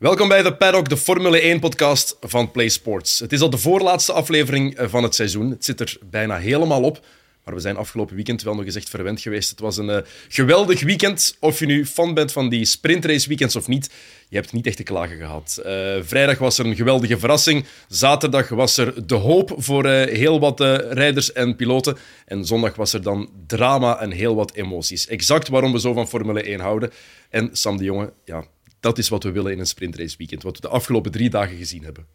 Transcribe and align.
Welkom 0.00 0.28
bij 0.28 0.42
de 0.42 0.54
Paddock, 0.54 0.88
de 0.88 0.96
Formule 0.96 1.58
1-podcast 1.58 2.16
van 2.20 2.50
Play 2.50 2.68
Sports. 2.68 3.18
Het 3.18 3.32
is 3.32 3.40
al 3.40 3.50
de 3.50 3.58
voorlaatste 3.58 4.12
aflevering 4.12 4.74
eh, 4.74 4.88
van 4.88 5.02
het 5.02 5.14
seizoen. 5.14 5.50
Het 5.50 5.64
zit 5.64 5.80
er 5.80 5.96
bijna 6.10 6.36
helemaal 6.36 6.82
op. 6.82 7.04
Maar 7.44 7.54
we 7.54 7.60
zijn 7.60 7.76
afgelopen 7.76 8.14
weekend 8.14 8.42
wel 8.42 8.54
nog 8.54 8.64
eens 8.64 8.74
echt 8.74 8.88
verwend 8.88 9.20
geweest. 9.20 9.50
Het 9.50 9.60
was 9.60 9.76
een 9.76 9.88
uh, 9.88 9.96
geweldig 10.28 10.82
weekend. 10.82 11.36
Of 11.40 11.58
je 11.58 11.66
nu 11.66 11.86
fan 11.86 12.14
bent 12.14 12.32
van 12.32 12.48
die 12.48 12.64
sprintrace 12.64 13.28
weekends 13.28 13.56
of 13.56 13.68
niet, 13.68 13.90
je 14.28 14.36
hebt 14.36 14.52
niet 14.52 14.66
echt 14.66 14.76
te 14.76 14.82
klagen 14.82 15.16
gehad. 15.16 15.58
Uh, 15.58 15.96
vrijdag 16.02 16.38
was 16.38 16.58
er 16.58 16.66
een 16.66 16.76
geweldige 16.76 17.18
verrassing. 17.18 17.64
Zaterdag 17.88 18.48
was 18.48 18.76
er 18.76 19.06
de 19.06 19.14
hoop 19.14 19.54
voor 19.56 19.88
heel 19.88 20.40
wat 20.40 20.60
rijders 20.90 21.32
en 21.32 21.56
piloten. 21.56 21.96
En 22.26 22.44
zondag 22.44 22.74
was 22.74 22.92
er 22.92 23.02
dan 23.02 23.30
drama 23.46 24.00
en 24.00 24.10
heel 24.10 24.34
wat 24.34 24.52
emoties. 24.52 25.06
Exact 25.06 25.48
waarom 25.48 25.72
we 25.72 25.80
zo 25.80 25.92
van 25.92 26.08
Formule 26.08 26.42
1 26.42 26.60
houden. 26.60 26.90
En 27.30 27.48
Sam 27.52 27.76
de 27.76 27.84
Jonge, 27.84 28.12
ja, 28.24 28.44
dat 28.80 28.98
is 28.98 29.08
wat 29.08 29.22
we 29.22 29.30
willen 29.30 29.52
in 29.52 29.58
een 29.58 29.66
sprintrace 29.66 30.16
weekend. 30.18 30.42
Wat 30.42 30.56
we 30.56 30.60
de 30.60 30.68
afgelopen 30.68 31.10
drie 31.10 31.30
dagen 31.30 31.56
gezien 31.56 31.84
hebben. 31.84 32.06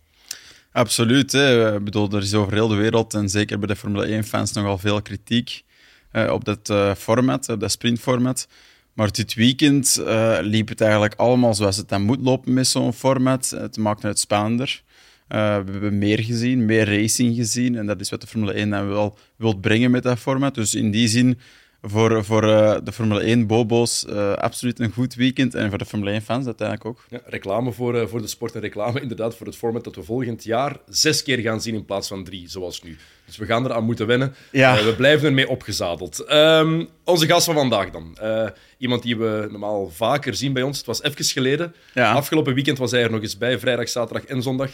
Absoluut. 0.72 1.32
Hè. 1.32 1.82
Bedoel, 1.82 2.12
er 2.12 2.22
is 2.22 2.34
over 2.34 2.54
heel 2.54 2.68
de 2.68 2.76
wereld 2.76 3.14
en 3.14 3.30
zeker 3.30 3.60
bij 3.60 3.68
de 3.68 3.76
Formule 3.76 4.24
1-fans 4.24 4.52
nogal 4.52 4.78
veel 4.78 5.02
kritiek 5.02 5.64
uh, 6.12 6.32
op 6.32 6.46
dat 6.46 6.70
uh, 6.70 6.96
format, 6.96 7.50
op 7.50 7.60
dat 7.60 7.72
sprintformat. 7.72 8.48
Maar 8.94 9.12
dit 9.12 9.34
weekend 9.34 9.98
uh, 10.00 10.38
liep 10.42 10.68
het 10.68 10.82
eigenlijk 10.82 11.14
allemaal 11.14 11.54
zoals 11.54 11.78
het 11.78 11.90
dan 11.90 12.02
moet 12.02 12.22
lopen 12.22 12.54
met 12.54 12.68
zo'n 12.68 12.94
format. 12.94 13.50
Het 13.50 13.78
maakte 13.78 14.08
het 14.08 14.20
spannender. 14.20 14.84
we 15.28 15.36
hebben 15.38 15.98
meer 15.98 16.20
gezien, 16.20 16.66
meer 16.66 16.86
racing 16.86 17.36
gezien. 17.36 17.78
En 17.78 17.86
dat 17.86 18.00
is 18.00 18.10
wat 18.10 18.22
de 18.22 18.28
Formule 18.28 18.54
1 18.54 18.70
dan 18.70 18.88
wel 18.88 19.18
wilt 19.36 19.62
brengen 19.62 19.92
met 19.92 20.04
dat 20.04 20.20
format. 20.20 20.56
Dus 20.56 20.76
in 20.76 20.92
die 20.92 21.08
zin 21.08 21.40
voor, 21.86 22.26
voor 22.26 22.44
uh, 22.44 22.76
de 22.84 22.92
Formule 22.92 23.22
1 23.22 23.48
bobo's 23.48 24.06
uh, 24.10 24.34
absoluut 24.34 24.80
een 24.80 24.92
goed 24.92 25.16
weekend. 25.16 25.56
En 25.56 25.70
voor 25.70 25.78
de 25.78 25.86
Formule 25.86 26.12
1 26.12 26.22
fans 26.22 26.46
uiteindelijk 26.46 26.88
ook. 26.88 27.06
Ja, 27.10 27.20
reclame 27.26 27.72
voor, 27.72 27.96
uh, 27.96 28.06
voor 28.08 28.22
de 28.22 28.28
sport 28.28 28.56
en 28.56 28.62
reclame 28.62 29.02
inderdaad 29.02 29.36
voor 29.36 29.46
het 29.46 29.56
format 29.56 29.84
dat 29.84 29.96
we 29.96 30.04
volgend 30.04 30.44
jaar 30.44 30.78
zes 30.90 31.24
keer 31.24 31.40
gaan 31.40 31.62
zien 31.62 31.74
in 31.74 31.86
plaats 31.86 32.08
van 32.08 32.24
drie, 32.24 32.50
zoals 32.50 32.84
nu. 32.84 32.98
Dus 33.26 33.38
we 33.38 33.46
gaan 33.46 33.66
eraan 33.66 33.84
moeten 33.84 34.08
wennen. 34.08 34.36
Ja. 34.52 34.84
we 34.84 34.96
blijven 34.96 35.28
ermee 35.28 35.50
opgezadeld. 35.50 36.32
Um, 36.32 36.88
onze 37.04 37.28
gast 37.28 37.46
van 37.46 37.56
vandaag 37.56 37.90
dan. 37.90 38.18
iemand 38.78 39.04
die 39.04 39.18
we 39.18 39.48
normaal 39.52 39.90
vaker 39.90 40.36
zien 40.36 40.54
bij 40.54 40.64
ons. 40.64 40.78
Het 40.78 40.86
was 40.86 41.04
even 41.04 41.26
geleden. 41.26 41.76
Ja. 41.94 42.12
Afgelopen 42.12 42.54
weekend 42.54 42.78
was 42.78 42.92
hij 42.92 43.04
er 43.04 43.12
nog 43.12 43.22
eens 43.22 43.38
bij, 43.38 43.60
vrijdag, 43.60 43.90
zaterdag 43.90 44.26
en 44.26 44.42
zondag. 44.42 44.72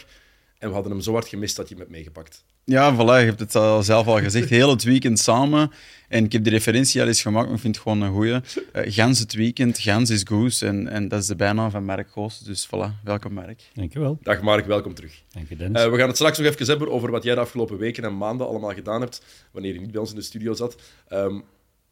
En 0.62 0.68
we 0.68 0.74
hadden 0.74 0.92
hem 0.92 1.00
zo 1.00 1.12
hard 1.12 1.28
gemist 1.28 1.56
dat 1.56 1.68
je 1.68 1.74
hem 1.74 1.82
hebt 1.82 1.94
meegepakt. 1.94 2.44
Ja, 2.64 2.94
voilà, 2.94 2.98
je 2.98 3.26
hebt 3.26 3.40
het 3.40 3.54
al 3.54 3.82
zelf 3.82 4.06
al 4.06 4.20
gezegd. 4.20 4.48
Heel 4.48 4.70
het 4.70 4.82
weekend 4.82 5.18
samen. 5.18 5.70
En 6.08 6.24
ik 6.24 6.32
heb 6.32 6.42
die 6.42 6.52
referentie 6.52 7.00
al 7.00 7.06
eens 7.06 7.22
gemaakt, 7.22 7.46
maar 7.46 7.54
ik 7.54 7.60
vind 7.60 7.74
het 7.74 7.84
gewoon 7.84 8.00
een 8.00 8.12
goeie. 8.12 8.32
Uh, 8.32 8.40
gans 8.72 9.18
het 9.18 9.34
weekend, 9.34 9.78
gans 9.78 10.10
is 10.10 10.22
goose. 10.24 10.66
En, 10.66 10.88
en 10.88 11.08
dat 11.08 11.20
is 11.20 11.26
de 11.26 11.36
bijnaam 11.36 11.70
van 11.70 11.84
Mark 11.84 12.08
Goos. 12.10 12.38
Dus 12.38 12.66
voilà, 12.66 13.02
welkom 13.04 13.32
Mark. 13.32 13.62
Dankjewel. 13.74 14.18
Dag 14.22 14.40
Mark, 14.42 14.66
welkom 14.66 14.94
terug. 14.94 15.22
Dank 15.32 15.48
je, 15.48 15.56
Dennis. 15.56 15.84
Uh, 15.84 15.90
we 15.90 15.98
gaan 15.98 16.06
het 16.06 16.16
straks 16.16 16.38
nog 16.38 16.46
even 16.46 16.66
hebben 16.66 16.90
over 16.90 17.10
wat 17.10 17.22
jij 17.22 17.34
de 17.34 17.40
afgelopen 17.40 17.78
weken 17.78 18.04
en 18.04 18.16
maanden 18.16 18.46
allemaal 18.46 18.74
gedaan 18.74 19.00
hebt, 19.00 19.22
wanneer 19.50 19.72
je 19.72 19.80
niet 19.80 19.90
bij 19.90 20.00
ons 20.00 20.10
in 20.10 20.16
de 20.16 20.22
studio 20.22 20.54
zat. 20.54 20.76
Um, 21.12 21.44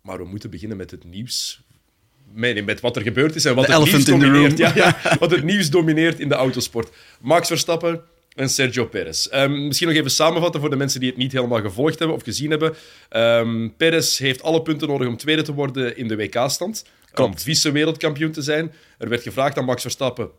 maar 0.03 0.19
we 0.19 0.25
moeten 0.25 0.51
beginnen 0.51 0.77
met 0.77 0.91
het 0.91 1.05
nieuws 1.05 1.63
met, 2.33 2.65
met 2.65 2.81
wat 2.81 2.97
er 2.97 3.03
gebeurd 3.03 3.35
is 3.35 3.45
en 3.45 3.55
wat 3.55 3.67
het 3.67 3.85
nieuws 3.85 4.05
domineert. 4.05 4.59
Ja, 4.59 4.73
ja, 4.75 5.17
wat 5.19 5.31
het 5.31 5.45
nieuws 5.45 5.71
domineert 5.71 6.21
in 6.21 6.29
de 6.29 6.35
autosport. 6.35 6.91
Max 7.21 7.49
Verstappen 7.49 8.03
en 8.41 8.49
Sergio 8.49 8.87
Perez. 8.87 9.29
Um, 9.35 9.67
misschien 9.67 9.89
nog 9.89 9.97
even 9.97 10.11
samenvatten 10.11 10.61
voor 10.61 10.71
de 10.71 10.77
mensen 10.77 11.01
die 11.01 11.09
het 11.09 11.19
niet 11.19 11.33
helemaal 11.33 11.61
gevolgd 11.61 11.99
hebben 11.99 12.17
of 12.17 12.23
gezien 12.23 12.51
hebben. 12.51 12.75
Um, 13.11 13.77
Perez 13.77 14.19
heeft 14.19 14.43
alle 14.43 14.63
punten 14.63 14.89
nodig 14.89 15.09
om 15.09 15.17
tweede 15.17 15.43
te 15.43 15.55
worden 15.55 15.97
in 15.97 16.09
de 16.09 16.17
WK-stand. 16.17 16.85
Om 17.15 17.39
vice-wereldkampioen 17.39 18.33
te 18.33 18.43
zijn. 18.43 18.73
Er 18.99 19.09
werd 19.09 19.23
gevraagd 19.23 19.59
aan 19.59 19.65
Max 19.65 19.83
Verstappen 19.83 20.31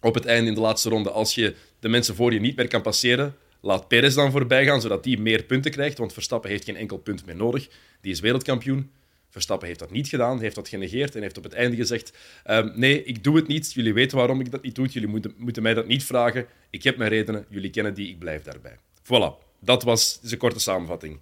op 0.00 0.14
het 0.14 0.24
einde 0.24 0.48
in 0.48 0.54
de 0.54 0.60
laatste 0.60 0.88
ronde: 0.88 1.10
als 1.10 1.34
je 1.34 1.54
de 1.80 1.88
mensen 1.88 2.14
voor 2.14 2.32
je 2.32 2.40
niet 2.40 2.56
meer 2.56 2.68
kan 2.68 2.82
passeren, 2.82 3.36
laat 3.60 3.88
Perez 3.88 4.14
dan 4.14 4.30
voorbij 4.30 4.64
gaan, 4.64 4.80
zodat 4.80 5.04
die 5.04 5.20
meer 5.20 5.42
punten 5.42 5.70
krijgt. 5.70 5.98
Want 5.98 6.12
Verstappen 6.12 6.50
heeft 6.50 6.64
geen 6.64 6.76
enkel 6.76 6.96
punt 6.96 7.26
meer 7.26 7.36
nodig. 7.36 7.68
Die 8.00 8.12
is 8.12 8.20
wereldkampioen. 8.20 8.90
Verstappen 9.30 9.66
heeft 9.66 9.80
dat 9.80 9.90
niet 9.90 10.08
gedaan, 10.08 10.40
heeft 10.40 10.54
dat 10.54 10.68
genegeerd 10.68 11.14
en 11.14 11.22
heeft 11.22 11.38
op 11.38 11.44
het 11.44 11.52
einde 11.52 11.76
gezegd: 11.76 12.12
um, 12.50 12.72
Nee, 12.74 13.04
ik 13.04 13.24
doe 13.24 13.36
het 13.36 13.46
niet. 13.46 13.72
Jullie 13.72 13.94
weten 13.94 14.16
waarom 14.16 14.40
ik 14.40 14.50
dat 14.50 14.62
niet 14.62 14.74
doe. 14.74 14.86
Jullie 14.86 15.08
moeten, 15.08 15.34
moeten 15.36 15.62
mij 15.62 15.74
dat 15.74 15.86
niet 15.86 16.04
vragen. 16.04 16.46
Ik 16.70 16.82
heb 16.82 16.96
mijn 16.96 17.10
redenen. 17.10 17.44
Jullie 17.48 17.70
kennen 17.70 17.94
die. 17.94 18.08
Ik 18.08 18.18
blijf 18.18 18.42
daarbij. 18.42 18.76
Voilà. 19.02 19.48
Dat 19.60 19.82
was 19.82 20.20
een 20.22 20.38
korte 20.38 20.60
samenvatting. 20.60 21.18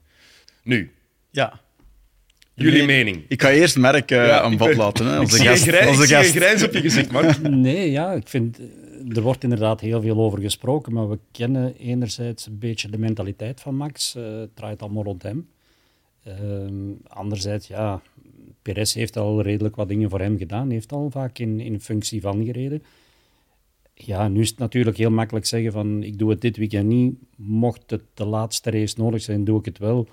Nu. 0.63 0.93
Ja. 1.31 1.61
Jullie 2.55 2.85
mening. 2.85 3.25
Ik 3.29 3.43
ga 3.43 3.51
eerst 3.51 3.77
Merk 3.77 4.11
uh, 4.11 4.37
aan 4.37 4.57
bod 4.57 4.77
laten. 4.77 5.07
Hè, 5.07 5.17
als 5.17 5.41
gast, 5.41 5.87
als 5.87 6.07
gast. 6.07 6.31
grijns 6.31 6.63
op 6.63 6.73
je 6.73 6.81
gezicht, 6.81 7.11
Mark. 7.11 7.39
Nee, 7.49 7.91
ja, 7.91 8.13
ik 8.13 8.29
vind... 8.29 8.59
Er 9.15 9.23
wordt 9.23 9.43
inderdaad 9.43 9.81
heel 9.81 10.01
veel 10.01 10.17
over 10.17 10.41
gesproken, 10.41 10.93
maar 10.93 11.09
we 11.09 11.19
kennen 11.33 11.75
enerzijds 11.77 12.47
een 12.47 12.59
beetje 12.59 12.91
de 12.91 12.99
mentaliteit 12.99 13.61
van 13.61 13.75
Max. 13.75 14.15
Uh, 14.17 14.39
het 14.39 14.57
draait 14.57 14.83
allemaal 14.83 15.05
rond 15.05 15.23
hem. 15.23 15.49
Uh, 16.28 16.93
anderzijds, 17.06 17.66
ja, 17.66 18.03
Perez 18.62 18.94
heeft 18.94 19.16
al 19.16 19.43
redelijk 19.43 19.77
wat 19.77 19.89
dingen 19.89 20.11
voor 20.11 20.21
hem 20.21 20.39
gedaan. 20.39 20.71
heeft 20.71 20.93
al 20.93 21.11
vaak 21.11 21.39
in, 21.39 21.61
in 21.61 21.81
functie 21.81 22.21
van 22.21 22.44
gereden. 22.44 22.83
Ja, 23.94 24.28
nu 24.28 24.41
is 24.41 24.49
het 24.49 24.59
natuurlijk 24.59 24.97
heel 24.97 25.11
makkelijk 25.11 25.47
zeggen 25.47 25.72
van 25.72 26.03
ik 26.03 26.19
doe 26.19 26.31
het 26.31 26.41
dit 26.41 26.56
weekend 26.56 26.89
niet. 26.89 27.15
Mocht 27.37 27.91
het 27.91 28.03
de 28.15 28.25
laatste 28.25 28.71
race 28.71 28.94
nodig 28.99 29.22
zijn, 29.22 29.44
doe 29.44 29.59
ik 29.59 29.65
het 29.65 29.78
wel. 29.78 30.09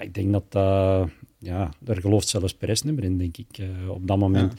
Ik 0.00 0.14
denk 0.14 0.32
dat 0.32 0.44
uh, 0.56 1.04
ja, 1.38 1.70
daar 1.78 2.00
gelooft 2.00 2.28
zelfs 2.28 2.54
Perez 2.54 2.82
niet 2.82 2.94
meer 2.94 3.04
in, 3.04 3.18
denk 3.18 3.36
ik, 3.36 3.58
uh, 3.58 3.90
op 3.90 4.06
dat 4.06 4.18
moment. 4.18 4.54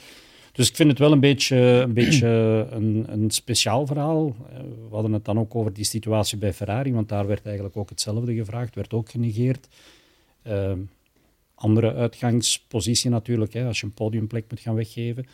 Dus 0.52 0.70
ik 0.70 0.76
vind 0.76 0.90
het 0.90 1.00
wel 1.00 1.12
een 1.12 1.20
beetje, 1.20 1.58
een, 1.58 1.94
beetje 1.94 2.28
een, 2.72 3.06
een 3.08 3.32
speciaal 3.32 3.86
verhaal. 3.86 4.36
Eh, 4.50 4.60
we 4.60 4.94
hadden 4.94 5.14
het 5.14 5.26
dan 5.26 5.40
ook 5.40 5.56
over 5.56 5.74
die 5.74 5.86
situatie 5.86 6.38
bij 6.38 6.54
Ferrari, 6.54 6.94
want 6.94 7.10
daar 7.10 7.28
werd 7.28 7.46
eigenlijk 7.46 7.78
ook 7.78 7.90
hetzelfde 7.90 8.34
gevraagd, 8.34 8.76
werd 8.76 8.94
ook 8.94 9.10
genegeerd. 9.10 9.68
Uh, 10.48 10.74
andere 11.56 11.94
uitgangspositie 11.94 13.10
natuurlijk, 13.10 13.54
hè, 13.54 13.66
als 13.66 13.80
je 13.80 13.86
een 13.86 13.94
podiumplek 13.94 14.46
moet 14.50 14.60
gaan 14.60 14.76
weggeven. 14.76 15.26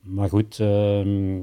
Maar 0.00 0.28
goed, 0.28 0.58
uh, 0.58 1.36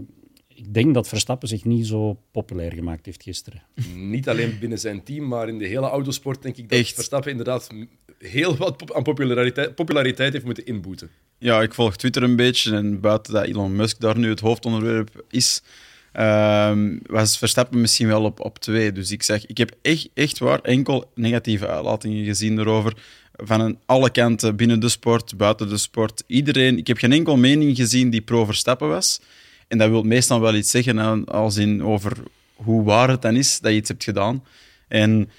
ik 0.48 0.74
denk 0.74 0.94
dat 0.94 1.08
Verstappen 1.08 1.48
zich 1.48 1.66
niet 1.66 1.88
zo 1.88 2.20
populair 2.31 2.74
gemaakt 2.74 3.06
heeft 3.06 3.24
gisteren. 3.24 3.64
Niet 3.96 4.30
alleen 4.30 4.59
binnen 4.59 4.80
zijn 4.80 5.03
team, 5.03 5.28
maar 5.28 5.48
in 5.50 5.58
de 5.58 5.68
hele 5.68 5.88
autosport 5.88 6.42
denk 6.42 6.58
ik 6.58 6.70
dat 6.70 6.80
Echt? 6.80 6.94
Verstappen 6.94 7.31
inderdaad 7.31 7.70
heel 8.20 8.58
wat 8.58 8.94
aan 8.94 9.04
populariteit, 9.04 9.75
populariteit 9.75 10.34
heeft 10.34 10.46
moeten 10.46 10.66
inboeten. 10.66 11.09
Ja, 11.38 11.62
ik 11.62 11.74
volg 11.74 11.96
Twitter 11.96 12.24
een 12.24 12.36
beetje 12.36 12.75
en 12.75 13.00
buiten 13.00 13.34
dat 13.34 13.46
Elon 13.46 13.75
Musk 13.75 14.00
daar 14.00 14.18
nu 14.18 14.30
het 14.30 14.40
hoofdonderwerp 14.40 15.25
is, 15.30 15.62
uh, 16.18 16.72
was 17.06 17.38
Verstappen 17.38 17.82
misschien 17.82 18.08
wel 18.08 18.24
op, 18.24 18.40
op 18.40 18.60
twee. 18.60 18.92
Dus 18.92 19.12
ik 19.12 19.24
zeg, 19.24 19.46
ik 19.46 19.58
heb 19.58 19.72
echt, 19.82 20.10
echt 20.14 20.40
waar 20.40 20.60
enkel 20.60 21.12
negatieve 21.16 21.68
uitlatingen 21.68 22.26
gezien 22.26 22.60
erover. 22.60 22.94
Van 23.34 23.78
alle 23.86 24.10
kanten, 24.10 24.56
binnen 24.56 24.80
de 24.80 24.90
sport, 24.90 25.38
buiten 25.38 25.70
de 25.70 25.78
sport. 25.78 26.24
Iedereen, 26.28 26.78
ik 26.78 26.88
heb 26.88 26.98
geen 26.98 27.12
enkel 27.12 27.38
mening 27.38 27.76
gezien 27.76 28.10
die 28.10 28.22
pro 28.22 28.46
Verstappen 28.46 28.88
was. 28.88 29.22
En 29.68 29.78
dat 29.78 29.90
wil 29.90 30.04
meestal 30.04 30.40
wel 30.40 30.56
iets 30.56 30.72
zeggen 30.72 31.26
als 31.26 31.58
in 31.58 31.84
over 31.84 32.12
hoe 32.56 32.84
waar 32.84 33.10
het 33.10 33.22
dan 33.22 33.36
is 33.36 33.60
dat 33.60 33.72
je 33.72 33.78
iets 33.78 33.90
hebt 33.90 34.04
gedaan. 34.04 34.44
En 34.88 35.30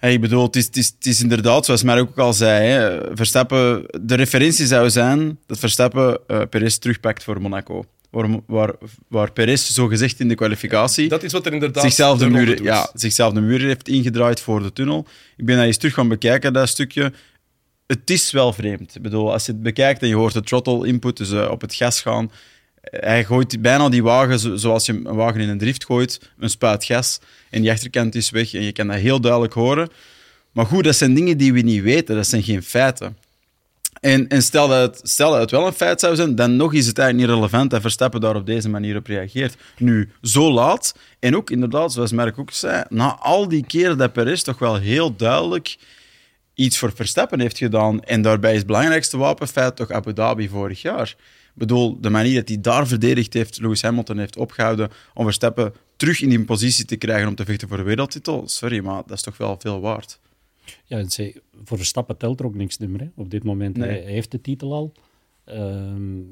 ik 0.00 0.20
bedoel, 0.20 0.42
het 0.42 0.56
is, 0.56 0.66
het, 0.66 1.06
is, 1.06 1.22
inderdaad, 1.22 1.64
zoals 1.64 1.82
Mark 1.82 2.00
ook 2.00 2.18
al 2.18 2.32
zei, 2.32 2.66
hè, 2.66 3.00
Verstappen, 3.16 3.84
de 4.00 4.14
referentie 4.14 4.66
zou 4.66 4.90
zijn 4.90 5.38
dat 5.46 5.58
Verstappen 5.58 6.18
uh, 6.28 6.42
Perez 6.50 6.76
terugpakt 6.76 7.22
voor 7.24 7.40
Monaco 7.40 7.84
waar, 8.10 8.28
waar, 8.46 8.74
waar 9.08 9.32
Perez 9.32 9.70
zo 9.70 9.86
gezegd 9.86 10.20
in 10.20 10.28
de 10.28 10.34
kwalificatie 10.34 11.08
dat 11.08 11.22
is 11.22 11.32
wat 11.32 11.46
er 11.46 11.52
inderdaad 11.52 11.82
zichzelf 11.82 12.18
de, 12.18 12.30
muur, 12.30 12.62
ja, 12.62 12.90
zichzelf 12.94 13.32
de 13.32 13.40
muur 13.40 13.60
heeft 13.60 13.88
ingedraaid 13.88 14.40
voor 14.40 14.62
de 14.62 14.72
tunnel. 14.72 15.06
Ik 15.36 15.44
ben 15.44 15.56
daar 15.56 15.66
eens 15.66 15.76
terug 15.76 15.94
gaan 15.94 16.08
bekijken, 16.08 16.52
dat 16.52 16.68
stukje. 16.68 17.12
Het 17.86 18.10
is 18.10 18.30
wel 18.30 18.52
vreemd. 18.52 18.94
Ik 18.94 19.02
bedoel, 19.02 19.32
als 19.32 19.46
je 19.46 19.52
het 19.52 19.62
bekijkt 19.62 20.02
en 20.02 20.08
je 20.08 20.14
hoort 20.14 20.32
de 20.32 20.42
throttle 20.42 20.86
input, 20.86 21.16
dus 21.16 21.30
uh, 21.30 21.50
op 21.50 21.60
het 21.60 21.74
gas 21.74 22.00
gaan, 22.00 22.30
hij 22.82 23.24
gooit 23.24 23.62
bijna 23.62 23.88
die 23.88 24.02
wagen 24.02 24.58
zoals 24.58 24.86
je 24.86 24.92
een 24.92 25.14
wagen 25.14 25.40
in 25.40 25.48
een 25.48 25.58
drift 25.58 25.84
gooit, 25.84 26.30
een 26.38 26.50
spuit 26.50 26.84
gas 26.84 27.20
en 27.50 27.60
die 27.62 27.70
achterkant 27.70 28.14
is 28.14 28.30
weg 28.30 28.54
en 28.54 28.62
je 28.62 28.72
kan 28.72 28.86
dat 28.86 28.96
heel 28.96 29.20
duidelijk 29.20 29.52
horen. 29.52 29.88
Maar 30.52 30.66
goed, 30.66 30.84
dat 30.84 30.96
zijn 30.96 31.14
dingen 31.14 31.38
die 31.38 31.52
we 31.52 31.60
niet 31.60 31.82
weten, 31.82 32.16
dat 32.16 32.26
zijn 32.26 32.42
geen 32.42 32.62
feiten. 32.62 33.16
En, 34.00 34.28
en 34.28 34.42
stel, 34.42 34.68
dat 34.68 34.80
het, 34.80 35.10
stel 35.10 35.34
het 35.34 35.50
wel 35.50 35.66
een 35.66 35.72
feit 35.72 36.00
zou 36.00 36.16
zijn, 36.16 36.34
dan 36.34 36.56
nog 36.56 36.74
is 36.74 36.86
het 36.86 36.98
eigenlijk 36.98 37.28
niet 37.28 37.38
relevant 37.38 37.70
dat 37.70 37.80
Verstappen 37.80 38.20
daar 38.20 38.36
op 38.36 38.46
deze 38.46 38.68
manier 38.68 38.96
op 38.96 39.06
reageert. 39.06 39.56
Nu, 39.78 40.10
zo 40.22 40.52
laat, 40.52 40.94
en 41.18 41.36
ook 41.36 41.50
inderdaad, 41.50 41.92
zoals 41.92 42.12
Merk 42.12 42.38
ook 42.38 42.50
zei, 42.50 42.84
na 42.88 43.16
al 43.20 43.48
die 43.48 43.64
keren 43.66 43.98
dat 43.98 44.12
Perez 44.12 44.42
toch 44.42 44.58
wel 44.58 44.76
heel 44.76 45.16
duidelijk 45.16 45.76
iets 46.54 46.78
voor 46.78 46.92
Verstappen 46.94 47.40
heeft 47.40 47.58
gedaan. 47.58 48.02
En 48.02 48.22
daarbij 48.22 48.50
is 48.50 48.58
het 48.58 48.66
belangrijkste 48.66 49.16
wapenfeit 49.16 49.76
toch 49.76 49.90
Abu 49.90 50.12
Dhabi 50.12 50.48
vorig 50.48 50.82
jaar. 50.82 51.08
Ik 51.08 51.66
bedoel, 51.66 52.00
de 52.00 52.10
manier 52.10 52.34
dat 52.34 52.48
hij 52.48 52.60
daar 52.60 52.86
verdedigd 52.86 53.32
heeft, 53.32 53.60
Lewis 53.60 53.82
Hamilton 53.82 54.18
heeft 54.18 54.36
opgehouden 54.36 54.90
om 55.14 55.24
Verstappen 55.24 55.74
terug 55.96 56.20
in 56.20 56.28
die 56.28 56.44
positie 56.44 56.84
te 56.84 56.96
krijgen 56.96 57.28
om 57.28 57.34
te 57.34 57.44
vechten 57.44 57.68
voor 57.68 57.76
de 57.76 57.82
wereldtitel. 57.82 58.42
Sorry, 58.46 58.78
maar 58.78 59.02
dat 59.06 59.16
is 59.16 59.22
toch 59.22 59.36
wel 59.36 59.56
veel 59.60 59.80
waard. 59.80 60.18
Ja, 60.84 61.04
voor 61.64 61.76
Verstappen 61.76 62.16
telt 62.16 62.40
er 62.40 62.46
ook 62.46 62.54
niks 62.54 62.78
meer 62.78 63.12
op 63.14 63.30
dit 63.30 63.44
moment. 63.44 63.76
Hij, 63.76 64.00
heeft 64.00 64.30
de 64.30 64.40
titel 64.40 64.74
al. 64.74 64.92
Ehm, 65.44 66.22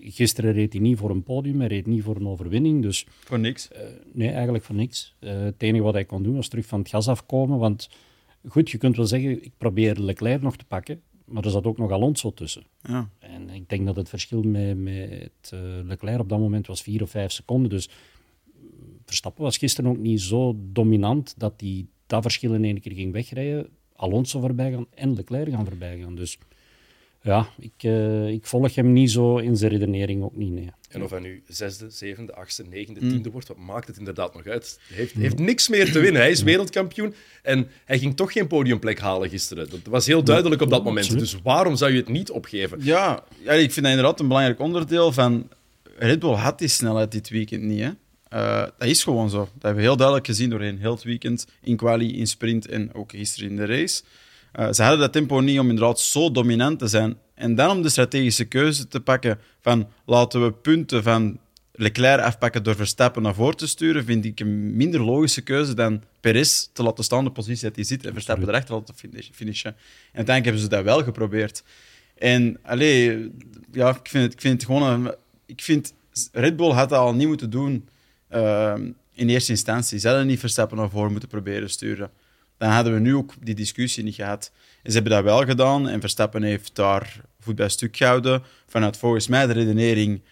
gisteren 0.00 0.52
reed 0.52 0.72
hij 0.72 0.82
niet 0.82 0.98
voor 0.98 1.10
een 1.10 1.22
podium, 1.22 1.58
hij 1.58 1.68
reed 1.68 1.86
niet 1.86 2.02
voor 2.02 2.16
een 2.16 2.28
overwinning. 2.28 2.82
Dus, 2.82 3.06
voor 3.08 3.38
niks? 3.38 3.68
Uh, 3.72 3.78
nee, 4.12 4.30
eigenlijk 4.30 4.64
voor 4.64 4.74
niks. 4.74 5.14
Uh, 5.20 5.30
het 5.30 5.62
enige 5.62 5.82
wat 5.84 5.94
hij 5.94 6.04
kon 6.04 6.22
doen 6.22 6.34
was 6.34 6.48
terug 6.48 6.66
van 6.66 6.78
het 6.78 6.88
gas 6.88 7.08
afkomen. 7.08 7.58
Want 7.58 7.88
goed, 8.48 8.70
je 8.70 8.78
kunt 8.78 8.96
wel 8.96 9.06
zeggen, 9.06 9.44
ik 9.44 9.52
probeer 9.58 10.00
Leclerc 10.00 10.42
nog 10.42 10.56
te 10.56 10.64
pakken. 10.64 11.02
Maar 11.24 11.44
er 11.44 11.50
zat 11.50 11.64
ook 11.64 11.78
nog 11.78 11.90
Alonso 11.90 12.32
tussen. 12.32 12.62
Ja. 12.82 13.10
En 13.18 13.50
ik 13.50 13.68
denk 13.68 13.86
dat 13.86 13.96
het 13.96 14.08
verschil 14.08 14.42
met, 14.42 14.78
met 14.78 15.50
uh, 15.54 15.60
Leclerc 15.84 16.20
op 16.20 16.28
dat 16.28 16.38
moment 16.38 16.66
was 16.66 16.82
vier 16.82 17.02
of 17.02 17.10
vijf 17.10 17.32
seconden. 17.32 17.70
Dus 17.70 17.90
Verstappen 19.04 19.42
was 19.42 19.56
gisteren 19.56 19.90
ook 19.90 19.98
niet 19.98 20.20
zo 20.20 20.56
dominant 20.72 21.34
dat 21.38 21.54
hij 21.56 21.86
dat 22.06 22.22
verschil 22.22 22.54
in 22.54 22.64
één 22.64 22.80
keer 22.80 22.92
ging 22.92 23.12
wegrijden. 23.12 23.68
Alonso 23.98 24.40
voorbij 24.40 24.70
gaan 24.70 24.86
en 24.94 25.14
Leclerc 25.14 25.50
gaan 25.50 25.66
voorbij 25.66 25.98
gaan. 25.98 26.14
Dus 26.14 26.38
ja, 27.22 27.48
ik, 27.58 27.82
uh, 27.82 28.28
ik 28.28 28.46
volg 28.46 28.74
hem 28.74 28.92
niet 28.92 29.10
zo 29.10 29.36
in 29.36 29.56
zijn 29.56 29.70
redenering 29.70 30.22
ook 30.22 30.36
niet. 30.36 30.52
Nee. 30.52 30.70
En 30.88 31.02
of 31.02 31.10
hij 31.10 31.20
nu 31.20 31.42
zesde, 31.48 31.90
zevende, 31.90 32.34
achtste, 32.34 32.64
negende, 32.64 33.00
mm. 33.00 33.08
tiende 33.10 33.30
wordt, 33.30 33.48
wat 33.48 33.56
maakt 33.56 33.86
het 33.86 33.98
inderdaad 33.98 34.34
nog 34.34 34.46
uit? 34.46 34.78
Hij 34.88 34.96
heeft, 34.96 35.14
heeft 35.14 35.38
niks 35.38 35.68
meer 35.68 35.92
te 35.92 35.98
winnen. 35.98 36.20
Hij 36.20 36.30
is 36.30 36.42
wereldkampioen 36.42 37.14
en 37.42 37.68
hij 37.84 37.98
ging 37.98 38.16
toch 38.16 38.32
geen 38.32 38.46
podiumplek 38.46 38.98
halen 38.98 39.28
gisteren. 39.28 39.70
Dat 39.70 39.80
was 39.84 40.06
heel 40.06 40.24
duidelijk 40.24 40.62
op 40.62 40.70
dat 40.70 40.84
moment. 40.84 41.18
Dus 41.18 41.40
waarom 41.42 41.76
zou 41.76 41.92
je 41.92 41.98
het 41.98 42.08
niet 42.08 42.30
opgeven? 42.30 42.78
Ja, 42.82 43.24
ja 43.42 43.52
ik 43.52 43.72
vind 43.72 43.86
dat 43.86 43.94
inderdaad 43.94 44.20
een 44.20 44.28
belangrijk 44.28 44.60
onderdeel 44.60 45.12
van... 45.12 45.48
Red 45.96 46.18
Bull 46.18 46.34
had 46.34 46.58
die 46.58 46.68
snelheid 46.68 47.12
dit 47.12 47.28
weekend 47.28 47.62
niet, 47.62 47.80
hè? 47.80 47.90
Uh, 48.34 48.60
dat 48.78 48.88
is 48.88 49.02
gewoon 49.02 49.30
zo. 49.30 49.38
Dat 49.38 49.48
hebben 49.52 49.74
we 49.74 49.88
heel 49.88 49.96
duidelijk 49.96 50.26
gezien 50.26 50.50
doorheen 50.50 50.78
heel 50.78 50.94
het 50.94 51.02
weekend. 51.02 51.46
In 51.62 51.76
quali, 51.76 52.18
in 52.18 52.26
sprint 52.26 52.68
en 52.68 52.94
ook 52.94 53.10
gisteren 53.10 53.50
in 53.50 53.56
de 53.56 53.64
race. 53.64 54.02
Uh, 54.58 54.72
ze 54.72 54.82
hadden 54.82 55.00
dat 55.00 55.12
tempo 55.12 55.40
niet 55.40 55.58
om 55.58 55.68
inderdaad 55.68 56.00
zo 56.00 56.30
dominant 56.30 56.78
te 56.78 56.86
zijn. 56.86 57.18
En 57.34 57.54
dan 57.54 57.70
om 57.70 57.82
de 57.82 57.88
strategische 57.88 58.44
keuze 58.44 58.88
te 58.88 59.00
pakken 59.00 59.38
van 59.60 59.88
laten 60.04 60.44
we 60.44 60.52
punten 60.52 61.02
van 61.02 61.38
Leclerc 61.72 62.20
afpakken 62.20 62.62
door 62.62 62.76
Verstappen 62.76 63.22
naar 63.22 63.34
voren 63.34 63.56
te 63.56 63.66
sturen, 63.66 64.04
vind 64.04 64.24
ik 64.24 64.40
een 64.40 64.76
minder 64.76 65.02
logische 65.02 65.40
keuze 65.40 65.74
dan 65.74 66.02
Perez 66.20 66.68
te 66.72 66.82
laten 66.82 67.04
staan 67.04 67.24
de 67.24 67.30
positie 67.30 67.66
dat 67.66 67.76
hij 67.76 67.84
zit 67.84 68.06
en 68.06 68.12
Verstappen 68.12 68.48
erachter 68.48 68.74
laten 68.74 68.94
finishen. 69.32 69.70
En 69.70 69.76
uiteindelijk 70.26 70.44
hebben 70.44 70.62
ze 70.62 70.68
dat 70.68 70.84
wel 70.84 71.02
geprobeerd. 71.02 71.62
En 72.14 72.58
allee, 72.62 73.30
ja, 73.72 73.88
ik 73.88 74.08
vind 74.08 74.24
het, 74.24 74.32
ik 74.32 74.40
vind 74.40 74.54
het 74.54 74.64
gewoon... 74.64 74.82
Een, 74.82 75.14
ik 75.46 75.62
vind 75.62 75.94
Red 76.32 76.56
Bull 76.56 76.70
had 76.70 76.88
dat 76.88 76.98
al 76.98 77.14
niet 77.14 77.26
moeten 77.26 77.50
doen 77.50 77.88
uh, 78.34 78.74
in 79.12 79.28
eerste 79.28 79.50
instantie. 79.50 79.98
Ze 79.98 80.08
hadden 80.08 80.26
niet 80.26 80.40
Verstappen 80.40 80.76
naar 80.76 80.90
voren 80.90 81.10
moeten 81.10 81.28
proberen 81.28 81.70
sturen 81.70 82.10
dan 82.58 82.70
hadden 82.70 82.92
we 82.92 83.00
nu 83.00 83.14
ook 83.14 83.32
die 83.40 83.54
discussie 83.54 84.04
niet 84.04 84.14
gehad. 84.14 84.52
En 84.82 84.90
ze 84.90 84.94
hebben 84.98 85.12
dat 85.12 85.24
wel 85.24 85.44
gedaan 85.44 85.88
en 85.88 86.00
Verstappen 86.00 86.42
heeft 86.42 86.74
daar 86.74 87.20
voet 87.40 87.54
bij 87.54 87.68
stuk 87.68 87.96
gehouden. 87.96 88.42
Vanuit 88.66 88.96
volgens 88.96 89.28
mij 89.28 89.46
de 89.46 89.52
redenering 89.52 90.22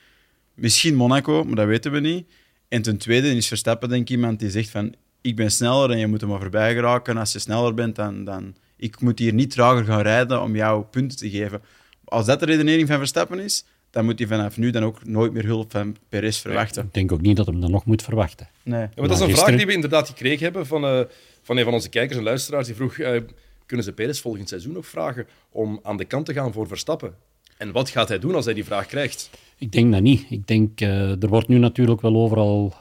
misschien 0.55 0.95
Monaco, 0.95 1.45
maar 1.45 1.55
dat 1.55 1.67
weten 1.67 1.93
we 1.93 2.01
niet. 2.01 2.27
En 2.69 2.83
ten 2.83 2.97
tweede 2.97 3.31
is 3.37 3.49
Verstappen 3.49 3.89
denk 3.89 4.03
ik 4.03 4.11
iemand 4.11 4.39
die 4.39 4.51
zegt 4.51 4.71
van 4.71 4.95
ik 5.21 5.37
ben 5.37 5.51
sneller 5.51 5.91
en 5.91 5.99
je 5.99 6.07
moet 6.07 6.23
er 6.23 6.29
maar 6.29 6.41
voorbij 6.41 6.75
geraken. 6.75 7.17
Als 7.17 7.33
je 7.33 7.39
sneller 7.39 7.75
bent, 7.75 7.97
dan, 7.97 8.25
dan 8.25 8.57
ik 8.77 9.01
moet 9.01 9.19
hier 9.19 9.33
niet 9.33 9.51
trager 9.51 9.85
gaan 9.85 10.01
rijden 10.01 10.43
om 10.43 10.57
jou 10.57 10.85
punten 10.85 11.19
te 11.19 11.31
geven. 11.31 11.63
Als 12.05 12.27
dat 12.27 12.41
de 12.41 12.47
redenering 12.47 12.89
van 12.89 12.99
Verstappen 12.99 13.39
is, 13.39 13.65
dan 13.97 14.05
moet 14.05 14.19
hij 14.19 14.29
vanaf 14.29 14.57
nu 14.57 14.71
dan 14.71 14.85
ook 14.85 15.07
nooit 15.07 15.33
meer 15.33 15.45
hulp 15.45 15.71
van 15.71 15.97
Perez 16.09 16.39
verwachten. 16.39 16.85
ik 16.85 16.95
denk 16.95 17.13
ook 17.13 17.21
niet 17.21 17.37
dat 17.37 17.47
hij 17.47 17.61
dat 17.61 17.71
nog 17.71 17.85
moet 17.85 18.03
verwachten. 18.03 18.49
Nee. 18.63 18.81
Ja, 18.81 18.91
maar 18.97 19.09
dat 19.09 19.21
is 19.21 19.27
een 19.27 19.37
vraag 19.37 19.57
die 19.57 19.67
we 19.67 19.73
inderdaad 19.73 20.09
gekregen 20.09 20.43
hebben 20.45 20.67
van, 20.67 20.85
uh, 20.85 21.01
van 21.43 21.57
een 21.57 21.65
van 21.65 21.73
onze 21.73 21.89
kijkers 21.89 22.19
en 22.19 22.25
luisteraars. 22.25 22.67
Die 22.67 22.75
vroeg, 22.75 22.97
uh, 22.97 23.21
kunnen 23.67 23.85
ze 23.85 23.93
Perez 23.93 24.21
volgend 24.21 24.49
seizoen 24.49 24.73
nog 24.73 24.87
vragen 24.87 25.27
om 25.51 25.81
aan 25.83 25.97
de 25.97 26.05
kant 26.05 26.27
te 26.27 26.33
gaan 26.33 26.53
voor 26.53 26.67
Verstappen? 26.67 27.15
En 27.57 27.73
wat 27.73 27.91
gaat 27.91 28.09
hij 28.09 28.19
doen 28.19 28.35
als 28.35 28.45
hij 28.45 28.55
die 28.55 28.65
vraag 28.65 28.87
krijgt? 28.87 29.31
Ik 29.59 29.73
denk 29.73 29.93
dat 29.93 30.03
niet. 30.03 30.27
Ik 30.31 30.47
denk, 30.47 30.81
uh, 30.81 31.23
er 31.23 31.29
wordt 31.29 31.49
nu 31.49 31.59
natuurlijk 31.59 32.01
wel 32.01 32.17
overal 32.17 32.75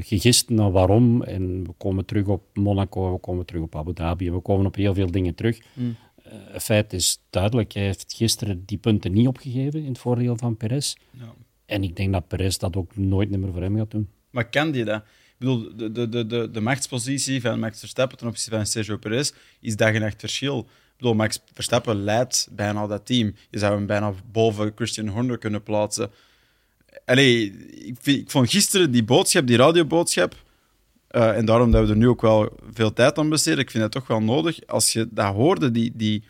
gegist 0.00 0.48
naar 0.48 0.70
waarom. 0.70 1.22
En 1.22 1.64
we 1.64 1.72
komen 1.76 2.04
terug 2.04 2.26
op 2.26 2.42
Monaco, 2.54 3.12
we 3.12 3.18
komen 3.18 3.46
terug 3.46 3.62
op 3.62 3.76
Abu 3.76 3.92
Dhabi, 3.92 4.30
we 4.30 4.40
komen 4.40 4.66
op 4.66 4.74
heel 4.74 4.94
veel 4.94 5.10
dingen 5.10 5.34
terug. 5.34 5.58
Mm. 5.72 5.96
Het 6.32 6.62
feit 6.62 6.92
is 6.92 7.20
duidelijk, 7.30 7.72
hij 7.72 7.82
heeft 7.82 8.14
gisteren 8.16 8.62
die 8.66 8.78
punten 8.78 9.12
niet 9.12 9.26
opgegeven 9.26 9.80
in 9.80 9.88
het 9.88 9.98
voordeel 9.98 10.36
van 10.36 10.56
Perez. 10.56 10.94
Ja. 11.10 11.34
En 11.66 11.82
ik 11.82 11.96
denk 11.96 12.12
dat 12.12 12.28
Perez 12.28 12.56
dat 12.56 12.76
ook 12.76 12.96
nooit 12.96 13.30
meer 13.30 13.52
voor 13.52 13.62
hem 13.62 13.76
gaat 13.76 13.90
doen. 13.90 14.08
Maar 14.30 14.48
kan 14.48 14.70
die 14.70 14.84
dat? 14.84 15.02
Ik 15.02 15.46
bedoel, 15.46 15.76
de, 15.76 15.92
de, 16.08 16.26
de, 16.26 16.50
de, 16.50 16.60
machtspositie 16.60 17.40
van 17.40 17.58
Max 17.58 17.78
Verstappen 17.78 18.18
ten 18.18 18.26
opzichte 18.26 18.56
van 18.56 18.66
Sergio 18.66 18.96
Perez 18.96 19.32
is 19.60 19.76
dag 19.76 19.94
en 19.94 20.00
nacht 20.00 20.20
verschil. 20.20 20.58
Ik 20.58 20.96
bedoel, 20.96 21.14
Max 21.14 21.40
Verstappen 21.52 22.04
leidt 22.04 22.48
bijna 22.50 22.86
dat 22.86 23.06
team. 23.06 23.34
Je 23.50 23.58
zou 23.58 23.74
hem 23.74 23.86
bijna 23.86 24.14
boven 24.32 24.72
Christian 24.74 25.08
Horner 25.08 25.38
kunnen 25.38 25.62
plaatsen. 25.62 26.10
Allee, 27.04 27.52
ik, 27.86 27.96
vind, 28.00 28.18
ik 28.18 28.30
vond 28.30 28.50
gisteren 28.50 28.90
die 28.90 29.04
boodschap, 29.04 29.46
die 29.46 29.56
radioboodschap, 29.56 30.36
uh, 31.10 31.36
en 31.36 31.44
daarom 31.44 31.70
dat 31.70 31.84
we 31.84 31.90
er 31.90 31.96
nu 31.96 32.08
ook 32.08 32.20
wel 32.20 32.48
veel 32.72 32.92
tijd 32.92 33.18
aan 33.18 33.28
besteden, 33.28 33.58
ik 33.58 33.70
vind 33.70 33.82
het 33.82 33.92
toch 33.92 34.06
wel 34.06 34.22
nodig. 34.22 34.66
Als 34.66 34.92
je 34.92 35.08
dat 35.10 35.34
hoorde, 35.34 35.70
die, 35.70 35.92
die, 35.94 36.24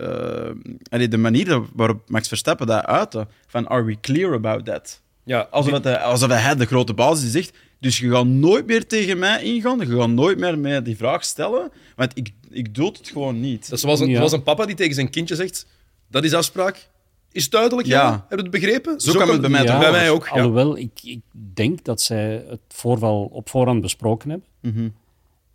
uh, 0.00 0.50
allee, 0.88 1.08
de 1.08 1.18
manier 1.18 1.62
waarop 1.72 2.10
Max 2.10 2.28
Verstappen 2.28 2.66
dat 2.66 2.84
uitte, 2.84 3.26
van 3.46 3.68
are 3.68 3.84
we 3.84 4.00
clear 4.00 4.34
about 4.34 4.64
that? 4.64 5.00
Ja, 5.24 5.48
alsof, 5.50 5.82
hij, 5.82 5.98
alsof 5.98 6.28
hij 6.30 6.54
de 6.54 6.66
grote 6.66 6.94
basis 6.94 7.30
zegt. 7.30 7.56
Dus 7.80 7.98
je 7.98 8.10
gaat 8.10 8.26
nooit 8.26 8.66
meer 8.66 8.86
tegen 8.86 9.18
mij 9.18 9.42
ingaan. 9.42 9.78
Je 9.78 9.86
gaat 9.86 10.08
nooit 10.08 10.38
meer 10.38 10.58
mij 10.58 10.82
die 10.82 10.96
vraag 10.96 11.24
stellen. 11.24 11.70
Want 11.96 12.12
ik, 12.14 12.30
ik 12.50 12.74
doe 12.74 12.86
het 12.86 13.08
gewoon 13.12 13.40
niet. 13.40 13.70
Dat 13.70 13.80
was 13.80 14.00
een, 14.00 14.08
ja. 14.08 14.20
was 14.20 14.32
een 14.32 14.42
papa 14.42 14.66
die 14.66 14.76
tegen 14.76 14.94
zijn 14.94 15.10
kindje 15.10 15.34
zegt: 15.34 15.66
Dat 16.10 16.24
is 16.24 16.32
afspraak. 16.32 16.88
Is 17.32 17.50
duidelijk, 17.50 17.88
ja. 17.88 18.26
Heb 18.28 18.38
je 18.38 18.44
het 18.44 18.52
begrepen? 18.52 19.00
Zo, 19.00 19.12
kan 19.12 19.28
het 19.28 19.40
bij 19.40 19.50
mij, 19.50 19.64
bij 19.64 19.90
mij 19.90 20.10
ook. 20.10 20.28
Alhoewel, 20.28 20.78
ik, 20.78 21.00
ik 21.02 21.20
denk 21.54 21.84
dat 21.84 22.00
zij 22.00 22.44
het 22.48 22.60
voorval 22.68 23.24
op 23.24 23.48
voorhand 23.48 23.80
besproken 23.80 24.30
hebben. 24.30 24.48
Mhm. 24.60 24.88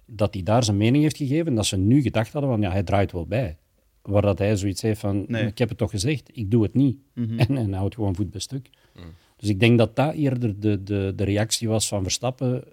Dat 0.06 0.34
hij 0.34 0.44
daar 0.44 0.64
zijn 0.64 0.78
mening 0.78 1.04
heeft 1.04 1.18
gegeven. 1.18 1.48
En 1.48 1.56
dat 1.56 1.66
ze 1.66 1.78
nu 1.78 2.02
gedacht 2.02 2.34
hadden: 2.34 2.52
van 2.52 2.62
ja, 2.62 2.72
hij 2.72 2.84
draait 2.84 3.12
wel 3.12 3.26
bij. 3.26 3.58
Waar 4.02 4.22
dat 4.22 4.38
hij 4.38 4.56
zoiets 4.56 4.82
heeft 4.82 5.00
van: 5.00 5.28
Ik 5.28 5.58
heb 5.58 5.70
het 5.70 5.78
toch 5.78 5.92
gezegd, 5.92 6.30
ik 6.34 6.52
doe 6.52 6.64
het 6.64 6.74
niet. 6.74 6.98
Mhm. 7.14 7.40
En, 7.48 7.58
en 7.58 7.74
houdt 7.74 7.96
gewoon 7.96 8.16
voet 8.16 8.32
bij 8.32 8.42
stuk. 8.42 8.70
Mhm. 8.96 9.06
Dus 9.38 9.50
ik 9.50 9.60
denk 9.60 9.78
dat 9.78 9.96
dat 9.96 10.14
eerder 10.14 10.60
de, 10.60 10.84
de, 10.84 11.14
de 11.16 11.24
reactie 11.24 11.68
was 11.68 11.88
van 11.88 12.04
Verstappen, 12.04 12.64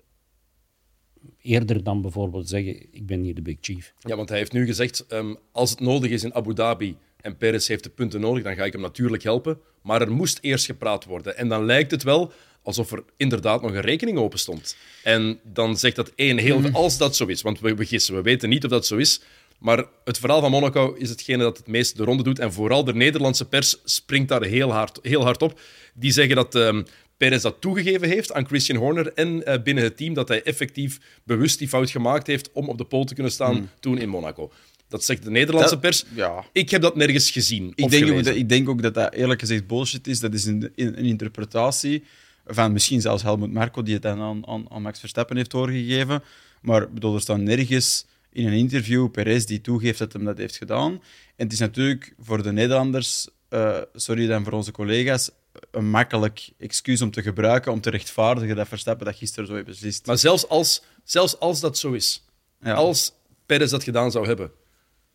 eerder 1.42 1.84
dan 1.84 2.02
bijvoorbeeld 2.02 2.48
zeggen, 2.48 2.86
ik 2.90 3.06
ben 3.06 3.20
hier 3.20 3.34
de 3.34 3.42
big 3.42 3.56
chief. 3.60 3.94
Ja, 3.98 4.16
want 4.16 4.28
hij 4.28 4.38
heeft 4.38 4.52
nu 4.52 4.66
gezegd, 4.66 5.12
um, 5.12 5.36
als 5.52 5.70
het 5.70 5.80
nodig 5.80 6.10
is 6.10 6.24
in 6.24 6.34
Abu 6.34 6.54
Dhabi 6.54 6.96
en 7.24 7.36
Perez 7.36 7.68
heeft 7.68 7.82
de 7.82 7.90
punten 7.90 8.20
nodig, 8.20 8.42
dan 8.42 8.54
ga 8.54 8.64
ik 8.64 8.72
hem 8.72 8.80
natuurlijk 8.80 9.22
helpen. 9.22 9.58
Maar 9.82 10.00
er 10.00 10.12
moest 10.12 10.38
eerst 10.40 10.66
gepraat 10.66 11.04
worden. 11.04 11.36
En 11.36 11.48
dan 11.48 11.64
lijkt 11.64 11.90
het 11.90 12.02
wel 12.02 12.32
alsof 12.62 12.92
er 12.92 13.02
inderdaad 13.16 13.62
nog 13.62 13.72
een 13.72 13.80
rekening 13.80 14.18
open 14.18 14.38
stond. 14.38 14.76
En 15.02 15.40
dan 15.42 15.76
zegt 15.76 15.96
dat 15.96 16.12
één 16.14 16.38
heel... 16.38 16.58
Mm. 16.58 16.74
Als 16.74 16.98
dat 16.98 17.16
zo 17.16 17.26
is, 17.26 17.42
want 17.42 17.60
we, 17.60 17.74
we 17.74 17.86
gissen, 17.86 18.14
we 18.14 18.22
weten 18.22 18.48
niet 18.48 18.64
of 18.64 18.70
dat 18.70 18.86
zo 18.86 18.96
is... 18.96 19.20
Maar 19.58 19.84
het 20.04 20.18
verhaal 20.18 20.40
van 20.40 20.50
Monaco 20.50 20.94
is 20.98 21.08
hetgene 21.08 21.42
dat 21.42 21.56
het 21.56 21.66
meest 21.66 21.96
de 21.96 22.04
ronde 22.04 22.22
doet. 22.22 22.38
En 22.38 22.52
vooral 22.52 22.84
de 22.84 22.94
Nederlandse 22.94 23.44
pers 23.44 23.76
springt 23.84 24.28
daar 24.28 24.42
heel 24.42 24.72
hard, 24.72 24.98
heel 25.02 25.22
hard 25.22 25.42
op. 25.42 25.60
Die 25.94 26.12
zeggen 26.12 26.36
dat 26.36 26.54
um, 26.54 26.84
Perez 27.16 27.42
dat 27.42 27.60
toegegeven 27.60 28.08
heeft 28.08 28.32
aan 28.32 28.46
Christian 28.46 28.78
Horner 28.78 29.12
en 29.12 29.28
uh, 29.28 29.62
binnen 29.62 29.84
het 29.84 29.96
team 29.96 30.14
dat 30.14 30.28
hij 30.28 30.42
effectief 30.42 30.98
bewust 31.22 31.58
die 31.58 31.68
fout 31.68 31.90
gemaakt 31.90 32.26
heeft 32.26 32.52
om 32.52 32.68
op 32.68 32.78
de 32.78 32.84
pole 32.84 33.04
te 33.04 33.14
kunnen 33.14 33.32
staan 33.32 33.54
hmm. 33.54 33.68
toen 33.80 33.98
in 33.98 34.08
Monaco. 34.08 34.52
Dat 34.94 35.04
zegt 35.04 35.22
de 35.22 35.30
Nederlandse 35.30 35.78
pers. 35.78 36.04
Ja. 36.14 36.44
Ik 36.52 36.70
heb 36.70 36.82
dat 36.82 36.96
nergens 36.96 37.30
gezien. 37.30 37.72
Ik 37.74 37.90
denk, 37.90 38.10
ook 38.10 38.24
dat, 38.24 38.34
ik 38.34 38.48
denk 38.48 38.68
ook 38.68 38.82
dat 38.82 38.94
dat 38.94 39.12
eerlijk 39.12 39.40
gezegd 39.40 39.66
bullshit 39.66 40.06
is. 40.06 40.20
Dat 40.20 40.34
is 40.34 40.44
een, 40.44 40.72
een, 40.76 40.94
interpretatie 40.94 42.04
van 42.46 42.72
misschien 42.72 43.00
zelfs 43.00 43.22
Helmut 43.22 43.52
Marko, 43.52 43.82
die 43.82 43.94
het 43.94 44.02
dan 44.02 44.20
aan, 44.20 44.46
aan, 44.46 44.70
aan 44.70 44.82
Max 44.82 45.00
Verstappen 45.00 45.36
heeft 45.36 45.50
doorgegeven. 45.50 46.22
Maar 46.60 46.90
bedoel, 46.92 47.14
er 47.14 47.20
staat 47.20 47.38
nergens 47.38 48.06
in 48.32 48.46
een 48.46 48.52
interview 48.52 49.10
Perez 49.10 49.44
die 49.44 49.60
toegeeft 49.60 49.98
dat 49.98 50.12
hij 50.12 50.24
dat 50.24 50.38
heeft 50.38 50.56
gedaan. 50.56 50.92
En 51.36 51.44
het 51.44 51.52
is 51.52 51.58
natuurlijk 51.58 52.14
voor 52.18 52.42
de 52.42 52.52
Nederlanders, 52.52 53.28
uh, 53.50 53.78
sorry 53.94 54.26
dan 54.26 54.44
voor 54.44 54.52
onze 54.52 54.72
collega's, 54.72 55.30
een 55.70 55.90
makkelijk 55.90 56.50
excuus 56.58 57.02
om 57.02 57.10
te 57.10 57.22
gebruiken 57.22 57.72
om 57.72 57.80
te 57.80 57.90
rechtvaardigen 57.90 58.56
dat 58.56 58.68
Verstappen 58.68 59.06
dat 59.06 59.16
gisteren 59.16 59.46
zo 59.46 59.54
heeft 59.54 59.66
beslist. 59.66 60.06
Maar 60.06 60.18
zelfs 60.18 60.48
als, 60.48 60.82
zelfs 61.04 61.38
als 61.38 61.60
dat 61.60 61.78
zo 61.78 61.92
is, 61.92 62.24
ja. 62.60 62.72
als 62.72 63.12
Perez 63.46 63.70
dat 63.70 63.82
gedaan 63.82 64.10
zou 64.10 64.26
hebben, 64.26 64.50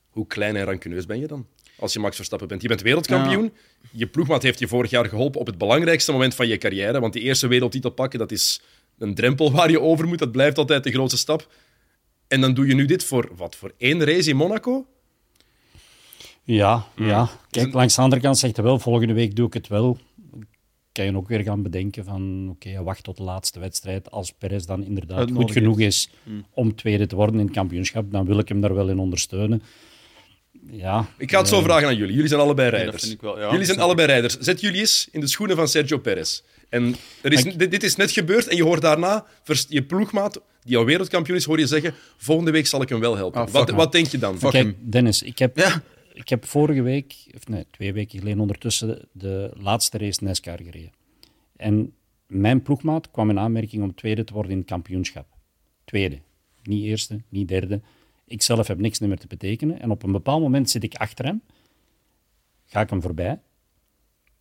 hoe 0.09 0.27
klein 0.27 0.55
en 0.55 0.65
rancuneus 0.65 1.05
ben 1.05 1.19
je 1.19 1.27
dan? 1.27 1.45
Als 1.79 1.93
je 1.93 1.99
Max 1.99 2.15
Verstappen 2.15 2.47
bent. 2.47 2.61
Je 2.61 2.67
bent 2.67 2.81
wereldkampioen. 2.81 3.53
Je 3.91 4.07
ploegmaat 4.07 4.43
heeft 4.43 4.59
je 4.59 4.67
vorig 4.67 4.89
jaar 4.89 5.05
geholpen 5.05 5.39
op 5.39 5.47
het 5.47 5.57
belangrijkste 5.57 6.11
moment 6.11 6.35
van 6.35 6.47
je 6.47 6.57
carrière. 6.57 6.99
Want 6.99 7.13
die 7.13 7.21
eerste 7.21 7.47
wereldtitel 7.47 7.89
pakken, 7.89 8.19
dat 8.19 8.31
is 8.31 8.61
een 8.97 9.15
drempel 9.15 9.51
waar 9.55 9.71
je 9.71 9.81
over 9.81 10.07
moet. 10.07 10.19
Dat 10.19 10.31
blijft 10.31 10.57
altijd 10.57 10.83
de 10.83 10.91
grootste 10.91 11.17
stap. 11.17 11.47
En 12.27 12.41
dan 12.41 12.53
doe 12.53 12.67
je 12.67 12.73
nu 12.73 12.85
dit 12.85 13.03
voor 13.03 13.29
wat? 13.35 13.55
Voor 13.55 13.73
één 13.77 14.03
race 14.03 14.29
in 14.29 14.35
Monaco? 14.35 14.85
Ja, 16.43 16.87
hmm. 16.95 17.07
ja. 17.07 17.29
Kijk, 17.49 17.73
langs 17.73 17.95
de 17.95 18.01
andere 18.01 18.21
kant 18.21 18.37
zegt 18.37 18.55
hij 18.55 18.65
wel, 18.65 18.79
volgende 18.79 19.13
week 19.13 19.35
doe 19.35 19.47
ik 19.47 19.53
het 19.53 19.67
wel. 19.67 19.97
Kan 20.91 21.05
je 21.05 21.15
ook 21.15 21.27
weer 21.27 21.43
gaan 21.43 21.61
bedenken 21.61 22.05
van, 22.05 22.47
oké, 22.49 22.83
wacht 22.83 23.03
tot 23.03 23.17
de 23.17 23.23
laatste 23.23 23.59
wedstrijd. 23.59 24.11
Als 24.11 24.31
Perez 24.31 24.65
dan 24.65 24.83
inderdaad 24.83 25.31
goed 25.31 25.51
genoeg 25.51 25.79
is, 25.79 26.09
hmm. 26.23 26.45
om 26.53 26.75
tweede 26.75 27.07
te 27.07 27.15
worden 27.15 27.39
in 27.39 27.45
het 27.45 27.55
kampioenschap, 27.55 28.11
dan 28.11 28.25
wil 28.25 28.39
ik 28.39 28.47
hem 28.47 28.61
daar 28.61 28.73
wel 28.73 28.89
in 28.89 28.99
ondersteunen. 28.99 29.61
Ja. 30.71 31.07
Ik 31.17 31.31
ga 31.31 31.37
het 31.37 31.47
zo 31.47 31.61
vragen 31.61 31.87
aan 31.87 31.95
jullie. 31.95 32.13
Jullie 32.13 32.29
zijn 32.29 32.41
allebei 32.41 32.69
rijders. 32.69 33.15
Wel, 33.21 33.39
ja, 33.39 33.51
jullie 33.51 33.65
zijn 33.65 33.79
allebei 33.79 34.07
rijders. 34.07 34.37
Zet 34.37 34.61
jullie 34.61 34.79
eens 34.79 35.07
in 35.11 35.19
de 35.19 35.27
schoenen 35.27 35.55
van 35.55 35.67
Sergio 35.67 35.97
Perez. 35.97 36.41
En 36.69 36.95
er 37.21 37.33
is, 37.33 37.43
dit, 37.43 37.71
dit, 37.71 37.83
is 37.83 37.95
net 37.95 38.11
gebeurd 38.11 38.47
en 38.47 38.55
je 38.55 38.63
hoort 38.63 38.81
daarna 38.81 39.25
je 39.67 39.83
ploegmaat, 39.83 40.41
die 40.63 40.77
al 40.77 40.85
wereldkampioen 40.85 41.37
is, 41.37 41.45
hoor 41.45 41.59
je 41.59 41.67
zeggen: 41.67 41.93
volgende 42.17 42.51
week 42.51 42.67
zal 42.67 42.81
ik 42.81 42.89
hem 42.89 42.99
wel 42.99 43.15
helpen. 43.15 43.41
Ah, 43.41 43.49
wat, 43.49 43.69
wat, 43.69 43.91
denk 43.91 44.07
je 44.07 44.17
dan? 44.17 44.37
Kijk, 44.37 44.75
Dennis, 44.79 45.21
ik 45.21 45.39
heb, 45.39 45.57
ja. 45.57 45.81
ik 46.13 46.29
heb 46.29 46.45
vorige 46.45 46.81
week, 46.81 47.15
of 47.35 47.47
nee, 47.47 47.65
twee 47.71 47.93
weken 47.93 48.19
geleden 48.19 48.39
ondertussen, 48.39 49.07
de 49.11 49.51
laatste 49.53 49.97
race 49.97 50.23
NASCAR 50.23 50.59
gereden. 50.63 50.91
En 51.55 51.93
mijn 52.27 52.61
ploegmaat 52.61 53.11
kwam 53.11 53.29
in 53.29 53.39
aanmerking 53.39 53.83
om 53.83 53.95
tweede 53.95 54.23
te 54.23 54.33
worden 54.33 54.51
in 54.51 54.57
het 54.57 54.67
kampioenschap. 54.67 55.27
Tweede. 55.85 56.19
Niet 56.63 56.85
eerste, 56.85 57.21
niet 57.29 57.47
derde. 57.47 57.81
Ik 58.29 58.41
zelf 58.41 58.67
heb 58.67 58.79
niks 58.79 58.99
meer 58.99 59.17
te 59.17 59.27
betekenen. 59.27 59.79
En 59.79 59.91
op 59.91 60.03
een 60.03 60.11
bepaald 60.11 60.41
moment 60.41 60.69
zit 60.69 60.83
ik 60.83 60.95
achter 60.95 61.25
hem. 61.25 61.41
Ga 62.65 62.81
ik 62.81 62.89
hem 62.89 63.01
voorbij. 63.01 63.39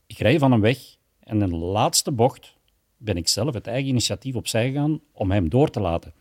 Ik 0.07 0.18
rij 0.18 0.38
van 0.38 0.52
hem 0.52 0.61
weg. 0.61 0.97
En 1.21 1.42
in 1.42 1.49
de 1.49 1.57
laatste 1.57 2.12
bocht 2.12 2.57
ben 2.97 3.16
ik 3.16 3.28
zelf 3.28 3.54
het 3.54 3.66
eigen 3.66 3.88
initiatief 3.88 4.35
opzij 4.35 4.66
gegaan 4.68 5.00
om 5.12 5.30
hem 5.30 5.49
door 5.49 5.71
te 5.71 5.80
laten. 5.80 6.12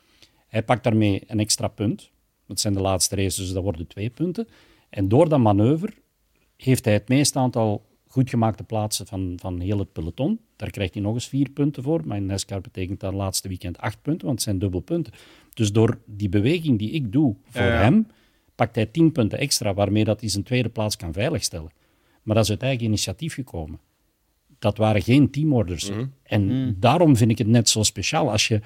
Hij 0.48 0.64
pakt 0.64 0.84
daarmee 0.84 1.24
een 1.28 1.40
extra 1.40 1.68
punt. 1.68 2.12
Dat 2.46 2.60
zijn 2.60 2.74
de 2.74 2.82
laatste 2.82 3.16
races, 3.16 3.36
dus 3.36 3.52
dat 3.52 3.64
worden 3.64 3.88
twee 3.88 4.10
punten. 4.10 4.48
En 4.90 5.08
door 5.08 5.30
dat 5.30 5.40
manoeuvre 5.40 5.94
heeft 6.56 6.86
hij 6.86 6.94
het 6.94 7.08
meeste 7.08 7.40
aantal 7.40 7.86
goed 8.08 8.30
gemaakte 8.30 8.64
plaatsen 8.64 9.08
van, 9.08 9.34
van 9.42 9.60
heel 9.60 9.80
het 9.80 9.92
peloton. 9.92 10.40
Daar 10.56 10.70
krijgt 10.70 10.94
hij 10.94 11.04
nog 11.04 11.14
eens 11.14 11.28
vier 11.28 11.50
punten 11.50 11.84
voor. 11.84 12.08
Maar 12.08 12.18
in 12.18 12.26
NASCAR 12.26 12.62
betekent 12.62 13.00
dat 13.00 13.14
laatste 13.14 13.48
weekend 13.48 13.78
acht 13.78 14.02
punten, 14.02 14.26
want 14.26 14.40
het 14.40 14.48
zijn 14.48 14.60
dubbelpunten. 14.60 15.14
Dus 15.58 15.72
door 15.72 15.98
die 16.06 16.30
beweging 16.30 16.80
die 16.80 16.92
ik 16.92 17.12
doe 17.12 17.36
voor 17.50 17.62
hem, 17.62 18.08
pakt 18.56 18.76
hij 18.76 18.86
tien 18.86 19.12
punten 19.12 19.40
extra, 19.40 19.74
waarmee 19.74 20.04
dat 20.04 20.20
hij 20.20 20.30
zijn 20.30 20.44
tweede 20.44 20.70
plaats 20.70 20.96
kan 20.96 21.14
veiligstellen. 21.14 21.72
Maar 22.24 22.36
dat 22.36 22.44
is 22.44 22.50
uit 22.50 22.62
eigen 22.62 22.86
initiatief 22.86 23.34
gekomen. 23.34 23.80
Dat 24.60 24.78
waren 24.78 25.02
geen 25.02 25.32
teamorders. 25.32 25.90
Mhm. 25.90 26.06
En 26.24 26.46
mhm. 26.46 26.74
daarom 26.76 27.18
vind 27.18 27.32
ik 27.32 27.38
het 27.38 27.48
net 27.48 27.70
zo 27.70 27.84
speciaal. 27.84 28.32
Als 28.32 28.48
je 28.48 28.62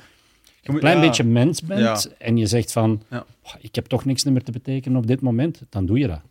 een 0.63 0.79
klein 0.79 1.00
beetje 1.00 1.24
mens 1.24 1.62
bent 1.62 2.17
en 2.17 2.38
je 2.38 2.45
zegt 2.45 2.71
van, 2.71 3.03
ik 3.60 3.75
heb 3.75 3.86
toch 3.86 4.05
niks 4.05 4.24
meer 4.24 4.43
te 4.43 4.51
betekenen 4.51 4.98
op 4.98 5.07
dit 5.07 5.21
moment, 5.21 5.62
dan 5.69 5.86
doe 5.86 6.00
je 6.00 6.07
dat. 6.07 6.21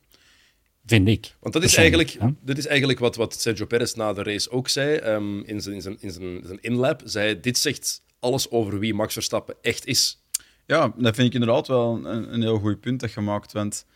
Vind 0.86 1.08
ik. 1.08 1.36
Want 1.40 1.54
dat 1.54 1.62
is 1.62 1.76
eigenlijk, 1.76 2.16
dat 2.40 2.58
is 2.58 2.66
eigenlijk 2.66 2.98
wat, 2.98 3.16
wat 3.16 3.40
Sergio 3.40 3.66
Perez 3.66 3.94
na 3.94 4.12
de 4.12 4.22
race 4.22 4.50
ook 4.50 4.68
zei 4.68 4.98
um, 4.98 5.44
in, 5.44 5.60
zijn, 5.60 5.74
in, 5.74 5.82
zijn, 5.82 5.96
in, 6.00 6.10
zijn, 6.10 6.40
zijn 6.44 6.58
inlap. 6.60 7.02
Zei, 7.04 7.40
dit 7.40 7.58
zegt 7.58 8.02
alles 8.18 8.50
over 8.50 8.78
wie 8.78 8.94
Max 8.94 9.12
Verstappen 9.12 9.54
echt 9.62 9.86
is. 9.86 10.19
Ja, 10.70 10.92
dat 10.96 11.14
vind 11.14 11.26
ik 11.26 11.34
inderdaad 11.34 11.66
wel 11.66 12.06
een, 12.06 12.34
een 12.34 12.42
heel 12.42 12.58
goed 12.58 12.80
punt 12.80 13.00
dat 13.00 13.12
je 13.12 13.20
maakt. 13.20 13.52
Want 13.52 13.86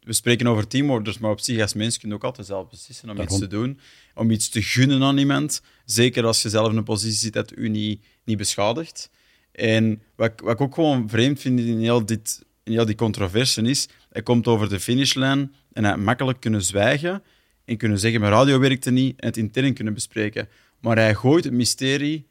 we 0.00 0.12
spreken 0.12 0.46
over 0.46 0.66
teamorders, 0.66 1.18
maar 1.18 1.30
op 1.30 1.40
zich 1.40 1.60
als 1.60 1.74
mens 1.74 1.98
kun 1.98 2.08
je 2.08 2.14
ook 2.14 2.24
altijd 2.24 2.46
zelf 2.46 2.68
beslissen 2.68 3.10
om 3.10 3.20
iets 3.20 3.38
te 3.38 3.46
doen. 3.46 3.78
Om 4.14 4.30
iets 4.30 4.48
te 4.48 4.62
gunnen 4.62 5.02
aan 5.02 5.18
iemand. 5.18 5.62
Zeker 5.84 6.24
als 6.24 6.42
je 6.42 6.48
zelf 6.48 6.70
in 6.70 6.76
een 6.76 6.84
positie 6.84 7.18
zit 7.18 7.32
dat 7.32 7.56
u 7.56 7.68
niet, 7.68 8.04
niet 8.24 8.36
beschadigt. 8.36 9.10
En 9.52 10.02
wat, 10.16 10.32
wat 10.42 10.52
ik 10.52 10.60
ook 10.60 10.74
gewoon 10.74 11.08
vreemd 11.08 11.40
vind 11.40 11.60
in 11.60 11.78
heel, 11.78 12.06
dit, 12.06 12.44
in 12.64 12.72
heel 12.72 12.86
die 12.86 12.94
controverse 12.94 13.62
is, 13.62 13.88
hij 14.10 14.22
komt 14.22 14.46
over 14.46 14.68
de 14.68 14.80
finishlijn 14.80 15.54
en 15.72 15.84
hij 15.84 15.96
makkelijk 15.96 16.40
kunnen 16.40 16.62
zwijgen 16.62 17.22
en 17.64 17.76
kunnen 17.76 17.98
zeggen, 17.98 18.20
mijn 18.20 18.32
radio 18.32 18.58
werkte 18.58 18.90
niet 18.90 19.20
en 19.20 19.26
het 19.26 19.36
intern 19.36 19.74
kunnen 19.74 19.94
bespreken. 19.94 20.48
Maar 20.80 20.96
hij 20.96 21.14
gooit 21.14 21.44
het 21.44 21.52
mysterie 21.52 22.26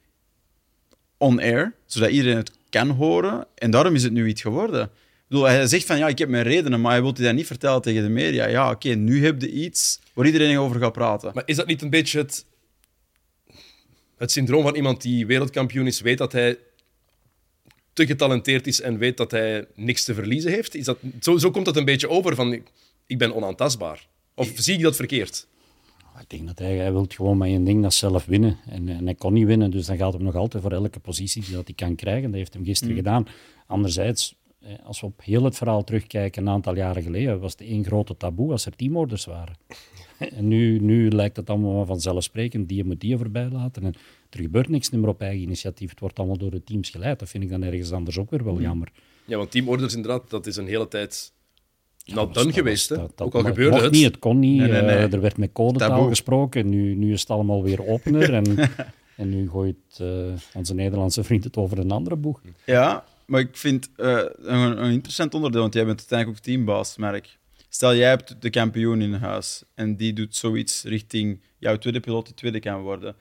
on 1.18 1.40
air, 1.40 1.74
zodat 1.86 2.10
iedereen 2.10 2.38
het 2.38 2.58
kan 2.70 2.90
horen. 2.90 3.48
En 3.56 3.72
daarom 3.72 3.96
is 3.96 4.04
het 4.04 4.12
nu 4.12 4.28
iets 4.28 4.42
geworden. 4.42 4.84
Ik 4.84 5.36
bedoel, 5.36 5.46
hij 5.46 5.68
zegt 5.68 5.86
van, 5.86 5.98
ja, 5.98 6.08
ik 6.08 6.18
heb 6.18 6.30
mijn 6.30 6.44
redenen, 6.44 6.82
maar 6.82 6.92
hij 6.92 7.02
wil 7.02 7.14
dat 7.14 7.34
niet 7.34 7.48
vertellen 7.48 7.82
tegen 7.82 8.04
de 8.04 8.10
media. 8.10 8.48
Ja, 8.48 8.72
oké, 8.72 8.90
nu 8.90 9.26
heb 9.26 9.42
je 9.42 9.52
iets 9.52 10.00
waar 10.14 10.26
iedereen 10.26 10.58
over 10.58 10.80
gaat 10.80 10.94
praten. 10.94 11.32
Maar 11.34 11.44
is 11.46 11.56
dat 11.56 11.68
niet 11.68 11.82
een 11.82 11.90
beetje 11.90 12.18
het, 12.18 12.46
het 14.18 14.32
syndroom 14.32 14.64
van 14.64 14.76
iemand 14.76 15.02
die 15.02 15.26
wereldkampioen 15.26 15.88
is, 15.88 16.02
weet 16.02 16.18
dat 16.18 16.32
hij 16.32 16.58
te 17.94 18.06
getalenteerd 18.06 18.68
is 18.68 18.82
en 18.82 18.98
weet 18.98 19.18
dat 19.18 19.32
hij 19.32 19.66
niks 19.76 20.04
te 20.04 20.14
verliezen 20.14 20.52
heeft? 20.52 20.76
Is 20.76 20.86
dat, 20.86 20.98
zo, 21.22 21.38
zo 21.38 21.52
komt 21.52 21.66
dat 21.66 21.78
een 21.78 21.86
beetje 21.86 22.10
over 22.10 22.36
van, 22.36 22.64
ik 23.08 23.18
ben 23.18 23.36
onaantastbaar. 23.36 24.08
Of 24.34 24.52
zie 24.56 24.76
ik 24.76 24.82
dat 24.82 24.96
verkeerd? 24.96 25.48
Ik 26.20 26.30
denk 26.30 26.48
dat 26.48 26.60
hij, 26.60 26.78
hij 26.78 26.92
wil 26.92 27.06
gewoon 27.08 27.38
maar 27.38 27.48
één 27.48 27.64
ding, 27.64 27.82
dat 27.82 27.94
zelf 27.94 28.26
winnen. 28.26 28.58
En, 28.66 28.90
en 28.90 29.06
hij 29.06 29.16
kon 29.16 29.34
niet 29.34 29.46
winnen, 29.46 29.72
dus 29.72 29.86
dan 29.86 29.98
gaat 29.98 30.14
hij 30.14 30.24
nog 30.24 30.36
altijd 30.36 30.64
voor 30.64 30.72
elke 30.72 31.00
positie 31.00 31.44
die 31.44 31.54
dat 31.54 31.66
hij 31.66 31.76
kan 31.76 31.96
krijgen. 31.96 32.24
Dat 32.30 32.40
heeft 32.40 32.54
hem 32.54 32.66
gisteren 32.66 32.94
mm. 32.94 33.00
gedaan. 33.00 33.26
Anderzijds, 33.68 34.36
als 34.84 35.00
we 35.00 35.06
op 35.06 35.22
heel 35.24 35.44
het 35.44 35.58
verhaal 35.58 35.84
terugkijken, 35.84 36.42
een 36.42 36.54
aantal 36.54 36.76
jaren 36.76 37.04
geleden, 37.04 37.40
was 37.40 37.52
het 37.52 37.62
één 37.62 37.86
grote 37.86 38.18
taboe 38.18 38.52
als 38.52 38.66
er 38.66 38.76
teamorders 38.76 39.26
waren. 39.26 39.56
en 40.38 40.48
nu, 40.48 40.80
nu 40.80 41.10
lijkt 41.10 41.36
het 41.36 41.50
allemaal 41.50 41.86
vanzelfsprekend, 41.86 42.70
die 42.70 42.84
moet 42.84 43.02
die 43.02 43.18
voorbij 43.18 43.50
laten. 43.50 43.84
En 43.84 43.94
er 44.30 44.40
gebeurt 44.40 44.70
niks 44.70 44.90
meer 44.90 45.08
op 45.08 45.22
eigen 45.22 45.42
initiatief. 45.42 45.90
Het 45.90 46.00
wordt 46.00 46.20
allemaal 46.20 46.38
door 46.38 46.52
de 46.52 46.64
teams 46.64 46.90
geleid. 46.90 47.20
Dat 47.20 47.30
vind 47.30 47.44
ik 47.44 47.50
dan 47.50 47.64
ergens 47.64 47.92
anders 47.92 48.18
ook 48.18 48.30
weer 48.30 48.44
wel 48.44 48.56
mm. 48.56 48.62
jammer. 48.62 48.92
Ja, 49.26 49.38
want 49.38 49.52
teamorders 49.52 49.96
inderdaad, 49.96 50.30
dat 50.30 50.48
is 50.48 50.56
een 50.56 50.68
hele 50.68 50.88
tijd 50.88 51.34
nou, 52.14 52.34
dan 52.34 52.54
geweest, 52.54 52.90
hè? 52.90 52.98
ook 53.18 53.36
al 53.36 53.44
gebeurde 53.44 53.82
het. 53.82 53.92
niet, 53.92 54.04
het 54.04 54.20
kon 54.20 54.40
niet. 54.40 54.62
Eh, 54.62 55.14
er 55.14 55.22
werd 55.22 55.38
met 55.38 55.52
codetaal 55.52 56.08
gesproken. 56.08 56.70
Nu, 56.70 56.96
nu 56.96 57.14
is 57.14 57.20
het 57.20 57.30
allemaal 57.30 57.64
weer 57.64 57.88
opener. 57.88 58.34
en, 58.34 58.58
en 59.18 59.30
nu 59.30 59.50
gooit 59.50 60.02
onze 60.54 60.74
Nederlandse 60.74 61.24
vriend 61.24 61.44
het 61.44 61.58
over 61.58 61.80
een 61.80 61.92
andere 61.92 62.16
boeg. 62.16 62.42
Ja, 62.66 63.04
maar 63.26 63.40
ik 63.40 63.58
vind 63.58 63.90
uh, 63.98 64.22
een, 64.42 64.84
een, 64.84 64.92
interessant 64.92 65.34
onderdeel, 65.34 65.62
want 65.62 65.74
jij 65.74 65.86
bent 65.86 66.00
uiteindelijk 66.00 66.40
ook 66.40 66.46
teambaas, 66.46 66.98
merk. 66.98 67.38
Stel, 67.70 67.96
jij 67.96 68.10
hebt 68.10 68.36
de 68.40 68.50
kampioen 68.50 69.02
in 69.02 69.14
huis 69.14 69.64
en 69.76 69.96
die 69.96 70.14
doet 70.14 70.36
zoiets 70.36 70.84
richting 70.84 71.42
jouw 71.58 71.78
tweede 71.78 72.00
piloot 72.00 72.26
die 72.26 72.34
tweede 72.36 72.60
kan 72.60 72.82
worden 72.82 73.16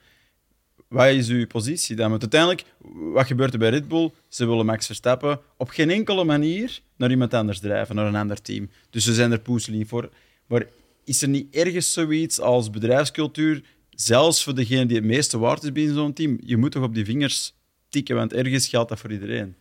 wat 0.89 1.07
is 1.07 1.29
uw 1.29 1.47
positie 1.47 1.95
dan? 1.95 2.09
Want 2.09 2.21
uiteindelijk, 2.21 2.63
wat 3.13 3.25
gebeurt 3.25 3.53
er 3.53 3.59
bij 3.59 3.69
Red 3.69 3.87
Bull? 3.87 4.11
Ze 4.27 4.45
willen 4.45 4.65
Max 4.65 4.85
Verstappen 4.85 5.39
op 5.57 5.69
geen 5.69 5.89
enkele 5.89 6.23
manier 6.23 6.81
naar 6.99 7.09
iemand 7.09 7.33
anders 7.33 7.59
drijven, 7.59 7.95
naar 7.95 8.07
een 8.07 8.15
ander 8.15 8.41
team. 8.41 8.69
Dus 8.89 9.03
ze 9.03 9.13
zijn 9.13 9.31
er 9.31 9.39
poeseling 9.39 9.87
voor. 9.87 10.09
Maar 10.47 10.67
is 11.03 11.21
er 11.21 11.27
niet 11.27 11.55
ergens 11.55 11.93
zoiets 11.93 12.39
als 12.39 12.69
bedrijfscultuur, 12.69 13.63
zelfs 13.89 14.43
voor 14.43 14.55
degene 14.55 14.85
die 14.85 14.97
het 14.97 15.05
meeste 15.05 15.37
waard 15.37 15.63
is 15.63 15.71
binnen 15.71 15.95
zo'n 15.95 16.13
team? 16.13 16.37
Je 16.45 16.57
moet 16.57 16.71
toch 16.71 16.83
op 16.83 16.93
die 16.93 17.05
vingers 17.05 17.53
tikken, 17.89 18.15
want 18.15 18.33
ergens 18.33 18.67
geldt 18.67 18.89
dat 18.89 18.99
voor 18.99 19.11
iedereen. 19.11 19.55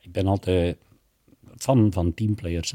Ik 0.00 0.12
ben 0.12 0.26
altijd 0.26 0.76
fan 1.56 1.92
van 1.92 2.14
teamplayers. 2.14 2.72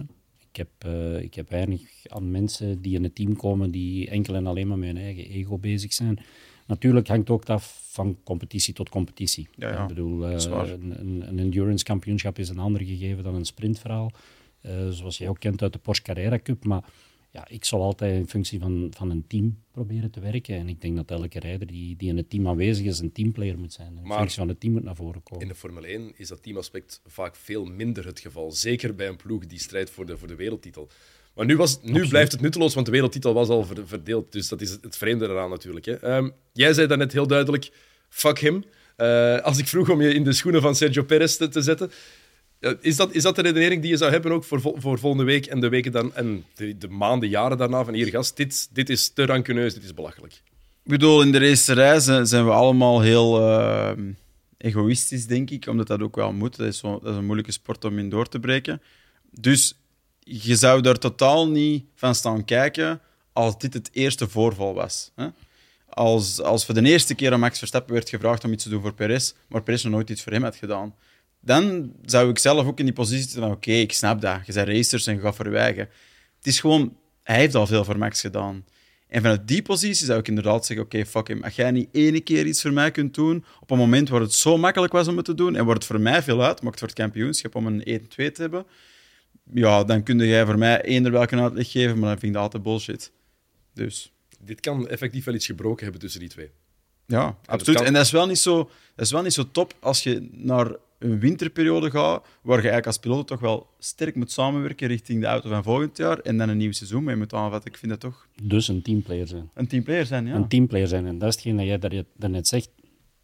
Ik 0.50 0.56
heb, 0.56 0.70
uh, 0.86 1.22
ik 1.22 1.34
heb 1.34 1.50
weinig 1.50 1.82
aan 2.08 2.32
mensen 2.32 2.82
die 2.82 2.96
in 2.96 3.04
het 3.04 3.16
team 3.16 3.36
komen 3.36 3.72
die 3.72 4.10
enkel 4.10 4.36
en 4.36 4.48
alleen 4.48 4.68
maar 4.68 4.78
met 4.78 4.88
hun 4.88 4.98
eigen 4.98 5.26
ego 5.26 5.58
bezig 5.58 5.94
zijn. 5.94 6.20
Natuurlijk 6.70 7.08
hangt 7.08 7.30
ook 7.30 7.46
af 7.46 7.80
van 7.92 8.18
competitie 8.24 8.74
tot 8.74 8.90
competitie. 8.90 9.48
Ik 9.58 9.88
bedoel, 9.88 10.30
uh, 10.30 10.36
een, 10.40 11.28
een, 11.28 11.40
endurance 11.40 11.84
kampioenschap 11.84 12.40
is 12.40 12.50
een 12.50 12.60
ander 12.60 12.82
gegeven 12.82 13.24
dan 13.24 13.36
een 13.36 13.46
sprintverhaal. 13.46 14.12
Uh, 14.62 14.90
zoals 14.90 15.18
je 15.18 15.30
ook 15.30 15.40
kent 15.40 15.62
uit 15.62 15.74
de 15.74 15.80
Porsche 15.80 16.04
Carrera 16.04 16.40
Cup. 16.44 16.66
Maar 16.66 16.84
ja, 17.32 17.48
ik 17.48 17.66
zal 17.66 17.82
altijd 17.82 18.16
in 18.16 18.28
functie 18.28 18.60
van, 18.60 18.88
van 18.96 19.10
een 19.10 19.28
team 19.28 19.64
proberen 19.72 20.12
te 20.12 20.20
werken. 20.20 20.56
En 20.56 20.70
ik 20.70 20.82
denk 20.82 20.96
dat 20.96 21.12
elke 21.12 21.40
rijder 21.40 21.68
die, 21.68 21.96
die 21.96 22.10
in 22.10 22.18
het 22.18 22.30
team 22.30 22.48
aanwezig 22.48 22.86
is, 22.86 23.00
een 23.00 23.12
teamplayer 23.12 23.60
moet 23.60 23.74
zijn. 23.74 23.98
In 23.98 24.08
maar 24.08 24.18
functie 24.18 24.40
van 24.40 24.48
het 24.48 24.60
team 24.60 24.74
moet 24.74 24.84
naar 24.84 24.96
voren 24.96 25.24
komen. 25.24 25.42
In 25.42 25.48
de 25.48 25.56
Formule 25.56 25.88
1 25.88 26.14
is 26.16 26.28
dat 26.28 26.44
teamaspect 26.44 27.02
vaak 27.06 27.36
veel 27.36 27.66
minder 27.66 28.06
het 28.06 28.20
geval. 28.20 28.52
Zeker 28.52 28.96
bij 28.96 29.08
een 29.08 29.18
ploeg 29.18 29.46
die 29.46 29.60
strijdt 29.60 29.90
voor 29.90 30.06
de, 30.06 30.18
voor 30.18 30.28
de 30.28 30.36
wereldtitel. 30.36 30.90
Maar 31.40 31.48
nu, 31.48 31.58
was, 31.58 31.80
nu 31.82 32.08
blijft 32.08 32.32
het 32.32 32.42
nutteloos, 32.42 32.74
want 32.74 32.86
de 32.86 32.92
wereldtitel 32.92 33.34
was 33.34 33.48
al 33.48 33.68
verdeeld. 33.86 34.32
Dus 34.32 34.48
dat 34.48 34.62
is 34.62 34.78
het 34.82 34.98
vreemde 34.98 35.28
eraan 35.28 35.50
natuurlijk. 35.50 35.86
Hè. 35.86 36.16
Um, 36.16 36.34
jij 36.54 36.74
zei 36.74 36.88
daarnet 36.88 37.12
heel 37.12 37.28
duidelijk, 37.28 37.72
fuck 38.10 38.40
him. 38.40 38.64
Uh, 38.98 39.38
als 39.38 39.58
ik 39.58 39.68
vroeg 39.68 39.90
om 39.90 40.02
je 40.02 40.14
in 40.14 40.24
de 40.24 40.34
schoenen 40.34 40.62
van 40.62 40.76
Sergio 40.76 41.04
Perez 41.04 41.36
te, 41.36 41.48
te 41.48 41.62
zetten, 41.62 41.92
uh, 42.60 42.72
is, 42.82 42.96
dat, 42.96 43.14
is 43.14 43.24
dat 43.24 43.36
de 43.36 43.42
redenering 43.42 43.82
die 43.82 43.92
je 43.92 43.98
zou 43.98 44.12
hebben 44.12 44.32
ook 44.32 44.44
voor, 44.44 44.62
voor 44.62 45.00
volgende 45.00 45.24
week 45.24 45.46
en 45.46 45.60
de 45.60 45.70
weken 45.70 45.92
dan, 45.92 46.16
en 46.16 46.46
de, 46.56 46.78
de 46.78 46.88
maanden, 46.88 47.30
jaren 47.30 47.58
daarna 47.58 47.84
van 47.84 47.94
hier 47.94 48.08
gast, 48.08 48.38
dit, 48.38 48.70
dit 48.74 48.90
is 48.90 49.10
te 49.10 49.26
rancuneus, 49.26 49.74
dit 49.74 49.84
is 49.84 49.94
belachelijk. 49.94 50.34
Ik 50.84 50.92
bedoel, 50.92 51.22
in 51.22 51.32
de 51.32 51.40
racerij 51.40 52.00
zijn, 52.00 52.28
zijn 52.28 52.46
we 52.46 52.52
allemaal 52.52 53.02
heel 53.02 53.40
uh, 53.40 53.92
egoïstisch, 54.58 55.26
denk 55.26 55.50
ik, 55.50 55.68
omdat 55.68 55.88
dat 55.88 56.02
ook 56.02 56.16
wel 56.16 56.34
moet. 56.34 56.58
Dat 56.58 56.68
is, 56.68 56.78
zo, 56.78 57.00
dat 57.04 57.12
is 57.12 57.18
een 57.18 57.26
moeilijke 57.26 57.52
sport 57.52 57.86
om 57.86 58.00
in 58.00 58.10
door 58.10 58.28
te 58.30 58.40
breken. 58.40 58.82
Dus 59.32 59.79
je 60.30 60.56
zou 60.56 60.82
daar 60.82 60.98
totaal 60.98 61.48
niet 61.48 61.86
van 61.96 62.16
staan 62.16 62.46
kijken 62.46 63.02
als 63.34 63.58
dit 63.58 63.74
het 63.74 63.90
eerste 63.94 64.28
voorval 64.28 64.74
was. 64.74 65.12
Hè? 65.16 65.28
Als, 65.90 66.42
als 66.42 66.66
voor 66.66 66.74
de 66.74 66.84
eerste 66.84 67.16
keer 67.16 67.34
aan 67.34 67.40
Max 67.40 67.58
Verstappen 67.58 67.94
werd 67.94 68.10
gevraagd 68.10 68.44
om 68.44 68.52
iets 68.52 68.64
te 68.64 68.70
doen 68.70 68.82
voor 68.82 68.94
Perez, 68.94 69.34
maar 69.48 69.64
Perez 69.64 69.84
nog 69.84 69.94
nooit 69.94 70.10
iets 70.10 70.24
voor 70.24 70.32
hem 70.32 70.44
had 70.44 70.56
gedaan, 70.56 70.96
dan 71.42 71.94
zou 72.06 72.30
ik 72.30 72.38
zelf 72.38 72.68
ook 72.68 72.80
in 72.80 72.86
die 72.86 72.94
positie 72.94 73.30
zitten 73.30 73.52
oké, 73.52 73.72
ik 73.72 73.94
snap 73.94 74.22
dat. 74.22 74.46
Je 74.46 74.54
bent 74.54 74.68
racers 74.68 75.08
en 75.08 75.16
je 75.16 75.22
gaat 75.22 75.36
verwijgen. 75.36 75.90
Het 76.38 76.48
is 76.48 76.60
gewoon, 76.60 76.98
hij 77.24 77.38
heeft 77.38 77.56
al 77.56 77.68
veel 77.68 77.84
voor 77.84 77.98
Max 77.98 78.22
gedaan. 78.22 78.66
En 79.08 79.22
vanuit 79.22 79.48
die 79.48 79.62
positie 79.62 80.06
zou 80.06 80.20
ik 80.20 80.28
inderdaad 80.28 80.66
zeggen, 80.66 80.86
oké, 80.86 81.06
fuck 81.06 81.28
hem. 81.28 81.44
Als 81.44 81.56
jij 81.56 81.72
niet 81.72 81.90
ene 81.92 82.20
keer 82.20 82.46
iets 82.46 82.62
voor 82.62 82.74
mij 82.74 82.92
kunt 82.92 83.14
doen, 83.14 83.46
op 83.60 83.72
een 83.72 83.78
moment 83.78 84.10
waar 84.10 84.22
het 84.22 84.34
zo 84.34 84.58
makkelijk 84.58 84.94
was 84.94 85.08
om 85.08 85.16
het 85.16 85.26
te 85.26 85.34
doen, 85.34 85.56
en 85.56 85.66
waar 85.66 85.76
het 85.76 85.86
voor 85.86 86.00
mij 86.00 86.24
veel 86.24 86.44
uitmaakt 86.44 86.80
voor 86.80 86.88
het 86.88 86.98
kampioenschap 86.98 87.56
om 87.56 87.66
een 87.68 88.02
1-2 88.02 88.08
te 88.16 88.32
hebben, 88.36 88.66
ja, 89.54 89.84
dan 89.84 90.04
kun 90.04 90.18
jij 90.18 90.46
voor 90.46 90.58
mij 90.58 90.82
eender 90.82 91.12
welke 91.12 91.36
uitleg 91.36 91.72
geven, 91.72 92.00
maar 92.00 92.10
dan 92.10 92.20
vind 92.20 92.24
ik 92.24 92.34
dat 92.34 92.42
altijd 92.42 92.64
bullshit. 92.64 93.12
Dus. 93.74 94.12
Dit 94.46 94.60
kan 94.60 94.88
effectief 94.88 95.26
wel 95.26 95.36
iets 95.36 95.46
gebroken 95.46 95.84
hebben 95.84 96.02
tussen 96.02 96.20
die 96.20 96.30
twee. 96.30 96.50
Ja, 97.06 97.38
absoluut. 97.46 97.82
En 97.82 97.94
dat 97.94 98.06
is, 98.06 98.12
wel 98.12 98.28
niet 98.28 98.38
zo, 98.38 98.58
dat 98.96 99.06
is 99.06 99.12
wel 99.12 99.22
niet 99.22 99.34
zo 99.34 99.52
top 99.52 99.74
als 99.80 100.04
je 100.04 100.30
naar 100.32 100.76
een 101.00 101.20
winterperiode 101.20 101.90
gaat, 101.90 102.26
waar 102.42 102.56
je 102.56 102.70
eigenlijk 102.70 102.86
als 102.86 102.98
piloot 102.98 103.28
toch 103.28 103.40
wel 103.40 103.68
sterk 103.80 104.16
moet 104.16 104.32
samenwerken 104.32 104.88
richting 104.88 105.22
de 105.22 105.28
auto 105.28 105.50
van 105.50 105.64
volgend 105.64 105.98
jaar 105.98 106.20
en 106.20 106.38
dan 106.38 106.50
een 106.50 106.58
nieuw 106.58 106.72
seizoen 106.72 107.04
mee 107.04 107.16
moet 107.16 107.34
aanvatten. 107.34 107.72
Ik 107.72 107.78
vind 107.78 107.92
dat 107.92 108.00
toch... 108.00 108.28
Dus 108.44 108.68
een 108.68 108.82
teamplayer 108.82 109.28
zijn. 109.28 109.50
Een 109.54 109.68
teamplayer 109.68 110.06
zijn, 110.06 110.26
ja. 110.26 110.36
Een 110.36 110.48
teamplayer 110.48 110.88
zijn. 110.88 111.06
En 111.06 111.18
dat 111.18 111.30
is 111.30 111.36
hetgeen 111.36 111.58
dat 111.58 111.66
jij 111.66 112.06
daarnet 112.18 112.48
zegt. 112.48 112.70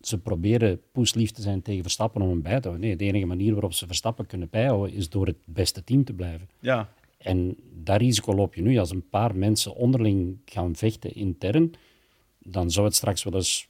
Ze 0.07 0.17
proberen 0.17 0.81
poeslief 0.91 1.31
te 1.31 1.41
zijn 1.41 1.61
tegen 1.61 1.81
Verstappen 1.81 2.21
om 2.21 2.29
hem 2.29 2.41
bij 2.41 2.59
te 2.59 2.67
houden. 2.67 2.87
Nee, 2.87 2.95
de 2.95 3.05
enige 3.05 3.25
manier 3.25 3.51
waarop 3.51 3.73
ze 3.73 3.87
Verstappen 3.87 4.25
kunnen 4.25 4.47
bijhouden 4.51 4.95
is 4.95 5.09
door 5.09 5.27
het 5.27 5.37
beste 5.45 5.83
team 5.83 6.03
te 6.03 6.13
blijven. 6.13 6.49
Ja. 6.59 6.89
En 7.17 7.55
dat 7.83 7.97
risico 7.97 8.33
loop 8.33 8.55
je 8.55 8.61
nu. 8.61 8.77
Als 8.77 8.91
een 8.91 9.09
paar 9.09 9.35
mensen 9.35 9.75
onderling 9.75 10.37
gaan 10.45 10.75
vechten 10.75 11.15
intern, 11.15 11.71
dan 12.39 12.71
zou 12.71 12.85
het 12.85 12.95
straks 12.95 13.23
wel 13.23 13.33
eens 13.33 13.67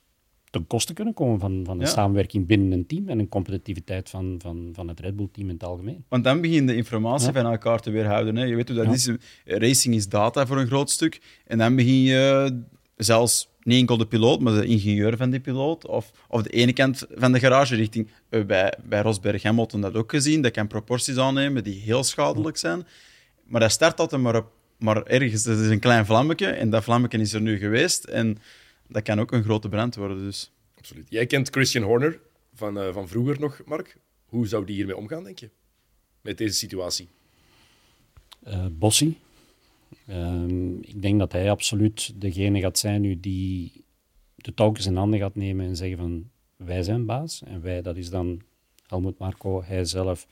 ten 0.50 0.68
koste 0.68 0.94
kunnen 0.94 1.14
komen 1.14 1.40
van, 1.40 1.62
van 1.66 1.82
een 1.82 1.88
samenwerking 1.88 2.46
binnen 2.46 2.72
een 2.72 2.86
team 2.86 3.10
en 3.10 3.20
een 3.20 3.30
competitiviteit 3.30 4.10
van, 4.10 4.36
van, 4.42 4.70
van 4.74 4.88
het 4.88 5.00
Red 5.00 5.16
Bull-team 5.16 5.48
in 5.48 5.54
het 5.54 5.64
algemeen. 5.64 6.04
Want 6.08 6.24
dan 6.24 6.42
begin 6.42 6.68
de 6.68 6.76
informatie 6.76 7.32
van 7.32 7.46
elkaar 7.46 7.80
te 7.80 7.92
weerhouden. 7.92 8.36
Hè. 8.36 8.44
Je 8.44 8.56
weet 8.56 8.70
hoe 8.70 8.78
dat 8.78 8.94
is. 8.94 9.10
Racing 9.46 9.96
is 9.96 10.10
data 10.10 10.46
voor 10.46 10.60
een 10.60 10.68
groot 10.68 10.90
stuk. 10.90 11.22
En 11.46 11.58
dan 11.58 11.76
begin 11.76 12.02
je 12.02 12.64
zelfs 12.96 13.50
niet 13.66 13.80
enkel 13.80 13.98
de 13.98 14.08
piloot, 14.08 14.40
maar 14.40 14.54
de 14.54 14.66
ingenieur 14.66 15.18
van 15.18 15.30
die 15.30 15.40
piloot. 15.40 15.88
Of, 15.88 16.12
of 16.28 16.42
de 16.42 16.50
ene 16.50 16.74
kant 16.74 17.06
van 17.14 17.32
de 17.32 17.40
garage 17.40 17.76
richting. 17.76 18.10
Eh, 18.30 18.46
bij, 18.46 18.74
bij 18.84 19.02
Rosberg 19.02 19.44
Hamilton 19.44 19.82
dat 19.82 19.96
ook 19.96 20.12
gezien. 20.12 20.42
Dat 20.42 20.52
kan 20.52 20.68
proporties 20.68 21.18
aannemen 21.18 21.64
die 21.64 21.82
heel 21.82 22.04
schadelijk 22.04 22.58
zijn. 22.58 22.88
Maar 23.44 23.62
dat 23.62 23.72
start 23.72 24.00
altijd 24.00 24.22
maar, 24.22 24.36
op, 24.36 24.52
maar 24.78 25.04
ergens. 25.04 25.44
Dat 25.44 25.60
is 25.60 25.70
een 25.70 25.80
klein 25.80 26.06
vlammetje. 26.06 26.48
En 26.48 26.70
dat 26.70 26.84
vlammetje 26.84 27.18
is 27.18 27.34
er 27.34 27.42
nu 27.42 27.58
geweest. 27.58 28.04
En 28.04 28.38
dat 28.88 29.04
kan 29.04 29.20
ook 29.20 29.32
een 29.32 29.44
grote 29.44 29.70
brand 29.70 29.96
worden. 29.96 30.18
Dus. 30.18 30.52
Absoluut. 30.78 31.06
Jij 31.10 31.26
kent 31.26 31.50
Christian 31.50 31.84
Horner 31.84 32.20
van, 32.54 32.78
uh, 32.78 32.94
van 32.94 33.08
vroeger 33.08 33.40
nog, 33.40 33.62
Mark. 33.66 33.98
Hoe 34.26 34.48
zou 34.48 34.66
die 34.66 34.76
hiermee 34.76 34.98
omgaan, 34.98 35.24
denk 35.24 35.40
je? 35.40 35.50
Met 36.22 36.38
deze 36.38 36.54
situatie? 36.54 37.08
Uh, 38.48 38.66
Bossie. 38.72 39.18
Um, 40.10 40.78
ik 40.82 41.02
denk 41.02 41.20
dat 41.20 41.32
hij 41.32 41.52
absoluut 41.52 42.14
degene 42.16 42.60
gaat 42.60 42.78
zijn 42.78 43.02
nu 43.02 43.20
die 43.20 43.84
de 44.36 44.54
touwtjes 44.54 44.86
in 44.86 44.96
handen 44.96 45.20
gaat 45.20 45.36
nemen 45.36 45.66
en 45.66 45.76
zeggen 45.76 45.98
van 45.98 46.30
wij 46.56 46.84
zijn 46.84 47.06
baas. 47.06 47.44
En 47.44 47.62
wij, 47.62 47.82
dat 47.82 47.98
is 47.98 48.10
dan 48.10 48.42
Helmut 48.88 49.18
Marco, 49.18 49.64
hij 49.64 49.86
zelf, 49.86 50.28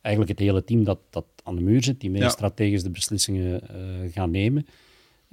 eigenlijk 0.00 0.38
het 0.38 0.46
hele 0.46 0.64
team 0.64 0.84
dat, 0.84 0.98
dat 1.10 1.24
aan 1.42 1.56
de 1.56 1.62
muur 1.62 1.82
zit, 1.82 2.00
die 2.00 2.10
meer 2.10 2.22
ja. 2.22 2.28
strategisch 2.28 2.82
de 2.82 2.90
beslissingen 2.90 3.60
uh, 3.70 4.12
gaan 4.12 4.30
nemen. 4.30 4.66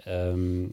Um, 0.08 0.72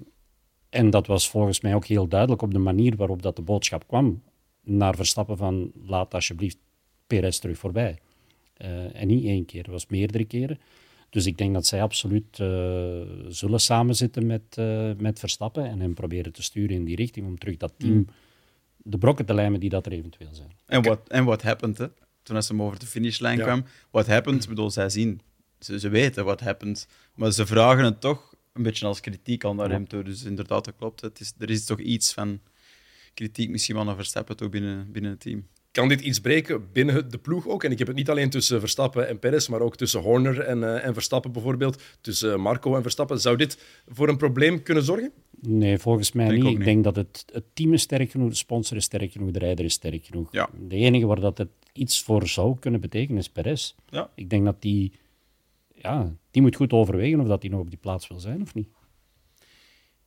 en 0.69 0.91
dat 0.91 1.07
was 1.07 1.31
volgens 1.31 1.61
mij 1.61 1.75
ook 1.75 1.87
heel 1.87 2.09
duidelijk 2.09 2.43
op 2.43 2.53
de 2.53 2.59
manier 2.59 2.97
waarop 2.97 3.23
dat 3.23 3.37
de 3.37 3.43
boodschap 3.43 3.87
kwam 3.87 4.23
naar 4.63 4.97
Verstappen 4.97 5.37
van 5.37 5.73
laat 5.87 6.15
alsjeblieft 6.15 6.59
Perez 7.07 7.39
terug 7.39 7.59
voorbij. 7.59 7.99
Uh, 8.63 9.01
en 9.01 9.07
niet 9.07 9.25
één 9.25 9.45
keer, 9.45 9.63
het 9.63 9.71
was 9.71 9.87
meerdere 9.87 10.25
keren. 10.25 10.59
Dus 11.15 11.27
ik 11.27 11.39
denk 11.39 11.55
dat 11.55 11.67
zij 11.67 11.83
absoluut 11.83 12.39
uh, 12.39 12.49
zullen 13.29 13.61
samenzitten 13.61 14.27
met, 14.27 14.57
uh, 14.59 14.91
met 14.97 15.19
Verstappen 15.19 15.65
en 15.65 15.81
hem 15.81 15.95
proberen 15.95 16.33
te 16.33 16.43
sturen 16.43 16.77
in 16.77 16.85
die 16.85 16.97
richting 16.97 17.27
om 17.27 17.39
terug 17.39 17.57
dat 17.57 17.73
team, 17.79 17.93
mm. 17.93 18.07
de 18.77 18.99
brokken 18.99 19.25
te 19.25 19.35
lijmen 19.35 19.61
die 19.61 19.69
dat 19.69 19.87
er 19.87 19.93
eventueel 19.93 20.35
zijn. 20.35 20.51
En 20.67 20.83
wat 20.83 21.09
en 21.09 21.25
what 21.25 21.43
happened, 21.43 21.79
hè? 21.79 21.87
toen 22.23 22.43
ze 22.43 22.53
hem 22.53 22.63
over 22.63 22.79
de 22.79 22.87
finishlijn 22.87 23.39
ja. 23.39 23.45
kwam? 23.45 23.65
What 23.91 24.07
happened? 24.07 24.43
Ik 24.43 24.49
bedoel, 24.49 24.71
zij 24.71 24.89
zien, 24.89 25.21
ze, 25.59 25.79
ze 25.79 25.89
weten 25.89 26.25
wat 26.25 26.41
happened, 26.41 26.89
maar 27.15 27.33
ze 27.33 27.47
vragen 27.47 27.85
het 27.85 28.01
toch 28.01 28.35
een 28.53 28.63
beetje 28.63 28.87
als 28.87 29.01
kritiek 29.01 29.45
al 29.45 29.55
naar 29.55 29.71
hem 29.71 29.89
toe. 29.89 30.03
Dus 30.03 30.23
inderdaad, 30.23 30.65
dat 30.65 30.75
klopt. 30.77 31.01
Het 31.01 31.21
is, 31.21 31.33
er 31.39 31.51
is 31.51 31.65
toch 31.65 31.81
iets 31.81 32.13
van 32.13 32.41
kritiek 33.15 33.51
misschien 33.51 33.75
wel 33.75 33.85
naar 33.85 33.97
Verstappen 33.97 34.37
toe 34.37 34.49
binnen, 34.49 34.93
binnen 34.93 35.11
het 35.11 35.21
team. 35.21 35.47
Kan 35.75 35.89
dit 35.89 36.01
iets 36.01 36.21
breken 36.21 36.73
binnen 36.73 37.11
de 37.11 37.19
ploeg 37.19 37.49
ook? 37.49 37.65
En 37.65 37.71
ik 37.71 37.79
heb 37.79 37.87
het 37.87 37.97
niet 37.97 38.11
alleen 38.11 38.31
tussen 38.31 38.61
Verstappen 38.61 39.09
en 39.09 39.19
Perez, 39.19 39.49
maar 39.49 39.61
ook 39.61 39.77
tussen 39.77 40.01
Horner 40.01 40.41
en, 40.41 40.59
uh, 40.59 40.85
en 40.85 40.95
Verstappen 40.95 41.33
bijvoorbeeld. 41.33 41.83
Tussen 42.01 42.41
Marco 42.41 42.77
en 42.77 42.83
Verstappen. 42.83 43.21
Zou 43.21 43.37
dit 43.37 43.59
voor 43.89 44.09
een 44.09 44.17
probleem 44.17 44.63
kunnen 44.63 44.85
zorgen? 44.85 45.13
Nee, 45.41 45.79
volgens 45.79 46.13
mij 46.13 46.29
niet. 46.29 46.45
Ik 46.45 46.65
denk 46.65 46.85
dat 46.85 46.97
het, 46.97 47.25
het 47.33 47.45
team 47.53 47.73
is 47.73 47.83
sterk 47.83 48.11
genoeg, 48.11 48.29
de 48.29 48.35
sponsor 48.35 48.77
is 48.77 48.85
sterk 48.85 49.13
genoeg, 49.13 49.31
de 49.31 49.39
rijder 49.39 49.65
is 49.65 49.73
sterk 49.73 50.05
genoeg. 50.05 50.33
Ja. 50.33 50.49
De 50.69 50.77
enige 50.77 51.07
waar 51.07 51.21
dat 51.21 51.39
het 51.39 51.51
iets 51.73 52.03
voor 52.03 52.29
zou 52.29 52.59
kunnen 52.59 52.81
betekenen 52.81 53.21
is 53.21 53.29
Perez. 53.29 53.75
Ja. 53.89 54.11
Ik 54.15 54.31
denk 54.31 54.45
dat 54.45 54.63
die 54.63 54.93
ja, 55.75 56.17
die 56.31 56.43
moet 56.43 56.57
goed 56.57 56.73
overwegen 56.73 57.21
of 57.21 57.27
dat 57.27 57.43
hij 57.43 57.51
nog 57.51 57.61
op 57.61 57.69
die 57.71 57.79
plaats 57.79 58.09
wil 58.09 58.19
zijn 58.19 58.43
of 58.43 58.55
niet. 58.55 58.69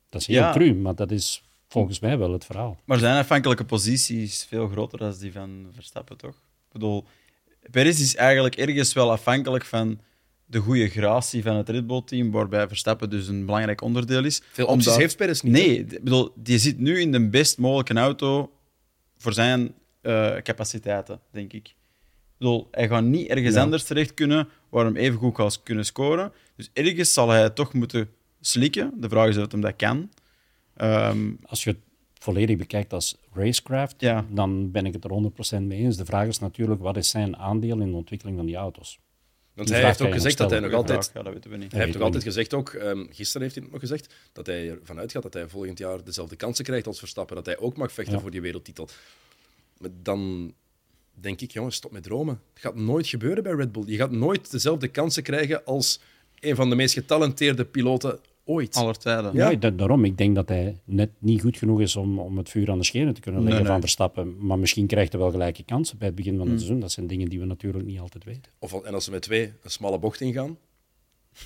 Dat 0.10 0.22
is 0.22 0.28
heel 0.28 0.38
ja. 0.38 0.52
cru, 0.52 0.74
maar 0.74 0.96
dat 0.96 1.12
is 1.12 1.47
volgens 1.68 2.00
mij 2.00 2.18
wel 2.18 2.34
het 2.34 2.46
verhaal. 2.46 2.80
Maar 2.86 2.98
zijn 2.98 3.18
afhankelijke 3.18 3.66
posities 3.66 4.46
veel 4.50 4.68
groter 4.68 5.00
dan 5.00 5.16
die 5.20 5.32
van 5.32 5.68
Verstappen, 5.74 6.18
toch? 6.18 6.36
Ik 6.36 6.72
bedoel, 6.72 7.06
Perez 7.72 8.02
is 8.02 8.16
eigenlijk 8.16 8.56
ergens 8.56 8.94
wel 8.94 9.12
afhankelijk 9.12 9.66
van 9.66 10.00
de 10.46 10.60
goede 10.60 10.90
gratie 10.90 11.44
van 11.44 11.56
het 11.56 11.70
Red 11.70 11.88
Bull-team, 11.88 12.32
waarbij 12.32 12.68
Verstappen 12.68 13.10
dus 13.10 13.28
een 13.28 13.46
belangrijk 13.46 13.82
onderdeel 13.82 14.24
is. 14.24 14.42
Veel 14.52 14.68
opties 14.68 14.96
heeft 14.96 15.18
Perez 15.18 15.42
niet. 15.42 15.54
Nee, 15.54 15.80
ik 15.80 16.04
bedoel, 16.04 16.32
die 16.36 16.60
zit 16.60 16.80
nu 16.80 17.00
in 17.00 17.12
de 17.12 17.30
best 17.30 17.58
mogelijke 17.58 17.94
auto 17.94 18.52
voor 19.18 19.34
zijn 19.34 19.74
uh, 20.02 20.38
capaciteiten, 20.38 21.20
denk 21.32 21.54
ik. 21.54 21.68
Ik 21.68 22.44
bedoel, 22.44 22.68
hij 22.72 22.88
gaat 22.88 23.04
niet 23.04 23.28
ergens 23.28 23.56
ja. 23.56 23.62
anders 23.62 23.84
terecht 23.84 24.14
kunnen 24.14 24.48
waar 24.70 24.86
hem 24.86 24.96
even 24.96 25.18
goed 25.18 25.36
gaat 25.36 25.64
kunnen 25.64 25.86
scoren. 25.86 26.32
Dus 26.56 26.70
ergens 26.74 27.14
zal 27.14 27.30
hij 27.30 27.50
toch 27.50 27.74
moeten 27.74 28.10
slikken. 28.42 28.94
De 28.96 29.10
vraag 29.10 29.28
is 29.28 29.38
of 29.38 29.52
hij 29.52 29.62
dat 29.62 29.76
kan. 29.76 30.10
Um, 30.82 31.40
Als 31.46 31.64
je 31.64 31.70
het 31.70 31.80
volledig 32.14 32.58
bekijkt 32.58 32.94
als 32.94 33.18
racecraft, 33.34 33.96
ja. 33.98 34.26
dan 34.30 34.72
ben 34.72 34.86
ik 34.86 34.94
het 34.94 35.04
er 35.04 35.32
100% 35.60 35.62
mee 35.62 35.80
eens. 35.80 35.98
De 35.98 36.06
vraag 36.06 36.28
is 36.28 36.40
natuurlijk, 36.40 36.82
wat 36.82 36.98
is 36.98 37.10
zijn 37.10 37.38
aandeel 37.38 37.80
in 37.80 37.90
de 37.90 37.98
ontwikkeling 37.98 38.38
van 38.38 38.46
die 38.46 38.56
auto's? 38.56 39.00
Want 39.54 39.70
hij 39.70 39.86
heeft 39.86 40.02
ook 40.02 40.14
gezegd 40.14 40.38
dat 40.38 40.50
hij 40.50 40.60
nog 40.60 40.74
altijd. 40.74 41.12
Ja, 41.14 41.24
dat 41.24 41.34
weten 41.34 41.50
we 41.52 41.58
niet. 41.58 41.72
Hij 41.72 41.82
heeft 41.82 41.94
nog 41.94 42.04
altijd 42.04 42.24
gezegd 42.24 42.54
ook, 42.54 42.74
um, 42.74 43.08
gisteren 43.12 43.42
heeft 43.42 43.56
hij 43.56 43.64
het 43.64 43.72
nog 43.72 43.82
gezegd, 43.82 44.14
dat 44.32 44.46
hij 44.46 44.70
ervan 44.70 45.00
uitgaat 45.00 45.24
dat 45.24 45.34
hij 45.34 45.48
volgend 45.48 45.78
jaar 45.78 46.04
dezelfde 46.04 46.36
kansen 46.36 46.66
krijgt 46.66 46.88
als 46.88 47.00
Verstappen. 47.00 47.36
Dat 47.36 47.46
hij 47.46 47.58
ook 47.58 47.78
mag 47.78 47.92
vechten 47.92 48.14
ja. 48.14 48.20
voor 48.20 48.32
die 48.32 48.42
wereldtitel. 48.42 48.88
Maar 49.78 49.90
dan 50.02 50.54
denk 51.14 51.42
ik, 51.42 51.52
jongens, 51.52 51.76
stop 51.76 51.92
met 51.92 52.04
dromen. 52.04 52.42
Het 52.54 52.64
gaat 52.64 52.76
nooit 52.76 53.08
gebeuren 53.08 53.44
bij 53.44 53.54
Red 53.54 53.72
Bull. 53.72 53.84
Je 53.86 53.96
gaat 53.98 54.12
nooit 54.12 54.52
dezelfde 54.52 54.88
kansen 54.88 55.24
krijgen 55.24 55.66
als 55.66 56.00
een 56.40 56.56
van 56.56 56.70
de 56.70 56.76
meest 56.76 56.94
getalenteerde 56.94 57.66
piloten 57.66 58.20
ooit. 58.48 58.76
Aller 58.76 58.98
tijden. 58.98 59.34
Ja, 59.34 59.50
ja 59.50 59.70
daarom. 59.70 60.06
Ik 60.06 60.18
denk 60.18 60.36
dat 60.36 60.50
hij 60.50 60.78
net 60.84 61.10
niet 61.20 61.42
goed 61.42 61.58
genoeg 61.58 61.82
is 61.82 61.96
om, 61.96 62.20
om 62.20 62.38
het 62.38 62.50
vuur 62.50 62.72
aan 62.72 62.78
de 62.78 62.86
schenen 62.86 63.14
te 63.14 63.22
kunnen 63.22 63.42
leggen 63.42 63.62
nee, 63.62 63.72
nee. 63.72 63.80
van 63.80 63.90
Verstappen. 63.90 64.46
Maar 64.46 64.60
misschien 64.60 64.88
krijgt 64.88 65.12
hij 65.12 65.22
wel 65.22 65.32
gelijke 65.32 65.64
kansen 65.64 65.98
bij 65.98 66.08
het 66.08 66.16
begin 66.16 66.38
van 66.38 66.42
het 66.42 66.52
mm. 66.52 66.58
seizoen. 66.58 66.80
Dat 66.80 66.92
zijn 66.92 67.08
dingen 67.08 67.30
die 67.30 67.40
we 67.40 67.46
natuurlijk 67.46 67.86
niet 67.86 68.00
altijd 68.00 68.24
weten. 68.24 68.52
Of, 68.60 68.84
en 68.84 68.94
als 68.94 69.04
ze 69.04 69.12
met 69.12 69.22
twee 69.22 69.54
een 69.64 69.70
smalle 69.70 70.00
bocht 70.00 70.22
ingaan? 70.22 70.58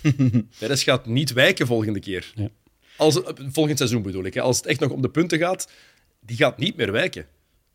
Perez 0.59 0.83
gaat 0.83 1.05
niet 1.05 1.33
wijken 1.33 1.67
volgende 1.67 1.99
keer. 1.99 2.31
Ja. 2.35 2.49
Als, 2.97 3.21
volgend 3.35 3.77
seizoen 3.77 4.01
bedoel 4.01 4.23
ik. 4.23 4.33
Hè. 4.33 4.41
Als 4.41 4.57
het 4.57 4.65
echt 4.65 4.79
nog 4.79 4.91
om 4.91 5.01
de 5.01 5.09
punten 5.09 5.37
gaat, 5.37 5.71
die 6.19 6.37
gaat 6.37 6.57
niet 6.57 6.75
meer 6.75 6.91
wijken. 6.91 7.25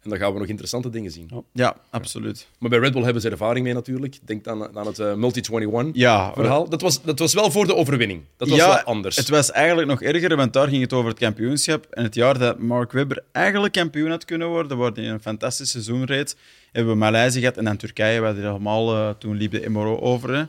En 0.06 0.12
dan 0.12 0.20
gaan 0.20 0.32
we 0.32 0.38
nog 0.38 0.48
interessante 0.48 0.90
dingen 0.90 1.10
zien. 1.10 1.30
Oh. 1.32 1.44
Ja, 1.52 1.76
absoluut. 1.90 2.48
Maar 2.58 2.70
bij 2.70 2.78
Red 2.78 2.92
Bull 2.92 3.02
hebben 3.02 3.22
ze 3.22 3.30
ervaring 3.30 3.64
mee 3.64 3.74
natuurlijk. 3.74 4.18
Denk 4.22 4.46
aan, 4.46 4.76
aan 4.78 4.86
het 4.86 4.98
uh, 4.98 5.14
Multi-21 5.14 5.90
ja, 5.92 6.32
verhaal. 6.32 6.68
Dat 6.68 6.80
was, 6.80 7.02
dat 7.02 7.18
was 7.18 7.34
wel 7.34 7.50
voor 7.50 7.66
de 7.66 7.74
overwinning. 7.74 8.22
Dat 8.36 8.48
was 8.48 8.58
ja, 8.58 8.68
wel 8.68 8.80
anders. 8.80 9.16
Het 9.16 9.28
was 9.28 9.50
eigenlijk 9.50 9.88
nog 9.88 10.02
erger, 10.02 10.36
want 10.36 10.52
daar 10.52 10.68
ging 10.68 10.82
het 10.82 10.92
over 10.92 11.10
het 11.10 11.18
kampioenschap. 11.18 11.86
En 11.90 12.02
het 12.02 12.14
jaar 12.14 12.38
dat 12.38 12.58
Mark 12.58 12.92
Webber 12.92 13.22
eigenlijk 13.32 13.72
kampioen 13.72 14.10
had 14.10 14.24
kunnen 14.24 14.48
worden, 14.48 14.76
waar 14.76 14.92
hij 14.92 15.08
een 15.08 15.20
fantastisch 15.20 15.70
seizoen 15.70 16.04
reed, 16.04 16.36
hebben 16.72 16.92
we 16.92 16.98
Maleisië 16.98 17.40
gehad 17.40 17.56
en 17.56 17.64
dan 17.64 17.76
Turkije, 17.76 18.20
waar 18.20 18.34
hij 18.34 18.42
helemaal, 18.42 18.94
uh, 18.94 19.10
toen 19.18 19.36
liep 19.36 19.50
de 19.50 19.68
MRO 19.68 19.98
over 19.98 20.34
hè, 20.34 20.40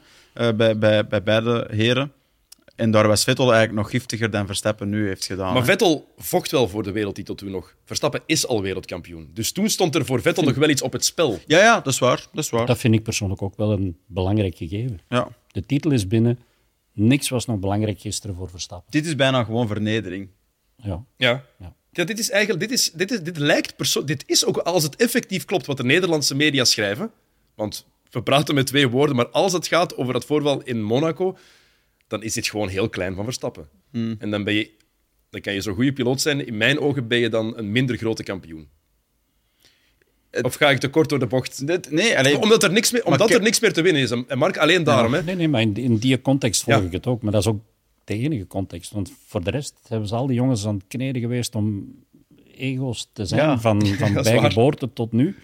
uh, 0.47 0.55
bij, 0.55 0.77
bij, 0.77 1.07
bij 1.07 1.23
beide 1.23 1.67
heren. 1.71 2.11
En 2.77 2.91
daar 2.91 3.07
was 3.07 3.23
Vettel 3.23 3.53
eigenlijk 3.53 3.81
nog 3.81 3.89
giftiger 3.89 4.29
dan 4.29 4.45
Verstappen 4.45 4.89
nu 4.89 5.07
heeft 5.07 5.25
gedaan. 5.25 5.53
Maar 5.53 5.61
hè? 5.61 5.67
Vettel 5.67 6.13
vocht 6.17 6.51
wel 6.51 6.67
voor 6.69 6.83
de 6.83 6.91
wereldtitel 6.91 7.35
toen 7.35 7.51
nog. 7.51 7.75
Verstappen 7.85 8.21
is 8.25 8.47
al 8.47 8.61
wereldkampioen. 8.61 9.29
Dus 9.33 9.51
toen 9.51 9.69
stond 9.69 9.95
er 9.95 10.05
voor 10.05 10.21
Vettel 10.21 10.43
nog 10.43 10.55
wel 10.55 10.69
iets 10.69 10.81
op 10.81 10.93
het 10.93 11.05
spel. 11.05 11.39
Ja, 11.45 11.59
ja, 11.59 11.75
dat 11.75 11.93
is 11.93 11.99
waar. 11.99 12.27
Dat, 12.33 12.43
is 12.43 12.49
waar. 12.49 12.65
dat 12.65 12.77
vind 12.77 12.93
ik 12.93 13.03
persoonlijk 13.03 13.41
ook 13.41 13.57
wel 13.57 13.71
een 13.71 13.97
belangrijk 14.05 14.57
gegeven. 14.57 14.99
Ja. 15.09 15.27
De 15.51 15.65
titel 15.65 15.91
is 15.91 16.07
binnen. 16.07 16.39
Niks 16.93 17.29
was 17.29 17.45
nog 17.45 17.59
belangrijk 17.59 17.99
gisteren 17.99 18.35
voor 18.35 18.49
Verstappen. 18.49 18.91
Dit 18.91 19.05
is 19.05 19.15
bijna 19.15 19.43
gewoon 19.43 19.67
vernedering. 19.67 20.29
Ja. 20.75 21.03
Ja. 21.17 21.43
Ja. 21.59 21.75
Ja, 21.91 22.03
dit 22.03 22.19
is 22.19 22.29
eigenlijk, 22.29 22.69
dit, 22.69 22.79
is, 22.79 22.91
dit, 22.91 23.11
is, 23.11 23.21
dit 23.21 23.37
lijkt 23.37 23.75
persoon, 23.75 24.05
dit 24.05 24.23
is 24.25 24.45
ook, 24.45 24.57
als 24.57 24.83
het 24.83 24.95
effectief 24.95 25.45
klopt 25.45 25.65
wat 25.65 25.77
de 25.77 25.83
Nederlandse 25.83 26.35
media 26.35 26.63
schrijven, 26.63 27.11
want 27.55 27.85
we 28.09 28.21
praten 28.21 28.55
met 28.55 28.67
twee 28.67 28.87
woorden, 28.87 29.15
maar 29.15 29.27
als 29.27 29.53
het 29.53 29.67
gaat 29.67 29.95
over 29.95 30.13
dat 30.13 30.25
voorval 30.25 30.61
in 30.63 30.83
Monaco, 30.83 31.37
dan 32.07 32.23
is 32.23 32.33
dit 32.33 32.47
gewoon 32.47 32.67
heel 32.67 32.89
klein 32.89 33.15
van 33.15 33.23
Verstappen. 33.23 33.69
Hmm. 33.91 34.15
En 34.19 34.31
dan, 34.31 34.43
ben 34.43 34.53
je, 34.53 34.71
dan 35.29 35.41
kan 35.41 35.53
je 35.53 35.61
zo'n 35.61 35.75
goede 35.75 35.93
piloot 35.93 36.21
zijn. 36.21 36.47
In 36.47 36.57
mijn 36.57 36.79
ogen 36.79 37.07
ben 37.07 37.17
je 37.17 37.29
dan 37.29 37.57
een 37.57 37.71
minder 37.71 37.97
grote 37.97 38.23
kampioen. 38.23 38.67
Of 40.41 40.55
ga 40.55 40.69
ik 40.69 40.77
te 40.77 40.89
kort 40.89 41.09
door 41.09 41.19
de 41.19 41.27
bocht? 41.27 41.63
nee, 41.89 42.17
alleen, 42.17 42.37
omdat 42.37 42.63
er 42.63 42.71
niks 42.71 42.91
meer, 42.91 43.05
omdat 43.05 43.31
er 43.31 43.41
niks 43.41 43.59
meer 43.59 43.73
te 43.73 43.81
winnen 43.81 44.01
is. 44.01 44.11
En 44.11 44.37
Mark, 44.37 44.57
alleen 44.57 44.83
daarom. 44.83 45.13
hè? 45.13 45.23
Nee, 45.23 45.35
nee, 45.35 45.47
maar 45.47 45.61
in, 45.61 45.75
in 45.75 45.97
die 45.97 46.21
context 46.21 46.63
volg 46.63 46.83
ik 46.83 46.91
het 46.91 47.07
ook. 47.07 47.21
Maar 47.21 47.31
dat 47.31 47.41
is 47.41 47.47
ook 47.47 47.61
de 48.03 48.17
enige 48.17 48.47
context. 48.47 48.91
Want 48.91 49.11
voor 49.27 49.43
de 49.43 49.51
rest 49.51 49.73
hebben 49.87 50.07
ze 50.07 50.15
al 50.15 50.27
die 50.27 50.35
jongens 50.35 50.65
aan 50.65 50.75
het 50.75 50.83
kneden 50.87 51.21
geweest 51.21 51.55
om 51.55 51.95
ego's 52.57 53.09
te 53.13 53.25
zijn, 53.25 53.59
van, 53.59 53.85
van 53.99 54.13
bij 54.13 54.39
geboorte 54.39 54.93
tot 54.93 55.11
nu. 55.11 55.35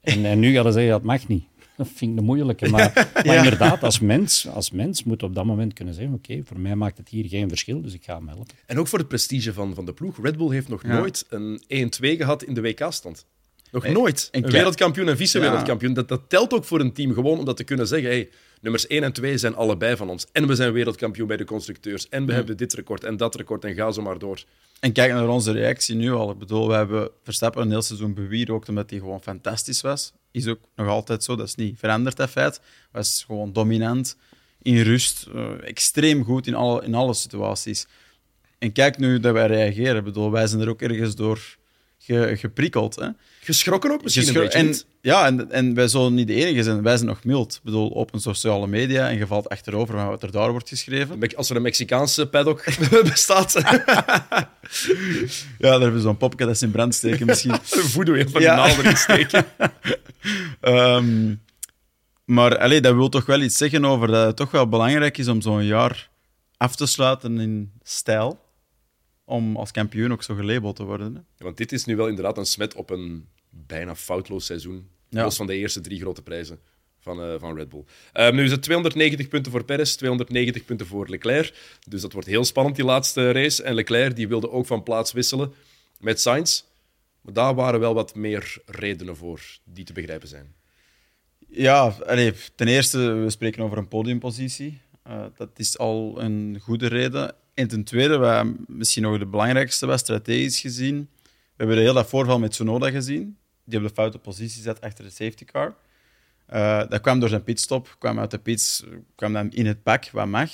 En, 0.00 0.24
en 0.24 0.38
nu 0.38 0.52
gaan 0.52 0.64
ze 0.64 0.72
zeggen, 0.72 0.90
dat 0.90 1.02
mag 1.02 1.28
niet. 1.28 1.44
Dat 1.78 1.88
vind 1.94 2.12
ik 2.12 2.18
een 2.18 2.24
moeilijke. 2.24 2.68
Maar, 2.68 3.10
maar 3.26 3.36
inderdaad, 3.36 3.82
als 3.82 3.98
mens, 3.98 4.48
als 4.48 4.70
mens 4.70 5.04
moet 5.04 5.22
op 5.22 5.34
dat 5.34 5.44
moment 5.44 5.72
kunnen 5.72 5.94
zeggen: 5.94 6.14
Oké, 6.14 6.40
voor 6.44 6.60
mij 6.60 6.74
maakt 6.74 6.98
het 6.98 7.08
hier 7.08 7.28
geen 7.28 7.48
verschil, 7.48 7.80
dus 7.80 7.94
ik 7.94 8.04
ga 8.04 8.16
hem 8.16 8.28
helpen. 8.28 8.56
En 8.66 8.78
ook 8.78 8.88
voor 8.88 8.98
het 8.98 9.08
prestige 9.08 9.52
van, 9.52 9.74
van 9.74 9.84
de 9.84 9.92
ploeg. 9.92 10.22
Red 10.22 10.36
Bull 10.36 10.50
heeft 10.50 10.68
nog 10.68 10.82
nooit 10.82 11.26
een 11.28 11.62
1-2 11.68 12.16
gehad 12.16 12.42
in 12.42 12.54
de 12.54 12.60
WK-stand. 12.60 13.26
Nog 13.70 13.88
nooit. 13.88 14.28
Een 14.30 14.50
wereldkampioen 14.50 15.08
en 15.08 15.16
vice-wereldkampioen. 15.16 15.92
Dat, 15.92 16.08
dat 16.08 16.20
telt 16.28 16.52
ook 16.52 16.64
voor 16.64 16.80
een 16.80 16.92
team 16.92 17.12
gewoon 17.12 17.38
om 17.38 17.44
dat 17.44 17.56
te 17.56 17.64
kunnen 17.64 17.86
zeggen. 17.86 18.08
Hey, 18.08 18.28
nummers 18.60 18.86
1 18.86 19.02
en 19.02 19.12
2 19.12 19.38
zijn 19.38 19.54
allebei 19.54 19.96
van 19.96 20.10
ons. 20.10 20.26
En 20.32 20.46
we 20.46 20.54
zijn 20.54 20.72
wereldkampioen 20.72 21.26
bij 21.26 21.36
de 21.36 21.44
constructeurs. 21.44 22.08
En 22.08 22.26
we 22.26 22.32
hebben 22.32 22.56
dit 22.56 22.72
record 22.72 23.04
en 23.04 23.16
dat 23.16 23.34
record. 23.34 23.64
En 23.64 23.74
ga 23.74 23.90
zo 23.90 24.02
maar 24.02 24.18
door. 24.18 24.44
En 24.80 24.92
kijk 24.92 25.12
naar 25.12 25.28
onze 25.28 25.52
reactie 25.52 25.94
nu 25.94 26.12
al. 26.12 26.30
Ik 26.30 26.38
bedoel, 26.38 26.68
we 26.68 26.74
hebben 26.74 27.10
Verstappen 27.22 27.62
een 27.62 27.70
heel 27.70 27.82
seizoen 27.82 28.14
bewierookt 28.14 28.68
omdat 28.68 28.90
hij 28.90 28.98
gewoon 28.98 29.22
fantastisch 29.22 29.80
was. 29.80 30.12
Is 30.30 30.46
ook 30.46 30.60
nog 30.74 30.88
altijd 30.88 31.24
zo. 31.24 31.36
Dat 31.36 31.46
is 31.46 31.54
niet 31.54 31.78
veranderd, 31.78 32.16
dat 32.16 32.30
feit. 32.30 32.60
Was 32.92 33.24
gewoon 33.26 33.52
dominant, 33.52 34.16
in 34.62 34.80
rust, 34.80 35.26
uh, 35.34 35.68
extreem 35.68 36.24
goed 36.24 36.46
in 36.46 36.54
alle, 36.54 36.84
in 36.84 36.94
alle 36.94 37.14
situaties. 37.14 37.86
En 38.58 38.72
kijk 38.72 38.98
nu 38.98 39.20
dat 39.20 39.32
wij 39.32 39.46
reageren. 39.46 40.04
Bedoel, 40.04 40.30
wij 40.30 40.46
zijn 40.46 40.60
er 40.60 40.68
ook 40.68 40.82
ergens 40.82 41.14
door 41.14 41.57
ge, 42.08 42.36
geprikkeld. 42.36 42.94
Hè. 42.94 43.08
Geschrokken 43.40 43.90
ook 43.90 44.02
misschien 44.02 44.28
een 44.28 44.34
beetje. 44.34 44.58
En, 44.58 44.74
ja, 45.00 45.26
en, 45.26 45.50
en 45.50 45.74
wij 45.74 45.88
zullen 45.88 46.14
niet 46.14 46.26
de 46.26 46.34
enige 46.34 46.62
zijn. 46.62 46.82
Wij 46.82 46.96
zijn 46.96 47.08
nog 47.08 47.24
mild. 47.24 47.54
Ik 47.54 47.60
bedoel, 47.62 47.88
op 47.88 48.14
een 48.14 48.20
sociale 48.20 48.66
media 48.66 49.08
en 49.08 49.16
je 49.16 49.26
valt 49.26 49.48
achterover 49.48 49.94
van 49.94 50.08
wat 50.08 50.22
er 50.22 50.30
daar 50.30 50.50
wordt 50.50 50.68
geschreven. 50.68 51.36
Als 51.36 51.50
er 51.50 51.56
een 51.56 51.62
Mexicaanse 51.62 52.28
paddock 52.28 52.64
bestaat. 53.10 53.52
ja, 53.62 53.68
daar 55.58 55.80
hebben 55.80 55.94
we 55.94 56.00
zo'n 56.00 56.16
popje 56.16 56.46
dat 56.46 56.58
ze 56.58 56.64
in 56.64 56.70
brand 56.70 56.94
steken 56.94 57.26
misschien. 57.26 57.58
Voodoo 57.92 58.14
in 58.14 58.28
van 58.28 58.42
ja. 58.42 58.74
de 58.74 58.96
steken. 58.96 59.46
um, 60.60 61.40
maar 62.24 62.58
allee, 62.58 62.80
dat 62.80 62.94
wil 62.94 63.08
toch 63.08 63.26
wel 63.26 63.40
iets 63.40 63.56
zeggen 63.56 63.84
over 63.84 64.08
dat 64.08 64.26
het 64.26 64.36
toch 64.36 64.50
wel 64.50 64.68
belangrijk 64.68 65.18
is 65.18 65.28
om 65.28 65.40
zo'n 65.40 65.64
jaar 65.64 66.10
af 66.56 66.76
te 66.76 66.86
sluiten 66.86 67.40
in 67.40 67.72
stijl 67.82 68.46
om 69.28 69.56
als 69.56 69.70
kampioen 69.70 70.12
ook 70.12 70.22
zo 70.22 70.34
gelabeld 70.34 70.76
te 70.76 70.84
worden. 70.84 71.14
Hè? 71.14 71.44
want 71.44 71.56
dit 71.56 71.72
is 71.72 71.84
nu 71.84 71.96
wel 71.96 72.08
inderdaad 72.08 72.38
een 72.38 72.46
smet 72.46 72.74
op 72.74 72.90
een 72.90 73.28
bijna 73.50 73.94
foutloos 73.94 74.46
seizoen. 74.46 74.88
Ja. 75.08 75.22
Los 75.22 75.36
van 75.36 75.46
de 75.46 75.54
eerste 75.54 75.80
drie 75.80 76.00
grote 76.00 76.22
prijzen 76.22 76.58
van, 77.00 77.24
uh, 77.24 77.34
van 77.38 77.56
Red 77.56 77.68
Bull. 77.68 77.84
Uh, 78.14 78.30
nu 78.30 78.44
is 78.44 78.50
het 78.50 78.62
290 78.62 79.28
punten 79.28 79.52
voor 79.52 79.64
Perez, 79.64 79.94
290 79.94 80.64
punten 80.64 80.86
voor 80.86 81.08
Leclerc. 81.08 81.78
Dus 81.88 82.00
dat 82.00 82.12
wordt 82.12 82.28
heel 82.28 82.44
spannend, 82.44 82.76
die 82.76 82.84
laatste 82.84 83.32
race. 83.32 83.62
En 83.62 83.74
Leclerc 83.74 84.16
die 84.16 84.28
wilde 84.28 84.50
ook 84.50 84.66
van 84.66 84.82
plaats 84.82 85.12
wisselen 85.12 85.52
met 86.00 86.20
Sainz. 86.20 86.62
Maar 87.20 87.34
daar 87.34 87.54
waren 87.54 87.80
wel 87.80 87.94
wat 87.94 88.14
meer 88.14 88.56
redenen 88.66 89.16
voor 89.16 89.40
die 89.64 89.84
te 89.84 89.92
begrijpen 89.92 90.28
zijn. 90.28 90.54
Ja, 91.48 91.90
ten 92.54 92.68
eerste, 92.68 92.98
we 92.98 93.30
spreken 93.30 93.62
over 93.62 93.78
een 93.78 93.88
podiumpositie. 93.88 94.80
Uh, 95.06 95.24
dat 95.36 95.50
is 95.56 95.78
al 95.78 96.22
een 96.22 96.58
goede 96.60 96.86
reden. 96.86 97.34
En 97.58 97.68
ten 97.68 97.84
tweede, 97.84 98.18
wat 98.18 98.46
misschien 98.66 99.02
nog 99.02 99.18
de 99.18 99.26
belangrijkste 99.26 99.86
was, 99.86 100.00
strategisch 100.00 100.60
gezien. 100.60 101.08
We 101.22 101.30
hebben 101.56 101.76
de 101.76 101.82
hele 101.82 102.04
voorval 102.04 102.38
met 102.38 102.50
Tsunoda 102.50 102.90
gezien, 102.90 103.36
die 103.64 103.78
op 103.78 103.84
de 103.84 103.94
foute 103.94 104.18
positie 104.18 104.62
zat 104.62 104.80
achter 104.80 105.04
de 105.04 105.10
safety 105.10 105.44
car. 105.44 105.74
Uh, 106.52 106.82
dat 106.88 107.00
kwam 107.00 107.20
door 107.20 107.28
zijn 107.28 107.42
pitstop, 107.42 107.96
kwam 107.98 108.18
uit 108.18 108.30
de 108.30 108.38
pits, 108.38 108.84
kwam 109.14 109.32
dan 109.32 109.50
in 109.50 109.66
het 109.66 109.82
pak, 109.82 110.10
wat 110.10 110.26
mag. 110.26 110.50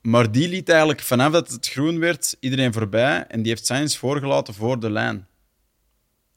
Maar 0.00 0.32
die 0.32 0.48
liet 0.48 0.68
eigenlijk 0.68 1.00
vanaf 1.00 1.32
dat 1.32 1.48
het 1.48 1.68
groen 1.68 1.98
werd 1.98 2.36
iedereen 2.40 2.72
voorbij 2.72 3.26
en 3.26 3.42
die 3.42 3.50
heeft 3.50 3.66
Sainz 3.66 3.96
voorgelaten 3.96 4.54
voor 4.54 4.80
de 4.80 4.90
lijn. 4.90 5.26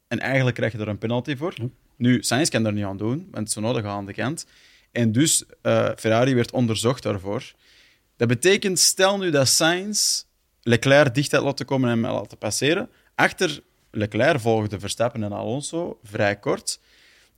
En 0.07 0.19
eigenlijk 0.19 0.55
krijg 0.55 0.71
je 0.71 0.77
er 0.77 0.87
een 0.87 0.97
penalty 0.97 1.35
voor. 1.35 1.53
Nu, 1.95 2.23
Sainz 2.23 2.49
kan 2.49 2.65
er 2.65 2.73
niet 2.73 2.85
aan 2.85 2.97
doen, 2.97 3.27
want 3.31 3.47
Tsunoda 3.47 3.81
gaat 3.81 3.97
aan 3.97 4.05
de 4.05 4.13
kant. 4.13 4.45
En 4.91 5.11
dus 5.11 5.43
uh, 5.63 5.89
Ferrari 5.95 6.35
werd 6.35 6.51
onderzocht 6.51 7.03
daarvoor. 7.03 7.53
Dat 8.17 8.27
betekent, 8.27 8.79
stel 8.79 9.17
nu 9.17 9.29
dat 9.29 9.47
Sainz 9.47 10.23
Leclerc 10.61 11.15
dicht 11.15 11.31
had 11.31 11.43
laten 11.43 11.65
komen 11.65 11.89
en 11.89 12.03
hem 12.03 12.13
laten 12.13 12.37
passeren. 12.37 12.89
Achter 13.15 13.61
Leclerc 13.91 14.39
volgde 14.39 14.79
Verstappen 14.79 15.23
en 15.23 15.31
Alonso 15.31 15.99
vrij 16.03 16.35
kort. 16.35 16.79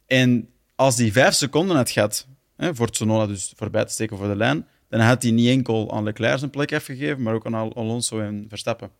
En 0.05 0.49
als 0.75 0.95
die 0.95 1.11
vijf 1.11 1.33
seconden 1.33 1.75
had 1.75 1.91
gehad, 1.91 2.27
hè, 2.55 2.75
voor 2.75 2.89
Tsunoda 2.89 3.27
dus 3.27 3.53
voorbij 3.55 3.85
te 3.85 3.93
steken 3.93 4.17
voor 4.17 4.27
de 4.27 4.35
lijn, 4.35 4.67
dan 4.89 4.99
had 4.99 5.21
hij 5.21 5.31
niet 5.31 5.47
enkel 5.47 5.91
aan 5.91 6.03
Leclerc 6.03 6.39
zijn 6.39 6.51
plek 6.51 6.73
afgegeven, 6.73 7.21
maar 7.21 7.33
ook 7.33 7.45
aan 7.45 7.73
Alonso 7.73 8.19
en 8.19 8.45
Verstappen. 8.49 8.91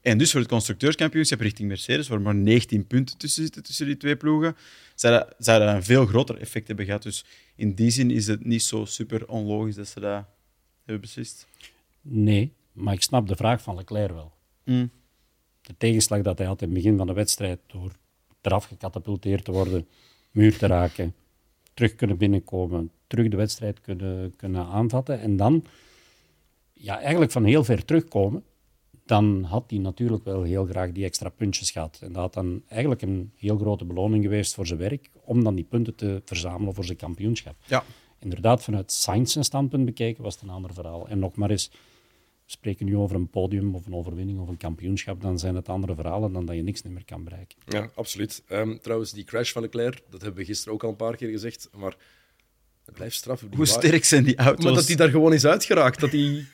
En 0.00 0.18
dus 0.18 0.30
voor 0.30 0.40
het 0.40 0.48
constructeurskampioenschap 0.48 1.40
richting 1.40 1.68
Mercedes, 1.68 2.08
waar 2.08 2.20
maar 2.20 2.34
19 2.34 2.86
punten 2.86 3.18
tussen 3.18 3.42
zitten 3.42 3.62
tussen 3.62 3.86
die 3.86 3.96
twee 3.96 4.16
ploegen, 4.16 4.56
zou 4.94 5.14
dat, 5.14 5.34
dat 5.38 5.60
een 5.60 5.84
veel 5.84 6.06
groter 6.06 6.38
effect 6.38 6.66
hebben 6.66 6.84
gehad. 6.84 7.02
Dus 7.02 7.24
in 7.56 7.74
die 7.74 7.90
zin 7.90 8.10
is 8.10 8.26
het 8.26 8.44
niet 8.44 8.62
zo 8.62 8.84
super 8.84 9.28
onlogisch 9.28 9.74
dat 9.74 9.88
ze 9.88 10.00
dat 10.00 10.24
hebben 10.84 11.00
beslist? 11.00 11.46
Nee, 12.00 12.52
maar 12.72 12.94
ik 12.94 13.02
snap 13.02 13.28
de 13.28 13.36
vraag 13.36 13.62
van 13.62 13.76
Leclerc 13.76 14.12
wel. 14.12 14.32
Mm. 14.64 14.90
De 15.62 15.74
tegenslag 15.78 16.22
dat 16.22 16.38
hij 16.38 16.46
had 16.46 16.62
in 16.62 16.68
het 16.68 16.76
begin 16.76 16.96
van 16.96 17.06
de 17.06 17.12
wedstrijd 17.12 17.60
door 17.66 17.92
eraf 18.40 18.64
gecatapulteerd 18.64 19.44
te 19.44 19.52
worden, 19.52 19.88
muur 20.30 20.58
te 20.58 20.66
raken, 20.66 21.14
terug 21.74 21.94
kunnen 21.94 22.16
binnenkomen, 22.16 22.90
terug 23.06 23.28
de 23.28 23.36
wedstrijd 23.36 23.80
kunnen, 23.80 24.36
kunnen 24.36 24.66
aanvatten 24.66 25.20
en 25.20 25.36
dan 25.36 25.64
ja, 26.72 27.00
eigenlijk 27.00 27.32
van 27.32 27.44
heel 27.44 27.64
ver 27.64 27.84
terugkomen, 27.84 28.44
dan 29.06 29.42
had 29.42 29.64
hij 29.70 29.78
natuurlijk 29.78 30.24
wel 30.24 30.42
heel 30.42 30.66
graag 30.66 30.92
die 30.92 31.04
extra 31.04 31.28
puntjes 31.28 31.70
gehad. 31.70 31.98
En 32.02 32.12
dat 32.12 32.22
had 32.22 32.34
dan 32.34 32.62
eigenlijk 32.68 33.02
een 33.02 33.32
heel 33.36 33.58
grote 33.58 33.84
beloning 33.84 34.24
geweest 34.24 34.54
voor 34.54 34.66
zijn 34.66 34.78
werk, 34.78 35.10
om 35.24 35.44
dan 35.44 35.54
die 35.54 35.64
punten 35.64 35.94
te 35.94 36.22
verzamelen 36.24 36.74
voor 36.74 36.84
zijn 36.84 36.98
kampioenschap. 36.98 37.56
Ja 37.64 37.84
inderdaad, 38.24 38.62
vanuit 38.62 38.92
science 38.92 39.42
standpunt 39.42 39.84
bekeken, 39.84 40.22
was 40.22 40.34
het 40.34 40.42
een 40.42 40.48
ander 40.48 40.74
verhaal. 40.74 41.08
En 41.08 41.18
nog 41.18 41.34
maar 41.34 41.50
eens, 41.50 41.70
we 42.44 42.50
spreken 42.50 42.86
nu 42.86 42.96
over 42.96 43.16
een 43.16 43.28
podium 43.28 43.74
of 43.74 43.86
een 43.86 43.94
overwinning 43.94 44.40
of 44.40 44.48
een 44.48 44.56
kampioenschap, 44.56 45.20
dan 45.20 45.38
zijn 45.38 45.54
het 45.54 45.68
andere 45.68 45.94
verhalen 45.94 46.32
dan 46.32 46.46
dat 46.46 46.56
je 46.56 46.62
niks 46.62 46.82
meer 46.82 47.04
kan 47.04 47.24
bereiken. 47.24 47.58
Ja, 47.66 47.90
absoluut. 47.94 48.42
Um, 48.48 48.80
trouwens, 48.80 49.12
die 49.12 49.24
crash 49.24 49.52
van 49.52 49.62
Leclerc, 49.62 50.00
dat 50.10 50.22
hebben 50.22 50.40
we 50.40 50.46
gisteren 50.46 50.74
ook 50.74 50.82
al 50.82 50.90
een 50.90 50.96
paar 50.96 51.16
keer 51.16 51.30
gezegd, 51.30 51.68
maar 51.76 51.96
het 52.84 52.94
blijft 52.94 53.16
straf. 53.16 53.44
Hoe 53.56 53.66
sterk 53.66 54.04
zijn 54.04 54.24
die 54.24 54.36
auto's? 54.36 54.64
Maar 54.64 54.74
dat 54.74 54.86
hij 54.86 54.96
daar 54.96 55.10
gewoon 55.10 55.32
is 55.32 55.44
uitgeraakt, 55.44 56.00
dat 56.00 56.10
hij... 56.10 56.44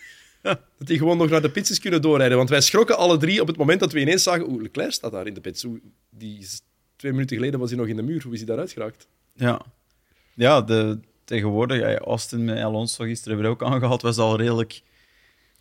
Dat 0.78 0.88
die 0.88 0.98
gewoon 0.98 1.16
nog 1.16 1.30
naar 1.30 1.42
de 1.42 1.50
pits 1.50 1.70
is 1.70 1.80
kunnen 1.80 2.02
doorrijden. 2.02 2.36
Want 2.36 2.48
wij 2.48 2.60
schrokken 2.60 2.96
alle 2.96 3.16
drie 3.16 3.40
op 3.40 3.46
het 3.46 3.56
moment 3.56 3.80
dat 3.80 3.92
we 3.92 4.00
ineens 4.00 4.22
zagen... 4.22 4.50
Oeh, 4.50 4.62
Leclerc 4.62 4.92
staat 4.92 5.12
daar 5.12 5.26
in 5.26 5.34
de 5.34 5.40
pits. 5.40 5.66
die 6.10 6.46
twee 6.96 7.12
minuten 7.12 7.36
geleden 7.36 7.60
was 7.60 7.70
hij 7.70 7.78
nog 7.78 7.88
in 7.88 7.96
de 7.96 8.02
muur. 8.02 8.22
Hoe 8.22 8.32
is 8.32 8.38
hij 8.38 8.46
daar 8.46 8.58
uitgeraakt? 8.58 9.08
Ja, 9.34 9.62
ja 10.34 10.62
de, 10.62 11.00
tegenwoordig, 11.30 11.98
Austin 11.98 12.44
met 12.44 12.58
Alonso 12.58 13.04
gisteren 13.04 13.38
hebben 13.38 13.58
we 13.58 13.64
ook 13.64 13.72
aangehaald, 13.72 14.02
was 14.02 14.18
al 14.18 14.36
redelijk 14.36 14.82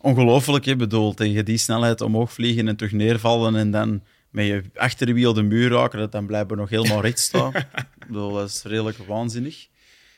ongelooflijk. 0.00 0.66
Ik 0.66 0.78
bedoel, 0.78 1.14
tegen 1.14 1.44
die 1.44 1.56
snelheid 1.56 2.00
omhoog 2.00 2.32
vliegen 2.32 2.68
en 2.68 2.76
terug 2.76 2.92
neervallen 2.92 3.56
en 3.56 3.70
dan 3.70 4.02
met 4.30 4.46
je 4.46 4.62
achterwiel 4.74 5.32
de 5.32 5.42
muur 5.42 5.70
raken, 5.70 5.98
dat 5.98 6.12
dan 6.12 6.26
blijkbaar 6.26 6.56
nog 6.56 6.70
helemaal 6.70 7.00
recht 7.00 7.18
staat. 7.18 7.54
ik 8.00 8.06
bedoel, 8.06 8.32
dat 8.32 8.48
is 8.48 8.62
redelijk 8.62 8.98
waanzinnig. 8.98 9.68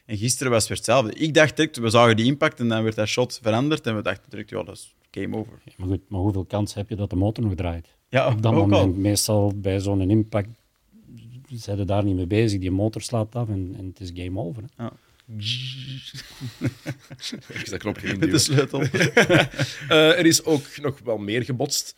En 0.06 0.16
gisteren 0.16 0.52
was 0.52 0.60
het 0.60 0.68
weer 0.68 0.76
hetzelfde. 0.76 1.14
Ik 1.14 1.34
dacht 1.34 1.56
direct, 1.56 1.76
we 1.76 1.90
zagen 1.90 2.16
die 2.16 2.26
impact 2.26 2.60
en 2.60 2.68
dan 2.68 2.82
werd 2.82 2.96
dat 2.96 3.08
shot 3.08 3.38
veranderd 3.42 3.86
en 3.86 3.96
we 3.96 4.02
dachten 4.02 4.30
direct, 4.30 4.50
ja, 4.50 4.62
dat 4.62 4.74
is 4.74 4.94
game 5.10 5.36
over. 5.36 5.52
Ja, 5.64 5.72
maar 5.76 5.88
goed, 5.88 6.00
maar 6.08 6.20
hoeveel 6.20 6.44
kans 6.44 6.74
heb 6.74 6.88
je 6.88 6.96
dat 6.96 7.10
de 7.10 7.16
motor 7.16 7.44
nog 7.44 7.54
draait? 7.54 7.96
Ja, 8.08 8.32
op 8.32 8.42
dat 8.42 8.52
moment. 8.52 8.96
Meestal 8.96 9.52
bij 9.56 9.80
zo'n 9.80 10.10
impact 10.10 10.48
zijn 11.48 11.76
ze 11.76 11.84
daar 11.84 12.04
niet 12.04 12.16
mee 12.16 12.26
bezig. 12.26 12.60
Die 12.60 12.70
motor 12.70 13.02
slaat 13.02 13.34
af 13.34 13.48
en, 13.48 13.74
en 13.78 13.86
het 13.86 14.00
is 14.00 14.10
game 14.14 14.40
over. 14.40 14.64
Ja. 14.76 14.92
Dat 17.70 17.78
knopje 17.78 18.16
Met 18.16 18.30
de 18.38 18.38
sleutel. 18.38 18.82
uh, 18.82 19.88
er 20.18 20.26
is 20.26 20.44
ook 20.44 20.78
nog 20.80 20.98
wel 20.98 21.18
meer 21.18 21.44
gebotst. 21.44 21.94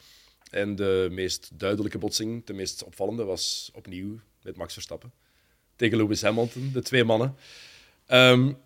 En 0.50 0.76
de 0.76 1.08
meest 1.10 1.50
duidelijke 1.52 1.98
botsing, 1.98 2.44
de 2.44 2.52
meest 2.52 2.84
opvallende, 2.84 3.24
was 3.24 3.70
opnieuw 3.72 4.20
met 4.42 4.56
Max 4.56 4.72
Verstappen. 4.72 5.12
Tegen 5.76 5.96
Lewis 5.96 6.22
Hamilton, 6.22 6.70
de 6.72 6.82
twee 6.82 7.04
mannen. 7.04 7.36
Um, 8.08 8.56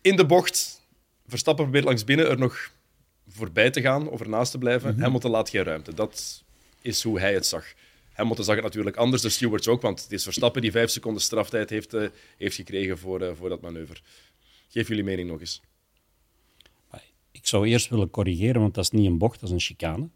in 0.00 0.16
de 0.16 0.26
bocht, 0.26 0.80
Verstappen 1.26 1.64
probeert 1.64 1.84
langs 1.84 2.04
binnen 2.04 2.28
er 2.28 2.38
nog 2.38 2.70
voorbij 3.28 3.70
te 3.70 3.80
gaan 3.80 4.08
of 4.08 4.20
ernaast 4.20 4.50
te 4.50 4.58
blijven. 4.58 4.88
Mm 4.88 4.94
-hmm. 4.94 5.02
Hamilton 5.02 5.30
laat 5.30 5.50
geen 5.50 5.62
ruimte. 5.62 5.94
Dat 5.94 6.44
is 6.80 7.02
hoe 7.02 7.20
hij 7.20 7.34
het 7.34 7.46
zag. 7.46 7.64
Hamilton 8.20 8.44
zag 8.44 8.54
het 8.54 8.64
natuurlijk 8.64 8.96
anders, 8.96 9.22
de 9.22 9.28
stewards 9.28 9.68
ook, 9.68 9.82
want 9.82 10.02
het 10.02 10.12
is 10.12 10.22
Verstappen 10.22 10.62
die 10.62 10.70
vijf 10.70 10.90
seconden 10.90 11.22
straftijd 11.22 11.70
heeft, 11.70 11.94
uh, 11.94 12.08
heeft 12.36 12.56
gekregen 12.56 12.98
voor, 12.98 13.22
uh, 13.22 13.30
voor 13.34 13.48
dat 13.48 13.60
manoeuvre. 13.60 14.00
Geef 14.68 14.88
jullie 14.88 15.04
mening 15.04 15.28
nog 15.28 15.40
eens. 15.40 15.60
Ik 17.30 17.46
zou 17.46 17.66
eerst 17.66 17.88
willen 17.88 18.10
corrigeren, 18.10 18.60
want 18.60 18.74
dat 18.74 18.84
is 18.84 18.90
niet 18.90 19.06
een 19.06 19.18
bocht, 19.18 19.40
dat 19.40 19.48
is 19.48 19.54
een 19.54 19.60
chicane. 19.60 20.08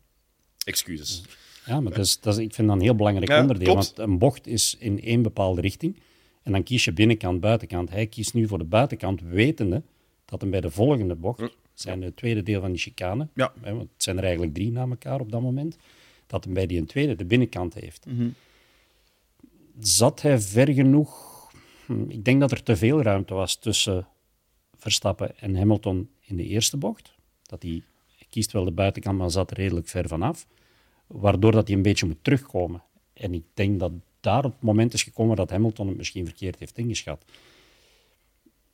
Excuses. 0.65 1.23
Ja, 1.67 1.81
maar 1.81 1.93
dat 1.93 2.05
is, 2.05 2.21
dat 2.21 2.39
is, 2.39 2.45
ik 2.45 2.55
vind 2.55 2.69
dat 2.69 2.77
een 2.77 2.83
heel 2.83 2.95
belangrijk 2.95 3.41
onderdeel. 3.41 3.75
Want 3.75 3.99
een 3.99 4.19
bocht 4.19 4.47
is 4.47 4.77
in 4.79 5.03
één 5.03 5.23
bepaalde 5.23 5.61
richting. 5.61 5.99
En 6.43 6.53
dan 6.53 6.63
kies 6.63 6.85
je 6.85 6.93
binnenkant, 6.93 7.41
buitenkant. 7.41 7.91
Hij 7.91 8.07
kiest 8.07 8.35
nu 8.35 8.47
voor 8.47 8.59
de 8.59 8.65
buitenkant, 8.65 9.21
wetende 9.21 9.83
dat 10.25 10.41
hem 10.41 10.51
bij 10.51 10.61
de 10.61 10.71
volgende 10.71 11.15
bocht, 11.15 11.57
zijn 11.75 12.03
het 12.03 12.17
tweede 12.17 12.43
deel 12.43 12.61
van 12.61 12.71
die 12.71 12.81
chicane, 12.81 13.29
ja. 13.35 13.53
hè, 13.61 13.75
want 13.75 13.91
het 13.93 14.03
zijn 14.03 14.17
er 14.17 14.23
eigenlijk 14.23 14.55
drie 14.55 14.71
na 14.71 14.87
elkaar 14.89 15.21
op 15.21 15.33
dat 15.33 15.41
moment, 15.41 15.77
dat 16.35 16.45
hem 16.45 16.55
bij 16.55 16.67
die 16.67 16.85
tweede 16.85 17.15
de 17.15 17.25
binnenkant 17.25 17.75
heeft. 17.75 18.07
Mhm. 18.07 18.29
Zat 19.79 20.23
hij 20.23 20.41
ver 20.41 20.73
genoeg? 20.73 21.33
Hm, 21.87 22.11
ik 22.11 22.25
denk 22.25 22.41
dat 22.41 22.51
er 22.51 22.63
te 22.63 22.77
veel 22.77 23.03
ruimte 23.03 23.35
was 23.35 23.57
tussen 23.57 24.09
Verstappen 24.77 25.39
en 25.39 25.57
Hamilton 25.57 26.09
in 26.21 26.37
de 26.37 26.45
eerste 26.45 26.77
bocht. 26.77 27.15
Dat 27.43 27.63
hij, 27.63 27.83
hij 28.17 28.27
kiest 28.31 28.53
wel 28.53 28.65
de 28.65 28.71
buitenkant, 28.71 29.19
maar 29.19 29.31
zat 29.31 29.53
redelijk 29.53 29.89
ver 29.89 30.09
vanaf. 30.09 30.47
Waardoor 31.07 31.53
dat 31.53 31.67
hij 31.67 31.77
een 31.77 31.83
beetje 31.83 32.07
moet 32.07 32.25
terugkomen. 32.25 32.83
En 33.13 33.35
ik 33.35 33.45
denk 33.55 33.81
dat 33.81 33.93
daar 34.21 34.45
op 34.45 34.53
het 34.53 34.63
moment 34.63 34.95
is 34.95 35.03
gekomen 35.03 35.37
dat 35.37 35.51
Hamilton 35.51 35.89
het 35.89 35.97
misschien 35.97 36.25
verkeerd 36.25 36.59
heeft 36.59 36.79
ingeschat. 36.79 37.25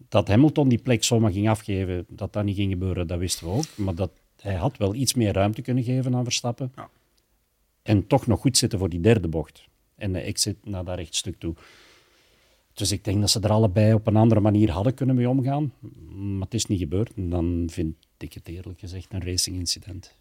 Dat 0.09 0.29
Hamilton 0.29 0.69
die 0.69 0.79
plek 0.79 1.05
zomaar 1.05 1.33
ging 1.33 1.49
afgeven, 1.49 2.07
dat 2.09 2.33
dat 2.33 2.45
niet 2.45 2.57
ging 2.57 2.73
gebeuren, 2.73 3.07
dat 3.07 3.19
wisten 3.19 3.47
we 3.47 3.53
ook. 3.53 3.77
Maar 3.77 3.95
dat 3.95 4.11
hij 4.41 4.55
had 4.55 4.77
wel 4.77 4.95
iets 4.95 5.15
meer 5.15 5.33
ruimte 5.33 5.63
kunnen 5.63 5.85
geven 5.85 6.15
aan 6.15 6.25
Verstappen. 6.25 6.73
Ja. 6.77 6.91
En 7.91 8.07
toch 8.07 8.27
nog 8.27 8.41
goed 8.41 8.57
zitten 8.57 8.79
voor 8.79 8.89
die 8.89 9.01
derde 9.01 9.29
bocht. 9.29 9.65
En 9.97 10.13
de 10.13 10.21
exit 10.21 10.57
naar 10.65 10.85
dat 10.85 10.97
rechtstuk 10.97 11.39
toe. 11.39 11.55
Dus 12.73 12.93
ik 12.93 13.05
denk 13.05 13.21
dat 13.21 13.31
ze 13.31 13.41
er 13.41 13.51
allebei 13.51 13.95
op 13.95 14.07
een 14.07 14.17
andere 14.17 14.41
manier 14.41 14.71
hadden 14.71 14.95
kunnen 14.95 15.17
mee 15.17 15.29
omgaan. 15.29 15.73
Maar 16.11 16.45
het 16.45 16.55
is 16.55 16.67
niet 16.67 16.79
gebeurd. 16.79 17.13
En 17.17 17.31
dan 17.31 17.69
vind 17.73 17.95
ik 18.19 18.33
het 18.33 18.49
eerlijk 18.49 18.81
gezegd 18.81 19.13
een 19.13 19.25
racing 19.25 19.57
incident. 19.57 20.15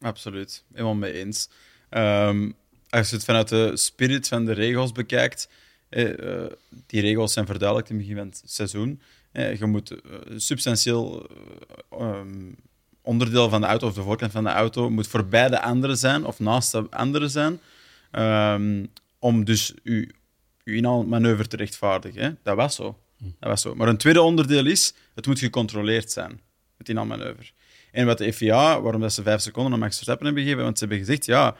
Absoluut, 0.00 0.64
helemaal 0.72 0.94
mee 0.94 1.12
eens. 1.12 1.50
Um, 1.90 2.54
als 2.88 3.10
je 3.10 3.16
het 3.16 3.24
vanuit 3.24 3.48
de 3.48 3.76
spirit 3.76 4.28
van 4.28 4.44
de 4.44 4.52
regels 4.52 4.92
bekijkt, 4.92 5.48
eh, 5.88 6.18
uh, 6.18 6.46
die 6.86 7.00
regels 7.00 7.32
zijn 7.32 7.46
verduidelijkt 7.46 7.90
in 7.90 7.96
het 7.96 8.06
begin 8.06 8.20
van 8.20 8.28
het 8.28 8.42
seizoen. 8.44 9.00
Eh, 9.32 9.56
je 9.56 9.66
moet 9.66 9.90
uh, 9.90 9.98
substantieel 10.36 11.30
um, 11.92 12.56
onderdeel 13.08 13.48
van 13.48 13.60
de 13.60 13.66
auto 13.66 13.86
of 13.86 13.94
de 13.94 14.02
voorkant 14.02 14.32
van 14.32 14.44
de 14.44 14.50
auto 14.50 14.90
moet 14.90 15.06
voorbij 15.06 15.48
de 15.48 15.62
andere 15.62 15.94
zijn 15.94 16.24
of 16.24 16.38
naast 16.38 16.72
de 16.72 16.86
andere 16.90 17.28
zijn, 17.28 17.60
um, 18.12 18.88
om 19.18 19.44
dus 19.44 19.74
je, 19.82 20.08
je 20.64 20.74
inhaalmanoeuvre 20.74 21.46
te 21.46 21.56
rechtvaardigen. 21.56 22.22
Hè? 22.22 22.30
Dat 22.42 22.56
was 22.56 22.74
zo. 22.74 22.98
Dat 23.18 23.48
was 23.48 23.60
zo. 23.60 23.74
Maar 23.74 23.88
een 23.88 23.96
tweede 23.96 24.22
onderdeel 24.22 24.66
is, 24.66 24.94
het 25.14 25.26
moet 25.26 25.38
gecontroleerd 25.38 26.10
zijn, 26.10 26.40
het 26.78 26.88
inhaalmanoeuvre. 26.88 27.50
En 27.92 28.06
wat 28.06 28.18
de 28.18 28.32
FIA, 28.32 28.80
waarom 28.80 29.00
dat 29.00 29.12
ze 29.12 29.22
vijf 29.22 29.40
seconden 29.40 29.72
aan 29.72 29.78
Max 29.78 29.94
Verstappen 29.94 30.26
hebben 30.26 30.42
gegeven, 30.42 30.64
want 30.64 30.78
ze 30.78 30.84
hebben 30.84 31.04
gezegd, 31.04 31.26
ja, 31.26 31.56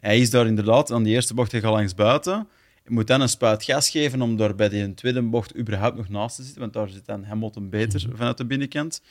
hij 0.00 0.18
is 0.18 0.30
daar 0.30 0.46
inderdaad 0.46 0.92
aan 0.92 1.02
die 1.02 1.14
eerste 1.14 1.34
bocht 1.34 1.64
al 1.64 1.72
langs 1.72 1.94
buiten. 1.94 2.48
Je 2.84 2.90
moet 2.90 3.06
dan 3.06 3.20
een 3.20 3.28
spuit 3.28 3.64
gas 3.64 3.90
geven 3.90 4.22
om 4.22 4.36
daar 4.36 4.54
bij 4.54 4.68
die 4.68 4.94
tweede 4.94 5.22
bocht 5.22 5.56
überhaupt 5.56 5.96
nog 5.96 6.08
naast 6.08 6.36
te 6.36 6.42
zitten, 6.42 6.60
want 6.60 6.72
daar 6.72 6.88
zit 6.88 7.06
dan 7.06 7.24
Hamilton 7.24 7.70
beter 7.70 8.06
vanuit 8.14 8.36
de 8.36 8.44
binnenkant, 8.44 9.02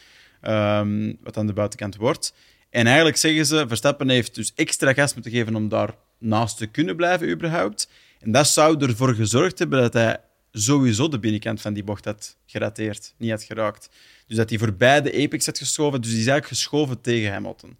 um, 0.42 1.18
wat 1.24 1.38
aan 1.38 1.48
de 1.48 1.54
buitenkant 1.54 1.96
wordt. 1.96 2.34
En 2.70 2.86
eigenlijk 2.86 3.18
zeggen 3.18 3.46
ze, 3.46 3.66
Verstappen 3.68 4.10
heeft 4.10 4.36
dus 4.36 4.52
extra 4.56 4.94
gas 4.94 5.14
moeten 5.14 5.32
geven 5.32 5.56
om 5.56 5.70
daar 5.70 5.96
naast 6.18 6.58
te 6.58 6.68
kunnen 6.68 6.96
blijven 6.96 7.30
überhaupt. 7.30 7.90
En 8.20 8.32
dat 8.32 8.48
zou 8.48 8.86
ervoor 8.86 9.16
gezorgd 9.16 9.60
hebben 9.60 9.82
dat 9.82 9.94
hij 9.94 10.18
sowieso 10.52 11.08
de 11.08 11.20
binnenkant 11.20 11.62
van 11.62 11.74
die 11.74 11.84
bocht 11.84 12.06
had 12.06 12.36
gerateerd, 12.46 13.14
niet 13.18 13.32
had 13.32 13.44
geraakt. 13.44 13.90
Dus 14.28 14.38
dat 14.38 14.50
hij 14.50 14.60
voorbij 14.60 15.02
de 15.02 15.24
apex 15.24 15.46
had 15.46 15.58
geschoven, 15.58 16.02
dus 16.02 16.12
die 16.12 16.20
is 16.20 16.28
eigenlijk 16.28 16.60
geschoven 16.60 17.02
tegen 17.02 17.32
Hamilton. 17.32 17.78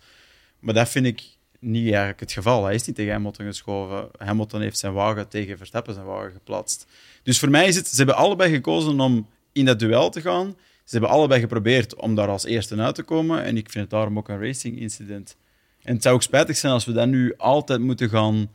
Maar 0.60 0.74
dat 0.74 0.90
vind 0.90 1.06
ik 1.06 1.24
niet 1.60 1.86
eigenlijk 1.86 2.20
het 2.20 2.32
geval. 2.32 2.66
Hij 2.66 2.76
is 2.76 2.86
niet 2.86 2.96
tegen 2.96 3.12
Hamilton 3.12 3.46
geschoven. 3.46 4.10
Hamilton 4.18 4.62
heeft 4.62 4.78
zijn 4.78 4.94
wagen 4.94 5.28
tegen 5.28 5.58
Verstappen 5.58 5.94
zijn 5.94 6.06
wagen 6.06 6.32
geplaatst. 6.32 6.86
Dus 7.24 7.40
voor 7.40 7.50
mij 7.50 7.68
is 7.68 7.76
het, 7.76 7.88
ze 7.88 7.96
hebben 7.96 8.16
allebei 8.16 8.54
gekozen 8.54 9.00
om 9.00 9.28
in 9.52 9.66
dat 9.66 9.80
duel 9.80 10.10
te 10.10 10.22
gaan. 10.22 10.56
Ze 10.90 10.98
hebben 10.98 11.16
allebei 11.16 11.40
geprobeerd 11.40 11.96
om 11.96 12.16
daar 12.16 12.28
als 12.28 12.46
eerste 12.46 12.76
uit 12.76 12.96
te 12.96 13.04
komen. 13.04 13.44
En 13.44 13.58
ik 13.58 13.70
vind 13.70 13.84
het 13.84 13.90
daarom 13.90 14.18
ook 14.18 14.30
een 14.30 14.42
racing 14.42 14.80
incident. 14.80 15.36
En 15.82 15.94
het 15.94 16.04
zou 16.04 16.16
ook 16.16 16.22
spijtig 16.22 16.58
zijn 16.58 16.74
als 16.74 16.86
we 16.86 16.92
dat 16.92 17.08
nu 17.08 17.34
altijd 17.38 17.80
moeten 17.80 18.10
gaan 18.10 18.50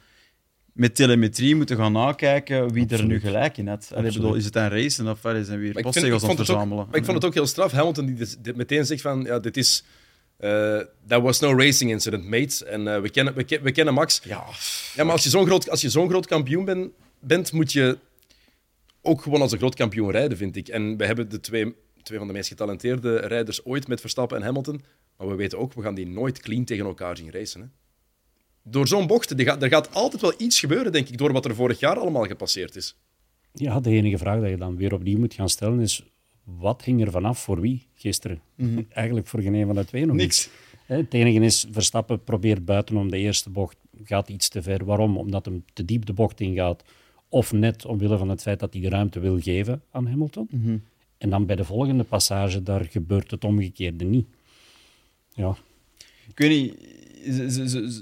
met 0.73 0.94
telemetrie 0.94 1.57
moeten 1.57 1.77
gaan 1.77 1.92
nakijken 1.92 2.73
wie 2.73 2.83
Absoluut. 2.83 3.01
er 3.01 3.07
nu 3.07 3.20
gelijk 3.20 3.57
in 3.57 3.68
had. 3.68 3.90
Allee, 3.94 4.12
bedoel, 4.12 4.35
is 4.35 4.44
het 4.44 4.57
een 4.57 4.68
race 4.68 5.11
of 5.11 5.25
is 5.25 5.49
het 5.49 5.59
weer 5.59 5.83
postzegels 5.83 6.23
aan 6.23 6.29
het 6.29 6.37
verzamelen? 6.37 6.79
Ook, 6.79 6.90
maar 6.90 6.97
ik 6.99 7.05
vond 7.05 7.16
het 7.16 7.27
ook 7.27 7.35
heel 7.35 7.47
straf. 7.47 7.73
Hamilton 7.73 8.07
die 8.07 8.14
dit, 8.14 8.44
dit 8.44 8.57
meteen 8.57 8.87
zegt 8.87 9.01
van, 9.01 9.23
ja, 9.23 9.38
dit 9.38 9.57
is... 9.57 9.85
Uh, 10.40 10.81
that 11.07 11.23
was 11.23 11.40
no 11.40 11.57
racing 11.57 11.90
incident, 11.90 12.25
mate. 12.25 12.64
En 12.64 12.81
uh, 12.81 13.01
we, 13.01 13.11
kennen, 13.11 13.35
we, 13.35 13.61
we, 13.62 13.73
kennen 13.73 13.94
Max. 13.94 14.20
Ja, 14.25 14.44
ja 14.94 15.05
maar 15.05 15.12
als 15.12 15.25
je 15.25 15.31
zo'n 15.31 15.47
groot, 15.47 15.70
als 15.70 15.81
je 15.81 15.90
zo'n 15.90 16.09
groot 16.09 16.27
kampioen 16.27 16.64
ben, 16.64 16.92
bent, 17.18 17.53
moet 17.53 17.73
je 17.73 17.99
ook 19.03 19.23
gewoon 19.23 19.40
als 19.40 19.53
een 19.53 19.59
groot 19.59 19.75
kampioen 19.75 20.11
rijden, 20.11 20.37
vind 20.37 20.57
ik. 20.57 20.68
En 20.68 20.97
we 20.97 21.07
hebben 21.07 21.29
de 21.29 21.40
twee, 21.40 21.75
twee 22.05 22.19
van 22.19 22.27
de 22.27 22.33
meest 22.33 22.49
getalenteerde 22.49 23.17
rijders 23.17 23.64
ooit 23.64 23.88
met 23.88 24.01
Verstappen 24.01 24.37
en 24.37 24.43
Hamilton. 24.43 24.83
Maar 25.17 25.29
we 25.29 25.35
weten 25.35 25.59
ook, 25.59 25.73
we 25.73 25.83
gaan 25.83 25.95
die 25.95 26.07
nooit 26.07 26.40
clean 26.40 26.64
tegen 26.64 26.85
elkaar 26.85 27.17
zien 27.17 27.31
racen. 27.31 27.61
Hè? 27.61 27.67
Door 28.62 28.88
zo'n 28.88 29.07
bocht, 29.07 29.40
er 29.40 29.69
gaat 29.69 29.95
altijd 29.95 30.23
wel 30.23 30.35
iets 30.38 30.61
gebeuren, 30.61 30.93
denk 30.93 31.09
ik, 31.09 31.19
door 31.19 31.33
wat 31.33 31.45
er 31.45 31.55
vorig 31.55 31.81
jaar 31.81 31.99
allemaal 31.99 32.25
gepasseerd 32.25 32.77
is. 32.77 32.97
Ja, 33.53 33.81
de 33.81 33.90
enige 33.90 34.19
vraag 34.19 34.40
dat 34.40 34.51
je 34.51 34.57
dan 34.57 34.77
weer 34.77 34.95
opnieuw 34.95 35.19
moet 35.19 35.35
gaan 35.35 35.49
stellen 35.49 35.81
is 35.81 36.05
wat 36.45 36.85
hing 36.85 37.03
er 37.03 37.11
vanaf 37.11 37.38
voor 37.38 37.61
wie 37.61 37.87
gisteren? 37.95 38.40
Mm 38.57 38.75
-hmm. 38.75 38.87
Eigenlijk 38.93 39.27
voor 39.27 39.40
geen 39.40 39.55
een 39.55 39.67
van 39.67 39.75
de 39.75 39.85
twee 39.85 40.07
nog 40.07 40.17
niks. 40.17 40.49
Het 40.87 41.14
enige 41.14 41.45
is, 41.45 41.67
Verstappen 41.71 42.25
probeert 42.25 42.64
buitenom 42.64 43.11
de 43.11 43.19
eerste 43.19 43.51
bocht, 43.51 43.77
gaat 44.05 44.29
iets 44.29 44.49
te 44.49 44.62
ver. 44.62 44.85
Waarom? 44.85 45.17
Omdat 45.17 45.45
hem 45.45 45.64
te 45.73 45.85
diep 45.85 46.07
de 46.07 46.12
bocht 46.12 46.40
ingaat. 46.40 46.85
Of 47.29 47.53
net 47.53 47.85
omwille 47.85 48.19
van 48.19 48.29
het 48.29 48.43
feit 48.43 48.61
dat 48.61 48.73
hij 48.73 48.83
de 48.83 48.88
ruimte 48.88 49.21
wil 49.21 49.40
geven 49.40 49.83
aan 49.90 50.07
Hamilton. 50.07 50.49
Mm 50.51 50.64
-hmm. 50.64 50.83
En 51.25 51.31
dan 51.31 51.47
bij 51.47 51.57
de 51.57 51.65
volgende 51.65 52.05
passage, 52.05 52.63
daar 52.63 52.85
gebeurt 52.85 53.31
het 53.31 53.45
omgekeerde 53.45 54.05
niet. 54.05 54.27
Ja. 55.33 55.57
Ik 56.29 56.39
weet 56.39 56.51
niet, 56.51 56.75
ze, 57.35 57.51
ze, 57.51 57.69
ze, 57.69 58.01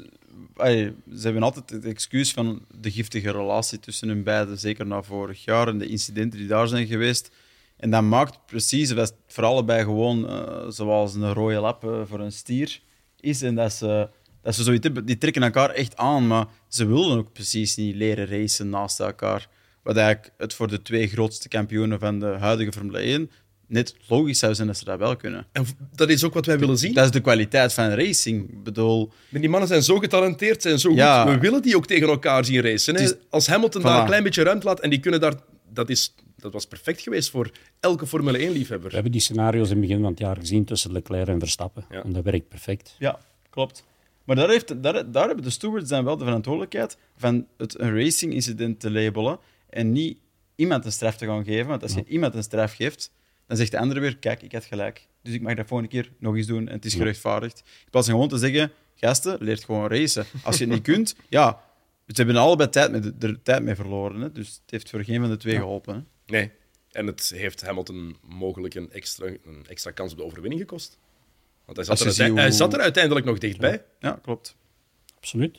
ze, 0.57 1.23
hebben 1.23 1.43
altijd 1.43 1.71
het 1.71 1.85
excuus 1.85 2.33
van 2.33 2.65
de 2.81 2.91
giftige 2.91 3.31
relatie 3.31 3.79
tussen 3.79 4.09
hun 4.09 4.23
beiden, 4.23 4.59
zeker 4.59 4.87
na 4.87 5.03
vorig 5.03 5.45
jaar 5.45 5.69
en 5.69 5.79
de 5.79 5.87
incidenten 5.87 6.39
die 6.39 6.49
daar 6.49 6.69
zijn 6.69 6.87
geweest. 6.87 7.31
En 7.77 7.91
dat 7.91 8.03
maakt 8.03 8.47
precies 8.47 8.89
dat 8.89 9.15
voor 9.27 9.45
allebei 9.45 9.83
gewoon 9.83 10.31
uh, 10.31 10.69
zoals 10.69 11.15
een 11.15 11.33
rode 11.33 11.61
lap 11.61 11.85
uh, 11.85 12.03
voor 12.05 12.21
een 12.21 12.33
stier 12.33 12.81
is. 13.21 13.43
En 13.43 13.55
dat 13.55 13.73
ze, 13.73 14.09
dat 14.41 14.55
ze 14.55 14.63
zoiets 14.63 14.89
die 15.05 15.19
trekken 15.19 15.43
elkaar 15.43 15.71
echt 15.71 15.97
aan, 15.97 16.27
maar 16.27 16.47
ze 16.69 16.87
willen 16.87 17.19
ook 17.19 17.33
precies 17.33 17.77
niet 17.77 17.95
leren 17.95 18.27
racen 18.27 18.69
naast 18.69 19.01
elkaar. 19.01 19.49
Wat 19.83 19.97
eigenlijk 19.97 20.33
het 20.37 20.55
voor 20.55 20.69
de 20.69 20.83
twee 20.83 21.09
grootste 21.09 21.49
kampioenen 21.49 21.99
van 21.99 22.19
de 22.19 22.27
huidige 22.27 22.73
Formule 22.73 22.99
1 22.99 23.31
net 23.73 23.95
logisch 24.09 24.39
zou 24.39 24.55
zijn 24.55 24.67
dat 24.67 24.77
ze 24.77 24.85
dat 24.85 24.99
wel 24.99 25.17
kunnen. 25.17 25.47
En 25.53 25.67
dat 25.95 26.09
is 26.09 26.25
ook 26.25 26.35
wat 26.35 26.47
wij 26.47 26.59
willen 26.59 26.79
zien. 26.79 26.95
Dat 26.95 27.05
is 27.05 27.11
de 27.11 27.21
kwaliteit 27.21 27.73
van 27.73 27.89
racing. 27.89 28.49
Ik 28.49 28.63
bedoel... 28.63 29.13
Maar 29.29 29.41
die 29.41 29.51
mannen 29.51 29.69
zijn 29.69 29.83
zo 29.83 29.99
getalenteerd, 29.99 30.63
zijn 30.63 30.79
zo 30.79 30.91
ja. 30.91 31.23
goed. 31.23 31.33
We 31.33 31.39
willen 31.39 31.63
die 31.63 31.77
ook 31.77 31.87
tegen 31.87 32.09
elkaar 32.09 32.45
zien 32.45 32.61
racen. 32.61 32.95
Is... 32.95 33.15
Als 33.31 33.47
Hamilton 33.47 33.81
voilà. 33.81 33.85
daar 33.85 34.01
een 34.01 34.07
klein 34.07 34.23
beetje 34.23 34.43
ruimte 34.43 34.67
laat 34.67 34.81
en 34.81 34.91
die 34.91 35.01
kunnen 35.01 35.21
daar... 35.21 35.35
Dat, 35.73 35.91
is, 35.91 36.15
dat 36.37 36.53
was 36.53 36.67
perfect 36.67 37.01
geweest 37.01 37.31
voor 37.31 37.51
elke 37.81 38.07
Formule 38.07 38.39
1-liefhebber. 38.39 38.89
We 38.89 38.95
hebben 38.95 39.13
die 39.13 39.21
scenario's 39.21 39.71
in 39.71 39.77
het 39.77 39.81
begin 39.81 40.01
van 40.01 40.11
het 40.11 40.19
jaar 40.19 40.37
gezien 40.37 40.65
tussen 40.65 40.93
Leclerc 40.93 41.29
en 41.29 41.39
Verstappen. 41.39 41.85
Ja. 41.91 42.03
En 42.05 42.13
dat 42.13 42.25
werkt 42.25 42.49
perfect. 42.49 42.97
Ja, 42.99 43.19
klopt. 43.51 43.85
Maar 44.25 44.37
daar, 44.37 44.49
heeft, 44.49 44.83
daar, 44.83 45.11
daar 45.11 45.27
hebben 45.27 45.45
de 45.45 45.51
stewards 45.51 45.89
dan 45.89 46.05
wel 46.05 46.17
de 46.17 46.25
verantwoordelijkheid 46.25 46.97
van 47.17 47.47
het 47.57 47.81
een 47.81 47.97
racing-incident 47.97 48.81
te 48.81 48.91
labelen 48.91 49.39
en 49.73 49.93
niet 49.93 50.19
iemand 50.55 50.85
een 50.85 50.93
straf 50.93 51.17
te 51.17 51.27
gaan 51.27 51.45
geven. 51.45 51.67
Want 51.67 51.83
als 51.83 51.93
je 51.93 51.99
ja. 51.99 52.11
iemand 52.11 52.35
een 52.35 52.43
straf 52.43 52.75
geeft, 52.75 53.11
dan 53.47 53.57
zegt 53.57 53.71
de 53.71 53.79
andere 53.79 54.01
weer, 54.01 54.17
kijk, 54.17 54.43
ik 54.43 54.53
had 54.53 54.65
gelijk. 54.65 55.07
Dus 55.23 55.35
ik 55.35 55.41
mag 55.41 55.55
dat 55.55 55.67
volgende 55.67 55.93
keer 55.93 56.13
nog 56.19 56.37
eens 56.37 56.47
doen 56.47 56.69
en 56.69 56.75
het 56.75 56.85
is 56.85 56.95
gerechtvaardigd. 56.95 57.59
In 57.59 57.91
plaats 57.91 58.07
van 58.07 58.15
gewoon 58.15 58.31
te 58.31 58.39
zeggen, 58.39 58.73
gasten, 58.95 59.37
leert 59.41 59.65
gewoon 59.65 59.89
racen. 59.89 60.25
Als 60.43 60.59
je 60.59 60.65
het 60.65 60.73
niet 60.73 60.83
kunt, 60.95 61.17
ja, 61.29 61.63
ze 62.07 62.23
hebben 62.23 62.37
allebei 62.37 62.69
tijd 62.69 62.91
mee, 62.91 63.13
er 63.21 63.43
tijd 63.43 63.63
mee 63.63 63.75
verloren. 63.75 64.21
Hè? 64.21 64.33
Dus 64.33 64.49
het 64.49 64.71
heeft 64.71 64.91
voor 64.91 65.05
geen 65.05 65.21
van 65.21 65.31
de 65.31 65.37
twee 65.37 65.55
ja. 65.55 65.61
geholpen. 65.61 65.95
Hè? 65.95 66.01
Nee. 66.27 66.51
En 66.91 67.07
het 67.07 67.33
heeft 67.35 67.61
Hamilton 67.61 68.17
mogelijk 68.21 68.75
een 68.75 68.93
extra, 68.93 69.27
een 69.27 69.65
extra 69.69 69.91
kans 69.91 70.13
op 70.13 70.19
de 70.19 70.25
overwinning 70.25 70.61
gekost. 70.61 70.99
Want 71.65 71.77
hij 71.77 71.87
zat, 71.87 72.01
er, 72.01 72.07
uite- 72.07 72.29
hoe... 72.29 72.39
hij 72.41 72.51
zat 72.51 72.73
er 72.73 72.81
uiteindelijk 72.81 73.27
nog 73.27 73.39
dichtbij. 73.39 73.85
Ja, 73.99 74.09
ja 74.09 74.19
klopt. 74.23 74.57
Absoluut. 75.17 75.59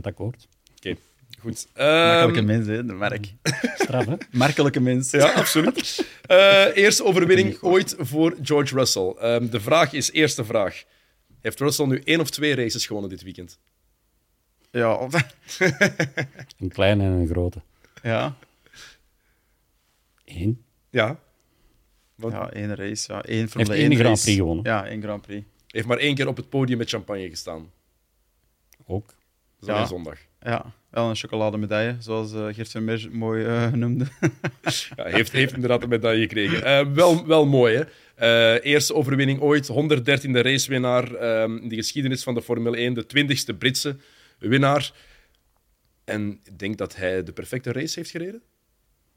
akkoord. 0.00 0.48
Oké. 0.76 0.88
Okay. 0.88 0.98
Goed. 1.44 1.66
Makkelijke 1.74 2.38
um, 2.38 2.44
mens, 2.44 2.66
hè, 2.66 2.86
de 2.86 2.92
merk. 2.92 3.34
Straf, 3.74 4.06
hè? 4.06 4.14
Makkelijke 4.30 4.80
mens. 4.80 5.10
Ja, 5.10 5.32
absoluut. 5.32 6.06
Uh, 6.30 6.76
eerste 6.76 7.04
overwinning 7.04 7.62
ooit 7.62 7.94
voor 7.98 8.36
George 8.42 8.74
Russell. 8.74 9.14
Um, 9.22 9.50
de 9.50 9.60
vraag 9.60 9.92
is, 9.92 10.12
eerste 10.12 10.44
vraag. 10.44 10.84
Heeft 11.40 11.60
Russell 11.60 11.86
nu 11.86 12.00
één 12.04 12.20
of 12.20 12.30
twee 12.30 12.54
races 12.54 12.86
gewonnen 12.86 13.10
dit 13.10 13.22
weekend? 13.22 13.58
Ja. 14.70 14.98
een 16.58 16.68
kleine 16.68 17.04
en 17.04 17.10
een 17.10 17.28
grote. 17.28 17.60
Ja. 18.02 18.36
Eén. 20.24 20.64
Ja. 20.90 21.20
Wat? 22.14 22.32
Ja, 22.32 22.50
één 22.50 22.74
race. 22.74 23.12
Ja. 23.12 23.22
Eén 23.24 23.48
Heeft 23.52 23.68
één 23.68 23.94
Grand 23.94 24.20
Prix 24.20 24.36
gewonnen. 24.36 24.64
Ja, 24.64 24.86
één 24.86 25.02
Grand 25.02 25.22
Prix. 25.22 25.46
Heeft 25.66 25.86
maar 25.86 25.98
één 25.98 26.14
keer 26.14 26.28
op 26.28 26.36
het 26.36 26.48
podium 26.48 26.78
met 26.78 26.88
champagne 26.88 27.28
gestaan. 27.28 27.70
Ook. 28.86 29.14
Dat 29.60 29.80
is 29.80 29.88
zondag. 29.88 30.18
Ja, 30.44 30.72
wel 30.90 31.08
een 31.08 31.16
chocolademedaille, 31.16 31.96
zoals 31.98 32.32
uh, 32.32 32.46
Gert 32.50 32.68
Vermeer 32.68 33.08
mooi 33.12 33.44
uh, 33.44 33.72
noemde. 33.72 34.06
ja, 34.96 35.04
heeft, 35.04 35.32
heeft 35.32 35.54
inderdaad 35.54 35.82
een 35.82 35.88
medaille 35.88 36.22
gekregen. 36.22 36.86
Uh, 36.86 36.94
wel, 36.94 37.26
wel 37.26 37.46
mooi, 37.46 37.76
hè? 37.76 38.60
eerste 38.60 38.94
overwinning 38.94 39.40
ooit, 39.40 39.72
113e 39.72 40.30
racewinnaar 40.30 41.14
ehm, 41.14 41.56
in 41.56 41.68
de 41.68 41.74
geschiedenis 41.74 42.22
van 42.22 42.34
de 42.34 42.42
Formule 42.42 42.76
1, 42.76 42.94
de 42.94 43.04
20ste 43.04 43.58
Britse 43.58 43.96
winnaar. 44.38 44.92
En 46.04 46.40
ik 46.44 46.58
denk 46.58 46.78
dat 46.78 46.96
hij 46.96 47.22
de 47.22 47.32
perfecte 47.32 47.72
race 47.72 47.98
heeft 47.98 48.10
gereden 48.10 48.42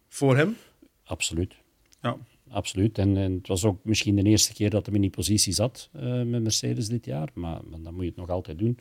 voor 0.07 0.35
hem. 0.35 0.57
Absoluut. 1.03 1.55
Ja. 2.01 2.17
Absoluut. 2.49 2.97
En, 2.97 3.17
en, 3.17 3.33
het 3.33 3.47
was 3.47 3.65
ook 3.65 3.79
misschien 3.83 4.15
de 4.15 4.23
eerste 4.23 4.53
keer 4.53 4.69
dat 4.69 4.85
hij 4.85 4.95
in 4.95 5.01
die 5.01 5.09
positie 5.09 5.53
zat 5.53 5.89
uh, 5.95 6.01
met 6.23 6.41
Mercedes 6.41 6.87
dit 6.87 7.05
jaar. 7.05 7.29
Maar, 7.33 7.59
maar, 7.69 7.81
dan 7.81 7.93
moet 7.93 8.03
je 8.03 8.09
het 8.09 8.17
nog 8.17 8.29
altijd 8.29 8.59
doen. 8.59 8.79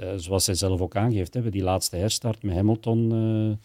Uh, 0.00 0.12
zoals 0.16 0.46
hij 0.46 0.54
zelf 0.54 0.80
ook 0.80 0.96
aangeeft, 0.96 1.34
hè, 1.34 1.50
die 1.50 1.62
laatste 1.62 1.96
herstart 1.96 2.42
met 2.42 2.54
Hamilton. 2.54 3.12
Uh, 3.12 3.56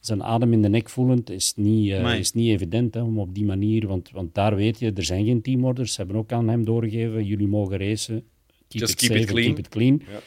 zijn 0.00 0.22
adem 0.22 0.52
in 0.52 0.62
de 0.62 0.68
nek 0.68 0.88
voelend 0.88 1.30
is 1.30 1.52
niet, 1.56 1.92
is 1.92 2.32
niet 2.32 2.50
evident 2.50 2.94
hè, 2.94 3.02
om 3.02 3.18
op 3.18 3.34
die 3.34 3.44
manier. 3.44 3.86
Want, 3.86 4.10
want 4.10 4.34
daar 4.34 4.56
weet 4.56 4.78
je, 4.78 4.92
er 4.92 5.04
zijn 5.04 5.24
geen 5.24 5.42
teamorders. 5.42 5.92
Ze 5.92 6.00
hebben 6.00 6.16
ook 6.16 6.32
aan 6.32 6.48
hem 6.48 6.64
doorgegeven: 6.64 7.24
jullie 7.24 7.48
mogen 7.48 7.78
racen. 7.78 8.24
Keep 8.68 8.80
Just 8.80 8.92
it 8.92 8.98
keep, 8.98 9.10
safe, 9.10 9.22
it 9.22 9.30
clean. 9.30 9.54
keep 9.54 9.58
it 9.58 9.68
clean. 9.68 10.02
Ja. 10.08 10.20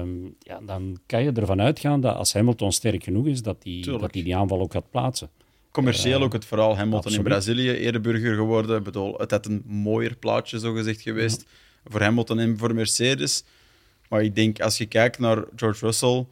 Um, 0.00 0.34
ja, 0.38 0.60
dan 0.66 0.98
kan 1.06 1.22
je 1.22 1.32
ervan 1.32 1.60
uitgaan 1.60 2.00
dat 2.00 2.16
als 2.16 2.32
Hamilton 2.32 2.72
sterk 2.72 3.04
genoeg 3.04 3.26
is, 3.26 3.42
dat 3.42 3.56
hij 3.62 3.98
dat 3.98 4.12
die, 4.12 4.22
die 4.22 4.36
aanval 4.36 4.60
ook 4.60 4.72
gaat 4.72 4.90
plaatsen. 4.90 5.30
Commercieel 5.70 6.22
ook 6.22 6.32
het 6.32 6.44
verhaal 6.44 6.76
Hamilton 6.76 6.96
absoluut. 6.96 7.18
in 7.18 7.24
Brazilië, 7.24 7.70
ereburger 7.70 8.34
geworden. 8.34 8.78
Ik 8.78 8.82
bedoel, 8.82 9.14
het 9.18 9.30
had 9.30 9.46
een 9.46 9.62
mooier 9.66 10.16
plaatje 10.16 10.58
zo 10.58 10.72
gezegd 10.72 11.00
geweest 11.00 11.44
ja. 11.46 11.90
voor 11.90 12.00
Hamilton 12.00 12.38
en 12.38 12.58
voor 12.58 12.74
Mercedes. 12.74 13.44
Maar 14.08 14.22
ik 14.22 14.34
denk, 14.34 14.60
als 14.60 14.78
je 14.78 14.86
kijkt 14.86 15.18
naar 15.18 15.44
George 15.56 15.84
Russell, 15.84 16.26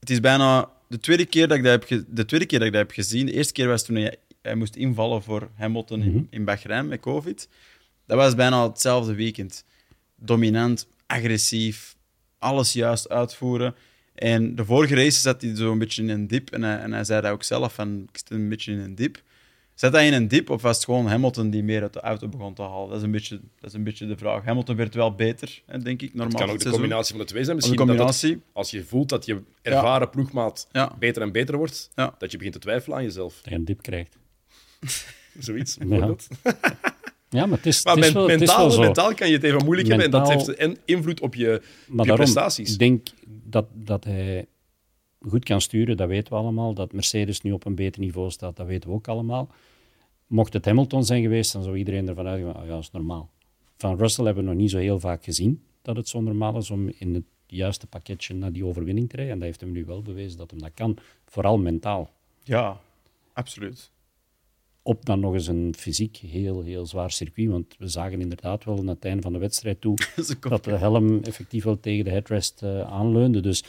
het 0.00 0.10
is 0.10 0.20
bijna 0.20 0.70
de 0.88 1.00
tweede 1.00 1.26
keer 1.26 1.48
dat 1.48 1.56
ik 1.56 1.62
dat 1.62 1.88
heb, 1.88 2.04
de 2.08 2.24
tweede 2.24 2.46
keer 2.46 2.58
dat 2.58 2.68
ik 2.68 2.74
dat 2.74 2.82
heb 2.82 2.90
gezien. 2.90 3.26
De 3.26 3.32
eerste 3.32 3.52
keer 3.52 3.68
was 3.68 3.84
toen 3.84 3.96
hij, 3.96 4.16
hij 4.42 4.54
moest 4.54 4.76
invallen 4.76 5.22
voor 5.22 5.48
Hamilton 5.54 5.98
mm 5.98 6.04
-hmm. 6.04 6.14
in, 6.14 6.22
mhm. 6.22 6.34
in 6.34 6.44
Bahrein 6.44 6.88
met 6.88 7.00
COVID. 7.00 7.48
Dat 8.06 8.16
was 8.16 8.34
bijna 8.34 8.68
hetzelfde 8.68 9.14
weekend. 9.14 9.64
Dominant, 10.16 10.86
agressief, 11.06 11.96
alles 12.38 12.72
juist 12.72 13.08
uitvoeren. 13.08 13.74
En 14.14 14.54
de 14.54 14.64
vorige 14.64 14.94
race 14.94 15.20
zat 15.20 15.42
hij 15.42 15.56
zo 15.56 15.72
een 15.72 15.78
beetje 15.78 16.02
in 16.02 16.08
een 16.08 16.26
dip. 16.26 16.50
En 16.50 16.62
hij, 16.62 16.78
en 16.78 16.92
hij 16.92 17.04
zei 17.04 17.20
dat 17.20 17.30
ook 17.30 17.42
zelf, 17.42 17.74
van, 17.74 18.02
ik 18.12 18.18
zit 18.18 18.30
een 18.30 18.48
beetje 18.48 18.72
in 18.72 18.78
een 18.78 18.94
dip. 18.94 19.22
Zat 19.74 19.92
hij 19.92 20.06
in 20.06 20.12
een 20.12 20.28
dip 20.28 20.50
of 20.50 20.62
was 20.62 20.76
het 20.76 20.84
gewoon 20.84 21.06
Hamilton 21.06 21.50
die 21.50 21.62
meer 21.62 21.82
uit 21.82 21.92
de 21.92 22.00
auto 22.00 22.28
begon 22.28 22.54
te 22.54 22.62
halen? 22.62 22.88
Dat 22.88 22.96
is 22.96 23.02
een 23.02 23.10
beetje, 23.10 23.40
dat 23.60 23.70
is 23.70 23.72
een 23.72 23.84
beetje 23.84 24.06
de 24.06 24.16
vraag. 24.16 24.44
Hamilton 24.44 24.76
werd 24.76 24.94
wel 24.94 25.14
beter, 25.14 25.62
denk 25.82 26.02
ik, 26.02 26.14
normaal. 26.14 26.26
Het 26.26 26.40
kan 26.40 26.50
ook 26.50 26.58
de 26.58 26.70
combinatie 26.70 27.10
van 27.10 27.20
de 27.20 27.26
twee 27.26 27.44
zijn. 27.44 27.56
Misschien 27.56 27.76
combinatie. 27.76 28.30
Dat 28.30 28.42
als 28.52 28.70
je 28.70 28.84
voelt 28.84 29.08
dat 29.08 29.26
je 29.26 29.42
ervaren 29.62 30.10
ploegmaat 30.10 30.68
beter 30.98 31.22
en 31.22 31.32
beter 31.32 31.56
wordt, 31.56 31.90
dat 31.94 32.30
je 32.30 32.36
begint 32.36 32.52
te 32.52 32.60
twijfelen 32.60 32.96
aan 32.96 33.04
jezelf. 33.04 33.34
Dat 33.34 33.52
je 33.52 33.54
een 33.54 33.64
dip 33.64 33.82
krijgt. 33.82 34.16
Zoiets, 35.38 35.76
bijvoorbeeld. 35.78 36.26
Ja, 37.32 37.46
maar 37.46 37.56
het 37.56 37.66
is, 37.66 37.84
het 37.84 37.96
is 37.96 38.12
wel, 38.12 38.26
mentaal, 38.26 38.64
het 38.64 38.72
is 38.72 38.78
mentaal 38.78 39.14
kan 39.14 39.28
je 39.28 39.34
het 39.34 39.42
even 39.42 39.64
moeilijk 39.64 39.88
hebben 39.88 40.06
en 40.06 40.12
dat 40.12 40.28
heeft 40.28 40.58
een 40.60 40.78
invloed 40.84 41.20
op 41.20 41.34
je, 41.34 41.62
op 41.98 42.04
je 42.04 42.12
prestaties. 42.12 42.72
Ik 42.72 42.78
denk 42.78 43.06
dat, 43.44 43.66
dat 43.72 44.04
hij 44.04 44.46
goed 45.28 45.44
kan 45.44 45.60
sturen, 45.60 45.96
dat 45.96 46.08
weten 46.08 46.32
we 46.32 46.38
allemaal. 46.38 46.74
Dat 46.74 46.92
Mercedes 46.92 47.40
nu 47.40 47.52
op 47.52 47.64
een 47.64 47.74
beter 47.74 48.00
niveau 48.00 48.30
staat, 48.30 48.56
dat 48.56 48.66
weten 48.66 48.88
we 48.88 48.94
ook 48.94 49.08
allemaal. 49.08 49.48
Mocht 50.26 50.52
het 50.52 50.64
Hamilton 50.64 51.04
zijn 51.04 51.22
geweest, 51.22 51.52
dan 51.52 51.62
zou 51.62 51.76
iedereen 51.76 52.08
ervan 52.08 52.26
uitgaan, 52.26 52.56
oh 52.56 52.64
ja, 52.64 52.70
dat 52.70 52.82
is 52.82 52.90
normaal. 52.90 53.30
Van 53.76 53.98
Russell 53.98 54.24
hebben 54.24 54.44
we 54.44 54.50
nog 54.50 54.58
niet 54.58 54.70
zo 54.70 54.78
heel 54.78 55.00
vaak 55.00 55.24
gezien 55.24 55.62
dat 55.82 55.96
het 55.96 56.08
zo 56.08 56.20
normaal 56.20 56.56
is 56.56 56.70
om 56.70 56.88
in 56.98 57.14
het 57.14 57.24
juiste 57.46 57.86
pakketje 57.86 58.34
naar 58.34 58.52
die 58.52 58.64
overwinning 58.64 59.08
te 59.08 59.16
rijden. 59.16 59.34
En 59.34 59.38
dat 59.38 59.48
heeft 59.48 59.60
hem 59.60 59.72
nu 59.72 59.84
wel 59.84 60.02
bewezen 60.02 60.38
dat 60.38 60.50
hem 60.50 60.60
dat 60.60 60.74
kan, 60.74 60.98
vooral 61.26 61.58
mentaal. 61.58 62.10
Ja, 62.42 62.80
absoluut 63.32 63.92
op 64.82 65.04
dan 65.04 65.20
nog 65.20 65.34
eens 65.34 65.46
een 65.46 65.74
fysiek 65.76 66.16
heel, 66.16 66.62
heel 66.62 66.86
zwaar 66.86 67.10
circuit. 67.10 67.48
Want 67.48 67.74
we 67.78 67.88
zagen 67.88 68.20
inderdaad 68.20 68.64
wel 68.64 68.76
naar 68.76 68.94
het 68.94 69.04
einde 69.04 69.22
van 69.22 69.32
de 69.32 69.38
wedstrijd 69.38 69.80
toe 69.80 69.96
dat 70.48 70.64
de 70.64 70.76
helm 70.76 71.22
effectief 71.22 71.64
wel 71.64 71.80
tegen 71.80 72.04
de 72.04 72.10
headrest 72.10 72.62
uh, 72.62 72.80
aanleunde. 72.80 73.40
Dus 73.40 73.64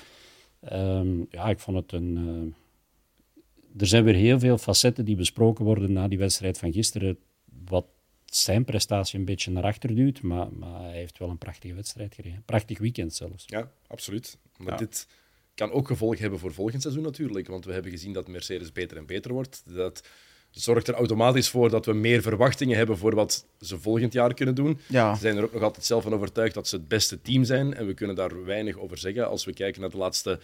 um, 0.71 1.27
ja, 1.29 1.49
ik 1.49 1.59
vond 1.59 1.77
het 1.77 1.91
een. 1.91 2.17
Uh, 2.17 3.81
er 3.81 3.87
zijn 3.87 4.03
weer 4.03 4.15
heel 4.15 4.39
veel 4.39 4.57
facetten 4.57 5.05
die 5.05 5.15
besproken 5.15 5.65
worden 5.65 5.93
na 5.93 6.07
die 6.07 6.17
wedstrijd 6.17 6.57
van 6.57 6.71
gisteren. 6.71 7.17
Wat 7.65 7.85
zijn 8.25 8.65
prestatie 8.65 9.19
een 9.19 9.25
beetje 9.25 9.51
naar 9.51 9.63
achter 9.63 9.95
duwt. 9.95 10.21
Maar, 10.21 10.53
maar 10.53 10.81
hij 10.81 10.93
heeft 10.93 11.17
wel 11.17 11.29
een 11.29 11.37
prachtige 11.37 11.73
wedstrijd 11.73 12.13
gereden. 12.15 12.43
Prachtig 12.45 12.79
weekend 12.79 13.13
zelfs. 13.13 13.43
Ja, 13.47 13.71
absoluut. 13.87 14.37
Maar 14.57 14.71
ja. 14.71 14.77
dit 14.77 15.07
kan 15.55 15.71
ook 15.71 15.87
gevolgen 15.87 16.21
hebben 16.21 16.39
voor 16.39 16.53
volgend 16.53 16.81
seizoen 16.81 17.03
natuurlijk. 17.03 17.47
Want 17.47 17.65
we 17.65 17.73
hebben 17.73 17.91
gezien 17.91 18.13
dat 18.13 18.27
Mercedes 18.27 18.71
beter 18.71 18.97
en 18.97 19.05
beter 19.05 19.33
wordt. 19.33 19.63
Dat 19.65 20.07
zorgt 20.53 20.87
er 20.87 20.93
automatisch 20.93 21.49
voor 21.49 21.69
dat 21.69 21.85
we 21.85 21.93
meer 21.93 22.21
verwachtingen 22.21 22.77
hebben 22.77 22.97
voor 22.97 23.15
wat 23.15 23.45
ze 23.59 23.79
volgend 23.79 24.13
jaar 24.13 24.33
kunnen 24.33 24.55
doen. 24.55 24.79
Ja. 24.87 25.13
Ze 25.15 25.21
zijn 25.21 25.37
er 25.37 25.43
ook 25.43 25.53
nog 25.53 25.61
altijd 25.61 25.85
zelf 25.85 26.03
van 26.03 26.13
overtuigd 26.13 26.53
dat 26.53 26.67
ze 26.67 26.75
het 26.75 26.87
beste 26.87 27.21
team 27.21 27.43
zijn. 27.43 27.73
En 27.73 27.87
we 27.87 27.93
kunnen 27.93 28.15
daar 28.15 28.45
weinig 28.45 28.77
over 28.77 28.97
zeggen 28.97 29.27
als 29.27 29.45
we 29.45 29.53
kijken 29.53 29.81
naar 29.81 29.89
de 29.89 29.97
laatste 29.97 30.39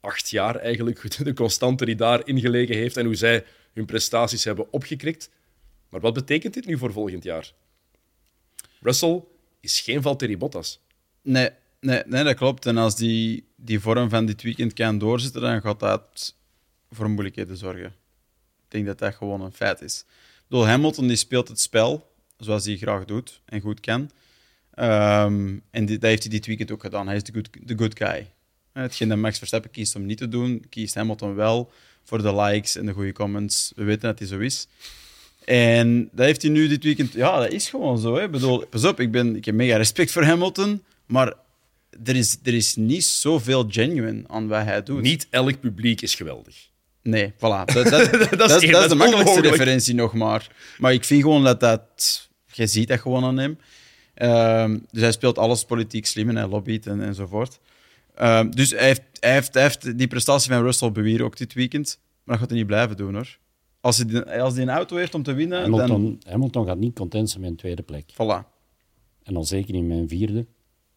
acht 0.00 0.30
jaar 0.30 0.56
eigenlijk. 0.56 1.24
De 1.24 1.34
constante 1.34 1.84
die 1.84 1.94
daarin 1.94 2.40
gelegen 2.40 2.76
heeft 2.76 2.96
en 2.96 3.04
hoe 3.04 3.14
zij 3.14 3.44
hun 3.72 3.84
prestaties 3.84 4.44
hebben 4.44 4.72
opgekrikt. 4.72 5.30
Maar 5.88 6.00
wat 6.00 6.14
betekent 6.14 6.54
dit 6.54 6.66
nu 6.66 6.78
voor 6.78 6.92
volgend 6.92 7.24
jaar? 7.24 7.52
Russell 8.80 9.22
is 9.60 9.80
geen 9.80 10.02
Valtteri 10.02 10.36
Bottas. 10.36 10.80
Nee, 11.22 11.50
nee, 11.80 12.02
nee, 12.06 12.24
dat 12.24 12.36
klopt. 12.36 12.66
En 12.66 12.76
als 12.76 12.96
die, 12.96 13.46
die 13.56 13.80
vorm 13.80 14.08
van 14.08 14.26
dit 14.26 14.42
weekend 14.42 14.72
kan 14.72 14.98
doorzetten, 14.98 15.40
dan 15.40 15.60
gaat 15.60 15.80
dat 15.80 16.34
voor 16.90 17.10
moeilijkheden 17.10 17.56
zorgen 17.56 18.00
denk 18.72 18.86
dat 18.86 18.98
dat 18.98 19.14
gewoon 19.14 19.40
een 19.40 19.52
feit 19.52 19.80
is. 19.80 20.04
Door 20.48 20.66
Hamilton 20.66 21.06
die 21.06 21.16
speelt 21.16 21.48
het 21.48 21.60
spel 21.60 22.12
zoals 22.36 22.64
hij 22.64 22.76
graag 22.76 23.04
doet 23.04 23.40
en 23.44 23.60
goed 23.60 23.80
kan. 23.80 24.10
Um, 24.78 25.62
en 25.70 25.86
dat 25.86 26.02
heeft 26.02 26.22
hij 26.22 26.30
dit 26.30 26.46
weekend 26.46 26.70
ook 26.70 26.80
gedaan. 26.80 27.06
Hij 27.06 27.16
is 27.16 27.22
de 27.22 27.32
good, 27.32 27.48
the 27.66 27.76
good 27.76 27.98
guy. 27.98 28.30
Hetgeen 28.72 29.08
dat 29.08 29.18
Max 29.18 29.38
Verstappen 29.38 29.70
kiest 29.70 29.96
om 29.96 30.06
niet 30.06 30.18
te 30.18 30.28
doen, 30.28 30.64
kiest 30.68 30.94
Hamilton 30.94 31.34
wel 31.34 31.70
voor 32.02 32.22
de 32.22 32.34
likes 32.34 32.76
en 32.76 32.86
de 32.86 32.92
goede 32.92 33.12
comments. 33.12 33.72
We 33.76 33.84
weten 33.84 34.08
dat 34.08 34.18
hij 34.18 34.28
zo 34.28 34.38
is. 34.38 34.66
En 35.44 36.08
dat 36.12 36.26
heeft 36.26 36.42
hij 36.42 36.50
nu 36.50 36.68
dit 36.68 36.84
weekend... 36.84 37.12
Ja, 37.12 37.38
dat 37.38 37.52
is 37.52 37.68
gewoon 37.68 37.98
zo. 37.98 38.14
Hè. 38.14 38.22
Ik 38.22 38.30
bedoel, 38.30 38.66
pas 38.66 38.84
op, 38.84 39.00
ik, 39.00 39.10
ben, 39.10 39.36
ik 39.36 39.44
heb 39.44 39.54
mega 39.54 39.76
respect 39.76 40.10
voor 40.10 40.24
Hamilton, 40.24 40.82
maar 41.06 41.34
er 42.04 42.16
is, 42.16 42.38
er 42.42 42.54
is 42.54 42.76
niet 42.76 43.04
zoveel 43.04 43.66
genuine 43.68 44.22
aan 44.26 44.48
wat 44.48 44.64
hij 44.64 44.82
doet. 44.82 45.02
Niet 45.02 45.26
elk 45.30 45.60
publiek 45.60 46.00
is 46.00 46.14
geweldig. 46.14 46.70
Nee, 47.02 47.32
voilà. 47.32 47.64
Dat, 47.64 47.74
dat, 47.74 48.10
dat, 48.36 48.62
is, 48.62 48.70
dat 48.70 48.82
is 48.82 48.88
de 48.88 48.94
makkelijkste 48.94 49.40
referentie 49.40 49.94
nog 49.94 50.14
maar. 50.14 50.50
Maar 50.78 50.92
ik 50.92 51.04
vind 51.04 51.22
gewoon 51.22 51.44
dat 51.44 51.60
dat... 51.60 52.28
Je 52.52 52.66
ziet 52.66 52.88
dat 52.88 53.00
gewoon 53.00 53.24
aan 53.24 53.38
hem. 53.38 53.58
Uh, 54.16 54.78
dus 54.90 55.02
hij 55.02 55.12
speelt 55.12 55.38
alles 55.38 55.64
politiek 55.64 56.06
slim 56.06 56.28
en 56.28 56.36
hij 56.36 56.46
lobbyt 56.46 56.86
en, 56.86 57.02
enzovoort. 57.02 57.60
Uh, 58.20 58.44
dus 58.50 58.70
hij 58.70 58.86
heeft, 58.86 59.02
hij, 59.20 59.32
heeft, 59.32 59.54
hij 59.54 59.62
heeft 59.62 59.98
die 59.98 60.06
prestatie 60.06 60.52
van 60.52 60.62
Russell 60.62 60.92
bewieren 60.92 61.26
ook 61.26 61.36
dit 61.36 61.52
weekend. 61.52 61.98
Maar 62.00 62.24
dat 62.24 62.38
gaat 62.38 62.48
hij 62.48 62.58
niet 62.58 62.66
blijven 62.66 62.96
doen, 62.96 63.14
hoor. 63.14 63.38
Als 63.80 63.96
hij, 63.96 64.06
die, 64.06 64.22
als 64.22 64.54
hij 64.54 64.62
een 64.62 64.70
auto 64.70 64.96
heeft 64.96 65.14
om 65.14 65.22
te 65.22 65.32
winnen... 65.32 65.60
Hamilton, 65.60 65.88
dan... 65.88 66.32
Hamilton 66.32 66.66
gaat 66.66 66.78
niet 66.78 66.94
content 66.94 67.30
zijn 67.30 67.40
met 67.40 67.50
een 67.50 67.56
tweede 67.56 67.82
plek. 67.82 68.12
Voilà. 68.12 68.48
En 69.22 69.34
dan 69.34 69.46
zeker 69.46 69.74
niet 69.74 69.84
met 69.84 69.98
een 69.98 70.08
vierde. 70.08 70.46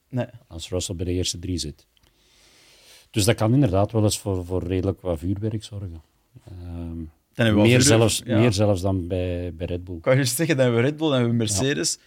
Nee. 0.09 0.25
Als 0.47 0.69
Russell 0.69 0.95
bij 0.95 1.05
de 1.05 1.11
eerste 1.11 1.39
drie 1.39 1.57
zit. 1.57 1.87
Dus 3.15 3.25
dat 3.25 3.35
kan 3.35 3.53
inderdaad 3.53 3.91
wel 3.91 4.03
eens 4.03 4.19
voor, 4.19 4.45
voor 4.45 4.63
redelijk 4.63 5.01
wat 5.01 5.19
vuurwerk 5.19 5.63
zorgen. 5.63 6.01
Um, 6.77 7.11
meer, 7.35 7.81
zelfs, 7.81 8.23
meer 8.23 8.53
zelfs 8.53 8.81
dan 8.81 9.07
bij, 9.07 9.53
bij 9.53 9.67
Red 9.67 9.83
Bull. 9.83 9.99
Kan 9.99 10.17
je 10.17 10.25
zeggen, 10.25 10.57
dat 10.57 10.73
we 10.73 10.81
Red 10.81 10.97
Bull 10.97 11.11
en 11.11 11.25
we 11.25 11.33
Mercedes. 11.33 11.99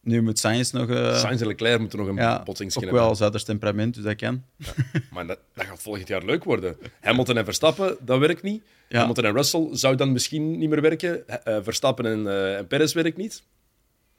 Nu 0.00 0.22
moet 0.22 0.38
Sainz 0.38 0.70
nog... 0.70 0.88
Uh, 0.88 1.16
Sainz 1.16 1.40
en 1.40 1.46
Leclerc 1.46 1.80
moeten 1.80 1.98
nog 1.98 2.08
een 2.08 2.14
ja, 2.14 2.42
botsing 2.42 2.76
Ook 2.76 2.90
wel 2.90 3.14
Zuiders 3.14 3.44
temperament, 3.44 3.94
dus 3.94 4.04
dat 4.04 4.16
kan. 4.16 4.42
Ja, 4.56 4.72
maar 5.10 5.26
dat, 5.26 5.38
dat, 5.54 5.64
gaat 5.64 5.82
volgend 5.82 6.08
jaar 6.08 6.24
leuk 6.24 6.44
worden. 6.44 6.76
Hamilton 7.00 7.36
en 7.36 7.44
Verstappen, 7.44 7.96
dat 8.00 8.18
werkt 8.18 8.42
niet. 8.42 8.62
Hamilton 8.88 9.24
en 9.24 9.32
Russell 9.32 9.68
zou 9.72 9.96
dan 9.96 10.12
misschien 10.12 10.58
niet 10.58 10.68
meer 10.68 10.80
werken. 10.80 11.24
Uh, 11.28 11.58
Verstappen 11.62 12.06
en, 12.06 12.20
uh, 12.20 12.58
en 12.58 12.66
Perez 12.66 12.92
werkt 12.92 13.16
niet. 13.16 13.42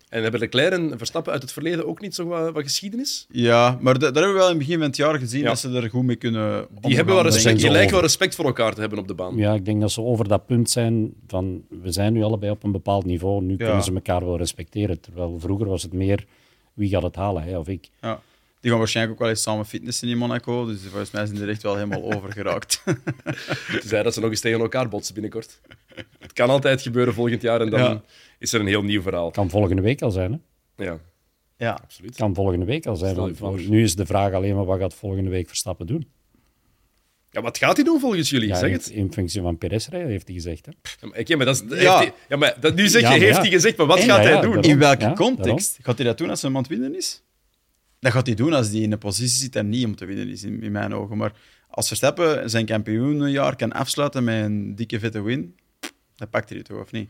En 0.10 0.22
hebben 0.22 0.40
Leclerc 0.40 0.72
en 0.72 0.98
Verstappen 0.98 1.34
uit 1.34 1.42
het 1.42 1.52
verleden 1.52 1.88
ook 1.88 2.02
niet 2.02 2.16
zo 2.16 2.26
wat, 2.26 2.54
wat 2.54 2.64
geschiedenis? 2.64 3.26
Ja, 3.30 3.78
maar 3.82 4.00
daar 4.00 4.14
hebben 4.14 4.32
we 4.32 4.38
wel 4.38 4.50
in 4.50 4.50
het 4.50 4.58
begin 4.58 4.78
van 4.78 4.88
het 4.88 4.96
jaar 4.96 5.20
gezien 5.20 5.44
dat 5.44 5.60
ze 5.60 5.70
er 5.70 5.90
goed 5.90 6.04
mee 6.04 6.16
kunnen 6.16 6.68
Die, 6.82 6.96
hebben 6.96 7.14
wel 7.16 7.24
respect, 7.24 7.60
die 7.60 7.70
lijken 7.70 7.92
wel 7.92 8.02
respect 8.02 8.36
voor 8.36 8.46
elkaar 8.46 8.74
te 8.74 8.80
hebben 8.80 9.00
op 9.00 9.08
de 9.08 9.14
baan. 9.14 9.36
Ja, 9.36 9.54
ik 9.54 9.66
denk 9.66 9.82
dat 9.82 9.92
ze 9.92 10.02
over 10.02 10.28
dat 10.28 10.46
punt 10.46 10.70
zijn 10.70 11.14
van 11.28 11.64
we 11.82 11.92
zijn 11.92 12.14
nu 12.14 12.24
allebei 12.24 12.52
op 12.52 12.64
een 12.64 12.72
bepaald 12.72 13.06
niveau, 13.06 13.44
nu 13.44 13.56
kunnen 13.56 13.84
ze 13.84 13.94
elkaar 13.94 14.26
wel 14.26 14.38
respecteren. 14.38 15.00
Terwijl 15.00 15.40
vroeger 15.40 15.68
was 15.68 15.84
het 15.84 15.94
meer 15.94 16.26
wie 16.74 16.90
gaat 16.90 17.04
het 17.04 17.16
halen, 17.16 17.44
hij 17.44 17.56
of 17.56 17.68
ik. 17.68 17.90
Ja. 18.02 18.22
Die 18.60 18.70
gaan 18.70 18.80
waarschijnlijk 18.80 19.16
ook 19.16 19.22
wel 19.22 19.32
eens 19.32 19.42
samen 19.42 19.66
fitnessen 19.66 20.10
in 20.10 20.18
Monaco. 20.18 20.66
Dus 20.66 20.82
volgens 20.82 21.12
mij 21.12 21.26
zijn 21.26 21.36
die 21.36 21.46
er 21.46 21.52
echt 21.52 21.64
wel 21.64 21.76
helemaal 21.76 22.04
over 22.14 22.32
geraakt. 22.32 22.84
Tenzij 23.80 24.04
dat 24.04 24.14
ze 24.14 24.20
nog 24.20 24.30
eens 24.30 24.40
tegen 24.40 24.60
elkaar 24.60 24.90
botsen 24.90 25.14
binnenkort. 25.14 25.60
Het 26.20 26.34
kan 26.34 26.50
altijd 26.50 26.82
gebeuren 26.82 27.14
volgend 27.14 27.42
jaar 27.42 27.62
en 27.62 27.70
dan 27.70 28.02
is 28.38 28.54
er 28.54 28.60
een 28.60 28.68
heel 28.68 28.84
nieuw 28.84 29.02
verhaal. 29.02 29.32
Kan 29.32 29.50
volgende 29.50 29.82
week 29.82 30.02
al 30.02 30.12
zijn, 30.12 30.32
hè? 30.76 30.84
Ja. 30.84 31.00
Ja, 31.58 31.80
absoluut. 31.84 32.16
kan 32.16 32.36
volgende 32.36 32.66
week 32.66 32.86
al 32.86 32.96
zijn. 32.96 33.36
Want, 33.38 33.70
nu 33.70 33.84
is 33.84 33.96
de 33.96 34.06
vraag 34.06 34.34
alleen 34.34 34.56
maar 34.56 34.66
wat 34.66 34.80
gaat 34.80 34.94
volgende 34.94 35.30
week 35.30 35.48
Verstappen 35.48 35.88
doen? 35.88 36.08
Ja, 37.32 37.42
wat 37.42 37.58
gaat 37.58 37.76
hij 37.76 37.86
doen 37.86 38.00
volgens 38.00 38.30
jullie? 38.30 38.48
Ja, 38.48 38.56
zeg 38.56 38.70
in, 38.70 38.76
het. 38.76 38.88
in 38.90 39.14
functie 39.14 39.42
van 39.42 39.58
Perez 39.58 39.88
rijden, 39.88 40.10
heeft 40.10 40.26
hij 40.28 40.36
gezegd. 40.36 40.66
Hè? 40.66 40.72
Ja, 41.02 41.08
maar, 41.08 41.20
oké, 41.20 41.36
maar 41.36 41.46
dat 41.46 41.64
is, 41.70 41.82
Ja. 41.82 41.98
hij- 41.98 42.14
ja, 42.30 42.38
maar 42.38 42.58
dat, 42.60 42.76
nu 42.76 42.88
zeg 42.88 43.02
je, 43.02 43.08
Ja, 43.08 43.10
maar 43.10 43.20
heeft 43.20 43.36
ja. 43.36 43.42
hij 43.42 43.50
gezegd, 43.52 43.78
maar 43.78 43.86
wat 43.86 43.98
En- 44.00 44.04
gaat 44.06 44.24
ja, 44.24 44.30
hij 44.32 44.42
doen? 44.42 44.52
daarom. 44.52 44.72
In 44.72 44.80
welke 44.80 45.04
Ja, 45.06 45.14
context? 45.14 45.78
Gaat 45.82 45.98
hij 45.98 46.06
dat 46.06 46.18
doen 46.18 46.30
als 46.30 46.42
hij 46.42 46.52
aan 46.52 46.58
het 46.58 46.68
winnen 46.68 46.96
is? 46.96 47.24
Dat 48.00 48.12
gaat 48.12 48.26
hij 48.26 48.36
doen 48.36 48.54
als 48.54 48.70
hij 48.70 48.80
in 48.80 48.92
een 48.92 48.98
positie 48.98 49.38
zit 49.40 49.56
en 49.56 49.70
niet 49.70 49.86
om 49.86 49.96
te 49.96 50.06
winnen 50.06 50.28
is, 50.30 50.44
in, 50.44 50.64
in 50.64 50.72
mijn 50.72 50.94
ogen. 50.94 51.18
Maar 51.18 51.34
als 51.70 51.88
Verstappen 51.88 52.50
zijn 52.50 52.66
kampioenenjaar 52.66 53.56
kan 53.56 53.72
afsluiten 53.72 54.24
met 54.24 54.44
een 54.46 54.76
dikke 54.76 55.00
vette 55.00 55.22
win, 55.22 55.56
dan 56.16 56.30
pakt 56.30 56.50
hij 56.50 56.58
het 56.58 56.68
toch, 56.68 56.82
of 56.82 56.92
niet? 56.92 57.10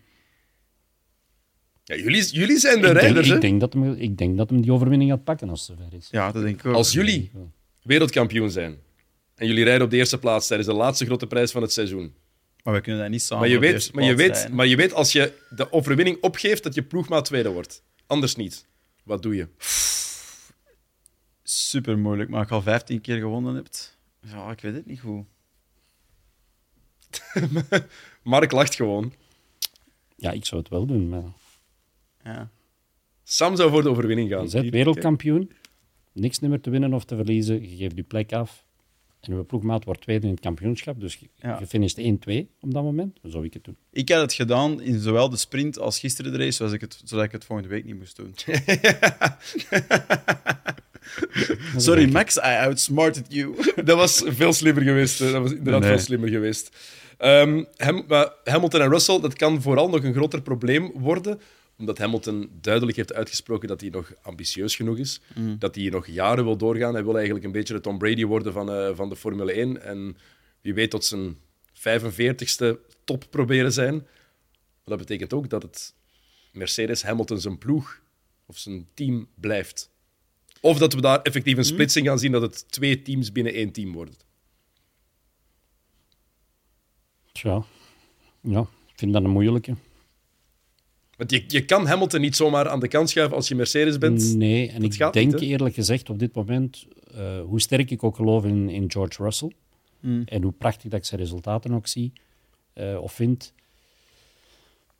Ja, 1.88 1.96
jullie, 1.96 2.24
jullie 2.32 2.58
zijn 2.58 2.82
de 2.82 2.88
Ik 2.88 2.94
denk, 2.94 3.04
rijders, 3.04 3.28
hè? 3.28 3.36
ik, 3.36 3.42
denk 3.42 3.60
dat 3.60 3.74
hem, 3.74 3.94
ik 3.94 4.18
denk 4.18 4.38
dat 4.38 4.50
hem 4.50 4.62
die 4.62 4.72
overwinning 4.72 5.12
gaat 5.12 5.24
pakken 5.24 5.50
als 5.50 5.68
het 5.68 5.78
zover 5.78 5.94
is. 5.98 6.08
Ja, 6.12 6.32
dat 6.32 6.44
denk 6.44 6.60
ik 6.60 6.66
ook. 6.66 6.76
Als 6.76 6.92
jullie 6.92 7.32
wereldkampioen 7.82 8.52
zijn 8.52 8.78
en 9.36 9.48
jullie 9.48 9.64
rijden 9.64 9.84
op 9.84 9.90
de 9.90 9.98
eerste 9.98 10.18
plaats 10.18 10.48
tijdens 10.48 10.70
de 10.70 10.76
laatste 10.76 11.06
grote 11.06 11.28
prijs 11.28 11.52
van 11.52 11.62
het 11.62 11.72
seizoen. 11.72 12.14
Maar 12.64 12.74
we 12.74 12.82
kunnen 12.82 13.02
dat 13.02 13.10
niet 13.10 13.22
samen 13.22 13.40
Maar 13.40 13.50
je, 13.50 13.56
op 13.56 13.62
de 13.62 13.72
weet, 13.72 13.94
maar, 13.94 14.04
je 14.04 14.16
weet, 14.16 14.50
maar 14.50 14.66
je 14.66 14.76
weet 14.76 14.94
als 14.94 15.12
je 15.12 15.34
de 15.50 15.72
overwinning 15.72 16.18
opgeeft 16.22 16.64
dat 16.64 16.74
je 16.74 16.84
ploegmaat 16.84 17.26
tweede 17.26 17.50
wordt. 17.50 17.84
Anders 18.08 18.36
niet. 18.36 18.66
Wat 19.04 19.22
doe 19.22 19.36
je? 19.36 19.48
Super 21.44 21.98
moeilijk, 21.98 22.30
maar 22.30 22.40
als 22.40 22.50
je 22.50 22.56
al 22.56 22.62
15 22.62 23.02
keer 23.02 23.18
gewonnen 23.18 23.56
hebt. 23.56 23.98
Ja, 24.22 24.52
ik 24.52 24.62
weet 24.62 24.74
het 24.74 24.86
niet 24.86 25.00
goed. 25.00 25.26
Mark 28.24 28.52
lacht 28.52 28.76
gewoon. 28.76 29.14
Ja, 30.16 30.32
ik 30.32 30.46
zou 30.46 30.62
het 30.62 30.70
wel 30.70 30.86
doen. 30.86 31.10
Maar 31.10 31.24
Ja. 32.34 32.50
Sam 33.24 33.56
zou 33.56 33.70
voor 33.70 33.84
de 33.84 33.90
overwinning 33.90 34.30
gaan. 34.30 34.46
je 34.46 34.52
bent 34.52 34.70
wereldkampioen, 34.70 35.52
niks 36.14 36.40
meer 36.40 36.62
te 36.62 36.70
winnen 36.70 36.94
of 36.94 37.06
te 37.06 37.16
verliezen. 37.16 37.70
Je 37.70 37.76
geeft 37.78 37.96
je 37.96 38.04
plek 38.04 38.34
af. 38.34 38.66
En 39.22 39.34
uw 39.34 39.46
ploegmaat 39.46 39.84
wordt 39.84 40.02
tweede 40.02 40.26
in 40.26 40.32
het 40.32 40.40
kampioenschap. 40.42 41.00
Dus 41.00 41.16
je, 41.16 41.28
Ja. 41.36 41.58
je 41.60 41.68
finisht 41.68 41.98
1-2 41.98 42.48
op 42.62 42.74
dat 42.74 42.84
moment. 42.84 43.18
Dan 43.22 43.32
zou 43.32 43.46
ik 43.46 43.54
het 43.54 43.64
doen. 43.64 43.76
Ik 43.92 44.10
had 44.10 44.22
het 44.22 44.34
gedaan 44.34 44.82
in 44.82 45.00
zowel 45.00 45.30
de 45.30 45.38
sprint 45.38 45.80
als 45.80 46.00
gisteren 46.00 46.32
de 46.32 46.38
race, 46.38 46.52
zoals 46.52 46.72
ik 46.72 46.82
het, 46.82 47.02
zodat 47.06 47.26
ik 47.26 47.32
het 47.32 47.46
volgende 47.46 47.70
week 47.72 47.86
niet 47.86 47.98
moest 47.98 48.16
doen. 48.16 48.34
Sorry, 51.78 52.12
Max, 52.12 52.36
I 52.38 52.40
outsmarted 52.66 53.26
you. 53.34 53.56
Dat 53.84 53.98
was 53.98 54.24
veel 54.26 54.54
slimmer 54.54 54.84
geweest. 54.84 55.20
hè. 55.20 55.32
Dat 55.32 55.42
was 55.42 55.52
inderdaad 55.52 55.82
Nee. 55.82 55.90
veel 55.90 56.00
slimmer 56.00 56.30
geweest. 56.30 56.76
Ehm, 57.18 57.64
maar 58.08 58.34
Hamilton 58.44 58.82
en 58.82 58.90
Russell, 58.90 59.20
dat 59.20 59.34
kan 59.34 59.62
vooral 59.62 59.90
nog 59.90 60.04
een 60.04 60.14
groter 60.14 60.42
probleem 60.42 60.92
worden, 60.94 61.40
omdat 61.78 61.98
Hamilton 61.98 62.50
duidelijk 62.62 62.98
heeft 62.98 63.14
uitgesproken 63.14 63.68
dat 63.68 63.82
hij 63.82 63.90
nog 63.90 64.14
ambitieus 64.22 64.76
genoeg 64.76 64.98
is. 64.98 65.22
Dat 65.60 65.76
hij 65.76 65.90
nog 65.90 66.08
jaren 66.08 66.44
wil 66.44 66.58
doorgaan. 66.58 66.94
Hij 66.94 67.04
wil 67.04 67.16
eigenlijk 67.16 67.46
een 67.46 67.52
beetje 67.52 67.74
de 67.74 67.80
Tom 67.80 67.98
Brady 67.98 68.26
worden 68.26 68.54
van, 68.54 68.72
eh, 68.72 68.96
van 68.96 69.10
de 69.10 69.16
Formule 69.16 69.60
1. 69.60 69.82
En 69.82 70.18
wie 70.62 70.74
weet 70.74 70.90
tot 70.90 71.06
zijn 71.06 71.38
45ste 71.74 72.80
top 73.04 73.26
proberen 73.30 73.74
zijn. 73.74 73.94
Maar 73.94 74.98
dat 74.98 74.98
betekent 74.98 75.34
ook 75.34 75.50
dat 75.50 75.64
het 75.64 75.96
Mercedes 76.52 77.04
Hamilton 77.04 77.40
zijn 77.40 77.58
ploeg 77.58 78.02
of 78.46 78.58
zijn 78.58 78.88
team 78.94 79.28
blijft. 79.36 79.90
Of 80.62 80.78
dat 80.78 80.94
we 80.94 81.02
daar 81.02 81.22
effectief 81.22 81.58
een 81.58 81.64
splitsing 81.64 82.08
gaan 82.08 82.20
zien 82.20 82.32
dat 82.32 82.42
het 82.42 82.72
twee 82.72 83.02
teams 83.02 83.32
binnen 83.32 83.54
één 83.54 83.72
team 83.72 83.92
worden. 83.92 84.16
Tja, 87.32 87.64
ja, 88.42 88.62
ik 88.62 88.94
vind 88.96 89.14
dat 89.14 89.24
een 89.24 89.30
moeilijke. 89.30 89.76
Want 91.18 91.32
je, 91.32 91.44
je 91.48 91.66
kan 91.66 91.88
Hamilton 91.88 92.22
niet 92.22 92.36
zomaar 92.36 92.70
aan 92.70 92.80
de 92.80 92.88
kant 92.88 93.10
schuiven 93.10 93.36
als 93.36 93.48
je 93.48 93.56
Mercedes 93.56 93.98
bent. 93.98 94.36
Nee, 94.36 94.70
en 94.70 94.82
Dat 94.82 94.94
ik 94.94 94.98
gaat 94.98 95.14
denk 95.14 95.34
niet, 95.34 95.42
eerlijk 95.42 95.76
gezegd 95.76 96.10
op 96.10 96.20
dit 96.20 96.34
moment, 96.34 96.88
eh, 97.16 97.42
hoe 97.42 97.62
sterk 97.62 97.92
ik 97.92 98.04
ook 98.04 98.16
geloof 98.16 98.46
in, 98.46 98.70
in 98.70 98.92
George 98.92 99.24
Russell, 99.24 99.52
en 100.26 100.44
hoe 100.44 100.52
prachtig 100.52 100.90
dat 100.90 101.00
ik 101.00 101.06
zijn 101.06 101.20
resultaten 101.22 101.74
ook 101.74 101.88
zie 101.88 102.14
eh, 102.74 102.98
of 103.02 103.12
vind, 103.12 103.54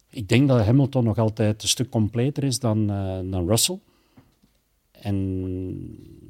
ik 0.10 0.28
denk 0.28 0.48
dat 0.48 0.66
Hamilton 0.66 1.04
nog 1.04 1.18
altijd 1.18 1.62
een 1.64 1.68
stuk 1.68 1.90
completer 1.90 2.44
is 2.44 2.60
dan, 2.60 2.90
eh, 2.90 3.20
dan 3.32 3.48
Russell. 3.48 3.80
En 4.92 5.46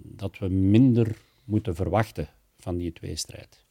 dat 0.03 0.37
we 0.37 0.47
minder 0.47 1.15
moeten 1.43 1.75
verwachten 1.75 2.29
van 2.57 2.77
die 2.77 2.93
tweestrijd. 2.93 3.65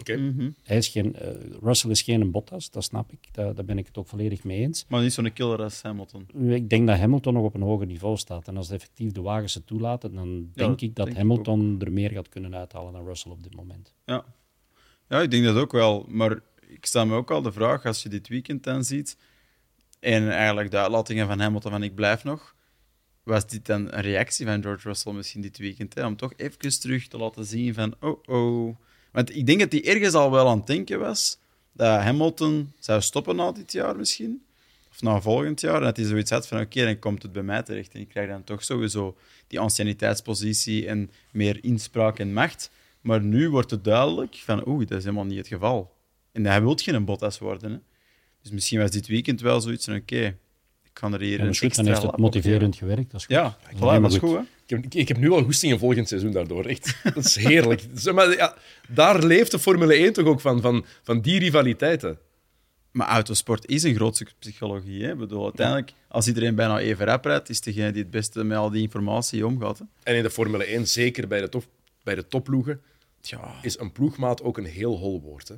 Oké. 0.00 0.32
Hij 0.62 0.76
is 0.76 0.88
geen, 0.88 1.16
eh, 1.16 1.28
Russell 1.62 1.90
is 1.90 2.02
geen 2.02 2.30
Bottas, 2.30 2.70
dat 2.70 2.84
snap 2.84 3.12
ik. 3.12 3.28
Daar, 3.32 3.54
daar 3.54 3.64
ben 3.64 3.78
ik 3.78 3.86
het 3.86 3.98
ook 3.98 4.08
volledig 4.08 4.44
mee 4.44 4.58
eens. 4.60 4.84
Maar 4.88 5.02
niet 5.02 5.12
zo'n 5.12 5.32
killer 5.32 5.62
als 5.62 5.82
Hamilton. 5.82 6.26
Ik 6.48 6.70
denk 6.70 6.86
dat 6.86 6.98
Hamilton 6.98 7.34
nog 7.34 7.44
op 7.44 7.54
een 7.54 7.62
hoger 7.62 7.86
niveau 7.86 8.16
staat. 8.16 8.48
En 8.48 8.56
als 8.56 8.70
effectief 8.70 9.12
de 9.12 9.20
wagens 9.20 9.54
het 9.54 9.66
toelaten, 9.66 10.14
dan 10.14 10.50
denk 10.54 10.80
ik 10.80 10.94
dat 10.94 11.06
denk 11.06 11.18
ik 11.18 11.22
Hamilton 11.22 11.80
er 11.80 11.92
meer 11.92 12.10
gaat 12.10 12.28
kunnen 12.28 12.54
uithalen 12.54 12.92
dan 12.92 13.06
Russell 13.06 13.32
op 13.32 13.42
dit 13.42 13.54
moment. 13.54 13.94
Ja. 14.04 14.24
ja, 15.08 15.20
ik 15.20 15.30
denk 15.30 15.44
dat 15.44 15.56
ook 15.56 15.72
wel. 15.72 16.04
Maar 16.08 16.40
ik 16.68 16.86
stel 16.86 17.06
me 17.06 17.14
ook 17.14 17.30
al 17.30 17.42
de 17.42 17.52
vraag, 17.52 17.86
als 17.86 18.02
je 18.02 18.08
dit 18.08 18.28
weekend 18.28 18.62
dan 18.62 18.84
ziet, 18.84 19.16
en 20.00 20.30
eigenlijk 20.30 20.70
de 20.70 20.78
uitlatingen 20.78 21.26
van 21.26 21.40
Hamilton 21.40 21.70
van 21.70 21.82
ik 21.82 21.94
blijf 21.94 22.24
nog, 22.24 22.54
was 23.22 23.46
dit 23.46 23.66
dan 23.66 23.92
een 23.92 24.00
reactie 24.00 24.46
van 24.46 24.62
George 24.62 24.88
Russell 24.88 25.12
misschien 25.12 25.40
dit 25.40 25.58
weekend? 25.58 25.94
Hè? 25.94 26.06
Om 26.06 26.16
toch 26.16 26.32
even 26.36 26.80
terug 26.80 27.08
te 27.08 27.16
laten 27.16 27.44
zien 27.44 27.74
van, 27.74 27.94
oh 28.00 28.22
oh. 28.24 28.76
Want 29.12 29.36
ik 29.36 29.46
denk 29.46 29.60
dat 29.60 29.72
hij 29.72 29.84
ergens 29.84 30.14
al 30.14 30.30
wel 30.30 30.48
aan 30.48 30.58
het 30.58 30.66
denken 30.66 30.98
was 30.98 31.38
dat 31.72 32.00
Hamilton 32.00 32.72
zou 32.78 33.00
stoppen 33.00 33.36
na 33.36 33.52
dit 33.52 33.72
jaar 33.72 33.96
misschien. 33.96 34.42
Of 34.90 35.02
na 35.02 35.20
volgend 35.20 35.60
jaar. 35.60 35.76
En 35.76 35.82
dat 35.82 35.96
hij 35.96 36.06
zoiets 36.06 36.30
had 36.30 36.48
van, 36.48 36.60
oké, 36.60 36.84
dan 36.84 36.98
komt 36.98 37.22
het 37.22 37.32
bij 37.32 37.42
mij 37.42 37.62
terecht. 37.62 37.92
En 37.92 38.00
ik 38.00 38.08
krijg 38.08 38.28
dan 38.28 38.44
toch 38.44 38.64
sowieso 38.64 39.16
die 39.46 39.60
anciëniteitspositie 39.60 40.86
en 40.86 41.10
meer 41.32 41.64
inspraak 41.64 42.18
en 42.18 42.32
macht. 42.32 42.70
Maar 43.00 43.22
nu 43.22 43.50
wordt 43.50 43.70
het 43.70 43.84
duidelijk 43.84 44.34
van, 44.34 44.68
oeh, 44.68 44.86
dat 44.86 44.98
is 44.98 45.04
helemaal 45.04 45.24
niet 45.24 45.38
het 45.38 45.48
geval. 45.48 45.96
En 46.32 46.46
hij 46.46 46.62
wil 46.62 46.76
geen 46.76 47.04
Bottas 47.04 47.38
worden. 47.38 47.72
Hè. 47.72 47.78
Dus 48.42 48.50
misschien 48.50 48.80
was 48.80 48.90
dit 48.90 49.06
weekend 49.06 49.40
wel 49.40 49.60
zoiets 49.60 49.84
van, 49.84 49.96
oké, 49.96 50.26
ik 50.82 50.90
kan 50.92 51.14
er 51.14 51.20
hier 51.20 51.40
En 51.40 51.46
een 51.46 51.50
extra 51.50 51.82
dan 51.82 51.86
heeft 51.86 52.02
het 52.02 52.16
motiverend 52.16 52.76
gewerkt. 52.76 53.10
Dat 53.10 53.20
is 53.20 53.26
goed. 53.26 53.34
Ja, 53.34 53.56
voilà, 53.76 54.00
dat 54.00 54.12
is 54.12 54.18
goed. 54.18 54.28
goed, 54.28 54.38
hè. 54.38 54.44
Ik 54.70 54.82
heb, 54.82 54.94
ik 54.94 55.08
heb 55.08 55.16
nu 55.16 55.30
al 55.30 55.42
goesting 55.42 55.72
in 55.72 55.78
volgend 55.78 56.08
seizoen 56.08 56.32
daardoor. 56.32 56.64
Echt. 56.64 56.96
Dat 57.14 57.24
is 57.24 57.36
heerlijk. 57.36 57.82
Maar, 58.12 58.36
ja, 58.36 58.56
daar 58.88 59.24
leeft 59.24 59.50
de 59.50 59.58
Formule 59.58 59.94
1 59.94 60.12
toch 60.12 60.26
ook 60.26 60.40
van, 60.40 60.60
van, 60.60 60.84
van 61.02 61.20
die 61.20 61.38
rivaliteiten. 61.38 62.18
Maar 62.90 63.06
autosport 63.06 63.66
is 63.66 63.82
een 63.82 63.94
groot 63.94 64.14
stuk 64.14 64.32
psychologie. 64.38 65.04
Hè? 65.04 65.12
Ik 65.12 65.18
bedoel, 65.18 65.44
uiteindelijk, 65.44 65.92
als 66.08 66.26
iedereen 66.26 66.54
bijna 66.54 66.78
even 66.78 67.06
rap 67.06 67.24
rijdt, 67.24 67.48
is 67.48 67.60
degene 67.60 67.92
die 67.92 68.02
het 68.02 68.10
beste 68.10 68.44
met 68.44 68.58
al 68.58 68.70
die 68.70 68.82
informatie 68.82 69.46
omgaat. 69.46 69.78
Hè? 69.78 69.84
En 70.02 70.16
in 70.16 70.22
de 70.22 70.30
Formule 70.30 70.64
1, 70.64 70.88
zeker 70.88 71.28
bij 71.28 71.40
de, 71.40 71.48
top, 71.48 71.64
bij 72.02 72.14
de 72.14 72.26
topploegen, 72.26 72.80
Tja, 73.20 73.54
is 73.62 73.78
een 73.78 73.92
ploegmaat 73.92 74.42
ook 74.42 74.58
een 74.58 74.64
heel 74.64 74.98
hol 74.98 75.20
woord. 75.20 75.48
Hè. 75.48 75.54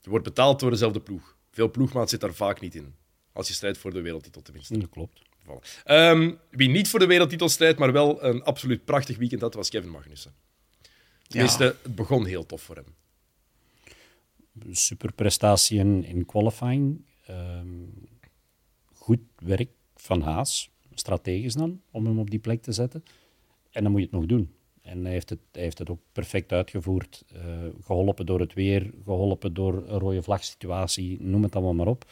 Je 0.00 0.10
wordt 0.10 0.24
betaald 0.24 0.60
door 0.60 0.70
dezelfde 0.70 1.00
ploeg. 1.00 1.36
Veel 1.50 1.70
ploegmaat 1.70 2.10
zit 2.10 2.20
daar 2.20 2.34
vaak 2.34 2.60
niet 2.60 2.74
in. 2.74 2.94
Als 3.32 3.48
je 3.48 3.54
strijdt 3.54 3.78
voor 3.78 3.92
de 3.92 4.00
wereldtitel 4.00 4.42
tenminste. 4.42 4.78
Dat 4.78 4.90
klopt. 4.90 5.20
Ehm, 5.84 6.32
wie 6.50 6.68
niet 6.68 6.88
voor 6.88 6.98
de 6.98 7.06
wereldtitel 7.06 7.48
strijdt, 7.48 7.78
maar 7.78 7.92
wel 7.92 8.24
een 8.24 8.42
absoluut 8.42 8.84
prachtig 8.84 9.16
weekend 9.16 9.40
had, 9.40 9.54
was 9.54 9.68
Kevin 9.68 9.90
Magnussen. 9.90 10.34
Tenminste, 11.26 11.76
het 11.82 11.94
begon 11.94 12.24
heel 12.24 12.46
tof 12.46 12.62
voor 12.62 12.76
hem. 12.76 12.94
Super 14.70 15.12
prestatie 15.12 15.78
in, 15.78 16.04
in 16.04 16.24
qualifying. 16.26 17.04
Ehm, 17.26 17.66
goed 18.94 19.20
werk 19.38 19.70
van 19.96 20.20
Haas, 20.20 20.70
strategisch 20.94 21.54
dan, 21.54 21.80
om 21.90 22.06
hem 22.06 22.18
op 22.18 22.30
die 22.30 22.38
plek 22.38 22.62
te 22.62 22.72
zetten. 22.72 23.04
En 23.70 23.82
dan 23.82 23.92
moet 23.92 24.00
je 24.00 24.06
het 24.06 24.16
nog 24.16 24.26
doen. 24.26 24.54
En 24.82 25.04
hij 25.04 25.12
heeft 25.12 25.30
het, 25.30 25.38
hij 25.52 25.62
heeft 25.62 25.78
het 25.78 25.90
ook 25.90 26.00
perfect 26.12 26.52
uitgevoerd. 26.52 27.24
eh, 27.34 27.42
geholpen 27.84 28.26
door 28.26 28.40
het 28.40 28.54
weer, 28.54 28.90
geholpen 29.04 29.54
door 29.54 29.74
een 29.74 29.98
rode 29.98 30.22
vlagsituatie, 30.22 31.22
noem 31.22 31.42
het 31.42 31.54
allemaal 31.54 31.74
maar 31.74 31.86
op. 31.86 32.04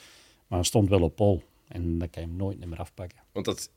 Maar 0.47 0.59
hij 0.59 0.69
stond 0.69 0.89
wel 0.89 1.03
op 1.03 1.17
pol. 1.17 1.43
En 1.75 1.99
dat 1.99 2.11
kan 2.11 2.23
je 2.23 2.29
hem 2.29 2.37
nooit 2.37 2.67
meer 2.67 2.79
afpakken. 2.79 3.19
Want, 3.33 3.47
dat, 3.47 3.71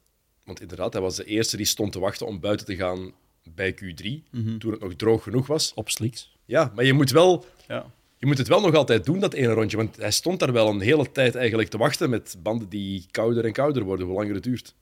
want 0.43 0.61
inderdaad, 0.61 0.93
hij 0.93 1.01
was 1.01 1.15
de 1.15 1.23
eerste 1.25 1.57
die 1.57 1.65
stond 1.65 1.91
te 1.91 1.99
wachten 1.99 2.27
om 2.27 2.39
buiten 2.39 2.65
te 2.65 2.75
gaan 2.75 3.13
bij 3.43 3.73
Q3, 3.73 4.29
toen 4.57 4.71
het 4.71 4.79
nog 4.79 4.93
droog 4.95 5.23
genoeg 5.23 5.47
was. 5.47 5.73
Op 5.73 5.89
slicks. 5.89 6.37
Ja, 6.45 6.71
maar 6.75 6.85
je 6.85 6.93
moet, 6.93 7.11
wel, 7.11 7.45
ja. 7.67 7.91
je 8.17 8.25
moet 8.25 8.37
het 8.37 8.47
wel 8.47 8.61
nog 8.61 8.75
altijd 8.75 9.05
doen, 9.05 9.19
dat 9.19 9.33
ene 9.33 9.53
rondje. 9.53 9.77
Want 9.77 9.95
hij 9.95 10.11
stond 10.11 10.39
daar 10.39 10.53
wel 10.53 10.69
een 10.69 10.79
hele 10.79 11.11
tijd 11.11 11.35
eigenlijk 11.35 11.69
te 11.69 11.77
wachten 11.77 12.09
met 12.09 12.35
banden 12.43 12.69
die 12.69 13.05
kouder 13.11 13.45
en 13.45 13.51
kouder 13.51 13.83
worden, 13.83 14.05
hoe 14.05 14.15
langer 14.15 14.33
het 14.33 14.43
duurt. 14.43 14.75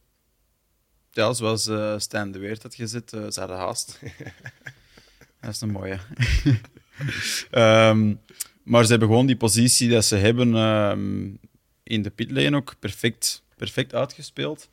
ja, 1.11 1.34
zoals 1.34 1.68
eh 1.68 1.93
Stijn 1.97 2.32
de 2.32 2.39
Weert 2.39 2.63
had 2.63 2.76
gezet, 2.76 3.13
eh 3.13 3.30
ze 3.30 3.39
hadden 3.39 3.57
haast. 3.57 3.99
dat 5.41 5.53
is 5.53 5.61
een 5.61 5.72
mooie. 5.72 5.99
Ehm, 7.51 8.13
maar 8.63 8.84
ze 8.84 8.89
hebben 8.89 9.07
gewoon 9.07 9.26
die 9.26 9.38
positie 9.38 9.89
dat 9.89 10.05
ze 10.05 10.16
hebben 10.16 10.55
ehm, 10.55 11.28
in 11.86 12.02
de 12.02 12.10
pitlane 12.10 12.56
ook 12.56 12.76
perfect, 12.80 13.44
perfect 13.58 13.94
uitgespeeld. 13.94 14.70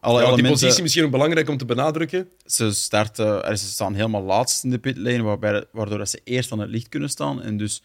Alle 0.00 0.14
Ja, 0.14 0.24
die 0.24 0.32
elementen- 0.32 0.50
positie 0.60 0.82
misschien 0.82 1.04
ook 1.04 1.10
belangrijk 1.10 1.48
om 1.48 1.56
te 1.56 1.64
benadrukken. 1.64 2.28
ze, 2.46 2.72
starten, 2.72 3.58
ze 3.58 3.66
staan 3.66 3.94
helemaal 3.94 4.22
laatst 4.22 4.64
in 4.64 4.70
de 4.70 4.78
pitlane, 4.78 5.22
waarbij, 5.22 5.64
waardoor 5.72 5.98
dat 5.98 6.10
ze 6.10 6.20
eerst 6.24 6.52
aan 6.52 6.58
het 6.58 6.70
licht 6.70 6.88
kunnen 6.88 7.08
staan. 7.08 7.42
En 7.42 7.56
dus, 7.56 7.82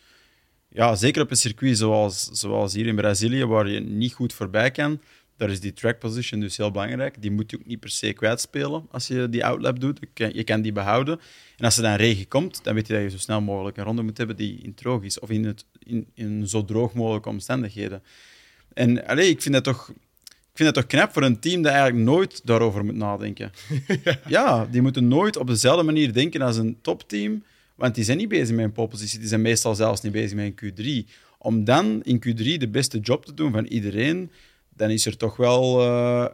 ja, 0.70 0.96
zeker 0.96 1.22
op 1.22 1.32
een 1.32 1.38
circuit 1.38 1.78
zoals, 1.78 2.24
zoals 2.32 2.74
hier 2.74 2.88
in 2.88 2.96
Brazilië, 2.96 3.46
waar 3.46 3.68
je 3.70 3.80
niet 3.80 4.14
goed 4.14 4.34
voorbij 4.34 4.72
kan, 4.72 5.00
Daar 5.38 5.50
is 5.50 5.60
die 5.60 5.74
track 5.74 6.00
position 6.00 6.40
dus 6.40 6.58
heel 6.58 6.72
belangrijk. 6.72 7.22
Die 7.22 7.32
moet 7.32 7.52
je 7.52 7.58
ook 7.60 7.66
niet 7.66 7.80
per 7.80 7.90
se 7.90 8.14
kwijtspelen 8.14 8.88
als 8.92 9.08
je 9.08 9.30
die 9.30 9.46
outlap 9.46 9.80
doet. 9.80 10.00
Je 10.14 10.44
kan 10.44 10.62
die 10.62 10.72
behouden. 10.72 11.20
En 11.58 11.66
als 11.66 11.78
er 11.78 11.84
dan 11.84 11.94
regen 11.96 12.28
komt, 12.28 12.64
dan 12.64 12.74
weet 12.74 12.88
je 12.88 12.94
dat 12.94 13.02
je 13.02 13.10
zo 13.10 13.18
snel 13.18 13.42
mogelijk 13.42 13.78
een 13.78 13.84
ronde 13.84 14.02
moet 14.02 14.18
hebben 14.18 14.36
die 14.36 14.60
in 14.62 14.74
droog 14.74 15.04
is. 15.04 15.20
Of 15.20 15.30
in, 15.30 15.46
het, 15.46 15.66
in, 15.84 16.08
in 16.14 16.48
zo 16.48 16.66
droog 16.66 16.94
mogelijke 16.94 17.30
omstandigheden. 17.30 18.04
En 18.74 19.08
allez, 19.08 19.30
ik 19.30 19.42
vind 19.42 19.54
dat 19.54 19.64
toch 19.64 19.92
ik 20.52 20.66
vind 20.66 20.76
het 20.76 20.90
toch 20.90 21.00
knap 21.00 21.14
voor 21.14 21.24
een 21.24 21.40
team 21.40 21.62
dat 21.62 21.72
eigenlijk 21.72 22.04
nooit 22.04 22.42
daarover 22.46 22.86
moet 22.86 22.96
nadenken. 22.96 23.52
ja. 24.28 24.66
die 24.66 24.82
moeten 24.82 25.08
nooit 25.08 25.38
op 25.38 25.48
dezelfde 25.48 25.84
manier 25.84 26.14
denken 26.14 26.42
als 26.42 26.58
een 26.58 26.78
topteam, 26.82 27.44
want 27.76 27.96
die 27.96 28.04
zijn 28.04 28.18
niet 28.18 28.28
bezig 28.28 28.56
met 28.56 28.66
een 28.66 28.72
polepositie, 28.72 29.20
die 29.20 29.28
zijn 29.28 29.42
meestal 29.42 29.76
zelfs 29.76 30.02
niet 30.02 30.12
bezig 30.12 30.38
met 30.38 30.54
een 30.56 31.06
Q3. 31.06 31.10
Om 31.38 31.64
dan 31.64 32.04
in 32.04 32.24
Q3 32.26 32.44
de 32.58 32.68
beste 32.72 33.00
job 33.00 33.26
te 33.26 33.34
doen 33.34 33.52
van 33.52 33.66
iedereen, 33.66 34.32
dan 34.70 34.90
is 34.90 35.06
er 35.06 35.18
toch 35.18 35.36
wel... 35.36 35.82
Uh, 35.82 36.26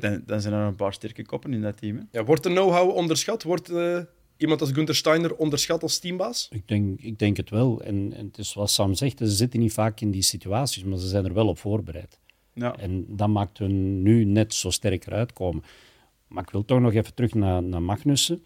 dan, 0.00 0.22
dan, 0.26 0.40
zijn 0.40 0.54
er 0.54 0.66
een 0.66 0.76
paar 0.76 0.92
sterke 0.92 1.26
koppen 1.26 1.52
in 1.52 1.62
dat 1.62 1.76
team. 1.76 2.08
Ja, 2.10 2.24
wordt 2.24 2.42
de 2.42 2.48
know-how 2.48 2.96
onderschat? 2.96 3.42
Wordt 3.42 3.70
uh, 3.70 3.98
iemand 4.36 4.60
als 4.60 4.70
Gunther 4.70 4.94
Steiner 4.94 5.36
onderschat 5.36 5.82
als 5.82 5.98
teambaas? 5.98 6.48
Ik 6.50 6.68
denk, 6.68 7.00
ik 7.00 7.18
denk 7.18 7.36
het 7.36 7.50
wel. 7.50 7.82
En, 7.82 8.12
en 8.12 8.26
het 8.26 8.38
is 8.38 8.54
wat 8.54 8.70
Sam 8.70 8.94
zegt, 8.94 9.18
ze 9.18 9.30
zitten 9.30 9.60
niet 9.60 9.72
vaak 9.72 10.00
in 10.00 10.10
die 10.10 10.22
situaties, 10.22 10.84
maar 10.84 10.98
ze 10.98 11.08
zijn 11.08 11.24
er 11.24 11.34
wel 11.34 11.48
op 11.48 11.58
voorbereid. 11.58 12.18
Ja. 12.52 12.76
En 12.76 13.04
dat 13.08 13.28
maakt 13.28 13.58
hun 13.58 14.02
nu 14.02 14.24
net 14.24 14.54
zo 14.54 14.70
sterker 14.70 15.12
uitkomen. 15.12 15.62
Maar 16.28 16.42
ik 16.42 16.50
wil 16.50 16.64
toch 16.64 16.80
nog 16.80 16.92
even 16.92 17.14
terug 17.14 17.34
naar, 17.34 17.62
naar 17.62 17.82
Magnussen. 17.82 18.44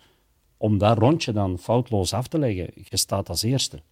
Om 0.57 0.79
dat 0.79 0.99
rondje 0.99 1.33
dan 1.33 1.59
foutloos 1.59 2.13
af 2.13 2.29
te 2.29 2.39
leggen. 2.39 2.71
Je 2.75 2.97
staat 2.97 3.29
als 3.29 3.43
eerste. 3.43 3.83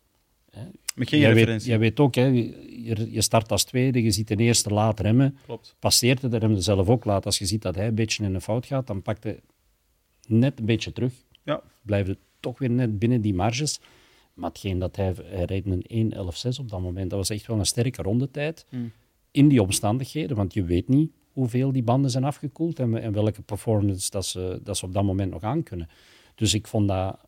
Met 0.94 1.09
geen 1.09 1.20
jij 1.20 1.34
Weet, 1.34 1.64
jij 1.64 1.78
weet 1.78 2.01
ook, 2.01 2.14
hè, 2.14 2.24
je, 2.24 3.09
je 3.11 3.20
start 3.20 3.51
als 3.51 3.64
tweede, 3.64 4.03
je 4.03 4.11
ziet 4.11 4.28
de 4.28 4.36
eerste 4.36 4.70
laat 4.70 5.01
remmen. 5.01 5.38
Klopt. 5.44 5.76
Passeert 5.78 6.22
het, 6.22 6.34
remde 6.34 6.61
zelf 6.61 6.88
ook 6.88 7.05
laat. 7.05 7.26
Als 7.26 7.38
je 7.38 7.47
ziet 7.47 7.62
dat 7.62 7.74
hij 7.74 7.86
een 7.86 7.94
beetje 7.94 8.24
in 8.24 8.34
een 8.34 8.40
fout 8.40 8.66
gaat, 8.66 8.86
dan 8.86 9.03
pakt 9.03 9.24
hij 9.24 9.40
net 10.26 10.59
een 10.59 10.64
beetje 10.64 10.92
terug. 10.92 11.12
Ja. 11.42 11.62
Blijft 11.87 12.09
het 12.09 12.18
toch 12.41 12.59
weer 12.59 12.70
net 12.70 12.99
binnen 12.99 13.20
die 13.20 13.34
marges. 13.34 13.80
Maar 14.34 14.49
hetgeen 14.49 14.78
dat 14.78 14.97
hij, 14.97 15.14
hij 15.24 15.45
reed 15.45 15.66
een 15.66 16.12
1.11.6 16.14 16.59
op 16.61 16.68
dat 16.68 16.80
moment, 16.80 17.11
dat 17.11 17.18
was 17.18 17.30
echt 17.30 17.47
wel 17.47 17.59
een 17.59 17.66
sterke 17.66 18.03
rondetijd. 18.03 18.66
Mm 18.70 18.93
in 19.37 19.49
die 19.49 19.62
omstandigheden, 19.62 20.37
want 20.37 20.55
je 20.55 20.64
weet 20.64 20.89
niet 20.89 21.11
hoeveel 21.32 21.72
die 21.72 21.82
banden 21.82 22.11
zijn 22.11 22.24
afgekoeld 22.24 22.78
en, 22.78 22.97
en 23.03 23.12
welke 23.12 23.43
performance 23.43 24.11
dat 24.11 24.26
ze, 24.26 24.61
dat 24.62 24.76
ze 24.76 24.84
op 24.84 24.93
dat 24.93 25.05
moment 25.05 25.30
nog 25.30 25.43
aan 25.43 25.62
kunnen. 25.62 25.89
Dus 26.34 26.55
ik 26.55 26.66
vond 26.66 26.89
dat, 26.89 27.18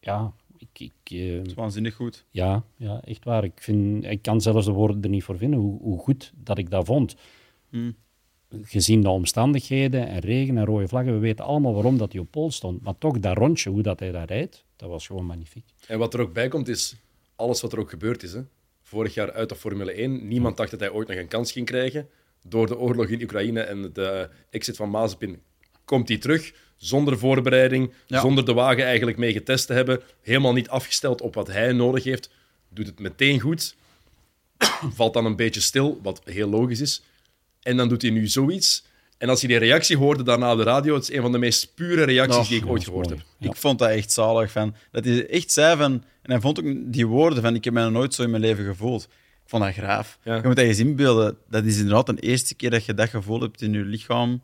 ja, 0.00 0.32
ik, 0.56 0.68
ik, 0.78 1.10
uh, 1.10 1.44
is 1.44 1.54
waanzinnig 1.54 1.94
goed. 1.94 2.24
Ja, 2.30 2.64
ja, 2.76 3.00
echt 3.00 3.24
waar. 3.24 3.44
Ik, 3.44 3.60
vind, 3.60 4.04
ik 4.04 4.22
kan 4.22 4.40
zelfs 4.40 4.66
de 4.66 4.72
woorden 4.72 5.02
er 5.02 5.08
niet 5.08 5.24
voor 5.24 5.38
vinden 5.38 5.58
hoe, 5.60 5.80
hoe 5.80 5.98
goed 5.98 6.32
dat 6.36 6.58
ik 6.58 6.70
dat 6.70 6.86
vond. 6.86 7.16
Hmm. 7.68 7.94
Gezien 8.62 9.02
de 9.02 9.08
omstandigheden 9.08 10.08
en 10.08 10.18
regen 10.18 10.58
en 10.58 10.64
rode 10.64 10.88
vlaggen, 10.88 11.12
we 11.12 11.18
weten 11.18 11.44
allemaal 11.44 11.74
waarom 11.74 11.98
dat 11.98 12.12
hij 12.12 12.20
op 12.20 12.30
pol 12.30 12.50
stond. 12.50 12.82
Maar 12.82 12.98
toch, 12.98 13.18
dat 13.18 13.36
rondje, 13.36 13.70
hoe 13.70 13.82
dat 13.82 14.00
hij 14.00 14.10
daar 14.10 14.26
rijdt, 14.26 14.64
dat 14.76 14.88
was 14.88 15.06
gewoon 15.06 15.26
magnifiek. 15.26 15.64
En 15.86 15.98
wat 15.98 16.14
er 16.14 16.20
ook 16.20 16.32
bij 16.32 16.48
komt, 16.48 16.68
is 16.68 16.96
alles 17.36 17.60
wat 17.60 17.72
er 17.72 17.78
ook 17.78 17.90
gebeurd 17.90 18.22
is. 18.22 18.32
Hè? 18.32 18.40
vorig 18.86 19.14
jaar 19.14 19.32
uit 19.32 19.48
de 19.48 19.56
Formule 19.56 19.92
1. 19.92 20.28
Niemand 20.28 20.56
dacht 20.56 20.70
dat 20.70 20.80
hij 20.80 20.90
ooit 20.90 21.08
nog 21.08 21.16
een 21.16 21.28
kans 21.28 21.52
ging 21.52 21.66
krijgen. 21.66 22.08
Door 22.42 22.66
de 22.66 22.78
oorlog 22.78 23.06
in 23.06 23.22
Oekraïne 23.22 23.60
en 23.60 23.90
de 23.92 24.28
exit 24.50 24.76
van 24.76 24.90
Mazepin 24.90 25.40
komt 25.84 26.08
hij 26.08 26.18
terug. 26.18 26.52
Zonder 26.76 27.18
voorbereiding, 27.18 27.92
zonder 28.06 28.44
de 28.44 28.52
wagen 28.52 28.84
eigenlijk 28.84 29.16
mee 29.16 29.32
getest 29.32 29.66
te 29.66 29.72
hebben. 29.72 30.00
Helemaal 30.20 30.52
niet 30.52 30.68
afgesteld 30.68 31.20
op 31.20 31.34
wat 31.34 31.46
hij 31.46 31.72
nodig 31.72 32.04
heeft. 32.04 32.30
Doet 32.68 32.86
het 32.86 32.98
meteen 32.98 33.40
goed. 33.40 33.76
Valt 34.98 35.14
dan 35.14 35.24
een 35.24 35.36
beetje 35.36 35.60
stil, 35.60 36.00
wat 36.02 36.20
heel 36.24 36.48
logisch 36.48 36.80
is. 36.80 37.02
En 37.66 37.76
dan 37.76 37.88
doet 37.88 38.02
hij 38.02 38.10
nu 38.10 38.26
zoiets. 38.26 38.84
En 39.18 39.28
als 39.28 39.40
je 39.40 39.46
die 39.46 39.56
reactie 39.56 39.96
hoorde 39.96 40.22
daarna 40.22 40.52
op 40.52 40.58
de 40.58 40.64
radio, 40.64 40.94
het 40.94 41.02
is 41.02 41.16
een 41.16 41.22
van 41.22 41.32
de 41.32 41.38
meest 41.38 41.74
pure 41.74 42.04
reacties 42.04 42.48
die 42.48 42.58
ik 42.58 42.66
ooit 42.66 42.84
gehoord 42.84 43.08
heb. 43.08 43.18
Ik 43.40 43.56
vond 43.56 43.78
dat 43.78 43.88
echt 43.88 44.12
zalig. 44.12 44.52
Van, 44.52 44.74
dat 44.92 45.04
hij 45.04 45.28
echt 45.28 45.52
zei 45.52 45.76
van... 45.76 45.92
En 46.22 46.30
hij 46.30 46.40
vond 46.40 46.58
ook 46.58 46.74
die 46.76 47.06
woorden 47.06 47.42
van, 47.42 47.54
ik 47.54 47.64
heb 47.64 47.72
mij 47.72 47.82
nog 47.82 47.92
nooit 47.92 48.14
zo 48.14 48.22
in 48.22 48.30
mijn 48.30 48.42
leven 48.42 48.64
gevoeld. 48.64 49.02
Ik 49.02 49.50
vond 49.50 49.62
dat 49.62 49.72
graaf. 49.72 50.18
Je 50.24 50.40
moet 50.42 50.56
dat 50.56 50.64
eens 50.64 50.78
inbeelden. 50.78 51.36
Dat 51.48 51.64
is 51.64 51.78
inderdaad 51.78 52.06
de 52.06 52.20
eerste 52.20 52.54
keer 52.54 52.70
dat 52.70 52.84
je 52.84 52.94
dat 52.94 53.08
gevoel 53.08 53.40
hebt 53.40 53.62
in 53.62 53.72
je 53.72 53.84
lichaam. 53.84 54.40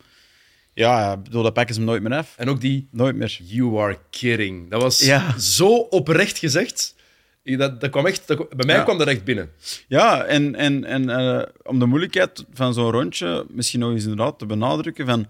Ja, 0.75 1.17
bedoel, 1.17 1.43
dat 1.43 1.53
pakken 1.53 1.75
ze 1.75 1.81
hem 1.81 1.89
nooit 1.91 2.03
meer 2.03 2.19
af. 2.19 2.35
En 2.37 2.49
ook 2.49 2.61
die... 2.61 2.89
Nooit 2.91 3.17
meer. 3.17 3.39
You 3.43 3.79
are 3.79 3.99
kidding. 4.11 4.71
Dat 4.71 4.83
was 4.83 5.11
zo 5.39 5.77
oprecht 5.77 6.39
gezegd. 6.39 6.95
Dat, 7.43 7.81
dat 7.81 7.91
kwam 7.91 8.07
echt, 8.07 8.27
bij 8.27 8.67
mij 8.67 8.83
kwam 8.83 8.99
dat 8.99 9.07
echt 9.07 9.25
binnen. 9.25 9.51
Ja, 9.89 10.25
en, 10.25 10.55
en, 10.55 10.85
en 10.85 11.03
uh, 11.09 11.43
om 11.63 11.79
de 11.79 11.87
moeilijkheid 11.87 12.45
van 12.53 12.75
zo'n 12.75 12.91
rondje 12.91 13.47
misschien 13.49 13.81
nog 13.81 13.91
eens 13.91 14.03
inderdaad 14.03 14.39
te 14.39 14.47
benadrukken, 14.47 15.07
van, 15.07 15.27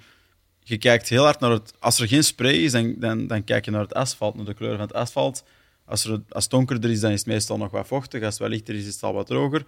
je 0.63 0.79
kijkt 0.79 1.09
heel 1.09 1.25
hard 1.25 1.41
naar 1.41 1.51
het... 1.51 1.73
Als 1.79 1.99
er 1.99 2.09
geen 2.09 2.25
spray 2.25 2.53
is, 2.55 2.73
dan, 2.73 2.95
dan, 2.99 3.27
dan 3.27 3.45
kijk 3.45 3.65
je 3.65 3.71
naar 3.71 3.81
het 3.81 3.95
asfalt, 3.95 4.35
naar 4.35 4.45
de 4.45 4.55
kleur 4.55 4.77
van 4.77 4.81
het 4.81 4.95
asfalt. 4.95 5.45
Als, 5.85 6.05
er, 6.05 6.21
als 6.29 6.43
het 6.43 6.53
donkerder 6.53 6.91
is, 6.91 7.01
dan 7.01 7.11
is 7.11 7.19
het 7.19 7.29
meestal 7.29 7.57
nog 7.57 7.71
wat 7.71 7.87
vochtig. 7.87 8.23
Als 8.23 8.33
het 8.33 8.43
wat 8.43 8.51
lichter 8.51 8.75
is, 8.75 8.87
is 8.87 8.95
het 8.95 9.03
al 9.03 9.13
wat 9.13 9.27
droger. 9.27 9.65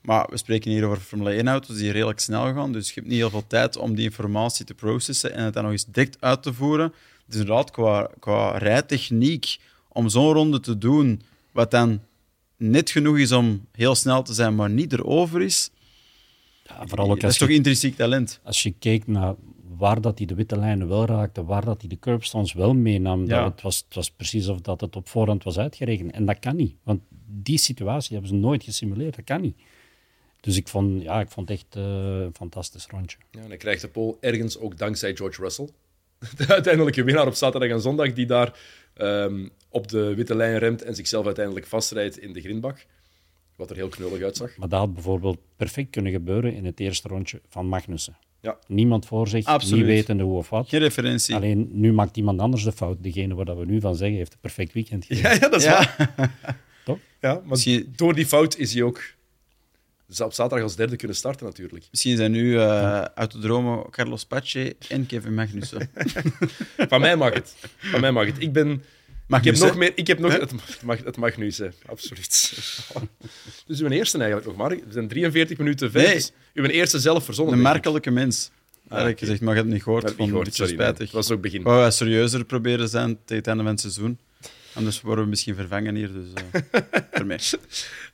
Maar 0.00 0.26
we 0.30 0.36
spreken 0.36 0.70
hier 0.70 0.84
over 0.84 1.02
Formule 1.02 1.42
1-auto's 1.42 1.76
die 1.76 1.90
redelijk 1.90 2.20
snel 2.20 2.54
gaan. 2.54 2.72
Dus 2.72 2.86
je 2.88 2.94
hebt 2.94 3.06
niet 3.06 3.16
heel 3.16 3.30
veel 3.30 3.46
tijd 3.46 3.76
om 3.76 3.94
die 3.94 4.04
informatie 4.04 4.64
te 4.64 4.74
processen 4.74 5.32
en 5.32 5.44
het 5.44 5.54
dan 5.54 5.62
nog 5.62 5.72
eens 5.72 5.86
direct 5.86 6.16
uit 6.20 6.42
te 6.42 6.52
voeren. 6.52 6.92
Dus 7.26 7.40
inderdaad, 7.40 7.70
qua, 7.70 8.10
qua 8.18 8.58
rijtechniek, 8.58 9.60
om 9.88 10.08
zo'n 10.08 10.32
ronde 10.32 10.60
te 10.60 10.78
doen, 10.78 11.22
wat 11.52 11.70
dan 11.70 12.00
net 12.56 12.90
genoeg 12.90 13.18
is 13.18 13.32
om 13.32 13.66
heel 13.72 13.94
snel 13.94 14.22
te 14.22 14.34
zijn, 14.34 14.54
maar 14.54 14.70
niet 14.70 14.92
erover 14.92 15.42
is. 15.42 15.70
Ja, 16.64 16.86
vooral 16.86 17.10
ook 17.10 17.20
dat 17.20 17.30
is 17.30 17.38
toch 17.38 17.48
intrinsiek 17.48 17.96
talent? 17.96 18.40
Als 18.42 18.62
je 18.62 18.74
kijkt 18.78 19.06
naar 19.06 19.34
waar 19.78 20.00
dat 20.00 20.18
hij 20.18 20.26
de 20.26 20.34
witte 20.34 20.58
lijnen 20.58 20.88
wel 20.88 21.06
raakte, 21.06 21.44
waar 21.44 21.64
dat 21.64 21.80
hij 21.80 21.88
de 21.88 21.98
curbstones 21.98 22.52
wel 22.52 22.74
meenam, 22.74 23.28
dat 23.28 23.44
het, 23.44 23.62
was, 23.62 23.76
het 23.84 23.94
was 23.94 24.10
precies 24.10 24.48
of 24.48 24.60
dat 24.60 24.80
het 24.80 24.96
op 24.96 25.08
voorhand 25.08 25.44
was 25.44 25.58
uitgerekend. 25.58 26.10
En 26.10 26.24
dat 26.24 26.38
kan 26.38 26.56
niet, 26.56 26.74
want 26.82 27.00
die 27.26 27.58
situatie 27.58 28.12
hebben 28.12 28.30
ze 28.30 28.36
nooit 28.36 28.64
gesimuleerd, 28.64 29.16
dat 29.16 29.24
kan 29.24 29.40
niet. 29.40 29.56
Dus 30.40 30.56
ik 30.56 30.68
vond, 30.68 31.02
ja, 31.02 31.20
ik 31.20 31.28
vond 31.28 31.48
het 31.48 31.58
echt 31.58 31.76
uh, 31.76 31.84
een 32.20 32.34
fantastisch 32.34 32.86
rondje. 32.86 33.18
Ja, 33.30 33.40
en 33.40 33.48
hij 33.48 33.56
krijgt 33.56 33.80
de 33.80 33.88
pole 33.88 34.16
ergens 34.20 34.58
ook 34.58 34.78
dankzij 34.78 35.16
George 35.16 35.42
Russell. 35.42 35.68
De 36.36 36.46
uiteindelijke 36.46 37.04
winnaar 37.04 37.26
op 37.26 37.34
zaterdag 37.34 37.70
en 37.70 37.80
zondag, 37.80 38.12
die 38.12 38.26
daar 38.26 38.58
um, 38.98 39.50
op 39.68 39.88
de 39.88 40.14
witte 40.14 40.36
lijn 40.36 40.58
remt 40.58 40.82
en 40.82 40.94
zichzelf 40.94 41.26
uiteindelijk 41.26 41.66
vastrijdt 41.66 42.18
in 42.18 42.32
de 42.32 42.40
grindbak. 42.40 42.86
Wat 43.56 43.70
er 43.70 43.76
heel 43.76 43.88
knullig 43.88 44.22
uitzag. 44.22 44.56
Maar 44.56 44.68
dat 44.68 44.78
had 44.78 44.94
bijvoorbeeld 44.94 45.38
perfect 45.56 45.90
kunnen 45.90 46.12
gebeuren 46.12 46.54
in 46.54 46.64
het 46.64 46.80
eerste 46.80 47.08
rondje 47.08 47.40
van 47.48 47.66
Magnussen. 47.66 48.16
Ja. 48.40 48.58
Niemand 48.66 49.06
voor 49.06 49.28
zich, 49.28 49.44
Absoluut. 49.44 49.76
niet 49.76 49.86
wetende 49.86 50.22
hoe 50.22 50.36
of 50.36 50.48
wat. 50.48 50.68
Geen 50.68 50.80
referentie. 50.80 51.34
Alleen 51.34 51.68
nu 51.72 51.92
maakt 51.92 52.16
iemand 52.16 52.40
anders 52.40 52.64
de 52.64 52.72
fout. 52.72 53.02
Degene 53.02 53.34
waar 53.34 53.58
we 53.58 53.64
nu 53.64 53.80
van 53.80 53.96
zeggen, 53.96 54.16
heeft 54.16 54.32
een 54.32 54.40
perfect 54.40 54.72
weekend 54.72 55.06
Ja, 55.08 55.32
ja, 55.32 55.38
dat 55.38 55.54
is 55.54 55.66
waar. 55.66 56.14
Toch? 56.84 56.98
Ja, 57.20 57.42
maar 57.44 57.58
door 57.96 58.14
die 58.14 58.26
fout 58.26 58.56
is 58.56 58.74
hij 58.74 58.82
ook 58.82 59.02
op 60.08 60.32
zaterdag 60.32 60.62
als 60.62 60.76
derde 60.76 60.96
kunnen 60.96 61.16
starten 61.16 61.46
natuurlijk. 61.46 61.86
Misschien 61.90 62.16
zijn 62.16 62.30
nu 62.30 62.52
uh, 62.52 63.04
Autodromo 63.14 63.88
Carlos 63.90 64.24
Pace 64.24 64.76
en 64.88 65.06
Kevin 65.06 65.34
Magnussen. 65.34 65.90
van 66.88 67.00
mij 67.00 67.16
mag 67.16 67.34
het. 67.34 67.54
Van 67.76 68.00
mij 68.00 68.12
mag 68.12 68.26
het. 68.26 68.36
Ik 68.38 68.52
ben 68.52 68.82
ik 69.28 69.44
heb 69.44 69.56
nog 69.56 69.76
meer. 69.76 69.92
Ik 69.94 70.06
heb 70.06 70.18
nog, 70.18 70.32
het, 70.32 70.52
mag, 70.82 71.04
het 71.04 71.16
mag 71.16 71.36
nu 71.36 71.50
zijn, 71.50 71.72
absoluut. 71.86 72.52
dus 73.66 73.80
uw 73.80 73.88
eerste 73.88 74.18
eigenlijk 74.18 74.46
nog 74.46 74.56
maar. 74.56 74.70
We 74.70 74.82
zijn 74.88 75.08
43 75.08 75.58
minuten 75.58 75.90
verder. 75.90 76.10
Nee. 76.10 76.30
uw 76.54 76.64
eerste 76.64 76.98
zelf 76.98 77.24
verzonnen. 77.24 77.54
Een 77.54 77.62
merkelijke 77.62 78.10
mens. 78.10 78.50
Eigenlijk 78.88 79.18
gezegd, 79.18 79.40
maar 79.40 79.48
je 79.48 79.54
hebt 79.54 79.66
het 79.66 79.74
niet 79.74 79.84
gehoord. 79.84 80.02
Het 80.08 80.18
niet 80.18 80.28
gehoord, 80.28 80.54
sorry, 80.54 80.72
spijtig. 80.72 80.98
Het 80.98 81.10
was 81.10 81.30
ook 81.30 81.40
begin. 81.40 81.62
Wou 81.62 81.80
wij 81.80 81.90
serieuzer 81.90 82.44
proberen 82.44 82.88
zijn 82.88 83.18
tegen 83.24 83.36
het 83.36 83.46
einde 83.46 83.62
van 83.62 83.72
het 83.72 83.80
seizoen. 83.80 84.18
Anders 84.72 85.00
worden 85.00 85.24
we 85.24 85.30
misschien 85.30 85.54
vervangen 85.54 85.94
hier, 85.94 86.10
dus 86.12 86.26
uh. 87.22 87.58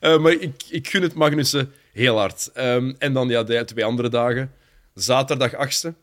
Uh, 0.00 0.18
maar 0.18 0.32
ik, 0.32 0.62
ik 0.68 0.88
gun 0.88 1.02
het 1.02 1.14
Magnussen 1.14 1.72
heel 1.94 2.18
hard. 2.18 2.50
Um, 2.56 2.94
en 2.98 3.12
dan 3.12 3.28
ja, 3.28 3.42
de 3.42 3.64
twee 3.64 3.84
andere 3.84 4.08
dagen. 4.08 4.52
Zaterdag 4.94 5.52
8e. 5.52 5.94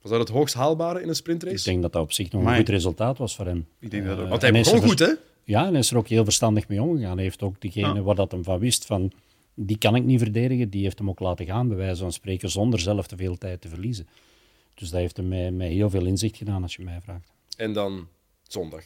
Was 0.00 0.10
dat 0.10 0.20
het 0.20 0.28
hoogst 0.28 0.54
haalbare 0.54 1.02
in 1.02 1.08
een 1.08 1.14
sprintrace? 1.14 1.56
Ik 1.56 1.64
denk 1.64 1.82
dat 1.82 1.92
dat 1.92 2.02
op 2.02 2.12
zich 2.12 2.30
nog 2.30 2.44
een 2.44 2.56
goed 2.56 2.68
resultaat 2.68 3.18
was 3.18 3.36
voor 3.36 3.46
hem. 3.46 3.66
Ik 3.80 3.90
denk 3.90 4.06
dat 4.06 4.18
ook. 4.18 4.28
Want 4.28 4.42
hij 4.42 4.52
begon 4.52 4.82
goed, 4.82 4.98
hè? 4.98 5.12
Ja, 5.44 5.64
en 5.64 5.70
hij 5.70 5.78
is 5.78 5.90
er 5.90 5.96
ook 5.96 6.08
heel 6.08 6.24
verstandig 6.24 6.68
mee 6.68 6.82
omgegaan. 6.82 7.14
Hij 7.14 7.22
heeft 7.22 7.42
ook 7.42 7.60
degene 7.60 7.94
ja. 7.94 8.02
waar 8.02 8.14
dat 8.14 8.32
hem 8.32 8.44
van 8.44 8.58
wist 8.58 8.86
van... 8.86 9.12
Die 9.54 9.78
kan 9.78 9.94
ik 9.94 10.04
niet 10.04 10.18
verdedigen, 10.18 10.70
die 10.70 10.82
heeft 10.82 10.98
hem 10.98 11.08
ook 11.08 11.20
laten 11.20 11.46
gaan, 11.46 11.68
bij 11.68 11.76
wijze 11.76 12.00
van 12.00 12.12
spreken, 12.12 12.50
zonder 12.50 12.80
zelf 12.80 13.06
te 13.06 13.16
veel 13.16 13.38
tijd 13.38 13.60
te 13.60 13.68
verliezen. 13.68 14.08
Dus 14.74 14.90
dat 14.90 15.00
heeft 15.00 15.16
hem 15.16 15.28
mij, 15.28 15.50
mij 15.50 15.68
heel 15.68 15.90
veel 15.90 16.04
inzicht 16.04 16.36
gedaan, 16.36 16.62
als 16.62 16.76
je 16.76 16.82
mij 16.82 17.00
vraagt. 17.02 17.32
En 17.56 17.72
dan 17.72 18.08
zondag. 18.42 18.82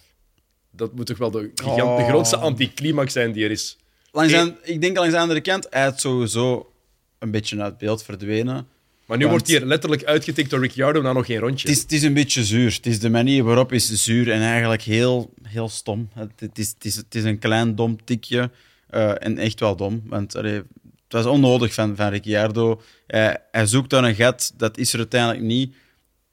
Dat 0.70 0.94
moet 0.94 1.06
toch 1.06 1.18
wel 1.18 1.30
de, 1.30 1.50
oh. 1.64 1.96
de 1.96 2.04
grootste 2.04 2.36
anticlimax 2.36 3.12
zijn 3.12 3.32
die 3.32 3.44
er 3.44 3.50
is. 3.50 3.78
Langs 4.12 4.34
aan, 4.34 4.56
ik 4.62 4.80
denk 4.80 4.96
langs 4.96 5.12
de 5.12 5.18
andere 5.18 5.40
kant, 5.40 5.66
hij 5.70 5.88
is 5.88 6.00
sowieso 6.00 6.72
een 7.18 7.30
beetje 7.30 7.62
uit 7.62 7.78
beeld 7.78 8.02
verdwenen. 8.02 8.66
Maar 9.06 9.18
nu 9.18 9.26
wordt 9.26 9.48
hij 9.48 9.64
letterlijk 9.64 10.04
uitgetikt 10.04 10.50
door 10.50 10.60
Ricciardo 10.60 11.02
na 11.02 11.12
nog 11.12 11.26
geen 11.26 11.38
rondje. 11.38 11.68
Het 11.68 11.76
is, 11.76 11.82
het 11.82 11.92
is 11.92 12.02
een 12.02 12.14
beetje 12.14 12.44
zuur. 12.44 12.72
Het 12.72 12.86
is 12.86 13.00
de 13.00 13.10
manier 13.10 13.44
waarop 13.44 13.72
is 13.72 14.04
zuur 14.04 14.30
en 14.30 14.40
eigenlijk 14.40 14.82
heel, 14.82 15.34
heel 15.42 15.68
stom. 15.68 16.08
Het, 16.14 16.30
het, 16.36 16.58
is, 16.58 16.68
het, 16.68 16.84
is, 16.84 16.96
het 16.96 17.14
is 17.14 17.24
een 17.24 17.38
klein 17.38 17.74
dom 17.74 18.04
tikje 18.04 18.50
uh, 18.90 19.24
en 19.24 19.38
echt 19.38 19.60
wel 19.60 19.76
dom. 19.76 20.02
Want 20.06 20.36
allee, 20.36 20.62
was 21.08 21.26
onnodig 21.26 21.74
van, 21.74 21.96
van 21.96 22.08
Ricciardo. 22.08 22.82
Hij, 23.06 23.38
hij 23.50 23.66
zoekt 23.66 23.90
dan 23.90 24.04
een 24.04 24.14
gat, 24.14 24.52
dat 24.56 24.78
is 24.78 24.92
er 24.92 24.98
uiteindelijk 24.98 25.42
niet. 25.42 25.74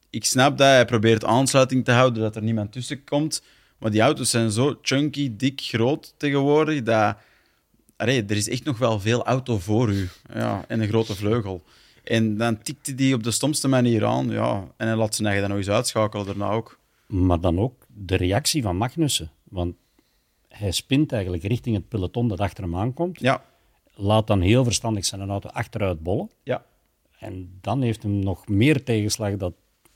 Ik 0.10 0.26
snap 0.26 0.58
dat, 0.58 0.68
hij 0.68 0.86
probeert 0.86 1.26
aansluiting 1.26 1.86
te 1.86 1.92
houden, 1.92 2.22
dat 2.22 2.36
er 2.36 2.44
niemand 2.44 2.72
tussen 2.72 3.04
komt. 3.04 3.42
Maar 3.78 3.92
die 3.92 4.02
auto's 4.02 4.30
zijn 4.30 4.52
zo 4.52 4.80
chunky, 4.82 5.32
dik, 5.36 5.62
groot 5.62 6.14
tegenwoordig, 6.18 6.84
dat... 6.84 7.18
Allee, 8.00 8.24
er 8.26 8.36
is 8.36 8.50
echt 8.50 8.64
nog 8.64 8.78
wel 8.78 9.00
veel 9.00 9.26
auto 9.26 9.60
voor 9.60 9.90
u. 9.90 10.10
Ja, 10.34 10.64
en 10.68 10.82
een 10.82 10.88
grote 10.88 11.16
vleugel. 11.16 11.64
En 12.04 12.38
dan 12.38 12.62
tikte 12.62 12.96
die 12.96 13.14
op 13.14 13.24
de 13.24 13.32
stomste 13.32 13.68
manier 13.68 14.06
aan. 14.06 14.30
Ja, 14.30 14.68
en 14.78 14.88
hij 14.88 14.96
laat 14.96 15.16
zijn 15.16 15.28
eigen 15.28 15.48
dan 15.48 15.58
nog 15.58 15.66
eens 15.66 15.76
uitschakelen 15.76 16.26
daarna 16.26 16.50
ook. 16.50 16.80
Maar 17.08 17.40
dan 17.40 17.60
ook 17.60 17.74
de 17.96 18.16
reactie 18.16 18.62
van 18.62 18.78
Magnussen. 18.78 19.32
Want 19.44 19.76
hij 20.48 20.72
spint 20.72 21.12
eigenlijk 21.12 21.44
richting 21.44 21.76
het 21.76 21.88
peloton 21.88 22.28
dat 22.28 22.40
achter 22.40 22.64
hem 22.64 22.76
aankomt. 22.76 23.20
Ja. 23.20 23.44
Laat 23.94 24.28
dan 24.28 24.42
heel 24.42 24.64
verstandig 24.64 25.06
zijn 25.06 25.30
auto 25.30 25.50
achteruit 25.50 26.04
bollen. 26.04 26.30
Ja. 26.44 26.66
En 27.20 27.58
dan 27.62 27.82
heeft 27.82 28.04
hem 28.04 28.20
nog 28.20 28.48
meer 28.48 28.84
tegenslag 28.84 29.36
dat 29.38 29.54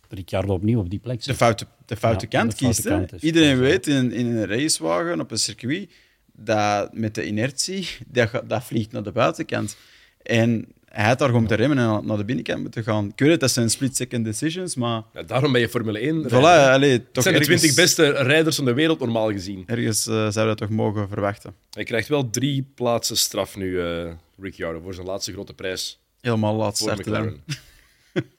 Ricciardo 0.09 0.53
opnieuw 0.53 0.79
op 0.79 0.89
die 0.89 0.99
plek 0.99 1.17
De 1.17 1.23
zit. 1.23 1.35
foute, 1.35 1.65
de 1.85 1.95
foute 1.97 2.25
Ja, 2.29 2.37
kant 2.39 2.51
de 2.51 2.57
foute 2.57 2.81
kiest. 2.81 3.09
kant 3.09 3.21
Iedereen 3.23 3.59
weet 3.59 3.87
in, 3.87 4.11
in 4.11 4.25
een 4.25 4.45
racewagen 4.45 5.19
op 5.19 5.31
een 5.31 5.37
circuit 5.37 5.89
dat 6.37 6.93
met 6.93 7.15
de 7.15 7.25
inertie, 7.25 7.87
dat, 8.07 8.41
dat 8.47 8.63
vliegt 8.63 8.91
naar 8.91 9.03
de 9.03 9.11
buitenkant. 9.11 9.75
En 10.21 10.65
hij 10.85 11.05
had 11.05 11.17
daar 11.17 11.27
gewoon 11.27 11.41
moeten 11.43 11.59
remmen 11.59 11.77
en 11.77 12.05
naar 12.05 12.17
de 12.17 12.25
binnenkant 12.25 12.61
moeten 12.61 12.83
gaan. 12.83 13.07
Ik 13.07 13.19
weet 13.19 13.31
het, 13.31 13.39
dat 13.39 13.51
zijn 13.51 13.69
split-second 13.69 14.25
decisions, 14.25 14.75
maar 14.75 15.01
Ja, 15.13 15.23
daarom 15.23 15.51
ben 15.51 15.61
je 15.61 15.69
Formule 15.69 15.99
1. 15.99 16.23
voilà, 16.29 16.31
allee, 16.71 16.91
Het 16.91 17.13
toch 17.13 17.23
zijn 17.23 17.35
de 17.35 17.41
ergens, 17.41 17.61
20 17.61 17.83
beste 17.83 18.09
rijders 18.23 18.55
van 18.55 18.65
de 18.65 18.73
wereld 18.73 18.99
normaal 18.99 19.31
gezien. 19.31 19.63
ergens 19.65 20.07
eh, 20.07 20.13
zou 20.13 20.39
je 20.39 20.45
dat 20.45 20.57
toch 20.57 20.69
mogen 20.69 21.07
verwachten. 21.07 21.55
Hij 21.71 21.83
krijgt 21.83 22.07
wel 22.07 22.29
drie 22.29 22.67
plaatsen 22.75 23.17
straf 23.17 23.55
nu, 23.55 23.81
eh 23.81 24.11
Ricciardo, 24.39 24.79
voor 24.83 24.93
zijn 24.93 25.07
laatste 25.07 25.31
grote 25.31 25.53
prijs 25.53 25.99
Helemaal 26.21 26.55
laat 26.55 26.77
voor 26.77 26.91
starten. 26.91 27.11
dan. 27.13 27.21
McLaren. 27.21 27.43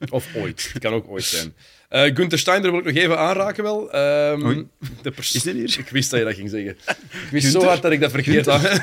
of 0.18 0.34
ooit. 0.36 0.70
Het 0.72 0.82
kan 0.82 0.92
ook 0.92 1.08
ooit 1.08 1.24
zijn. 1.24 1.54
Eh 1.94 2.14
Gunther 2.14 2.38
Steiner 2.38 2.70
wil 2.70 2.80
ik 2.80 2.86
nog 2.86 2.94
even 2.94 3.18
aanraken 3.18 3.62
wel. 3.62 3.92
Ehm, 3.92 4.46
Oei. 4.46 4.66
de 5.02 5.10
pers- 5.10 5.34
Is 5.34 5.42
dit 5.42 5.54
hier? 5.54 5.78
Ik 5.78 5.88
wist 5.88 6.10
dat 6.10 6.18
je 6.18 6.24
dat 6.24 6.34
ging 6.34 6.50
zeggen. 6.50 6.70
Ik 7.00 7.28
wist 7.30 7.52
zo 7.52 7.62
hard 7.62 7.82
dat 7.82 7.92
ik 7.92 8.00
dat 8.00 8.10
verkeerd 8.10 8.46
had. 8.46 8.62